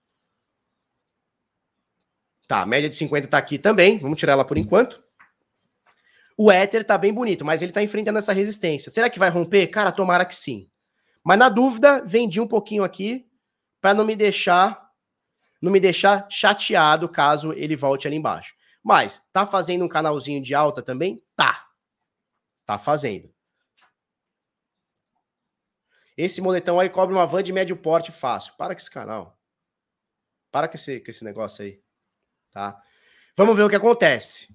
Tá, 2.48 2.62
a 2.62 2.66
média 2.66 2.90
de 2.90 2.96
50 2.96 3.26
está 3.26 3.38
aqui 3.38 3.60
também. 3.60 4.00
Vamos 4.00 4.20
tirar 4.20 4.34
ela 4.34 4.46
por 4.46 4.58
enquanto. 4.58 5.05
O 6.38 6.52
Ether 6.52 6.84
tá 6.84 6.98
bem 6.98 7.14
bonito, 7.14 7.46
mas 7.46 7.62
ele 7.62 7.72
tá 7.72 7.82
enfrentando 7.82 8.20
essa 8.20 8.34
resistência. 8.34 8.92
Será 8.92 9.10
que 9.10 9.20
vai 9.20 9.30
romper? 9.30 9.68
Cara, 9.68 9.92
tomara 9.92 10.26
que 10.26 10.36
sim. 10.36 10.70
Mas 11.24 11.40
na 11.40 11.50
dúvida, 11.50 12.04
vendi 12.06 12.40
um 12.40 12.48
pouquinho 12.48 12.84
aqui 12.84 13.28
para 13.82 13.94
não 13.94 14.06
me 14.06 14.16
deixar 14.16 14.86
não 15.62 15.72
me 15.72 15.80
deixar 15.80 16.28
chateado 16.30 17.10
caso 17.10 17.52
ele 17.54 17.76
volte 17.76 18.08
ali 18.08 18.18
embaixo. 18.18 18.54
Mas 18.84 19.24
tá 19.34 19.48
fazendo 19.48 19.84
um 19.84 19.90
canalzinho 19.90 20.42
de 20.42 20.54
alta 20.54 20.84
também? 20.84 21.24
Tá. 21.36 21.68
Tá 22.66 22.78
fazendo. 22.78 23.34
Esse 26.16 26.40
moletão 26.40 26.80
aí 26.80 26.90
cobre 26.90 27.16
uma 27.16 27.26
van 27.26 27.42
de 27.42 27.52
médio 27.52 27.76
porte 27.76 28.12
fácil. 28.12 28.54
Para 28.58 28.76
com 28.76 28.80
esse 28.80 28.92
canal. 28.92 29.40
Para 30.52 30.68
com 30.68 30.76
esse, 30.76 31.00
com 31.00 31.10
esse 31.10 31.24
negócio 31.24 31.66
aí. 31.66 31.82
Tá? 32.52 32.80
Vamos 33.36 33.56
ver 33.56 33.64
o 33.64 33.70
que 33.70 33.76
acontece. 33.76 34.55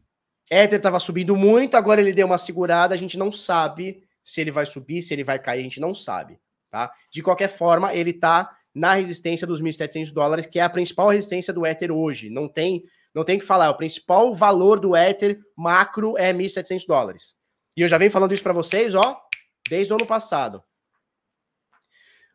Ether 0.51 0.79
estava 0.79 0.99
subindo 0.99 1.37
muito, 1.37 1.77
agora 1.77 2.01
ele 2.01 2.13
deu 2.13 2.27
uma 2.27 2.37
segurada, 2.37 2.93
a 2.93 2.99
gente 2.99 3.17
não 3.17 3.31
sabe 3.31 4.03
se 4.25 4.41
ele 4.41 4.51
vai 4.51 4.67
subir, 4.67 5.01
se 5.01 5.15
ele 5.15 5.23
vai 5.23 5.39
cair, 5.39 5.61
a 5.61 5.63
gente 5.63 5.81
não 5.81 5.95
sabe, 5.95 6.41
tá? 6.69 6.93
De 7.11 7.23
qualquer 7.23 7.49
forma, 7.49 7.95
ele 7.95 8.11
está 8.11 8.51
na 8.75 8.95
resistência 8.95 9.47
dos 9.47 9.63
1.700 9.63 10.13
dólares, 10.13 10.47
que 10.47 10.59
é 10.59 10.63
a 10.63 10.71
principal 10.71 11.09
resistência 11.09 11.53
do 11.53 11.65
Ether 11.65 11.93
hoje. 11.93 12.29
Não 12.31 12.49
tem, 12.49 12.83
não 13.15 13.25
tem 13.25 13.39
que 13.39 13.45
falar, 13.45 13.71
o 13.71 13.77
principal 13.77 14.35
valor 14.35 14.81
do 14.81 14.97
Ether 14.97 15.41
macro 15.57 16.19
é 16.19 16.33
1.700 16.33 16.85
dólares. 16.87 17.37
E 17.77 17.83
eu 17.83 17.89
já 17.89 17.97
venho 17.97 18.11
falando 18.11 18.35
isso 18.35 18.43
para 18.43 18.53
vocês, 18.53 18.95
ó, 18.95 19.21
desde 19.69 19.93
o 19.93 19.97
ano 19.97 20.07
passado. 20.07 20.61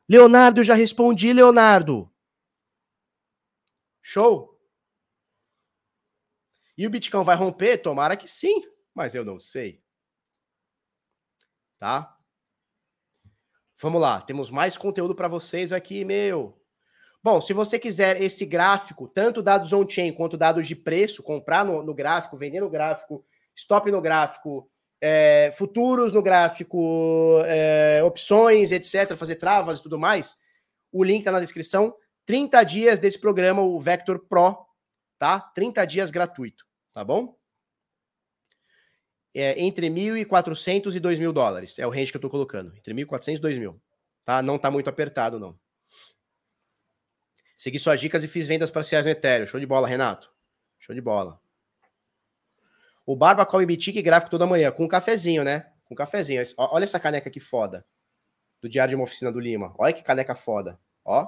Leonardo, 0.07 0.63
já 0.63 0.73
respondi, 0.73 1.33
Leonardo. 1.33 2.09
Show? 4.01 4.54
E 6.77 6.85
o 6.85 6.89
Bitcoin 6.89 7.23
vai 7.23 7.35
romper? 7.35 7.77
Tomara 7.77 8.17
que 8.17 8.27
sim, 8.27 8.63
mas 8.93 9.15
eu 9.15 9.23
não 9.23 9.39
sei. 9.39 9.81
Tá? 11.79 12.17
Vamos 13.81 14.01
lá, 14.01 14.21
temos 14.21 14.49
mais 14.49 14.77
conteúdo 14.77 15.13
para 15.13 15.27
vocês 15.27 15.73
aqui, 15.73 16.05
meu. 16.05 16.57
Bom, 17.21 17.41
se 17.41 17.53
você 17.53 17.79
quiser 17.79 18.21
esse 18.21 18.45
gráfico, 18.45 19.07
tanto 19.07 19.41
dados 19.41 19.73
on-chain 19.73 20.13
quanto 20.13 20.37
dados 20.37 20.67
de 20.67 20.75
preço, 20.75 21.23
comprar 21.23 21.65
no, 21.65 21.81
no 21.81 21.93
gráfico, 21.93 22.37
vender 22.37 22.61
no 22.61 22.69
gráfico, 22.69 23.25
stop 23.55 23.91
no 23.91 23.99
gráfico, 23.99 24.69
é, 25.01 25.51
futuros 25.57 26.11
no 26.11 26.21
gráfico, 26.21 27.41
é, 27.45 28.01
opções, 28.03 28.71
etc., 28.71 29.15
fazer 29.15 29.35
travas 29.35 29.79
e 29.79 29.83
tudo 29.83 29.99
mais, 29.99 30.37
o 30.91 31.03
link 31.03 31.19
está 31.19 31.31
na 31.31 31.39
descrição. 31.39 31.95
30 32.25 32.63
dias 32.63 32.99
desse 32.99 33.19
programa, 33.19 33.61
o 33.61 33.79
Vector 33.79 34.19
Pro, 34.19 34.65
tá? 35.19 35.39
30 35.39 35.85
dias 35.85 36.11
gratuito, 36.11 36.64
tá 36.95 37.03
bom? 37.03 37.37
É 39.33 39.61
entre 39.61 39.89
1.400 39.89 40.95
e 40.95 41.01
2.000 41.01 41.33
dólares. 41.33 41.77
É 41.77 41.85
o 41.85 41.89
range 41.89 42.09
que 42.09 42.15
eu 42.15 42.21
tô 42.21 42.29
colocando. 42.29 42.73
Entre 42.77 42.93
1.400 42.93 43.35
e 43.35 43.41
2.000. 43.41 43.77
Tá? 44.23 44.41
Não 44.41 44.57
tá 44.57 44.71
muito 44.71 44.89
apertado, 44.89 45.37
não. 45.37 45.59
Segui 47.57 47.77
suas 47.77 47.99
dicas 47.99 48.23
e 48.23 48.29
fiz 48.29 48.47
vendas 48.47 48.71
parciais 48.71 49.05
no 49.05 49.11
Ethereum. 49.11 49.45
Show 49.45 49.59
de 49.59 49.65
bola, 49.65 49.89
Renato. 49.89 50.33
Show 50.79 50.95
de 50.95 51.01
bola. 51.01 51.37
O 53.05 53.13
Barba 53.13 53.45
come 53.45 53.65
bitique 53.65 54.01
gráfico 54.01 54.31
toda 54.31 54.47
manhã, 54.47 54.71
com 54.71 54.85
um 54.85 54.87
cafezinho, 54.87 55.43
né? 55.43 55.71
Com 55.83 55.93
um 55.93 55.97
cafezinho. 55.97 56.41
Olha 56.57 56.85
essa 56.85 56.99
caneca 56.99 57.29
que 57.29 57.41
foda. 57.41 57.85
Do 58.61 58.69
Diário 58.69 58.91
de 58.91 58.95
uma 58.95 59.03
Oficina 59.03 59.33
do 59.33 59.39
Lima. 59.39 59.75
Olha 59.77 59.93
que 59.93 60.01
caneca 60.01 60.33
foda. 60.33 60.79
Ó. 61.03 61.27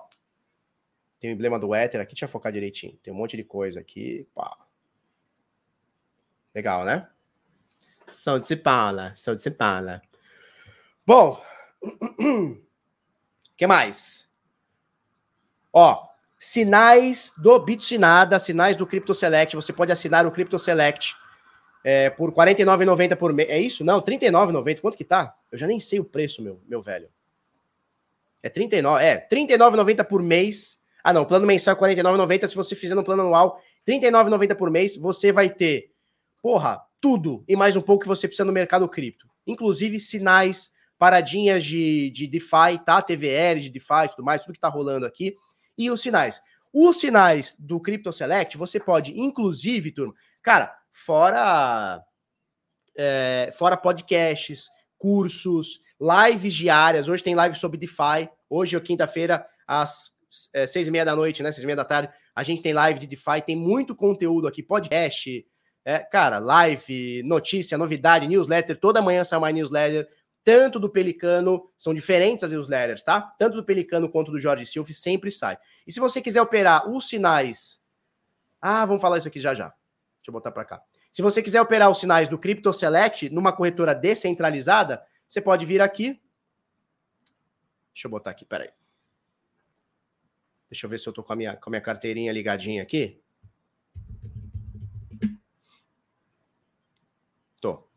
Tem 1.20 1.30
o 1.30 1.34
emblema 1.34 1.60
do 1.60 1.76
Ether 1.76 2.00
aqui, 2.00 2.14
deixa 2.14 2.26
eu 2.26 2.30
focar 2.30 2.54
direitinho. 2.54 2.98
Tem 3.04 3.14
um 3.14 3.18
monte 3.18 3.36
de 3.36 3.44
coisa 3.44 3.82
aqui. 3.82 4.28
Pá. 4.34 4.67
Legal, 6.58 6.84
né? 6.84 7.08
São 8.08 8.40
de 8.40 8.48
Cipala, 8.48 9.14
são 9.16 9.36
de 9.36 9.44
Cipala. 9.44 10.02
Bom, 11.06 11.40
que 13.56 13.68
mais? 13.68 14.34
Ó, 15.72 16.08
Sinais 16.40 17.32
do 17.38 17.60
Bitsinada, 17.60 18.40
sinais 18.40 18.76
do 18.76 18.88
Crypto 18.88 19.14
Select. 19.14 19.56
Você 19.56 19.72
pode 19.72 19.92
assinar 19.92 20.26
o 20.26 20.32
Crypto 20.32 20.58
Select 20.58 21.16
é, 21.84 22.10
por 22.10 22.30
R$ 22.30 22.54
49,90 22.54 23.16
por 23.16 23.32
mês. 23.32 23.50
É 23.52 23.60
isso? 23.60 23.86
Não, 23.86 24.00
R$ 24.00 24.18
39,90. 24.18 24.82
Quanto 24.82 24.98
que 24.98 25.06
tá? 25.06 25.36
Eu 25.52 25.60
já 25.60 25.68
nem 25.68 25.80
sei 25.80 26.00
o 26.00 26.04
preço, 26.04 26.42
meu, 26.42 26.60
meu 26.68 26.82
velho. 26.82 27.08
É 28.42 28.50
39, 28.50 29.06
é, 29.06 29.28
39,90 29.28 30.04
por 30.06 30.24
mês. 30.24 30.80
Ah, 31.04 31.14
não, 31.14 31.24
plano 31.24 31.46
mensal 31.46 31.76
é 31.76 31.78
49,90. 31.78 32.48
Se 32.48 32.56
você 32.56 32.76
fizer 32.76 32.96
no 32.96 33.04
plano 33.04 33.22
anual, 33.22 33.62
39,90 33.88 34.56
por 34.56 34.72
mês, 34.72 34.98
você 34.98 35.32
vai 35.32 35.52
ter, 35.52 35.92
porra, 36.42 36.82
tudo 37.02 37.44
e 37.48 37.56
mais 37.56 37.76
um 37.76 37.82
pouco 37.82 38.04
que 38.04 38.08
você 38.08 38.28
precisa 38.28 38.46
no 38.46 38.54
mercado 38.54 38.88
cripto. 38.88 39.28
Inclusive 39.46 40.00
sinais, 40.00 40.72
paradinhas 40.98 41.64
de, 41.64 42.10
de 42.12 42.28
DeFi, 42.28 42.80
tá? 42.86 43.02
TVL 43.02 43.60
de 43.60 43.70
DeFi, 43.70 44.10
tudo 44.12 44.24
mais, 44.24 44.42
tudo 44.42 44.54
que 44.54 44.60
tá 44.60 44.70
rolando 44.70 45.06
aqui. 45.06 45.36
E 45.78 45.90
os 45.90 46.02
sinais. 46.02 46.42
Os 46.74 47.00
sinais 47.00 47.56
do 47.58 47.80
Crypto 47.80 48.12
Select, 48.12 48.58
você 48.58 48.80
pode, 48.80 49.18
inclusive, 49.20 49.92
turma, 49.92 50.14
cara, 50.42 50.76
fora 50.92 52.04
é, 52.98 53.52
fora 53.56 53.78
podcasts, 53.78 54.70
cursos, 54.98 55.80
lives 56.00 56.54
diárias. 56.54 57.08
Hoje 57.08 57.24
tem 57.24 57.36
live 57.36 57.56
sobre 57.56 57.78
DeFi. 57.78 58.30
Hoje, 58.50 58.76
é 58.76 58.80
quinta-feira, 58.80 59.46
às 59.68 60.12
é, 60.54 60.66
seis 60.66 60.88
e 60.88 60.92
meia 60.92 61.06
da 61.06 61.16
noite, 61.16 61.44
né? 61.44 61.52
Seis 61.52 61.64
e 61.64 61.68
meia 61.68 61.76
da 61.76 61.86
tarde, 61.86 62.12
a 62.36 62.44
gente 62.44 62.62
tem 62.62 62.74
live 62.74 63.00
de 63.00 63.08
DeFi. 63.08 63.42
Tem 63.46 63.56
muito 63.56 63.96
conteúdo 63.96 64.48
aqui, 64.48 64.64
podcast, 64.64 65.46
é, 65.90 66.00
cara, 66.00 66.38
live, 66.38 67.24
notícia, 67.24 67.78
novidade, 67.78 68.28
newsletter. 68.28 68.78
Toda 68.78 69.02
manhã 69.02 69.24
sai 69.24 69.40
uma 69.40 69.50
newsletter. 69.50 70.06
Tanto 70.44 70.82
do 70.82 70.90
Pelicano, 70.90 71.72
são 71.78 71.94
diferentes 71.94 72.44
as 72.44 72.52
newsletters, 72.52 73.02
tá? 73.02 73.22
Tanto 73.40 73.56
do 73.56 73.64
Pelicano 73.64 74.10
quanto 74.10 74.30
do 74.30 74.38
Jorge 74.38 74.66
Silva 74.66 74.92
sempre 74.92 75.32
sai. 75.32 75.58
E 75.88 75.92
se 75.94 76.02
você 76.02 76.22
quiser 76.22 76.42
operar 76.42 76.90
os 76.90 77.08
sinais. 77.08 77.82
Ah, 78.62 78.86
vamos 78.86 79.02
falar 79.02 79.18
isso 79.18 79.30
aqui 79.30 79.40
já 79.40 79.54
já. 79.56 79.70
Deixa 79.70 80.28
eu 80.28 80.34
botar 80.34 80.52
para 80.52 80.66
cá. 80.66 80.84
Se 81.10 81.22
você 81.22 81.42
quiser 81.42 81.62
operar 81.62 81.90
os 81.90 82.02
sinais 82.02 82.28
do 82.28 82.38
Crypto 82.38 82.74
Select 82.74 83.30
numa 83.30 83.54
corretora 83.54 83.96
descentralizada, 83.96 85.02
você 85.26 85.40
pode 85.40 85.66
vir 85.66 85.82
aqui. 85.82 86.20
Deixa 87.94 88.08
eu 88.08 88.12
botar 88.12 88.32
aqui, 88.32 88.44
peraí. 88.44 88.72
Deixa 90.70 90.86
eu 90.86 90.90
ver 90.90 91.00
se 91.00 91.08
eu 91.08 91.14
tô 91.14 91.24
com 91.24 91.32
a 91.32 91.36
minha, 91.38 91.56
com 91.56 91.70
a 91.70 91.72
minha 91.72 91.82
carteirinha 91.82 92.34
ligadinha 92.34 92.84
aqui. 92.84 93.22
Tô. 97.60 97.88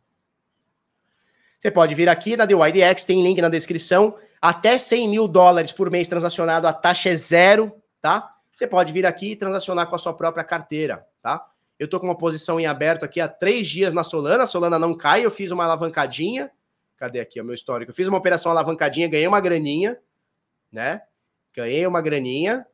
Você 1.61 1.71
pode 1.71 1.95
vir 1.95 2.09
aqui 2.09 2.39
na 2.39 2.47
DYDX, 2.47 3.05
tem 3.05 3.23
link 3.23 3.39
na 3.39 3.51
descrição. 3.51 4.17
Até 4.41 4.79
100 4.79 5.07
mil 5.11 5.29
dólares 5.29 5.71
por 5.71 5.91
mês 5.91 6.09
transacionado, 6.09 6.67
a 6.67 6.73
taxa 6.73 7.11
é 7.11 7.15
zero, 7.15 7.71
tá? 8.01 8.35
Você 8.51 8.67
pode 8.67 8.91
vir 8.95 9.05
aqui 9.05 9.33
e 9.33 9.37
transacionar 9.37 9.87
com 9.87 9.95
a 9.95 9.99
sua 9.99 10.15
própria 10.15 10.43
carteira, 10.43 11.07
tá? 11.21 11.47
Eu 11.79 11.87
tô 11.87 12.01
com 12.01 12.07
uma 12.07 12.17
posição 12.17 12.59
em 12.59 12.65
aberto 12.65 13.05
aqui 13.05 13.21
há 13.21 13.29
três 13.29 13.69
dias 13.69 13.93
na 13.93 14.03
Solana. 14.03 14.45
A 14.45 14.47
Solana 14.47 14.79
não 14.79 14.97
cai, 14.97 15.23
eu 15.23 15.31
fiz 15.31 15.51
uma 15.51 15.65
alavancadinha. 15.65 16.51
Cadê 16.97 17.21
aqui 17.21 17.39
o 17.39 17.45
meu 17.45 17.55
histórico? 17.55 17.91
Eu 17.91 17.95
fiz 17.95 18.09
uma 18.09 18.17
operação 18.17 18.51
alavancadinha, 18.51 19.07
ganhei 19.07 19.27
uma 19.27 19.41
graninha, 19.41 19.99
né? 20.73 21.03
Ganhei 21.55 21.87
uma 21.87 22.01
graninha, 22.01 22.67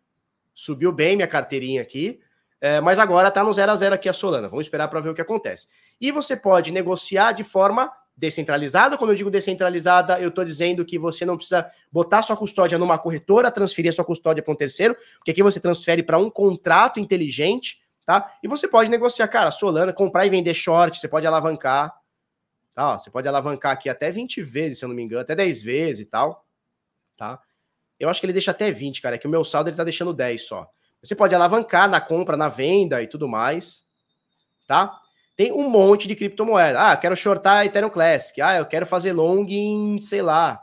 subiu 0.55 0.93
bem 0.93 1.16
minha 1.16 1.26
carteirinha 1.26 1.82
aqui, 1.82 2.20
é, 2.61 2.80
mas 2.80 3.01
agora 3.01 3.32
tá 3.32 3.43
no 3.43 3.53
0 3.53 3.72
a 3.72 3.74
0 3.74 3.97
aqui 3.97 4.09
a 4.09 4.12
Solana. 4.12 4.49
Vamos 4.49 4.66
esperar 4.66 4.87
para 4.87 5.01
ver 5.01 5.09
o 5.09 5.14
que 5.14 5.20
acontece. 5.20 5.66
E 6.01 6.12
você 6.12 6.37
pode 6.37 6.70
negociar 6.70 7.32
de 7.32 7.43
forma 7.43 7.93
descentralizada. 8.17 8.97
Quando 8.97 9.11
eu 9.11 9.17
digo 9.17 9.31
descentralizada, 9.31 10.21
eu 10.21 10.31
estou 10.31 10.45
dizendo 10.45 10.85
que 10.85 10.99
você 10.99 11.25
não 11.25 11.37
precisa 11.37 11.71
botar 11.93 12.23
sua 12.23 12.37
custódia 12.37 12.79
numa 12.79 12.99
corretora, 12.99 13.51
transferir 13.51 13.91
a 13.91 13.95
sua 13.95 14.05
custódia 14.05 14.43
para 14.43 14.53
um 14.53 14.57
terceiro, 14.57 14.97
porque 15.19 15.33
aqui 15.33 15.43
você 15.43 15.61
transfere 15.61 16.03
para 16.03 16.19
um 16.19 16.31
contrato 16.31 16.99
inteligente, 16.99 17.83
tá? 18.05 18.33
E 18.43 18.49
você 18.49 18.67
pode 18.67 18.89
negociar, 18.89 19.29
cara, 19.29 19.51
Solana, 19.51 19.93
comprar 19.93 20.25
e 20.25 20.31
vender 20.31 20.55
short, 20.55 20.99
você 20.99 21.09
pode 21.09 21.27
alavancar. 21.27 21.95
Tá? 22.75 22.99
Você 22.99 23.11
pode 23.11 23.27
alavancar 23.27 23.73
aqui 23.73 23.89
até 23.89 24.11
20 24.11 24.43
vezes, 24.43 24.79
se 24.79 24.85
eu 24.85 24.89
não 24.89 24.97
me 24.97 25.03
engano, 25.03 25.23
até 25.23 25.35
10 25.35 25.62
vezes 25.62 26.01
e 26.01 26.11
tal. 26.11 26.45
Tá? 27.17 27.41
Eu 27.99 28.11
acho 28.11 28.21
que 28.21 28.27
ele 28.27 28.35
deixa 28.35 28.51
até 28.51 28.71
20, 28.71 29.01
cara. 29.01 29.17
É 29.17 29.19
que 29.19 29.27
o 29.27 29.31
meu 29.31 29.43
saldo 29.45 29.71
ele 29.71 29.77
tá 29.79 29.85
deixando 29.85 30.12
10 30.12 30.47
só. 30.47 30.71
Você 31.03 31.14
pode 31.14 31.35
alavancar 31.35 31.89
na 31.89 32.03
compra, 32.03 32.37
na 32.37 32.49
venda 32.49 33.03
e 33.03 33.07
tudo 33.07 33.27
mais. 33.27 33.87
Tá? 34.67 35.01
Tem 35.37 35.53
um 35.53 35.68
monte 35.68 36.09
de 36.09 36.16
criptomoeda. 36.16 36.91
Ah, 36.91 36.97
quero 36.97 37.14
shortar 37.14 37.66
Ethereum 37.66 37.91
Classic. 37.91 38.41
Ah, 38.41 38.57
eu 38.57 38.64
quero 38.64 38.87
fazer 38.87 39.12
long 39.12 39.45
em, 39.47 40.01
sei 40.01 40.22
lá, 40.22 40.62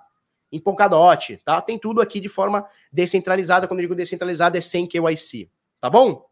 em 0.52 0.60
Polkadot, 0.60 1.38
tá? 1.46 1.62
Tem 1.62 1.78
tudo 1.78 2.02
aqui 2.02 2.20
de 2.20 2.28
forma 2.28 2.68
descentralizada. 2.92 3.68
Quando 3.68 3.80
eu 3.82 3.84
digo 3.84 3.94
descentralizada, 3.96 4.58
é 4.58 4.62
sem 4.62 4.88
KYC, 4.88 5.48
tá 5.80 5.92
bom? 5.92 6.26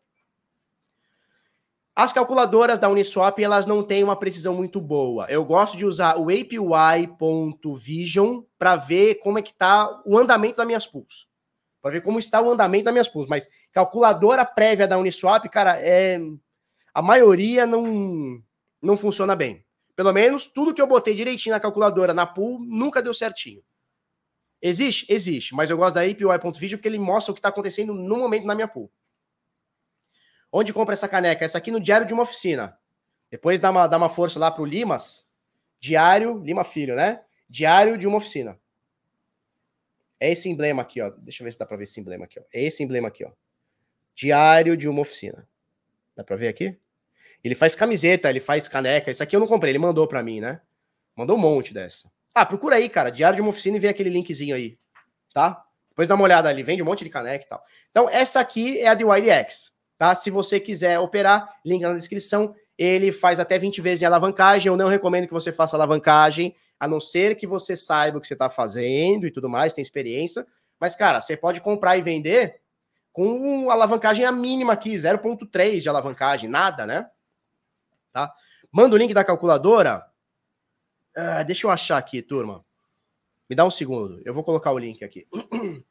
As 1.95 2.11
calculadoras 2.11 2.79
da 2.79 2.89
Uniswap, 2.89 3.37
elas 3.39 3.67
não 3.67 3.83
têm 3.83 4.03
uma 4.03 4.15
precisão 4.15 4.55
muito 4.55 4.81
boa. 4.81 5.27
Eu 5.29 5.45
gosto 5.45 5.77
de 5.77 5.85
usar 5.85 6.17
o 6.17 6.29
APY.vision 6.29 7.21
para 8.57 8.75
ver 8.75 9.15
como 9.15 9.37
é 9.37 9.41
que 9.43 9.51
está 9.51 10.01
o 10.03 10.17
andamento 10.17 10.57
das 10.57 10.65
minhas 10.65 10.87
pools. 10.87 11.27
Para 11.79 11.91
ver 11.91 12.01
como 12.01 12.17
está 12.17 12.41
o 12.41 12.49
andamento 12.49 12.85
das 12.85 12.93
minhas 12.93 13.07
pools. 13.07 13.29
Mas 13.29 13.47
calculadora 13.71 14.43
prévia 14.45 14.87
da 14.87 14.97
Uniswap, 14.97 15.45
cara, 15.49 15.79
é 15.79 16.17
a 16.93 17.01
maioria 17.01 17.65
não 17.65 18.43
não 18.81 18.97
funciona 18.97 19.35
bem. 19.35 19.63
Pelo 19.95 20.11
menos 20.11 20.47
tudo 20.47 20.73
que 20.73 20.81
eu 20.81 20.87
botei 20.87 21.15
direitinho 21.15 21.53
na 21.53 21.59
calculadora 21.59 22.13
na 22.13 22.25
pool 22.25 22.59
nunca 22.59 23.01
deu 23.01 23.13
certinho. 23.13 23.63
Existe? 24.61 25.11
Existe, 25.11 25.55
mas 25.55 25.69
eu 25.69 25.77
gosto 25.77 25.95
da 25.95 26.01
APY.vision 26.01 26.77
porque 26.77 26.87
ele 26.87 26.99
mostra 26.99 27.31
o 27.31 27.35
que 27.35 27.39
está 27.39 27.49
acontecendo 27.49 27.93
no 27.93 28.17
momento 28.17 28.45
na 28.45 28.55
minha 28.55 28.67
pool. 28.67 28.91
Onde 30.51 30.73
compra 30.73 30.93
essa 30.93 31.07
caneca? 31.07 31.45
Essa 31.45 31.57
aqui 31.57 31.71
no 31.71 31.79
Diário 31.79 32.05
de 32.05 32.13
uma 32.13 32.23
Oficina. 32.23 32.77
Depois 33.29 33.59
dá 33.59 33.71
uma, 33.71 33.87
dá 33.87 33.97
uma 33.97 34.09
força 34.09 34.37
lá 34.37 34.51
pro 34.51 34.65
Limas. 34.65 35.31
Diário, 35.79 36.39
Lima 36.43 36.63
Filho, 36.63 36.95
né? 36.95 37.23
Diário 37.49 37.97
de 37.97 38.07
uma 38.07 38.17
Oficina. 38.17 38.59
É 40.19 40.31
esse 40.31 40.49
emblema 40.49 40.83
aqui, 40.83 41.01
ó. 41.01 41.09
Deixa 41.09 41.41
eu 41.41 41.45
ver 41.45 41.51
se 41.51 41.57
dá 41.57 41.65
pra 41.65 41.77
ver 41.77 41.83
esse 41.83 41.99
emblema 41.99 42.25
aqui, 42.25 42.39
ó. 42.39 42.43
É 42.53 42.63
esse 42.63 42.83
emblema 42.83 43.07
aqui, 43.07 43.25
ó. 43.25 43.31
Diário 44.13 44.77
de 44.77 44.87
uma 44.87 45.01
Oficina. 45.01 45.47
Dá 46.21 46.23
pra 46.23 46.35
ver 46.35 46.47
aqui? 46.47 46.77
Ele 47.43 47.55
faz 47.55 47.73
camiseta, 47.73 48.29
ele 48.29 48.39
faz 48.39 48.67
caneca. 48.67 49.09
Esse 49.09 49.23
aqui 49.23 49.35
eu 49.35 49.39
não 49.39 49.47
comprei, 49.47 49.71
ele 49.71 49.79
mandou 49.79 50.07
pra 50.07 50.21
mim, 50.21 50.39
né? 50.39 50.61
Mandou 51.15 51.35
um 51.35 51.39
monte 51.39 51.73
dessa. 51.73 52.11
Ah, 52.33 52.45
procura 52.45 52.75
aí, 52.75 52.87
cara. 52.87 53.09
Diário 53.09 53.37
de 53.37 53.41
uma 53.41 53.49
Oficina 53.49 53.77
e 53.77 53.79
vê 53.79 53.87
aquele 53.87 54.09
linkzinho 54.09 54.55
aí. 54.55 54.77
Tá? 55.33 55.65
Depois 55.89 56.07
dá 56.07 56.15
uma 56.15 56.23
olhada 56.23 56.47
ali. 56.47 56.61
Vende 56.61 56.83
um 56.83 56.85
monte 56.85 57.03
de 57.03 57.09
caneca 57.09 57.43
e 57.43 57.47
tal. 57.47 57.63
Então, 57.89 58.07
essa 58.07 58.39
aqui 58.39 58.79
é 58.79 58.87
a 58.87 58.93
de 58.93 59.03
YDX 59.03 59.71
tá? 60.01 60.15
Se 60.15 60.31
você 60.31 60.59
quiser 60.59 60.97
operar, 60.97 61.57
link 61.63 61.83
na 61.83 61.93
descrição. 61.93 62.55
Ele 62.75 63.11
faz 63.11 63.39
até 63.39 63.59
20 63.59 63.81
vezes 63.81 64.01
em 64.01 64.05
alavancagem. 64.05 64.67
Eu 64.67 64.75
não 64.75 64.87
recomendo 64.87 65.27
que 65.27 65.33
você 65.33 65.51
faça 65.51 65.77
alavancagem, 65.77 66.55
a 66.79 66.87
não 66.87 66.99
ser 66.99 67.35
que 67.35 67.45
você 67.45 67.75
saiba 67.77 68.17
o 68.17 68.21
que 68.21 68.25
você 68.25 68.33
está 68.33 68.49
fazendo 68.49 69.27
e 69.27 69.31
tudo 69.31 69.47
mais, 69.47 69.73
tem 69.73 69.83
experiência. 69.83 70.43
Mas, 70.79 70.95
cara, 70.95 71.21
você 71.21 71.37
pode 71.37 71.61
comprar 71.61 71.97
e 71.97 72.01
vender 72.01 72.60
com 73.11 73.69
alavancagem 73.69 74.25
a 74.25 74.31
mínima 74.31 74.73
aqui, 74.73 74.95
0,3 74.95 75.79
de 75.79 75.89
alavancagem, 75.89 76.49
nada, 76.49 76.85
né? 76.85 77.09
Tá? 78.11 78.33
Manda 78.71 78.95
o 78.95 78.97
link 78.97 79.13
da 79.13 79.23
calculadora. 79.23 80.05
Uh, 81.15 81.43
deixa 81.45 81.67
eu 81.67 81.71
achar 81.71 81.97
aqui, 81.97 82.21
turma. 82.21 82.63
Me 83.49 83.55
dá 83.55 83.65
um 83.65 83.71
segundo. 83.71 84.21
Eu 84.23 84.33
vou 84.33 84.43
colocar 84.43 84.71
o 84.71 84.79
link 84.79 85.03
aqui. 85.03 85.27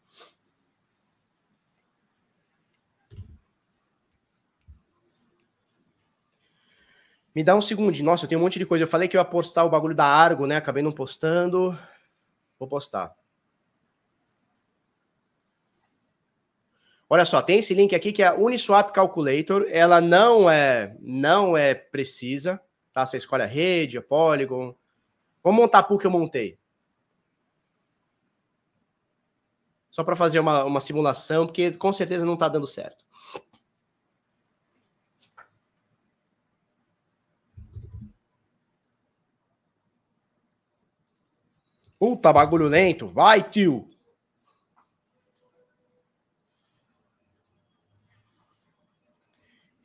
Me 7.35 7.45
dá 7.45 7.55
um 7.55 7.61
segundo. 7.61 7.97
Nossa, 8.03 8.25
eu 8.25 8.29
tenho 8.29 8.41
um 8.41 8.45
monte 8.45 8.59
de 8.59 8.67
coisa. 8.67 8.85
Eu 8.85 8.89
falei 8.89 9.07
que 9.07 9.17
eu 9.17 9.21
ia 9.21 9.25
postar 9.25 9.65
o 9.65 9.71
bagulho 9.71 9.95
da 9.95 10.05
Argo, 10.05 10.47
né? 10.47 10.57
Acabei 10.57 10.83
não 10.83 10.91
postando. 10.91 11.79
Vou 12.59 12.69
postar. 12.69 13.15
Olha 17.13 17.25
só, 17.25 17.43
tem 17.43 17.59
esse 17.59 17.75
link 17.75 17.93
aqui 17.93 18.13
que 18.13 18.23
é 18.23 18.29
a 18.29 18.35
Uniswap 18.37 18.93
Calculator. 18.93 19.67
Ela 19.69 20.01
não 20.01 20.49
é 20.49 20.97
não 21.01 21.57
é 21.57 21.75
precisa, 21.75 22.63
tá? 22.93 23.05
Você 23.05 23.17
escolhe 23.17 23.43
a 23.43 23.47
rede, 23.47 23.99
a 23.99 24.03
Polygon. 24.03 24.73
Vamos 25.43 25.61
montar 25.61 25.81
a 25.81 25.99
que 25.99 26.07
eu 26.07 26.11
montei. 26.11 26.57
Só 29.91 30.05
para 30.05 30.15
fazer 30.15 30.39
uma, 30.39 30.63
uma 30.65 30.81
simulação, 30.81 31.47
porque 31.47 31.73
com 31.73 31.93
certeza 31.93 32.25
não 32.25 32.35
está 32.35 32.49
dando 32.49 32.67
certo. 32.67 33.05
Puta, 41.99 42.33
bagulho 42.33 42.69
lento. 42.69 43.09
Vai, 43.09 43.43
tio. 43.43 43.90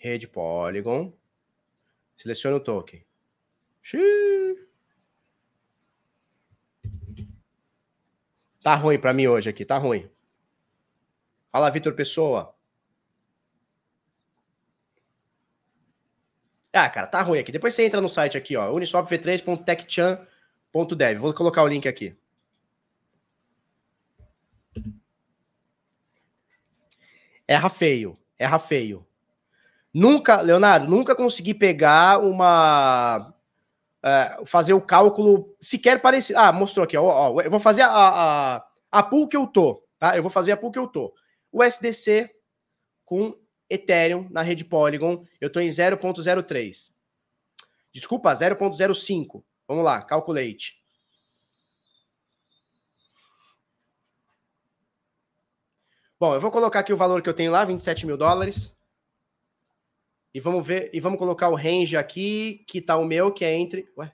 rede 0.06 0.28
Polygon, 0.28 1.12
seleciona 2.16 2.58
o 2.58 2.60
token. 2.60 3.04
Xiii. 3.82 4.68
Tá 8.62 8.76
ruim 8.76 9.00
para 9.00 9.14
mim 9.14 9.26
hoje 9.28 9.50
aqui, 9.50 9.66
tá 9.66 9.78
ruim. 9.78 10.10
Fala, 11.52 11.72
Vitor 11.72 11.94
Pessoa. 11.94 12.56
Ah, 16.74 16.90
cara, 16.90 17.08
tá 17.08 17.22
ruim 17.22 17.40
aqui. 17.40 17.52
Depois 17.52 17.74
você 17.74 17.86
entra 17.86 18.02
no 18.02 18.10
site 18.10 18.38
aqui, 18.38 18.56
ó, 18.58 18.72
uniswapv3.techchan.dev. 18.74 21.20
Vou 21.20 21.34
colocar 21.34 21.64
o 21.64 21.68
link 21.68 21.88
aqui. 21.88 22.16
Erra 27.48 27.70
feio, 27.70 28.18
erra 28.38 28.60
feio. 28.60 29.08
Nunca, 29.98 30.42
Leonardo, 30.42 30.90
nunca 30.90 31.16
consegui 31.16 31.54
pegar 31.54 32.20
uma. 32.20 33.34
Uh, 34.04 34.46
fazer 34.46 34.74
o 34.74 34.82
cálculo 34.82 35.56
sequer 35.58 36.02
parecido. 36.02 36.38
Ah, 36.38 36.52
mostrou 36.52 36.84
aqui, 36.84 36.98
ó, 36.98 37.06
ó. 37.06 37.40
Eu 37.40 37.50
vou 37.50 37.62
fazer 37.62 37.84
a, 37.84 37.88
a, 38.58 38.68
a 38.92 39.04
pool 39.04 39.26
que 39.26 39.38
eu 39.38 39.48
tô, 39.48 39.82
tá? 39.98 40.18
Eu 40.18 40.22
vou 40.22 40.30
fazer 40.30 40.52
a 40.52 40.58
pool 40.58 40.70
que 40.70 40.78
eu 40.78 40.86
tô. 40.86 41.16
O 41.50 41.64
SDC 41.64 42.30
com 43.06 43.40
Ethereum 43.70 44.28
na 44.30 44.42
rede 44.42 44.66
Polygon, 44.66 45.24
eu 45.40 45.50
tô 45.50 45.62
em 45.62 45.70
0.03. 45.70 46.92
Desculpa, 47.94 48.34
0.05. 48.34 49.46
Vamos 49.66 49.86
lá, 49.86 50.02
calculate. 50.02 50.78
Bom, 56.20 56.34
eu 56.34 56.42
vou 56.42 56.52
colocar 56.52 56.82
aqui 56.82 56.92
o 56.92 56.98
valor 56.98 57.22
que 57.22 57.30
eu 57.30 57.34
tenho 57.34 57.54
lá, 57.54 57.64
27 57.64 58.06
mil 58.06 58.18
dólares. 58.18 58.76
E 60.36 60.40
vamos 60.42 60.68
ver, 60.68 60.90
e 60.92 61.00
vamos 61.00 61.18
colocar 61.18 61.48
o 61.48 61.56
range 61.56 61.96
aqui, 61.96 62.66
que 62.68 62.82
tá 62.82 62.98
o 62.98 63.06
meu, 63.06 63.32
que 63.32 63.46
é 63.46 63.56
entre. 63.56 63.90
Ué? 63.98 64.12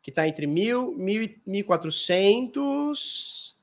Que 0.00 0.12
tá 0.12 0.28
entre 0.28 0.46
mil, 0.46 0.94
mil 0.94 1.20
e 1.20 1.42
1.400. 1.44 3.56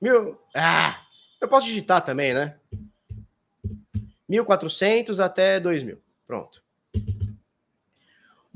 Mil. 0.00 0.36
Ah! 0.52 1.06
Eu 1.40 1.46
posso 1.46 1.68
digitar 1.68 2.04
também, 2.04 2.34
né? 2.34 2.58
1.400 4.28 5.24
até 5.24 5.60
2.000. 5.60 6.00
Pronto. 6.26 6.64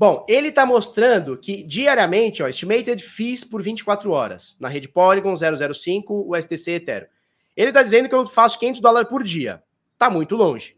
Bom, 0.05 0.25
ele 0.27 0.49
está 0.49 0.65
mostrando 0.65 1.37
que 1.37 1.63
diariamente, 1.63 2.43
ó, 2.43 2.47
estimated 2.49 3.01
fees 3.01 3.45
por 3.45 3.61
24 3.61 4.11
horas 4.11 4.57
na 4.59 4.67
rede 4.67 4.89
Polygon 4.89 5.33
005, 5.33 6.29
o 6.29 6.35
STC 6.35 6.71
Ethereum. 6.71 7.07
Ele 7.55 7.69
está 7.69 7.81
dizendo 7.81 8.09
que 8.09 8.15
eu 8.15 8.27
faço 8.27 8.59
500 8.59 8.81
dólares 8.81 9.07
por 9.07 9.23
dia. 9.23 9.63
Tá 9.97 10.09
muito 10.09 10.35
longe. 10.35 10.77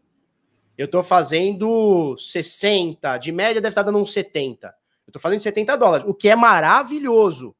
Eu 0.78 0.84
estou 0.84 1.02
fazendo 1.02 2.16
60, 2.16 3.18
de 3.18 3.32
média 3.32 3.60
deve 3.60 3.72
estar 3.72 3.82
dando 3.82 3.98
uns 3.98 4.12
70. 4.12 4.68
Eu 4.68 4.72
estou 5.08 5.20
fazendo 5.20 5.40
70 5.40 5.76
dólares, 5.76 6.06
o 6.08 6.14
que 6.14 6.28
é 6.28 6.36
maravilhoso. 6.36 7.52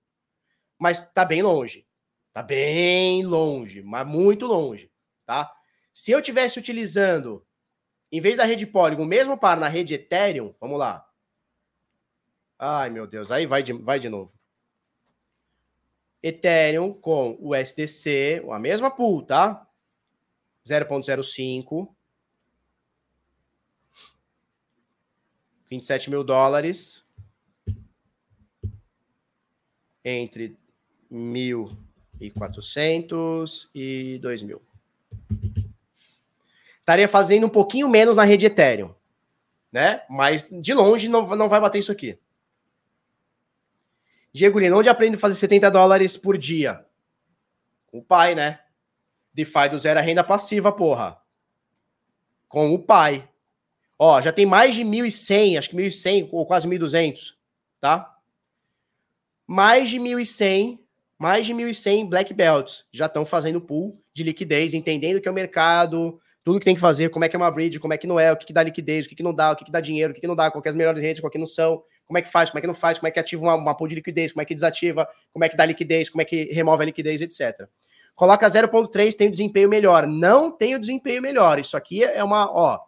Mas 0.78 1.10
tá 1.12 1.24
bem 1.24 1.42
longe. 1.42 1.84
Tá 2.32 2.44
bem 2.44 3.26
longe, 3.26 3.82
mas 3.82 4.06
muito 4.06 4.46
longe, 4.46 4.88
tá? 5.24 5.52
Se 5.92 6.12
eu 6.12 6.22
tivesse 6.22 6.60
utilizando, 6.60 7.44
em 8.12 8.20
vez 8.20 8.36
da 8.36 8.44
rede 8.44 8.68
Polygon, 8.68 9.04
mesmo 9.04 9.36
para 9.36 9.58
na 9.58 9.66
rede 9.66 9.94
Ethereum, 9.94 10.54
vamos 10.60 10.78
lá, 10.78 11.05
Ai, 12.58 12.90
meu 12.90 13.06
Deus, 13.06 13.30
aí 13.30 13.46
vai 13.46 13.62
de, 13.62 13.72
vai 13.72 14.00
de 14.00 14.08
novo. 14.08 14.32
Ethereum 16.22 16.92
com 16.92 17.36
o 17.40 17.54
SDC, 17.54 18.44
a 18.50 18.58
mesma 18.58 18.90
pool, 18.90 19.22
tá? 19.22 19.66
0.05. 20.64 21.88
27 25.70 26.10
mil 26.10 26.24
dólares. 26.24 27.06
Entre 30.04 30.56
1.400 31.12 33.68
e 33.74 34.18
2.000. 34.22 34.60
Estaria 36.78 37.08
fazendo 37.08 37.46
um 37.46 37.50
pouquinho 37.50 37.88
menos 37.88 38.16
na 38.16 38.24
rede 38.24 38.46
Ethereum, 38.46 38.94
né? 39.72 40.04
Mas 40.08 40.48
de 40.48 40.72
longe 40.72 41.08
não, 41.08 41.26
não 41.36 41.48
vai 41.48 41.60
bater 41.60 41.80
isso 41.80 41.92
aqui. 41.92 42.18
Diego 44.36 44.58
Lino, 44.58 44.78
onde 44.78 44.90
aprende 44.90 45.16
a 45.16 45.18
fazer 45.18 45.34
70 45.34 45.70
dólares 45.70 46.14
por 46.14 46.36
dia? 46.36 46.84
Com 47.86 48.00
o 48.00 48.02
pai, 48.02 48.34
né? 48.34 48.60
DeFi 49.32 49.70
do 49.70 49.78
zero 49.78 49.98
é 49.98 50.02
renda 50.02 50.22
passiva, 50.22 50.70
porra. 50.70 51.16
Com 52.46 52.74
o 52.74 52.78
pai. 52.78 53.26
Ó, 53.98 54.20
já 54.20 54.30
tem 54.30 54.44
mais 54.44 54.74
de 54.74 54.84
1.100, 54.84 55.56
acho 55.56 55.70
que 55.70 55.76
1.100 55.76 56.28
ou 56.32 56.44
quase 56.44 56.68
1.200, 56.68 57.32
tá? 57.80 58.14
Mais 59.46 59.88
de 59.88 59.98
1.100, 59.98 60.80
mais 61.18 61.46
de 61.46 61.54
1.100 61.54 62.06
black 62.06 62.34
belts 62.34 62.84
já 62.92 63.06
estão 63.06 63.24
fazendo 63.24 63.58
pool 63.58 63.98
de 64.12 64.22
liquidez, 64.22 64.74
entendendo 64.74 65.18
que 65.18 65.28
é 65.28 65.30
o 65.30 65.34
mercado, 65.34 66.20
tudo 66.44 66.58
que 66.58 66.64
tem 66.64 66.74
que 66.74 66.80
fazer, 66.80 67.08
como 67.08 67.24
é 67.24 67.28
que 67.30 67.34
é 67.34 67.38
uma 67.38 67.50
bridge, 67.50 67.80
como 67.80 67.94
é 67.94 67.98
que 67.98 68.06
não 68.06 68.20
é, 68.20 68.30
o 68.30 68.36
que, 68.36 68.44
que 68.44 68.52
dá 68.52 68.62
liquidez, 68.62 69.06
o 69.06 69.08
que, 69.08 69.16
que 69.16 69.22
não 69.22 69.34
dá, 69.34 69.52
o 69.52 69.56
que, 69.56 69.64
que 69.64 69.72
dá 69.72 69.80
dinheiro, 69.80 70.12
o 70.12 70.14
que, 70.14 70.20
que 70.20 70.26
não 70.28 70.36
dá, 70.36 70.50
qual 70.50 70.62
é 70.62 70.68
as 70.68 70.74
melhores 70.74 71.02
redes, 71.02 71.20
qual 71.20 71.30
que 71.30 71.38
não 71.38 71.46
são, 71.46 71.82
como 72.06 72.18
é 72.18 72.22
que 72.22 72.30
faz, 72.30 72.50
como 72.50 72.58
é 72.58 72.60
que 72.60 72.66
não 72.66 72.74
faz, 72.74 72.98
como 72.98 73.08
é 73.08 73.10
que 73.10 73.18
ativa 73.18 73.42
uma, 73.42 73.54
uma 73.54 73.74
pool 73.76 73.88
de 73.88 73.96
liquidez, 73.96 74.32
como 74.32 74.42
é 74.42 74.44
que 74.44 74.54
desativa, 74.54 75.08
como 75.32 75.44
é 75.44 75.48
que 75.48 75.56
dá 75.56 75.66
liquidez, 75.66 76.08
como 76.08 76.22
é 76.22 76.24
que 76.24 76.44
remove 76.52 76.82
a 76.82 76.86
liquidez, 76.86 77.20
etc. 77.20 77.68
Coloca 78.14 78.46
0.3, 78.46 79.14
tem 79.14 79.28
o 79.28 79.30
desempenho 79.30 79.68
melhor. 79.68 80.06
Não 80.06 80.50
tem 80.50 80.74
o 80.74 80.80
desempenho 80.80 81.20
melhor. 81.20 81.58
Isso 81.58 81.76
aqui 81.76 82.02
é 82.02 82.22
uma, 82.24 82.50
ó, 82.50 82.80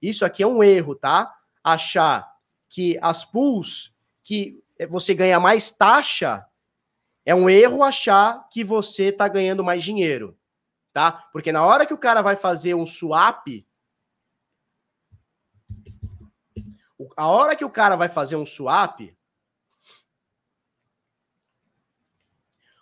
isso 0.00 0.24
aqui 0.24 0.42
é 0.42 0.46
um 0.46 0.62
erro, 0.62 0.94
tá? 0.94 1.34
Achar 1.62 2.26
que 2.68 2.98
as 3.02 3.24
pools 3.24 3.92
que 4.22 4.62
você 4.88 5.12
ganha 5.12 5.38
mais 5.38 5.70
taxa 5.70 6.46
é 7.26 7.34
um 7.34 7.50
erro 7.50 7.82
achar 7.82 8.48
que 8.50 8.64
você 8.64 9.04
está 9.04 9.28
ganhando 9.28 9.62
mais 9.62 9.82
dinheiro 9.82 10.36
tá? 10.92 11.28
Porque 11.32 11.52
na 11.52 11.64
hora 11.64 11.86
que 11.86 11.94
o 11.94 11.98
cara 11.98 12.22
vai 12.22 12.36
fazer 12.36 12.74
um 12.74 12.86
swap, 12.86 13.46
a 17.20 17.26
hora 17.26 17.54
que 17.54 17.66
o 17.66 17.70
cara 17.70 17.96
vai 17.96 18.08
fazer 18.08 18.36
um 18.36 18.46
swap, 18.46 19.00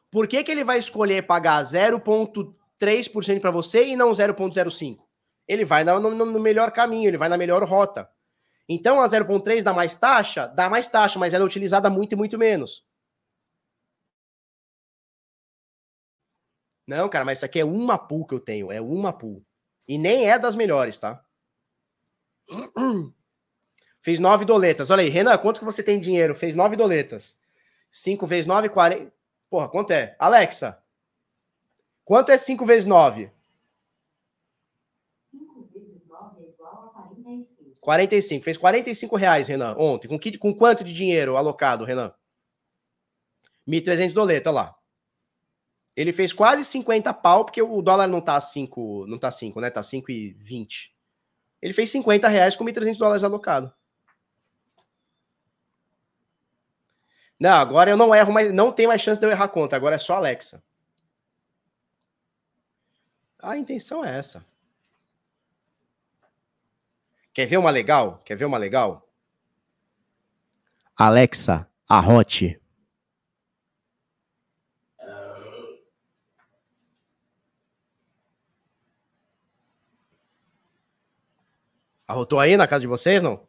por 0.08 0.28
que, 0.28 0.44
que 0.44 0.52
ele 0.52 0.62
vai 0.62 0.78
escolher 0.78 1.26
pagar 1.26 1.60
0,3% 1.60 3.40
para 3.40 3.50
você 3.50 3.88
e 3.88 3.96
não 3.96 4.12
0,05%? 4.12 5.00
Ele 5.48 5.64
vai 5.64 5.82
no, 5.82 5.98
no, 5.98 6.24
no, 6.24 6.38
melhor 6.38 6.70
caminho, 6.70 7.08
ele 7.08 7.18
vai 7.18 7.28
na 7.28 7.36
melhor 7.36 7.64
rota. 7.64 8.08
Então 8.68 9.00
a 9.00 9.08
0,3 9.08 9.64
dá 9.64 9.72
mais 9.72 9.96
taxa? 9.96 10.46
Dá 10.46 10.70
mais 10.70 10.86
taxa, 10.86 11.18
mas 11.18 11.34
ela 11.34 11.42
é 11.42 11.46
utilizada 11.46 11.90
muito 11.90 12.12
e 12.12 12.16
muito 12.16 12.38
menos. 12.38 12.86
Não, 16.86 17.08
cara, 17.08 17.24
mas 17.24 17.38
isso 17.38 17.44
aqui 17.44 17.58
é 17.58 17.64
uma 17.64 17.98
pool 17.98 18.24
que 18.24 18.34
eu 18.34 18.40
tenho. 18.40 18.70
É 18.70 18.80
uma 18.80 19.12
pool. 19.12 19.44
E 19.88 19.98
nem 19.98 20.30
é 20.30 20.38
das 20.38 20.54
melhores, 20.54 20.96
tá? 20.96 21.24
Fiz 24.00 24.18
nove 24.18 24.44
doletas. 24.44 24.90
Olha 24.90 25.02
aí, 25.02 25.08
Renan, 25.08 25.36
quanto 25.38 25.58
que 25.58 25.64
você 25.64 25.82
tem 25.82 25.98
dinheiro? 25.98 26.34
Fez 26.34 26.54
nove 26.54 26.76
doletas. 26.76 27.36
Cinco 27.90 28.26
vezes 28.26 28.46
nove, 28.46 28.68
quarenta. 28.68 29.12
Porra, 29.50 29.68
quanto 29.68 29.92
é? 29.92 30.14
Alexa, 30.18 30.78
quanto 32.04 32.30
é 32.30 32.38
cinco 32.38 32.64
vezes 32.64 32.86
nove? 32.86 33.30
Cinco 35.30 35.68
vezes 35.72 36.06
nove 36.06 36.44
é 36.44 36.48
igual 36.48 36.92
a 36.94 37.02
45. 37.02 37.80
45. 37.80 38.44
Fez 38.44 38.56
45 38.56 39.16
reais, 39.16 39.48
Renan, 39.48 39.74
ontem. 39.78 40.06
Com, 40.08 40.18
que, 40.18 40.36
com 40.36 40.54
quanto 40.54 40.84
de 40.84 40.92
dinheiro 40.92 41.36
alocado, 41.36 41.84
Renan? 41.84 42.12
1.300 43.66 44.12
doleta, 44.12 44.50
lá. 44.50 44.74
Ele 45.96 46.12
fez 46.12 46.32
quase 46.32 46.64
50 46.64 47.12
pau, 47.14 47.44
porque 47.44 47.60
o 47.60 47.82
dólar 47.82 48.06
não 48.06 48.20
tá 48.20 48.40
5, 48.40 49.06
não 49.08 49.18
tá 49.18 49.30
5, 49.30 49.60
né? 49.60 49.68
Tá 49.68 49.80
5,20. 49.80 50.90
Ele 51.60 51.72
fez 51.72 51.90
50 51.90 52.28
reais 52.28 52.54
com 52.54 52.64
1.300 52.64 52.96
dólares 52.96 53.24
alocado. 53.24 53.72
Não, 57.38 57.52
agora 57.52 57.90
eu 57.90 57.96
não 57.96 58.14
erro 58.14 58.32
mais, 58.32 58.52
não 58.52 58.72
tem 58.72 58.86
mais 58.86 59.00
chance 59.00 59.20
de 59.20 59.26
eu 59.26 59.30
errar 59.30 59.48
conta, 59.48 59.76
agora 59.76 59.94
é 59.96 59.98
só 59.98 60.16
Alexa. 60.16 60.62
A 63.40 63.56
intenção 63.56 64.04
é 64.04 64.18
essa. 64.18 64.44
Quer 67.32 67.46
ver 67.46 67.56
uma 67.56 67.70
legal? 67.70 68.20
Quer 68.24 68.36
ver 68.36 68.44
uma 68.44 68.58
legal? 68.58 69.08
Alexa, 70.96 71.68
arrote. 71.88 72.60
Arrotou 82.08 82.40
aí 82.40 82.56
na 82.56 82.66
casa 82.66 82.80
de 82.80 82.86
vocês, 82.88 83.22
não? 83.22 83.47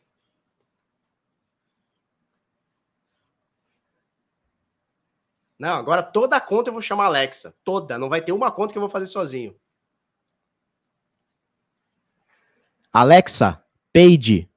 Não, 5.59 5.75
agora 5.75 6.01
toda 6.01 6.37
a 6.37 6.41
conta 6.41 6.69
eu 6.69 6.73
vou 6.73 6.81
chamar 6.81 7.07
Alexa. 7.07 7.53
Toda. 7.65 7.97
Não 7.97 8.07
vai 8.07 8.21
ter 8.21 8.31
uma 8.31 8.49
conta 8.49 8.71
que 8.71 8.77
eu 8.77 8.81
vou 8.81 8.89
fazer 8.89 9.07
sozinho. 9.07 9.59
Alexa, 12.93 13.61
paid. 13.93 14.49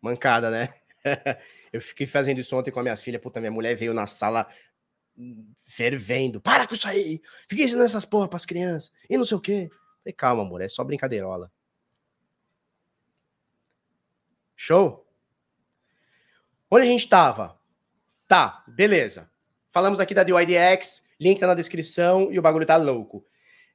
Mancada, 0.00 0.50
né? 0.50 0.68
Eu 1.72 1.80
fiquei 1.80 2.06
fazendo 2.06 2.38
isso 2.40 2.56
ontem 2.56 2.70
com 2.70 2.78
as 2.80 2.84
minhas 2.84 3.02
filhas. 3.02 3.20
Puta, 3.20 3.40
minha 3.40 3.50
mulher 3.50 3.74
veio 3.74 3.92
na 3.92 4.06
sala 4.06 4.48
fervendo. 5.66 6.40
Para 6.40 6.66
com 6.66 6.74
isso 6.74 6.88
aí! 6.88 7.20
Fiquei 7.48 7.64
ensinando 7.64 7.86
essas 7.86 8.04
porra 8.04 8.28
pras 8.28 8.46
crianças. 8.46 8.92
E 9.08 9.16
não 9.16 9.24
sei 9.24 9.36
o 9.36 9.40
quê. 9.40 9.70
Falei, 10.02 10.12
calma, 10.14 10.42
amor, 10.42 10.60
é 10.60 10.68
só 10.68 10.82
brincadeirola. 10.82 11.50
Show? 14.56 15.06
Onde 16.70 16.82
a 16.82 16.90
gente 16.90 17.08
tava? 17.08 17.58
Tá, 18.28 18.62
beleza. 18.68 19.30
Falamos 19.70 20.00
aqui 20.00 20.14
da 20.14 20.22
DYDX, 20.22 21.04
link 21.18 21.40
tá 21.40 21.46
na 21.46 21.54
descrição 21.54 22.30
e 22.32 22.38
o 22.38 22.42
bagulho 22.42 22.66
tá 22.66 22.76
louco. 22.76 23.24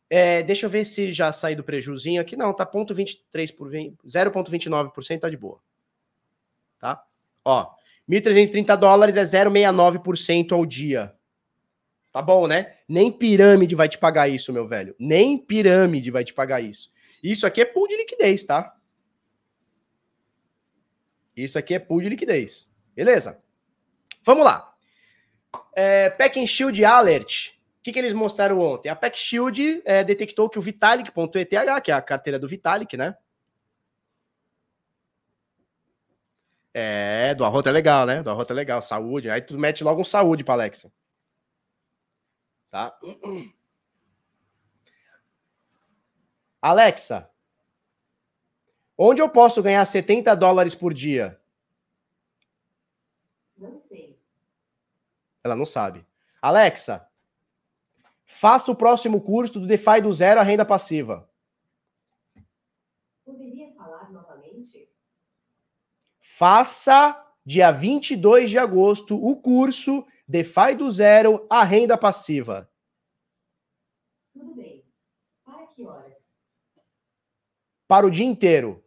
É, 0.10 0.44
deixa 0.44 0.66
eu 0.66 0.70
ver 0.70 0.86
se 0.86 1.12
já 1.12 1.32
saí 1.32 1.56
do 1.56 1.64
prejuzinho 1.64 2.22
aqui. 2.22 2.36
Não, 2.36 2.54
tá 2.54 2.66
ponto 2.66 2.94
23 2.94 3.52
por 3.52 3.70
0,29%, 3.70 5.20
tá 5.20 5.30
de 5.30 5.38
boa. 5.38 5.60
Tá? 6.80 7.04
Ó, 7.44 7.74
1.330 8.10 8.76
dólares 8.78 9.18
é 9.18 9.24
0,69% 9.24 10.52
ao 10.52 10.66
dia. 10.66 11.14
Tá 12.16 12.22
bom, 12.22 12.48
né? 12.48 12.74
Nem 12.88 13.12
pirâmide 13.12 13.76
vai 13.76 13.90
te 13.90 13.98
pagar 13.98 14.30
isso, 14.30 14.54
meu 14.54 14.66
velho. 14.66 14.96
Nem 14.98 15.38
pirâmide 15.38 16.10
vai 16.10 16.24
te 16.24 16.34
pagar 16.34 16.62
isso. 16.62 16.90
Isso 17.22 17.46
aqui 17.46 17.60
é 17.60 17.66
pool 17.66 17.90
de 17.90 17.98
liquidez, 17.98 18.42
tá? 18.46 18.74
Isso 21.36 21.60
aqui 21.60 21.74
é 21.74 21.80
pool 21.80 22.02
de 22.02 22.08
liquidez. 22.08 22.72
Beleza? 22.96 23.44
Vamos 24.24 24.46
lá. 24.46 24.74
É, 25.76 26.10
Shield 26.48 26.86
Alert. 26.86 27.50
O 27.80 27.84
que, 27.84 27.92
que 27.92 28.00
eles 28.00 28.14
mostraram 28.14 28.62
ontem? 28.62 28.88
A 28.88 28.96
Pack 28.96 29.20
Shield 29.20 29.82
é, 29.84 30.02
detectou 30.02 30.50
que 30.50 30.58
o 30.58 30.62
Vitalik.eth, 30.62 31.82
que 31.84 31.92
é 31.92 31.94
a 31.94 32.02
carteira 32.02 32.40
do 32.40 32.48
Vitalik, 32.48 32.96
né? 32.96 33.14
É, 36.74 37.36
do 37.36 37.44
Arrota 37.44 37.68
é 37.68 37.74
legal, 37.74 38.06
né? 38.06 38.24
Do 38.24 38.30
Arrota 38.30 38.54
é 38.54 38.56
legal. 38.56 38.82
Saúde. 38.82 39.30
Aí 39.30 39.42
tu 39.42 39.60
mete 39.60 39.84
logo 39.84 40.00
um 40.00 40.06
saúde 40.06 40.46
para 40.46 40.54
Alexa. 40.54 40.90
Tá? 42.76 42.94
Alexa, 46.62 47.32
onde 48.98 49.22
eu 49.22 49.30
posso 49.30 49.64
ganhar 49.64 49.86
70 49.86 50.36
dólares 50.36 50.76
por 50.76 50.94
dia? 50.94 51.40
Não 53.58 53.80
sei. 53.80 54.20
Ela 55.42 55.56
não 55.56 55.66
sabe. 55.66 56.06
Alexa, 56.42 57.10
faça 58.26 58.70
o 58.70 58.76
próximo 58.76 59.22
curso 59.22 59.58
do 59.58 59.68
DeFi 59.68 60.02
do 60.02 60.12
zero 60.12 60.42
à 60.42 60.44
renda 60.44 60.66
passiva. 60.66 61.30
Poderia 63.24 63.74
falar 63.74 64.12
novamente? 64.12 64.92
Faça 66.20 67.26
dia 67.46 67.72
22 67.72 68.50
de 68.50 68.60
agosto 68.60 69.16
o 69.16 69.38
curso 69.38 70.06
DeFi 70.28 70.76
do 70.78 70.90
zero 70.90 71.46
à 71.50 71.64
renda 71.64 71.98
passiva. 71.98 72.70
Tudo 74.34 74.56
bem. 74.56 74.84
Para 75.44 75.68
que 75.68 75.84
horas? 75.84 76.34
Para 77.88 78.08
o 78.08 78.12
dia 78.12 78.26
inteiro. 78.26 78.84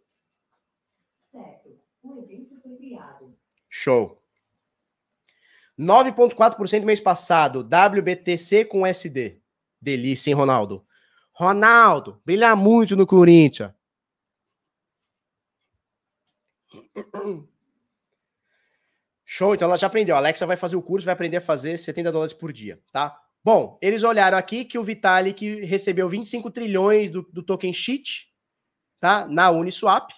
Certo. 1.31 1.81
O 2.03 2.19
evento 2.19 2.61
foi 2.61 2.77
criado. 2.77 3.39
Show. 3.69 4.23
9,4% 5.79 6.85
mês 6.85 7.01
passado. 7.01 7.63
WBTC 7.63 8.65
com 8.65 8.85
SD. 8.87 9.41
Delícia, 9.81 10.31
hein, 10.31 10.37
Ronaldo? 10.37 10.85
Ronaldo, 11.33 12.21
brilha 12.25 12.57
muito 12.57 12.97
no 12.97 13.07
Corinthians. 13.07 13.73
Show, 19.31 19.55
então 19.55 19.69
ela 19.69 19.77
já 19.77 19.87
aprendeu. 19.87 20.15
A 20.17 20.19
Alexa 20.21 20.47
vai 20.47 20.57
fazer 20.57 20.75
o 20.75 20.81
curso, 20.81 21.05
vai 21.05 21.13
aprender 21.13 21.37
a 21.37 21.41
fazer 21.43 21.79
70 21.79 22.11
dólares 22.11 22.33
por 22.33 22.51
dia, 22.51 22.81
tá? 22.91 23.15
Bom, 23.45 23.79
eles 23.83 24.03
olharam 24.03 24.39
aqui 24.39 24.65
que 24.65 24.79
o 24.79 24.83
Vitalik 24.83 25.67
recebeu 25.67 26.09
25 26.09 26.51
trilhões 26.51 27.11
do, 27.11 27.21
do 27.31 27.43
token 27.43 27.71
sheet, 27.71 28.27
tá? 28.99 29.29
Na 29.29 29.51
Uniswap. 29.51 30.13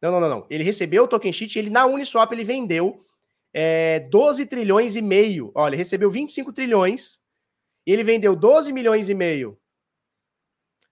Não, 0.00 0.10
não, 0.12 0.18
não, 0.18 0.28
não. 0.30 0.46
Ele 0.48 0.64
recebeu 0.64 1.04
o 1.04 1.08
token 1.08 1.30
sheet, 1.30 1.58
ele 1.58 1.68
na 1.68 1.84
Uniswap 1.84 2.32
ele 2.32 2.42
vendeu 2.42 3.04
é, 3.52 4.00
12 4.08 4.46
trilhões 4.46 4.96
e 4.96 5.02
meio. 5.02 5.52
Olha, 5.54 5.72
ele 5.72 5.76
recebeu 5.76 6.10
25 6.10 6.50
trilhões, 6.50 7.18
ele 7.84 8.02
vendeu 8.02 8.34
12 8.34 8.72
milhões 8.72 9.10
e 9.10 9.14
meio 9.14 9.58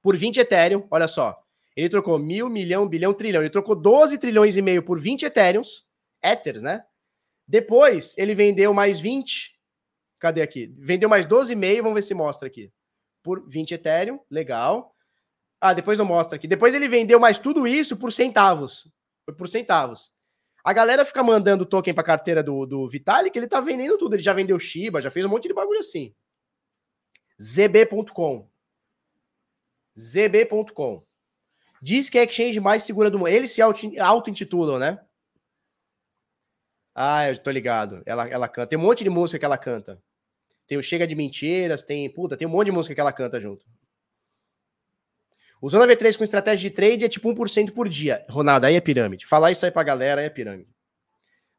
por 0.02 0.14
20 0.14 0.40
Ethereum, 0.40 0.86
olha 0.90 1.08
só. 1.08 1.42
Ele 1.74 1.88
trocou 1.88 2.18
mil, 2.18 2.50
milhão, 2.50 2.86
bilhão, 2.86 3.14
trilhão. 3.14 3.40
Ele 3.40 3.48
trocou 3.48 3.74
12 3.74 4.18
trilhões 4.18 4.58
e 4.58 4.62
meio 4.62 4.82
por 4.82 5.00
20 5.00 5.22
Ethereums, 5.24 5.86
Ethers, 6.22 6.60
né? 6.60 6.84
Depois, 7.46 8.14
ele 8.16 8.34
vendeu 8.34 8.74
mais 8.74 8.98
20. 8.98 9.56
Cadê 10.18 10.42
aqui? 10.42 10.74
Vendeu 10.78 11.08
mais 11.08 11.26
12,5. 11.26 11.82
Vamos 11.82 11.94
ver 11.94 12.02
se 12.02 12.14
mostra 12.14 12.48
aqui. 12.48 12.72
Por 13.22 13.48
20 13.48 13.72
Ethereum. 13.72 14.20
Legal. 14.30 14.94
Ah, 15.60 15.72
depois 15.72 15.98
não 15.98 16.04
mostra 16.04 16.36
aqui. 16.36 16.46
Depois 16.48 16.74
ele 16.74 16.88
vendeu 16.88 17.20
mais 17.20 17.38
tudo 17.38 17.66
isso 17.66 17.96
por 17.96 18.12
centavos. 18.12 18.90
Foi 19.24 19.34
por 19.34 19.48
centavos. 19.48 20.12
A 20.64 20.72
galera 20.72 21.04
fica 21.04 21.22
mandando 21.22 21.64
token 21.64 21.94
para 21.94 22.02
carteira 22.02 22.42
do, 22.42 22.66
do 22.66 22.88
Vitalik, 22.88 23.38
ele 23.38 23.46
tá 23.46 23.60
vendendo 23.60 23.96
tudo. 23.96 24.16
Ele 24.16 24.22
já 24.22 24.32
vendeu 24.32 24.58
Shiba, 24.58 25.00
já 25.00 25.12
fez 25.12 25.24
um 25.24 25.28
monte 25.28 25.46
de 25.46 25.54
bagulho 25.54 25.78
assim. 25.78 26.12
ZB.com. 27.40 28.50
ZB.com. 29.96 31.06
Diz 31.80 32.10
que 32.10 32.18
é 32.18 32.22
a 32.22 32.24
exchange 32.24 32.58
mais 32.58 32.82
segura 32.82 33.10
do 33.10 33.18
mundo. 33.18 33.28
Eles 33.28 33.52
se 33.52 33.62
auto-intitulam, 33.62 34.78
né? 34.78 34.98
Ah, 36.98 37.28
eu 37.28 37.36
tô 37.36 37.50
ligado. 37.50 38.02
Ela, 38.06 38.26
ela 38.26 38.48
canta. 38.48 38.68
Tem 38.68 38.78
um 38.78 38.82
monte 38.82 39.04
de 39.04 39.10
música 39.10 39.38
que 39.38 39.44
ela 39.44 39.58
canta. 39.58 40.02
Tem 40.66 40.78
o 40.78 40.82
Chega 40.82 41.06
de 41.06 41.14
Mentiras, 41.14 41.82
tem. 41.82 42.08
Puta, 42.08 42.38
tem 42.38 42.48
um 42.48 42.50
monte 42.50 42.66
de 42.66 42.72
música 42.72 42.94
que 42.94 43.00
ela 43.00 43.12
canta 43.12 43.38
junto. 43.38 43.66
Usando 45.60 45.82
a 45.82 45.86
V3 45.86 46.16
com 46.16 46.24
estratégia 46.24 46.70
de 46.70 46.74
trade 46.74 47.04
é 47.04 47.08
tipo 47.08 47.28
1% 47.28 47.72
por 47.72 47.86
dia. 47.86 48.24
Ronaldo, 48.30 48.64
aí 48.64 48.76
é 48.76 48.80
pirâmide. 48.80 49.26
Falar 49.26 49.50
isso 49.50 49.66
aí 49.66 49.70
pra 49.70 49.82
galera, 49.82 50.22
aí 50.22 50.26
é 50.26 50.30
pirâmide. 50.30 50.70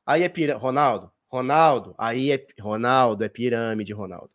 Aí 0.08 0.24
é 0.24 0.30
pirâmide. 0.30 0.64
Ronaldo, 0.64 1.12
Ronaldo, 1.30 1.94
aí 2.00 2.32
é. 2.32 2.48
Ronaldo, 2.60 3.24
é 3.24 3.30
pirâmide, 3.30 3.94
Ronaldo. 3.94 4.32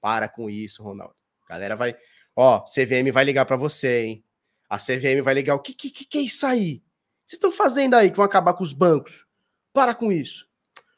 Para 0.00 0.28
com 0.28 0.48
isso, 0.48 0.84
Ronaldo. 0.84 1.16
Galera 1.48 1.74
vai. 1.74 1.96
Ó, 2.36 2.60
CVM 2.60 3.10
vai 3.12 3.24
ligar 3.24 3.44
para 3.44 3.56
você, 3.56 4.02
hein? 4.02 4.24
A 4.70 4.78
CVM 4.78 5.20
vai 5.20 5.34
ligar. 5.34 5.56
O 5.56 5.60
que, 5.60 5.74
que, 5.74 5.90
que 5.90 6.18
é 6.18 6.22
isso 6.22 6.46
aí? 6.46 6.80
Vocês 7.26 7.38
estão 7.38 7.50
fazendo 7.50 7.94
aí 7.94 8.08
que 8.08 8.16
vão 8.16 8.24
acabar 8.24 8.54
com 8.54 8.62
os 8.62 8.72
bancos? 8.72 9.26
Para 9.74 9.92
com 9.92 10.12
isso. 10.12 10.46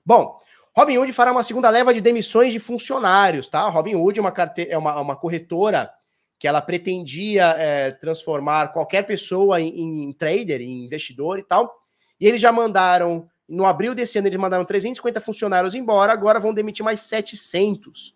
Bom, 0.05 0.39
Robinhood 0.77 1.11
fará 1.15 1.33
uma 1.33 1.43
segunda 1.43 1.71
leva 1.71 1.95
de 1.95 2.03
demissões 2.03 2.53
de 2.53 2.61
funcionários, 2.61 3.49
tá? 3.49 3.67
Robinhood 3.71 4.19
é 4.19 4.23
uma, 4.23 4.31
carte... 4.31 4.69
é 4.71 4.77
uma, 4.77 5.01
uma 5.01 5.17
corretora 5.17 5.91
que 6.39 6.47
ela 6.47 6.61
pretendia 6.61 7.55
é, 7.57 7.91
transformar 7.93 8.75
qualquer 8.75 9.03
pessoa 9.07 9.59
em, 9.59 10.05
em, 10.05 10.13
trader, 10.13 10.61
em 10.61 10.85
investidor 10.85 11.39
e 11.39 11.43
tal. 11.43 11.75
E 12.21 12.29
eles 12.29 12.39
já 12.39 12.53
mandaram, 12.53 13.27
no 13.49 13.65
abril 13.65 13.95
desse 13.95 14.19
ano, 14.19 14.29
eles 14.29 14.39
mandaram 14.39 14.67
350 14.67 15.23
funcionários 15.23 15.75
embora, 15.75 16.13
agora 16.13 16.39
vão 16.39 16.53
demitir 16.53 16.85
mais 16.85 17.01
700, 17.01 18.15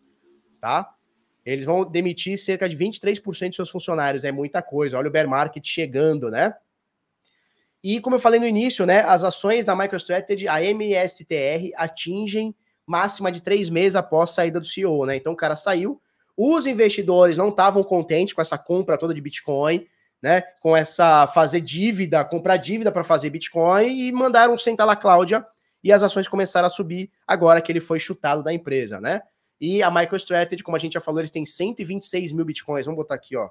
tá? 0.60 0.94
Eles 1.46 1.64
vão 1.64 1.86
demitir 1.90 2.36
cerca 2.36 2.68
de 2.68 2.76
23% 2.76 3.48
de 3.48 3.56
seus 3.56 3.70
funcionários, 3.70 4.26
é 4.26 4.30
muita 4.30 4.60
coisa. 4.60 4.98
Olha 4.98 5.08
o 5.08 5.10
bear 5.10 5.26
market 5.26 5.66
chegando, 5.66 6.30
né? 6.30 6.54
E 7.82 8.00
como 8.00 8.16
eu 8.16 8.20
falei 8.20 8.38
no 8.38 8.46
início, 8.46 8.84
né, 8.84 9.00
as 9.00 9.24
ações 9.24 9.64
da 9.64 9.74
MicroStrategy, 9.74 10.46
a 10.46 10.62
MSTR, 10.62 11.72
atingem 11.76 12.54
máxima 12.86 13.32
de 13.32 13.40
três 13.40 13.70
meses 13.70 13.96
após 13.96 14.30
a 14.30 14.32
saída 14.32 14.60
do 14.60 14.66
CEO, 14.66 15.06
né? 15.06 15.16
Então 15.16 15.32
o 15.32 15.36
cara 15.36 15.56
saiu, 15.56 16.00
os 16.36 16.66
investidores 16.66 17.36
não 17.36 17.48
estavam 17.48 17.82
contentes 17.82 18.34
com 18.34 18.40
essa 18.40 18.58
compra 18.58 18.98
toda 18.98 19.14
de 19.14 19.20
Bitcoin, 19.20 19.86
né? 20.20 20.42
Com 20.60 20.76
essa 20.76 21.26
fazer 21.28 21.60
dívida, 21.60 22.24
comprar 22.24 22.56
dívida 22.56 22.92
para 22.92 23.04
fazer 23.04 23.30
Bitcoin 23.30 23.88
e 23.88 24.12
mandaram 24.12 24.58
sentar 24.58 24.86
lá 24.86 24.96
Cláudia 24.96 25.46
e 25.82 25.90
as 25.92 26.02
ações 26.02 26.28
começaram 26.28 26.66
a 26.66 26.70
subir 26.70 27.10
agora 27.26 27.62
que 27.62 27.72
ele 27.72 27.80
foi 27.80 27.98
chutado 27.98 28.42
da 28.42 28.52
empresa, 28.52 29.00
né? 29.00 29.22
E 29.60 29.82
a 29.82 29.90
MicroStrategy, 29.90 30.62
como 30.62 30.76
a 30.76 30.80
gente 30.80 30.92
já 30.94 31.00
falou, 31.00 31.20
eles 31.20 31.30
têm 31.30 31.46
126 31.46 32.32
mil 32.32 32.44
Bitcoins. 32.44 32.86
Vamos 32.86 32.98
botar 32.98 33.14
aqui, 33.14 33.36
ó. 33.36 33.50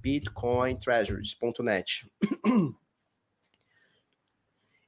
BitcoinTreasuries.net. 0.00 2.10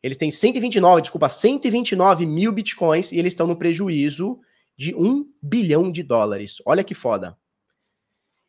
Eles 0.02 0.16
têm 0.16 0.30
129, 0.30 1.02
desculpa, 1.02 1.28
129 1.28 2.26
mil 2.26 2.50
bitcoins 2.50 3.12
e 3.12 3.18
eles 3.18 3.32
estão 3.32 3.46
no 3.46 3.56
prejuízo 3.56 4.40
de 4.76 4.94
1 4.94 5.30
bilhão 5.40 5.92
de 5.92 6.02
dólares. 6.02 6.56
Olha 6.66 6.82
que 6.82 6.94
foda. 6.94 7.36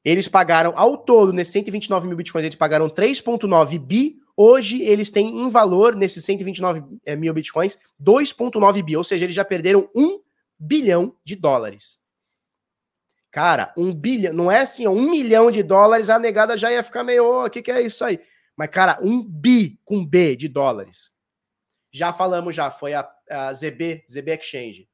Eles 0.03 0.27
pagaram 0.27 0.73
ao 0.75 0.97
todo, 0.97 1.31
nesses 1.31 1.53
129 1.53 2.07
mil 2.07 2.17
bitcoins, 2.17 2.45
eles 2.45 2.55
pagaram 2.55 2.89
3,9 2.89 3.79
bi. 3.79 4.17
Hoje 4.35 4.81
eles 4.81 5.11
têm 5.11 5.29
em 5.39 5.49
valor, 5.49 5.95
nesses 5.95 6.25
129 6.25 6.83
eh, 7.05 7.15
mil 7.15 7.33
bitcoins, 7.33 7.77
2,9 8.01 8.83
bi. 8.83 8.97
Ou 8.97 9.03
seja, 9.03 9.25
eles 9.25 9.35
já 9.35 9.45
perderam 9.45 9.87
1 9.95 10.19
bilhão 10.59 11.15
de 11.23 11.35
dólares. 11.35 11.99
Cara, 13.31 13.73
um 13.77 13.93
bilhão, 13.93 14.33
não 14.33 14.51
é 14.51 14.61
assim, 14.61 14.87
um 14.87 15.09
milhão 15.09 15.49
de 15.49 15.63
dólares, 15.63 16.09
a 16.09 16.19
negada 16.19 16.57
já 16.57 16.71
ia 16.71 16.83
ficar 16.83 17.03
meio, 17.03 17.23
o 17.23 17.45
oh, 17.45 17.49
que, 17.49 17.61
que 17.61 17.71
é 17.71 17.81
isso 17.81 18.03
aí? 18.03 18.19
Mas, 18.55 18.69
cara, 18.69 18.99
um 19.01 19.23
bi 19.23 19.79
com 19.83 20.05
B 20.05 20.35
de 20.35 20.47
dólares. 20.47 21.11
Já 21.93 22.11
falamos 22.11 22.55
já, 22.55 22.71
foi 22.71 22.95
a, 22.95 23.07
a 23.29 23.53
ZB, 23.53 24.03
ZB 24.09 24.31
Exchange. 24.31 24.89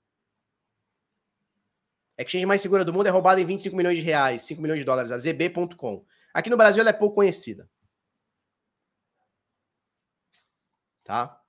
Exchange 2.17 2.45
mais 2.45 2.59
segura 2.59 2.84
do 2.84 2.91
mundo 2.91 3.07
é 3.07 3.09
roubada 3.09 3.39
em 3.39 3.45
25 3.45 3.73
milhões 3.73 3.97
de 3.97 4.03
reais, 4.03 4.41
5 4.41 4.61
milhões 4.61 4.80
de 4.80 4.85
dólares, 4.85 5.09
a 5.09 5.17
ZB.com. 5.17 6.05
Aqui 6.34 6.49
no 6.49 6.57
Brasil 6.57 6.81
ela 6.81 6.89
é 6.89 6.93
pouco 6.93 7.15
conhecida. 7.15 7.69
Tá? 11.05 11.41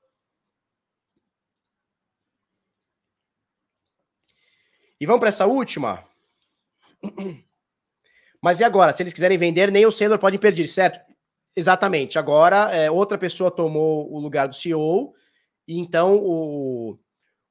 E 5.01 5.05
vamos 5.05 5.18
para 5.18 5.31
essa 5.31 5.47
última? 5.47 6.06
Mas 8.40 8.60
e 8.60 8.64
agora? 8.64 8.93
Se 8.93 9.02
eles 9.02 9.12
quiserem 9.12 9.36
vender, 9.36 9.72
nem 9.72 9.85
o 9.85 9.90
Sailor 9.90 10.18
pode 10.20 10.39
perder, 10.39 10.68
certo? 10.68 11.12
Exatamente. 11.56 12.20
Agora, 12.20 12.70
é, 12.70 12.89
outra 12.89 13.18
pessoa 13.18 13.51
tomou 13.51 14.10
o 14.12 14.20
lugar 14.20 14.47
do 14.47 14.55
CEO, 14.55 15.12
e 15.70 15.78
então 15.78 16.16
o, 16.16 16.98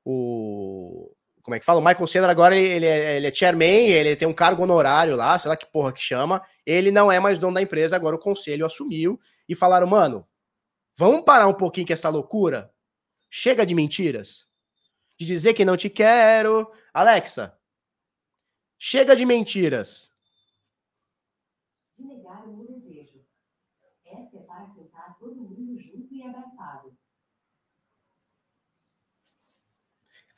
o. 0.03 1.15
Como 1.41 1.55
é 1.55 1.59
que 1.59 1.65
fala? 1.65 1.79
O 1.79 1.83
Michael 1.83 2.05
Saylor 2.05 2.29
agora 2.29 2.53
ele 2.53 2.85
é, 2.85 3.15
ele 3.15 3.27
é 3.27 3.33
chairman, 3.33 3.87
ele 3.87 4.13
tem 4.13 4.27
um 4.27 4.33
cargo 4.33 4.61
honorário 4.61 5.15
lá, 5.15 5.39
sei 5.39 5.47
lá 5.47 5.55
que 5.55 5.65
porra 5.65 5.93
que 5.93 6.01
chama. 6.01 6.43
Ele 6.65 6.91
não 6.91 7.09
é 7.09 7.17
mais 7.17 7.39
dono 7.39 7.53
da 7.53 7.61
empresa, 7.61 7.95
agora 7.95 8.17
o 8.17 8.19
conselho 8.19 8.65
assumiu 8.65 9.17
e 9.47 9.55
falaram, 9.55 9.87
mano, 9.87 10.27
vamos 10.97 11.21
parar 11.21 11.47
um 11.47 11.53
pouquinho 11.53 11.87
com 11.87 11.93
essa 11.93 12.09
loucura? 12.09 12.69
Chega 13.29 13.65
de 13.65 13.73
mentiras. 13.73 14.51
De 15.17 15.25
dizer 15.25 15.53
que 15.53 15.63
não 15.63 15.77
te 15.77 15.89
quero. 15.89 16.69
Alexa, 16.93 17.57
chega 18.77 19.15
de 19.15 19.25
mentiras. 19.25 20.13
De 21.97 22.03
negar 22.05 22.45
o 22.45 22.67
desejo. 22.67 23.25
Essa 24.03 24.39
é 24.39 24.41
para 24.41 24.67
cantar 24.75 25.17
todo 25.17 25.35
mundo 25.35 25.79
junto 25.79 26.13
e 26.13 26.21
abraçado. 26.21 26.99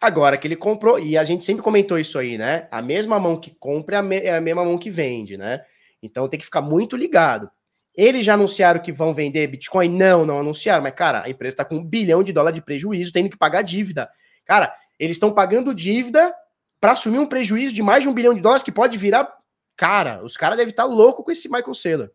Agora 0.01 0.35
que 0.35 0.47
ele 0.47 0.55
comprou, 0.55 0.97
e 0.97 1.15
a 1.15 1.23
gente 1.23 1.43
sempre 1.43 1.61
comentou 1.61 1.99
isso 1.99 2.17
aí, 2.17 2.35
né? 2.35 2.67
A 2.71 2.81
mesma 2.81 3.19
mão 3.19 3.39
que 3.39 3.51
compra 3.51 3.97
é 3.97 4.25
é 4.25 4.35
a 4.35 4.41
mesma 4.41 4.65
mão 4.65 4.75
que 4.75 4.89
vende, 4.89 5.37
né? 5.37 5.63
Então 6.01 6.27
tem 6.27 6.39
que 6.39 6.45
ficar 6.45 6.61
muito 6.61 6.97
ligado. 6.97 7.51
Eles 7.95 8.25
já 8.25 8.33
anunciaram 8.33 8.81
que 8.81 8.91
vão 8.91 9.13
vender 9.13 9.45
Bitcoin? 9.47 9.89
Não, 9.89 10.25
não 10.25 10.39
anunciaram, 10.39 10.81
mas, 10.81 10.95
cara, 10.95 11.23
a 11.23 11.29
empresa 11.29 11.53
está 11.53 11.65
com 11.65 11.75
um 11.75 11.85
bilhão 11.85 12.23
de 12.23 12.33
dólar 12.33 12.51
de 12.51 12.61
prejuízo, 12.61 13.11
tendo 13.11 13.29
que 13.29 13.37
pagar 13.37 13.61
dívida. 13.61 14.09
Cara, 14.43 14.73
eles 14.97 15.17
estão 15.17 15.31
pagando 15.31 15.75
dívida 15.75 16.33
para 16.79 16.93
assumir 16.93 17.19
um 17.19 17.27
prejuízo 17.27 17.75
de 17.75 17.83
mais 17.83 18.01
de 18.01 18.09
um 18.09 18.13
bilhão 18.13 18.33
de 18.33 18.41
dólares 18.41 18.63
que 18.63 18.71
pode 18.71 18.97
virar. 18.97 19.31
Cara, 19.75 20.23
os 20.23 20.35
caras 20.35 20.57
devem 20.57 20.71
estar 20.71 20.83
tá 20.83 20.89
loucos 20.89 21.23
com 21.23 21.31
esse 21.31 21.47
Michael 21.47 21.73
Saylor. 21.75 22.11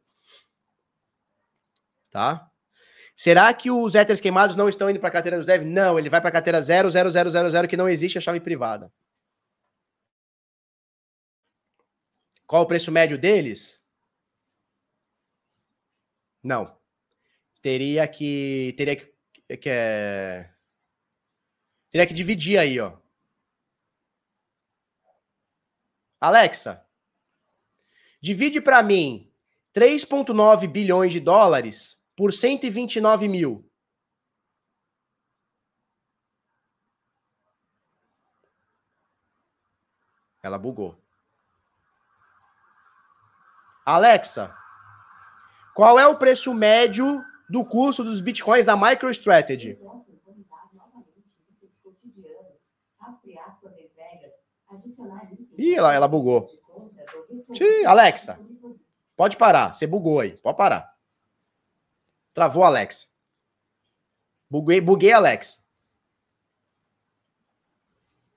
Tá? 2.10 2.50
Será 3.16 3.52
que 3.54 3.70
os 3.70 3.94
héteros 3.94 4.20
queimados 4.20 4.56
não 4.56 4.68
estão 4.68 4.90
indo 4.90 5.00
para 5.00 5.08
a 5.08 5.12
carteira 5.12 5.38
dos 5.38 5.46
devs? 5.46 5.66
Não, 5.66 5.98
ele 5.98 6.10
vai 6.10 6.20
para 6.20 6.28
a 6.28 6.32
carteira 6.32 6.60
00000 6.60 7.66
que 7.66 7.76
não 7.76 7.88
existe 7.88 8.18
a 8.18 8.20
chave 8.20 8.40
privada. 8.40 8.92
Qual 12.46 12.62
o 12.62 12.66
preço 12.66 12.92
médio 12.92 13.18
deles? 13.18 13.82
Não. 16.42 16.76
Teria 17.62 18.06
que 18.06 18.74
teria 18.76 18.96
que, 18.96 19.56
que 19.56 19.68
é, 19.68 20.50
teria 21.90 22.06
que 22.06 22.14
dividir 22.14 22.58
aí, 22.58 22.78
ó. 22.78 22.96
Alexa, 26.20 26.86
divide 28.20 28.60
para 28.60 28.82
mim 28.82 29.32
3,9 29.74 30.68
bilhões 30.68 31.12
de 31.12 31.18
dólares 31.18 32.05
por 32.16 32.32
129 32.32 33.28
mil. 33.28 33.70
Ela 40.42 40.58
bugou. 40.58 40.96
Alexa, 43.84 44.56
qual 45.74 45.98
é 45.98 46.06
o 46.06 46.16
preço 46.16 46.54
médio 46.54 47.22
do 47.48 47.64
custo 47.64 48.02
dos 48.02 48.20
bitcoins 48.20 48.64
da 48.64 48.76
MicroStrategy? 48.76 49.78
Ih, 55.58 55.74
ela, 55.74 55.94
ela 55.94 56.08
bugou. 56.08 56.48
Sim, 57.54 57.84
Alexa, 57.84 58.40
pode 59.16 59.36
parar. 59.36 59.72
Você 59.72 59.86
bugou 59.86 60.20
aí. 60.20 60.36
Pode 60.38 60.56
parar. 60.56 60.95
Travou 62.36 62.64
Alex. 62.64 63.10
Buguei, 64.50 64.78
buguei 64.78 65.10
Alex. 65.10 65.64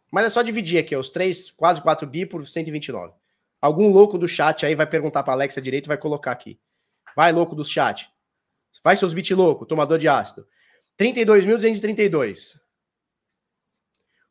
Mas 0.09 0.25
é 0.25 0.29
só 0.29 0.41
dividir 0.41 0.79
aqui, 0.79 0.95
os 0.95 1.09
3, 1.09 1.51
quase 1.51 1.81
4 1.81 2.07
bi 2.07 2.25
por 2.25 2.47
129. 2.47 3.13
Algum 3.59 3.91
louco 3.91 4.17
do 4.17 4.25
chat 4.25 4.65
aí 4.65 4.73
vai 4.73 4.87
perguntar 4.87 5.21
para 5.23 5.33
Alexa 5.33 5.61
direito 5.61 5.87
e 5.87 5.89
vai 5.89 5.97
colocar 5.97 6.31
aqui. 6.31 6.57
Vai, 7.13 7.33
louco 7.33 7.53
do 7.53 7.65
chat. 7.65 8.09
Vai, 8.81 8.95
seus 8.95 9.13
bit 9.13 9.33
louco, 9.33 9.65
tomador 9.65 9.99
de 9.99 10.07
ácido. 10.07 10.47
32.232. 10.97 12.57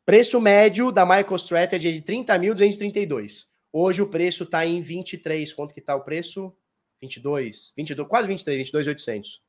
Preço 0.07 0.41
médio 0.41 0.91
da 0.91 1.05
MicroStrategy 1.05 1.89
é 1.89 1.93
de 1.93 2.01
30.232. 2.01 3.49
Hoje 3.71 4.01
o 4.01 4.09
preço 4.09 4.45
está 4.45 4.65
em 4.65 4.81
23. 4.81 5.53
Quanto 5.53 5.75
que 5.75 5.81
está 5.81 5.95
o 5.95 6.05
preço? 6.05 6.57
22, 7.03 7.75
22, 7.77 8.09
quase 8.09 8.27
23, 8.27 8.71
22.800. 8.71 9.47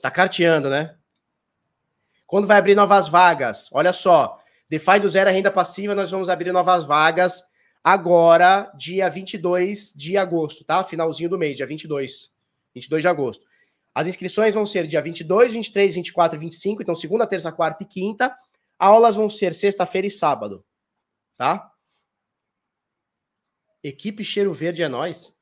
Tá 0.00 0.10
carteando, 0.10 0.70
né? 0.70 0.96
Quando 2.26 2.46
vai 2.46 2.58
abrir 2.58 2.74
novas 2.74 3.08
vagas? 3.08 3.68
Olha 3.72 3.92
só, 3.92 4.40
DeFi 4.68 5.00
do 5.00 5.08
zero 5.08 5.28
a 5.28 5.32
renda 5.32 5.50
passiva, 5.50 5.94
nós 5.94 6.10
vamos 6.10 6.28
abrir 6.28 6.52
novas 6.52 6.84
vagas 6.84 7.42
agora, 7.82 8.70
dia 8.76 9.08
22 9.08 9.92
de 9.94 10.16
agosto, 10.16 10.64
tá? 10.64 10.84
Finalzinho 10.84 11.28
do 11.28 11.38
mês, 11.38 11.56
dia 11.56 11.66
22. 11.66 12.32
22 12.74 13.02
de 13.02 13.08
agosto. 13.08 13.44
As 13.94 14.06
inscrições 14.06 14.54
vão 14.54 14.64
ser 14.64 14.86
dia 14.86 15.02
22, 15.02 15.52
23, 15.52 15.94
24 15.94 16.38
e 16.38 16.40
25, 16.40 16.82
então 16.82 16.94
segunda, 16.94 17.26
terça, 17.26 17.50
quarta 17.50 17.82
e 17.82 17.86
quinta. 17.86 18.34
Aulas 18.78 19.16
vão 19.16 19.28
ser 19.28 19.52
sexta-feira 19.52 20.06
e 20.06 20.10
sábado, 20.10 20.64
tá? 21.36 21.70
Equipe 23.82 24.22
Cheiro 24.22 24.52
Verde 24.52 24.82
é 24.82 24.88
nós. 24.88 25.34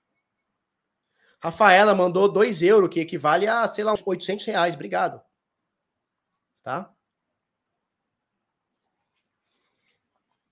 Rafaela 1.40 1.94
mandou 1.94 2.30
2 2.30 2.62
euros, 2.62 2.90
que 2.90 3.00
equivale 3.00 3.46
a, 3.46 3.66
sei 3.68 3.84
lá, 3.84 3.92
uns 3.92 4.02
800 4.04 4.46
reais. 4.46 4.74
Obrigado. 4.74 5.20
Tá? 6.62 6.92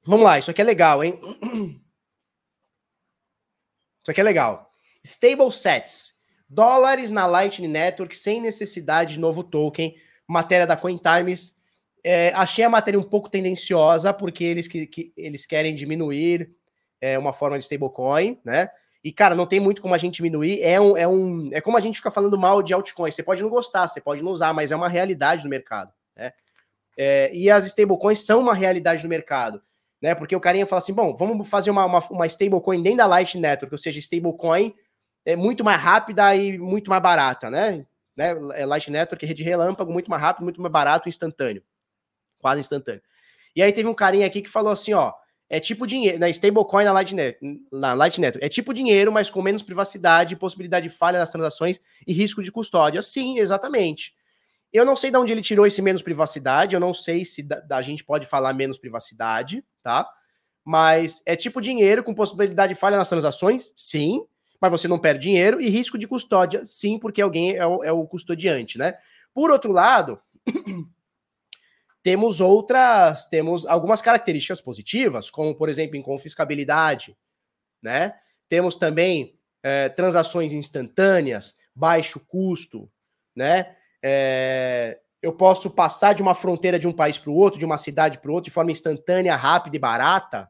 Vamos 0.05 0.25
lá, 0.25 0.39
isso 0.39 0.51
aqui 0.51 0.61
é 0.61 0.65
legal, 0.65 1.03
hein? 1.03 1.19
Isso 4.03 4.13
aqui 4.13 4.21
é 4.21 4.25
legal. 4.25 4.71
Stable 5.03 5.51
sets. 5.51 6.15
Dólares 6.49 7.11
na 7.11 7.27
Lightning 7.27 7.67
Network 7.67 8.15
sem 8.15 8.41
necessidade 8.41 9.15
de 9.15 9.19
novo 9.19 9.43
token. 9.43 9.97
Matéria 10.29 10.65
da 10.65 10.77
CoinTimes. 10.77 11.57
É, 12.05 12.29
achei 12.35 12.65
a 12.65 12.71
matéria 12.71 13.01
um 13.01 13.03
pouco 13.03 13.29
tendenciosa, 13.29 14.15
porque 14.15 14.45
eles, 14.45 14.69
que, 14.69 14.87
que 14.87 15.13
eles 15.17 15.45
querem 15.45 15.75
diminuir 15.75 16.55
é, 17.01 17.19
uma 17.19 17.33
forma 17.33 17.59
de 17.59 17.65
stablecoin, 17.65 18.41
né? 18.45 18.71
E, 19.07 19.13
cara, 19.13 19.37
não 19.37 19.47
tem 19.47 19.61
muito 19.61 19.81
como 19.81 19.95
a 19.95 19.99
gente 19.99 20.17
diminuir. 20.17 20.61
É 20.61 20.81
um, 20.81 20.97
é 20.97 21.07
um. 21.07 21.49
É 21.53 21.61
como 21.61 21.77
a 21.77 21.81
gente 21.81 21.95
fica 21.95 22.11
falando 22.11 22.37
mal 22.37 22.61
de 22.61 22.75
altcoins. 22.75 23.15
Você 23.15 23.23
pode 23.23 23.41
não 23.41 23.49
gostar, 23.49 23.87
você 23.87 24.01
pode 24.01 24.21
não 24.21 24.33
usar, 24.33 24.53
mas 24.53 24.73
é 24.73 24.77
uma 24.77 24.89
realidade 24.89 25.45
no 25.45 25.49
mercado. 25.49 25.93
Né? 26.17 26.33
É, 26.99 27.31
e 27.33 27.49
as 27.49 27.65
stablecoins 27.67 28.27
são 28.27 28.41
uma 28.41 28.53
realidade 28.53 29.05
no 29.05 29.09
mercado. 29.09 29.63
Né? 30.03 30.13
Porque 30.13 30.35
o 30.35 30.41
carinha 30.41 30.67
fala 30.67 30.79
assim: 30.79 30.93
bom, 30.93 31.15
vamos 31.15 31.49
fazer 31.49 31.71
uma, 31.71 31.85
uma, 31.85 32.01
uma 32.11 32.27
stablecoin 32.27 32.83
dentro 32.83 32.99
da 32.99 33.07
Light 33.07 33.39
Network, 33.39 33.73
ou 33.73 33.79
seja, 33.79 34.01
stablecoin 34.01 34.75
é 35.25 35.37
muito 35.37 35.63
mais 35.63 35.81
rápida 35.81 36.35
e 36.35 36.59
muito 36.59 36.91
mais 36.91 37.01
barata, 37.01 37.49
né? 37.49 37.87
né? 38.17 38.31
É 38.55 38.67
Light 38.67 38.91
Network, 38.91 39.25
rede 39.25 39.45
relâmpago, 39.45 39.93
muito 39.93 40.11
mais 40.11 40.21
rápido, 40.21 40.43
muito 40.43 40.61
mais 40.61 40.73
barato, 40.73 41.09
instantâneo. 41.09 41.63
Quase 42.41 42.59
instantâneo. 42.59 43.03
E 43.55 43.63
aí 43.63 43.73
teve 43.73 43.89
um 43.89 43.95
carinha 43.95 44.27
aqui 44.27 44.43
que 44.43 44.51
falou 44.51 44.73
assim: 44.73 44.95
ó 44.95 45.13
é 45.49 45.61
tipo 45.61 45.87
dinheiro, 45.87 46.19
na 46.19 46.29
stablecoin 46.29 46.85
na 46.85 46.93
Lightnet, 46.93 47.39
na 47.71 47.95
Lightnet, 47.95 48.39
é 48.41 48.49
tipo 48.49 48.75
dinheiro, 48.75 49.13
mas 49.13 49.31
com 49.31 49.41
menos 49.41 49.63
privacidade, 49.63 50.35
possibilidade 50.37 50.89
de 50.89 50.95
falha 50.95 51.19
nas 51.19 51.31
transações 51.31 51.81
e 52.07 52.13
risco 52.13 52.43
de 52.43 52.51
custódia. 52.51 53.01
Sim, 53.01 53.39
exatamente. 53.39 54.15
Eu 54.73 54.85
não 54.85 54.97
sei 54.97 55.11
de 55.11 55.17
onde 55.17 55.33
ele 55.33 55.43
tirou 55.43 55.65
esse 55.65 55.81
menos 55.81 56.03
privacidade, 56.03 56.75
eu 56.75 56.81
não 56.81 56.93
sei 56.93 57.25
se 57.25 57.43
da, 57.43 57.61
da 57.61 57.81
gente 57.81 58.05
pode 58.05 58.27
falar 58.27 58.53
menos 58.53 58.77
privacidade, 58.77 59.65
tá? 59.83 60.09
Mas 60.65 61.23
é 61.25 61.37
tipo 61.37 61.61
dinheiro 61.61 62.03
com 62.03 62.13
possibilidade 62.13 62.75
de 62.75 62.79
falha 62.79 62.97
nas 62.97 63.09
transações? 63.09 63.73
Sim, 63.77 64.27
mas 64.61 64.71
você 64.71 64.89
não 64.89 64.99
perde 64.99 65.21
dinheiro 65.21 65.61
e 65.61 65.69
risco 65.69 65.97
de 65.97 66.09
custódia? 66.09 66.67
Sim, 66.67 66.99
porque 66.99 67.23
alguém 67.23 67.55
é 67.55 67.65
o, 67.65 67.85
é 67.85 67.93
o 67.93 68.05
custodiante, 68.05 68.77
né? 68.77 68.95
Por 69.33 69.53
outro 69.53 69.71
lado, 69.71 70.19
temos 72.07 72.41
outras, 72.41 73.27
temos 73.27 73.67
algumas 73.67 74.01
características 74.01 74.61
positivas, 74.61 75.29
como, 75.29 75.57
por 75.57 75.69
exemplo, 75.69 75.97
inconfiscabilidade, 75.97 77.19
né? 77.83 78.15
Temos 78.49 78.77
também 78.77 79.37
é, 79.61 79.89
transações 79.89 80.53
instantâneas, 80.53 81.57
baixo 81.75 82.25
custo, 82.25 82.89
né? 83.35 83.75
É, 84.01 85.01
eu 85.21 85.33
posso 85.33 85.69
passar 85.69 86.13
de 86.13 86.23
uma 86.23 86.33
fronteira 86.33 86.79
de 86.79 86.87
um 86.87 86.93
país 86.93 87.19
para 87.19 87.33
o 87.33 87.35
outro, 87.35 87.59
de 87.59 87.65
uma 87.65 87.77
cidade 87.77 88.21
para 88.21 88.31
o 88.31 88.35
outro, 88.35 88.51
de 88.51 88.55
forma 88.55 88.71
instantânea, 88.71 89.35
rápida 89.35 89.75
e 89.75 89.81
barata. 89.81 90.49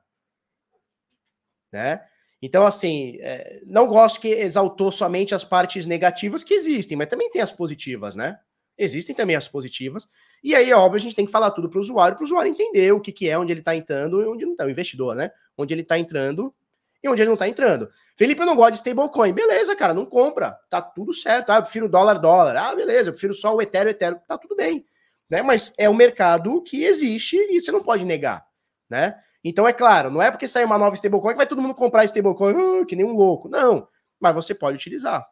Né? 1.72 2.06
Então, 2.42 2.66
assim, 2.66 3.16
é, 3.22 3.62
não 3.64 3.86
gosto 3.86 4.20
que 4.20 4.28
exaltou 4.28 4.92
somente 4.92 5.34
as 5.34 5.42
partes 5.42 5.86
negativas 5.86 6.44
que 6.44 6.52
existem, 6.52 6.98
mas 6.98 7.06
também 7.06 7.30
tem 7.30 7.40
as 7.40 7.50
positivas, 7.50 8.14
né? 8.14 8.38
Existem 8.78 9.14
também 9.14 9.36
as 9.36 9.48
positivas. 9.48 10.08
E 10.42 10.54
aí, 10.54 10.70
é 10.70 10.76
óbvio, 10.76 10.98
a 10.98 11.00
gente 11.00 11.16
tem 11.16 11.24
que 11.24 11.32
falar 11.32 11.50
tudo 11.50 11.68
para 11.68 11.78
o 11.78 11.80
usuário, 11.80 12.16
para 12.16 12.22
o 12.22 12.26
usuário 12.26 12.50
entender 12.50 12.92
o 12.92 13.00
que, 13.00 13.10
que 13.10 13.28
é, 13.28 13.38
onde 13.38 13.52
ele 13.52 13.60
está 13.60 13.74
entrando 13.74 14.20
e 14.22 14.26
onde 14.26 14.44
não 14.44 14.52
está, 14.52 14.64
o 14.64 14.70
investidor, 14.70 15.14
né? 15.14 15.30
Onde 15.56 15.72
ele 15.72 15.82
está 15.82 15.98
entrando 15.98 16.54
e 17.02 17.08
onde 17.08 17.22
ele 17.22 17.28
não 17.28 17.34
está 17.34 17.48
entrando. 17.48 17.88
Felipe, 18.16 18.40
eu 18.40 18.46
não 18.46 18.56
gosto 18.56 18.72
de 18.72 18.78
stablecoin. 18.78 19.32
Beleza, 19.32 19.74
cara, 19.74 19.94
não 19.94 20.04
compra. 20.04 20.52
Tá 20.68 20.82
tudo 20.82 21.12
certo. 21.14 21.50
Ah, 21.50 21.56
eu 21.56 21.62
prefiro 21.62 21.88
dólar, 21.88 22.14
dólar. 22.14 22.56
Ah, 22.56 22.74
beleza, 22.74 23.08
eu 23.08 23.12
prefiro 23.12 23.34
só 23.34 23.54
o 23.54 23.62
Ethereum, 23.62 23.90
Ethereum. 23.90 24.18
Tá 24.26 24.36
tudo 24.36 24.56
bem. 24.56 24.84
Né? 25.28 25.42
Mas 25.42 25.72
é 25.78 25.88
um 25.88 25.94
mercado 25.94 26.62
que 26.62 26.84
existe 26.84 27.36
e 27.36 27.60
você 27.60 27.72
não 27.72 27.82
pode 27.82 28.04
negar, 28.04 28.46
né? 28.88 29.20
Então, 29.42 29.66
é 29.66 29.72
claro, 29.72 30.10
não 30.10 30.20
é 30.20 30.30
porque 30.30 30.48
sair 30.48 30.64
uma 30.64 30.78
nova 30.78 30.96
stablecoin 30.96 31.32
que 31.32 31.36
vai 31.36 31.46
todo 31.46 31.62
mundo 31.62 31.74
comprar 31.74 32.04
stablecoin 32.04 32.54
uh, 32.54 32.86
que 32.86 32.96
nem 32.96 33.04
um 33.06 33.12
louco. 33.12 33.48
Não, 33.48 33.88
mas 34.18 34.34
você 34.34 34.54
pode 34.54 34.76
utilizar, 34.76 35.24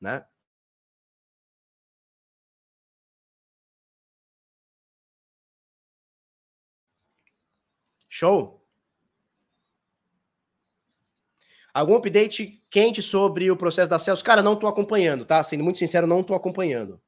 né? 0.00 0.24
Show? 8.16 8.64
Algum 11.74 11.96
update 11.96 12.64
quente 12.70 13.02
sobre 13.02 13.50
o 13.50 13.56
processo 13.56 13.90
da 13.90 13.98
Celsius? 13.98 14.22
Cara, 14.22 14.40
não 14.40 14.54
tô 14.54 14.68
acompanhando, 14.68 15.24
tá? 15.24 15.42
Sendo 15.42 15.64
muito 15.64 15.80
sincero, 15.80 16.06
não 16.06 16.22
tô 16.22 16.32
acompanhando. 16.32 17.02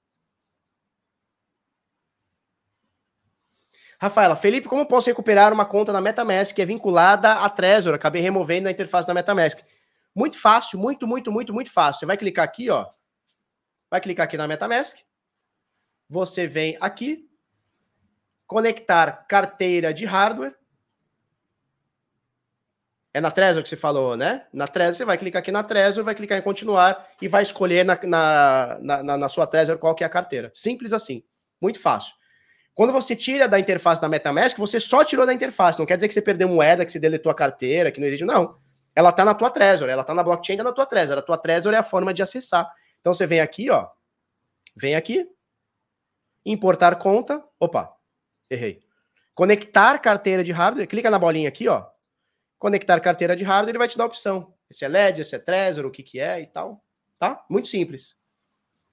Rafaela, 4.01 4.35
Felipe, 4.35 4.67
como 4.67 4.85
posso 4.85 5.09
recuperar 5.09 5.53
uma 5.53 5.65
conta 5.65 5.93
na 5.93 6.01
MetaMask 6.01 6.53
que 6.53 6.61
é 6.61 6.67
vinculada 6.67 7.35
à 7.35 7.49
Trezor? 7.49 7.95
Acabei 7.95 8.21
removendo 8.21 8.67
a 8.67 8.73
interface 8.73 9.07
da 9.07 9.15
MetaMask. 9.15 9.61
Muito 10.13 10.41
fácil, 10.41 10.77
muito, 10.77 11.07
muito, 11.07 11.31
muito, 11.31 11.55
muito 11.55 11.71
fácil. 11.71 12.01
Você 12.01 12.07
vai 12.07 12.17
clicar 12.17 12.45
aqui, 12.45 12.69
ó. 12.69 12.91
Vai 13.89 14.01
clicar 14.01 14.25
aqui 14.25 14.37
na 14.37 14.49
MetaMask. 14.49 14.99
Você 16.09 16.49
vem 16.49 16.77
aqui, 16.81 17.31
conectar 18.45 19.25
carteira 19.29 19.95
de 19.95 20.05
hardware. 20.05 20.66
É 23.17 23.21
na 23.21 23.31
Trezor 23.31 23.63
que 23.63 23.69
você 23.71 23.79
falou, 23.79 24.15
né? 24.15 24.45
Na 24.53 24.69
Trezor, 24.69 24.95
você 24.95 25.05
vai 25.07 25.17
clicar 25.17 25.41
aqui 25.41 25.51
na 25.51 25.63
Trezor, 25.63 26.05
vai 26.05 26.15
clicar 26.15 26.37
em 26.37 26.43
continuar 26.43 27.09
e 27.19 27.27
vai 27.27 27.43
escolher 27.43 27.83
na, 27.83 27.99
na, 28.03 28.79
na, 28.79 29.17
na 29.17 29.29
sua 29.31 29.47
Trezor 29.47 29.79
qual 29.79 29.95
que 29.95 30.05
é 30.05 30.07
a 30.07 30.11
carteira. 30.11 30.51
Simples 30.53 30.93
assim. 30.93 31.25
Muito 31.59 31.81
fácil. 31.81 32.15
Quando 32.75 32.93
você 32.93 33.17
tira 33.17 33.49
da 33.49 33.59
interface 33.59 34.03
da 34.03 34.07
MetaMask, 34.07 34.59
você 34.59 34.79
só 34.79 35.03
tirou 35.03 35.25
da 35.25 35.33
interface. 35.33 35.79
Não 35.79 35.87
quer 35.87 35.97
dizer 35.97 36.09
que 36.09 36.13
você 36.13 36.21
perdeu 36.21 36.47
moeda, 36.47 36.85
que 36.85 36.93
você 36.93 37.01
deletou 37.01 37.33
a 37.33 37.35
carteira, 37.35 37.91
que 37.91 37.99
não 37.99 38.07
existe. 38.07 38.27
Não. 38.27 38.59
Ela 38.95 39.09
está 39.09 39.25
na 39.25 39.33
tua 39.33 39.49
Trezor, 39.49 39.89
ela 39.89 40.03
está 40.03 40.13
na 40.13 40.23
blockchain, 40.23 40.59
tá 40.59 40.65
na 40.65 40.73
tua 40.73 40.85
Trezor. 40.85 41.17
A 41.17 41.23
tua 41.23 41.39
Trezor 41.39 41.73
é 41.73 41.79
a 41.79 41.83
forma 41.83 42.13
de 42.13 42.21
acessar. 42.21 42.71
Então 43.01 43.15
você 43.15 43.27
vem 43.27 43.41
aqui, 43.41 43.71
ó. 43.71 43.89
Vem 44.77 44.95
aqui. 44.95 45.27
Importar 46.45 46.97
conta. 46.97 47.43
Opa, 47.59 47.97
errei. 48.51 48.83
Conectar 49.35 49.99
carteira 50.01 50.45
de 50.45 50.53
hardware. 50.53 50.87
Clica 50.87 51.11
na 51.11 51.19
bolinha 51.19 51.49
aqui, 51.49 51.67
ó 51.67 51.96
conectar 52.59 53.01
carteira 53.01 53.37
de 53.37 53.45
hardware, 53.45 53.71
ele 53.71 53.79
vai 53.79 53.89
te 53.89 53.97
dar 53.97 54.05
a 54.05 54.09
opção. 54.09 54.55
Se 54.71 54.85
é 54.85 54.89
Ledger, 54.89 55.27
se 55.27 55.37
é 55.37 55.39
Trezor, 55.39 55.87
o 55.87 55.91
que 55.91 56.03
que 56.03 56.19
é 56.19 56.41
e 56.41 56.47
tal. 56.47 56.85
Tá? 57.19 57.45
Muito 57.49 57.69
simples. 57.69 58.21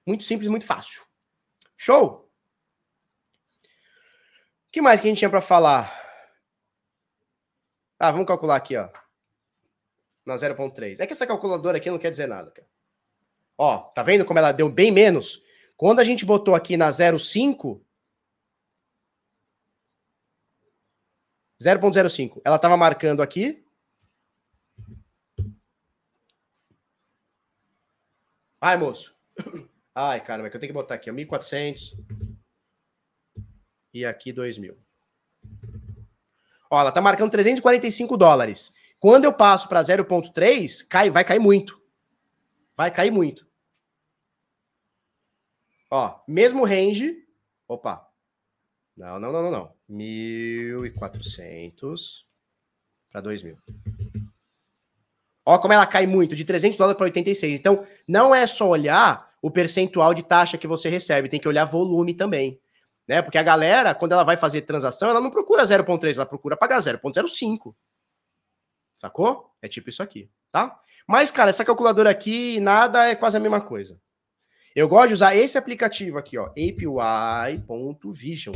Muito 0.06 0.24
simples, 0.24 0.50
muito 0.50 0.66
fácil. 0.66 1.04
Show? 1.78 2.30
O 4.68 4.72
que 4.72 4.82
mais 4.82 5.00
que 5.00 5.08
a 5.08 5.10
gente 5.10 5.20
tinha 5.20 5.30
para 5.30 5.42
falar? 5.42 6.02
Ah, 8.00 8.12
vamos 8.12 8.28
calcular 8.28 8.56
aqui, 8.56 8.76
ó. 8.76 8.90
Na 10.26 10.36
0.3. 10.36 11.00
É 11.00 11.08
que 11.08 11.14
essa 11.14 11.28
calculadora 11.28 11.78
aqui 11.78 11.90
não 11.90 12.00
quer 12.00 12.12
dizer 12.12 12.28
nada, 12.28 12.52
cara. 12.52 12.68
Ó, 13.58 13.78
tá 13.78 14.02
vendo 14.04 14.26
como 14.26 14.40
ela 14.40 14.52
deu 14.52 14.70
bem 14.70 14.92
menos? 14.92 15.42
Quando 15.78 16.00
a 16.00 16.04
gente 16.04 16.26
botou 16.26 16.56
aqui 16.56 16.76
na 16.76 16.90
0.5, 16.90 17.82
0.05. 21.64 22.42
Ela 22.44 22.58
estava 22.58 22.76
marcando 22.78 23.22
aqui. 23.22 23.64
Ai, 28.60 28.78
moço. 28.78 29.16
Ai, 29.94 30.24
cara, 30.24 30.50
que 30.50 30.56
eu 30.56 30.60
tenho 30.60 30.70
que 30.70 30.74
botar 30.74 30.96
aqui, 30.96 31.12
1.400. 31.12 31.94
E 33.94 34.06
aqui 34.06 34.34
2.000. 34.34 34.76
Ó, 36.70 36.80
ela 36.80 36.92
tá 36.92 37.02
marcando 37.02 37.32
345 37.32 38.18
dólares. 38.18 38.74
Quando 39.00 39.26
eu 39.26 39.34
passo 39.34 39.68
para 39.68 39.82
0.3, 39.82 40.88
cai, 40.88 41.10
vai 41.10 41.24
cair 41.24 41.40
muito. 41.40 41.80
Vai 42.76 42.90
cair 42.90 43.12
muito. 43.12 43.46
Ó, 45.92 46.20
mesmo 46.28 46.66
range. 46.66 47.24
Opa. 47.68 48.10
Não, 48.96 49.20
não, 49.20 49.32
não, 49.32 49.44
não, 49.44 49.52
não. 49.52 49.72
1.400 49.90 52.24
para 53.12 53.22
2.000. 53.22 53.58
Ó 55.46 55.58
como 55.58 55.74
ela 55.74 55.86
cai 55.86 56.08
muito, 56.08 56.36
de 56.36 56.46
300 56.46 56.78
dólares 56.78 56.98
para 56.98 57.04
86. 57.06 57.60
Então, 57.60 57.86
não 58.08 58.34
é 58.34 58.48
só 58.48 58.70
olhar 58.70 59.30
o 59.42 59.52
percentual 59.52 60.14
de 60.14 60.24
taxa 60.24 60.58
que 60.58 60.68
você 60.68 60.88
recebe, 60.90 61.28
tem 61.28 61.40
que 61.40 61.48
olhar 61.48 61.66
volume 61.66 62.14
também. 62.14 62.60
Né? 63.08 63.22
Porque 63.22 63.38
a 63.38 63.44
galera, 63.44 63.94
quando 63.94 64.14
ela 64.14 64.24
vai 64.24 64.38
fazer 64.38 64.62
transação, 64.62 65.10
ela 65.10 65.20
não 65.20 65.30
procura 65.30 65.64
0.3, 65.64 66.16
ela 66.16 66.26
procura 66.26 66.56
pagar 66.56 66.80
0.05. 66.80 67.76
Sacou? 68.96 69.52
É 69.62 69.68
tipo 69.68 69.90
isso 69.90 70.02
aqui, 70.02 70.30
tá? 70.50 70.80
Mas, 71.06 71.30
cara, 71.30 71.50
essa 71.50 71.66
calculadora 71.66 72.10
aqui, 72.10 72.62
nada 72.62 73.08
é 73.08 73.16
quase 73.16 73.36
a 73.36 73.40
mesma 73.40 73.60
coisa. 73.60 74.00
Eu 74.74 74.88
gosto 74.88 75.10
de 75.10 75.16
usar 75.16 75.36
esse 75.36 75.58
aplicativo 75.58 76.18
aqui, 76.18 76.38
ó, 76.38 76.46
APY.vision. 76.52 78.56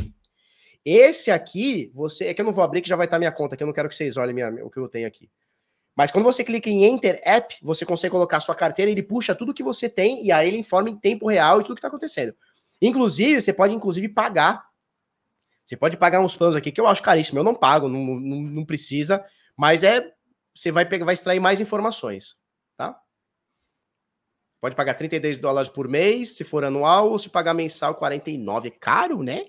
Esse 0.84 1.30
aqui, 1.30 1.90
você. 1.94 2.26
É 2.26 2.34
que 2.34 2.40
eu 2.40 2.44
não 2.44 2.52
vou 2.52 2.64
abrir, 2.64 2.80
que 2.80 2.88
já 2.88 2.96
vai 2.96 3.06
estar 3.06 3.18
minha 3.18 3.32
conta, 3.32 3.56
que 3.56 3.62
eu 3.62 3.66
não 3.66 3.74
quero 3.74 3.88
que 3.88 3.94
vocês 3.94 4.16
olhem 4.16 4.34
minha, 4.34 4.48
o 4.64 4.70
que 4.70 4.78
eu 4.78 4.88
tenho 4.88 5.06
aqui. 5.06 5.30
Mas 5.98 6.12
quando 6.12 6.24
você 6.24 6.44
clica 6.44 6.70
em 6.70 6.84
Enter 6.84 7.20
App, 7.24 7.56
você 7.60 7.84
consegue 7.84 8.12
colocar 8.12 8.38
sua 8.38 8.54
carteira, 8.54 8.88
ele 8.88 9.02
puxa 9.02 9.34
tudo 9.34 9.52
que 9.52 9.64
você 9.64 9.88
tem 9.88 10.24
e 10.24 10.30
aí 10.30 10.46
ele 10.46 10.58
informa 10.58 10.88
em 10.88 10.96
tempo 10.96 11.28
real 11.28 11.60
e 11.60 11.64
tudo 11.64 11.74
que 11.74 11.80
está 11.80 11.88
acontecendo. 11.88 12.34
Inclusive, 12.80 13.40
você 13.40 13.52
pode, 13.52 13.74
inclusive, 13.74 14.08
pagar. 14.08 14.64
Você 15.64 15.76
pode 15.76 15.96
pagar 15.96 16.20
uns 16.20 16.36
planos 16.36 16.54
aqui 16.54 16.70
que 16.70 16.80
eu 16.80 16.86
acho 16.86 17.02
caríssimo. 17.02 17.40
Eu 17.40 17.44
não 17.44 17.54
pago, 17.54 17.88
não, 17.88 17.98
não, 17.98 18.40
não 18.40 18.64
precisa, 18.64 19.24
mas 19.56 19.82
é. 19.82 20.12
Você 20.54 20.70
vai 20.70 20.84
pegar, 20.84 21.04
vai 21.04 21.14
extrair 21.14 21.40
mais 21.40 21.60
informações, 21.60 22.36
tá? 22.76 23.00
Pode 24.60 24.74
pagar 24.74 24.94
32 24.94 25.36
dólares 25.36 25.68
por 25.68 25.86
mês, 25.86 26.36
se 26.36 26.42
for 26.42 26.64
anual, 26.64 27.10
ou 27.10 27.18
se 27.18 27.28
pagar 27.28 27.54
mensal, 27.54 27.94
49. 27.94 28.68
É 28.68 28.70
caro, 28.70 29.22
né? 29.22 29.46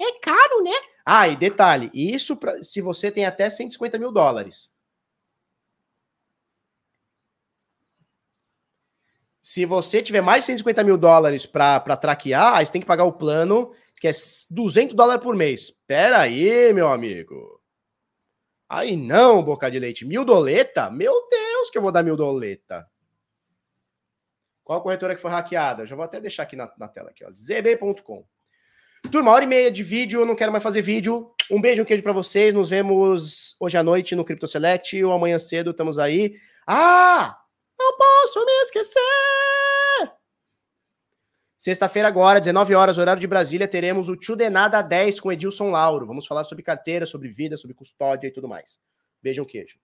É 0.00 0.18
caro, 0.20 0.62
né? 0.62 0.74
Ah, 1.06 1.28
e 1.28 1.36
detalhe, 1.36 1.90
isso 1.94 2.36
pra, 2.36 2.62
se 2.62 2.80
você 2.80 3.10
tem 3.10 3.26
até 3.26 3.48
150 3.48 3.98
mil 3.98 4.10
dólares. 4.10 4.72
Se 9.42 9.66
você 9.66 10.02
tiver 10.02 10.22
mais 10.22 10.44
de 10.44 10.46
150 10.46 10.82
mil 10.82 10.96
dólares 10.96 11.44
para 11.44 11.96
traquear, 11.96 12.54
aí 12.54 12.64
você 12.64 12.72
tem 12.72 12.80
que 12.80 12.86
pagar 12.86 13.04
o 13.04 13.12
plano 13.12 13.72
que 14.00 14.08
é 14.08 14.12
200 14.50 14.94
dólares 14.94 15.22
por 15.22 15.36
mês. 15.36 15.70
Pera 15.86 16.20
aí, 16.20 16.72
meu 16.72 16.88
amigo. 16.88 17.60
Aí 18.68 18.96
não, 18.96 19.42
boca 19.42 19.70
de 19.70 19.78
leite. 19.78 20.04
Mil 20.04 20.24
doleta? 20.24 20.90
Meu 20.90 21.28
Deus, 21.28 21.70
que 21.70 21.78
eu 21.78 21.82
vou 21.82 21.92
dar 21.92 22.02
mil 22.02 22.16
doleta. 22.16 22.88
Qual 24.64 24.82
corretora 24.82 25.14
que 25.14 25.20
foi 25.20 25.30
hackeada? 25.30 25.82
Eu 25.82 25.86
já 25.86 25.94
vou 25.94 26.04
até 26.04 26.20
deixar 26.20 26.44
aqui 26.44 26.56
na, 26.56 26.72
na 26.78 26.88
tela 26.88 27.10
aqui, 27.10 27.24
zb.com. 27.30 28.26
Turma, 29.10 29.30
hora 29.30 29.44
e 29.44 29.46
meia 29.46 29.70
de 29.70 29.82
vídeo, 29.82 30.24
não 30.24 30.34
quero 30.34 30.50
mais 30.50 30.62
fazer 30.62 30.82
vídeo. 30.82 31.30
Um 31.50 31.60
beijo, 31.60 31.82
um 31.82 31.84
queijo 31.84 32.02
para 32.02 32.12
vocês. 32.12 32.54
Nos 32.54 32.70
vemos 32.70 33.54
hoje 33.60 33.76
à 33.76 33.82
noite 33.82 34.16
no 34.16 34.24
Crypto 34.24 34.46
Select 34.46 35.04
ou 35.04 35.12
amanhã 35.12 35.38
cedo, 35.38 35.70
estamos 35.70 35.98
aí. 35.98 36.34
Ah! 36.66 37.36
Não 37.78 37.96
posso 37.96 38.44
me 38.44 38.52
esquecer! 38.62 39.00
Sexta-feira 41.58 42.08
agora, 42.08 42.40
19 42.40 42.74
horas, 42.74 42.98
horário 42.98 43.20
de 43.20 43.26
Brasília, 43.26 43.68
teremos 43.68 44.08
o 44.08 44.16
Tio 44.16 44.36
Denada 44.36 44.82
10 44.82 45.20
com 45.20 45.32
Edilson 45.32 45.70
Lauro. 45.70 46.06
Vamos 46.06 46.26
falar 46.26 46.44
sobre 46.44 46.62
carteira, 46.62 47.06
sobre 47.06 47.28
vida, 47.28 47.56
sobre 47.56 47.74
custódia 47.74 48.28
e 48.28 48.30
tudo 48.30 48.48
mais. 48.48 48.78
Beijo, 49.22 49.42
um 49.42 49.46
queijo. 49.46 49.78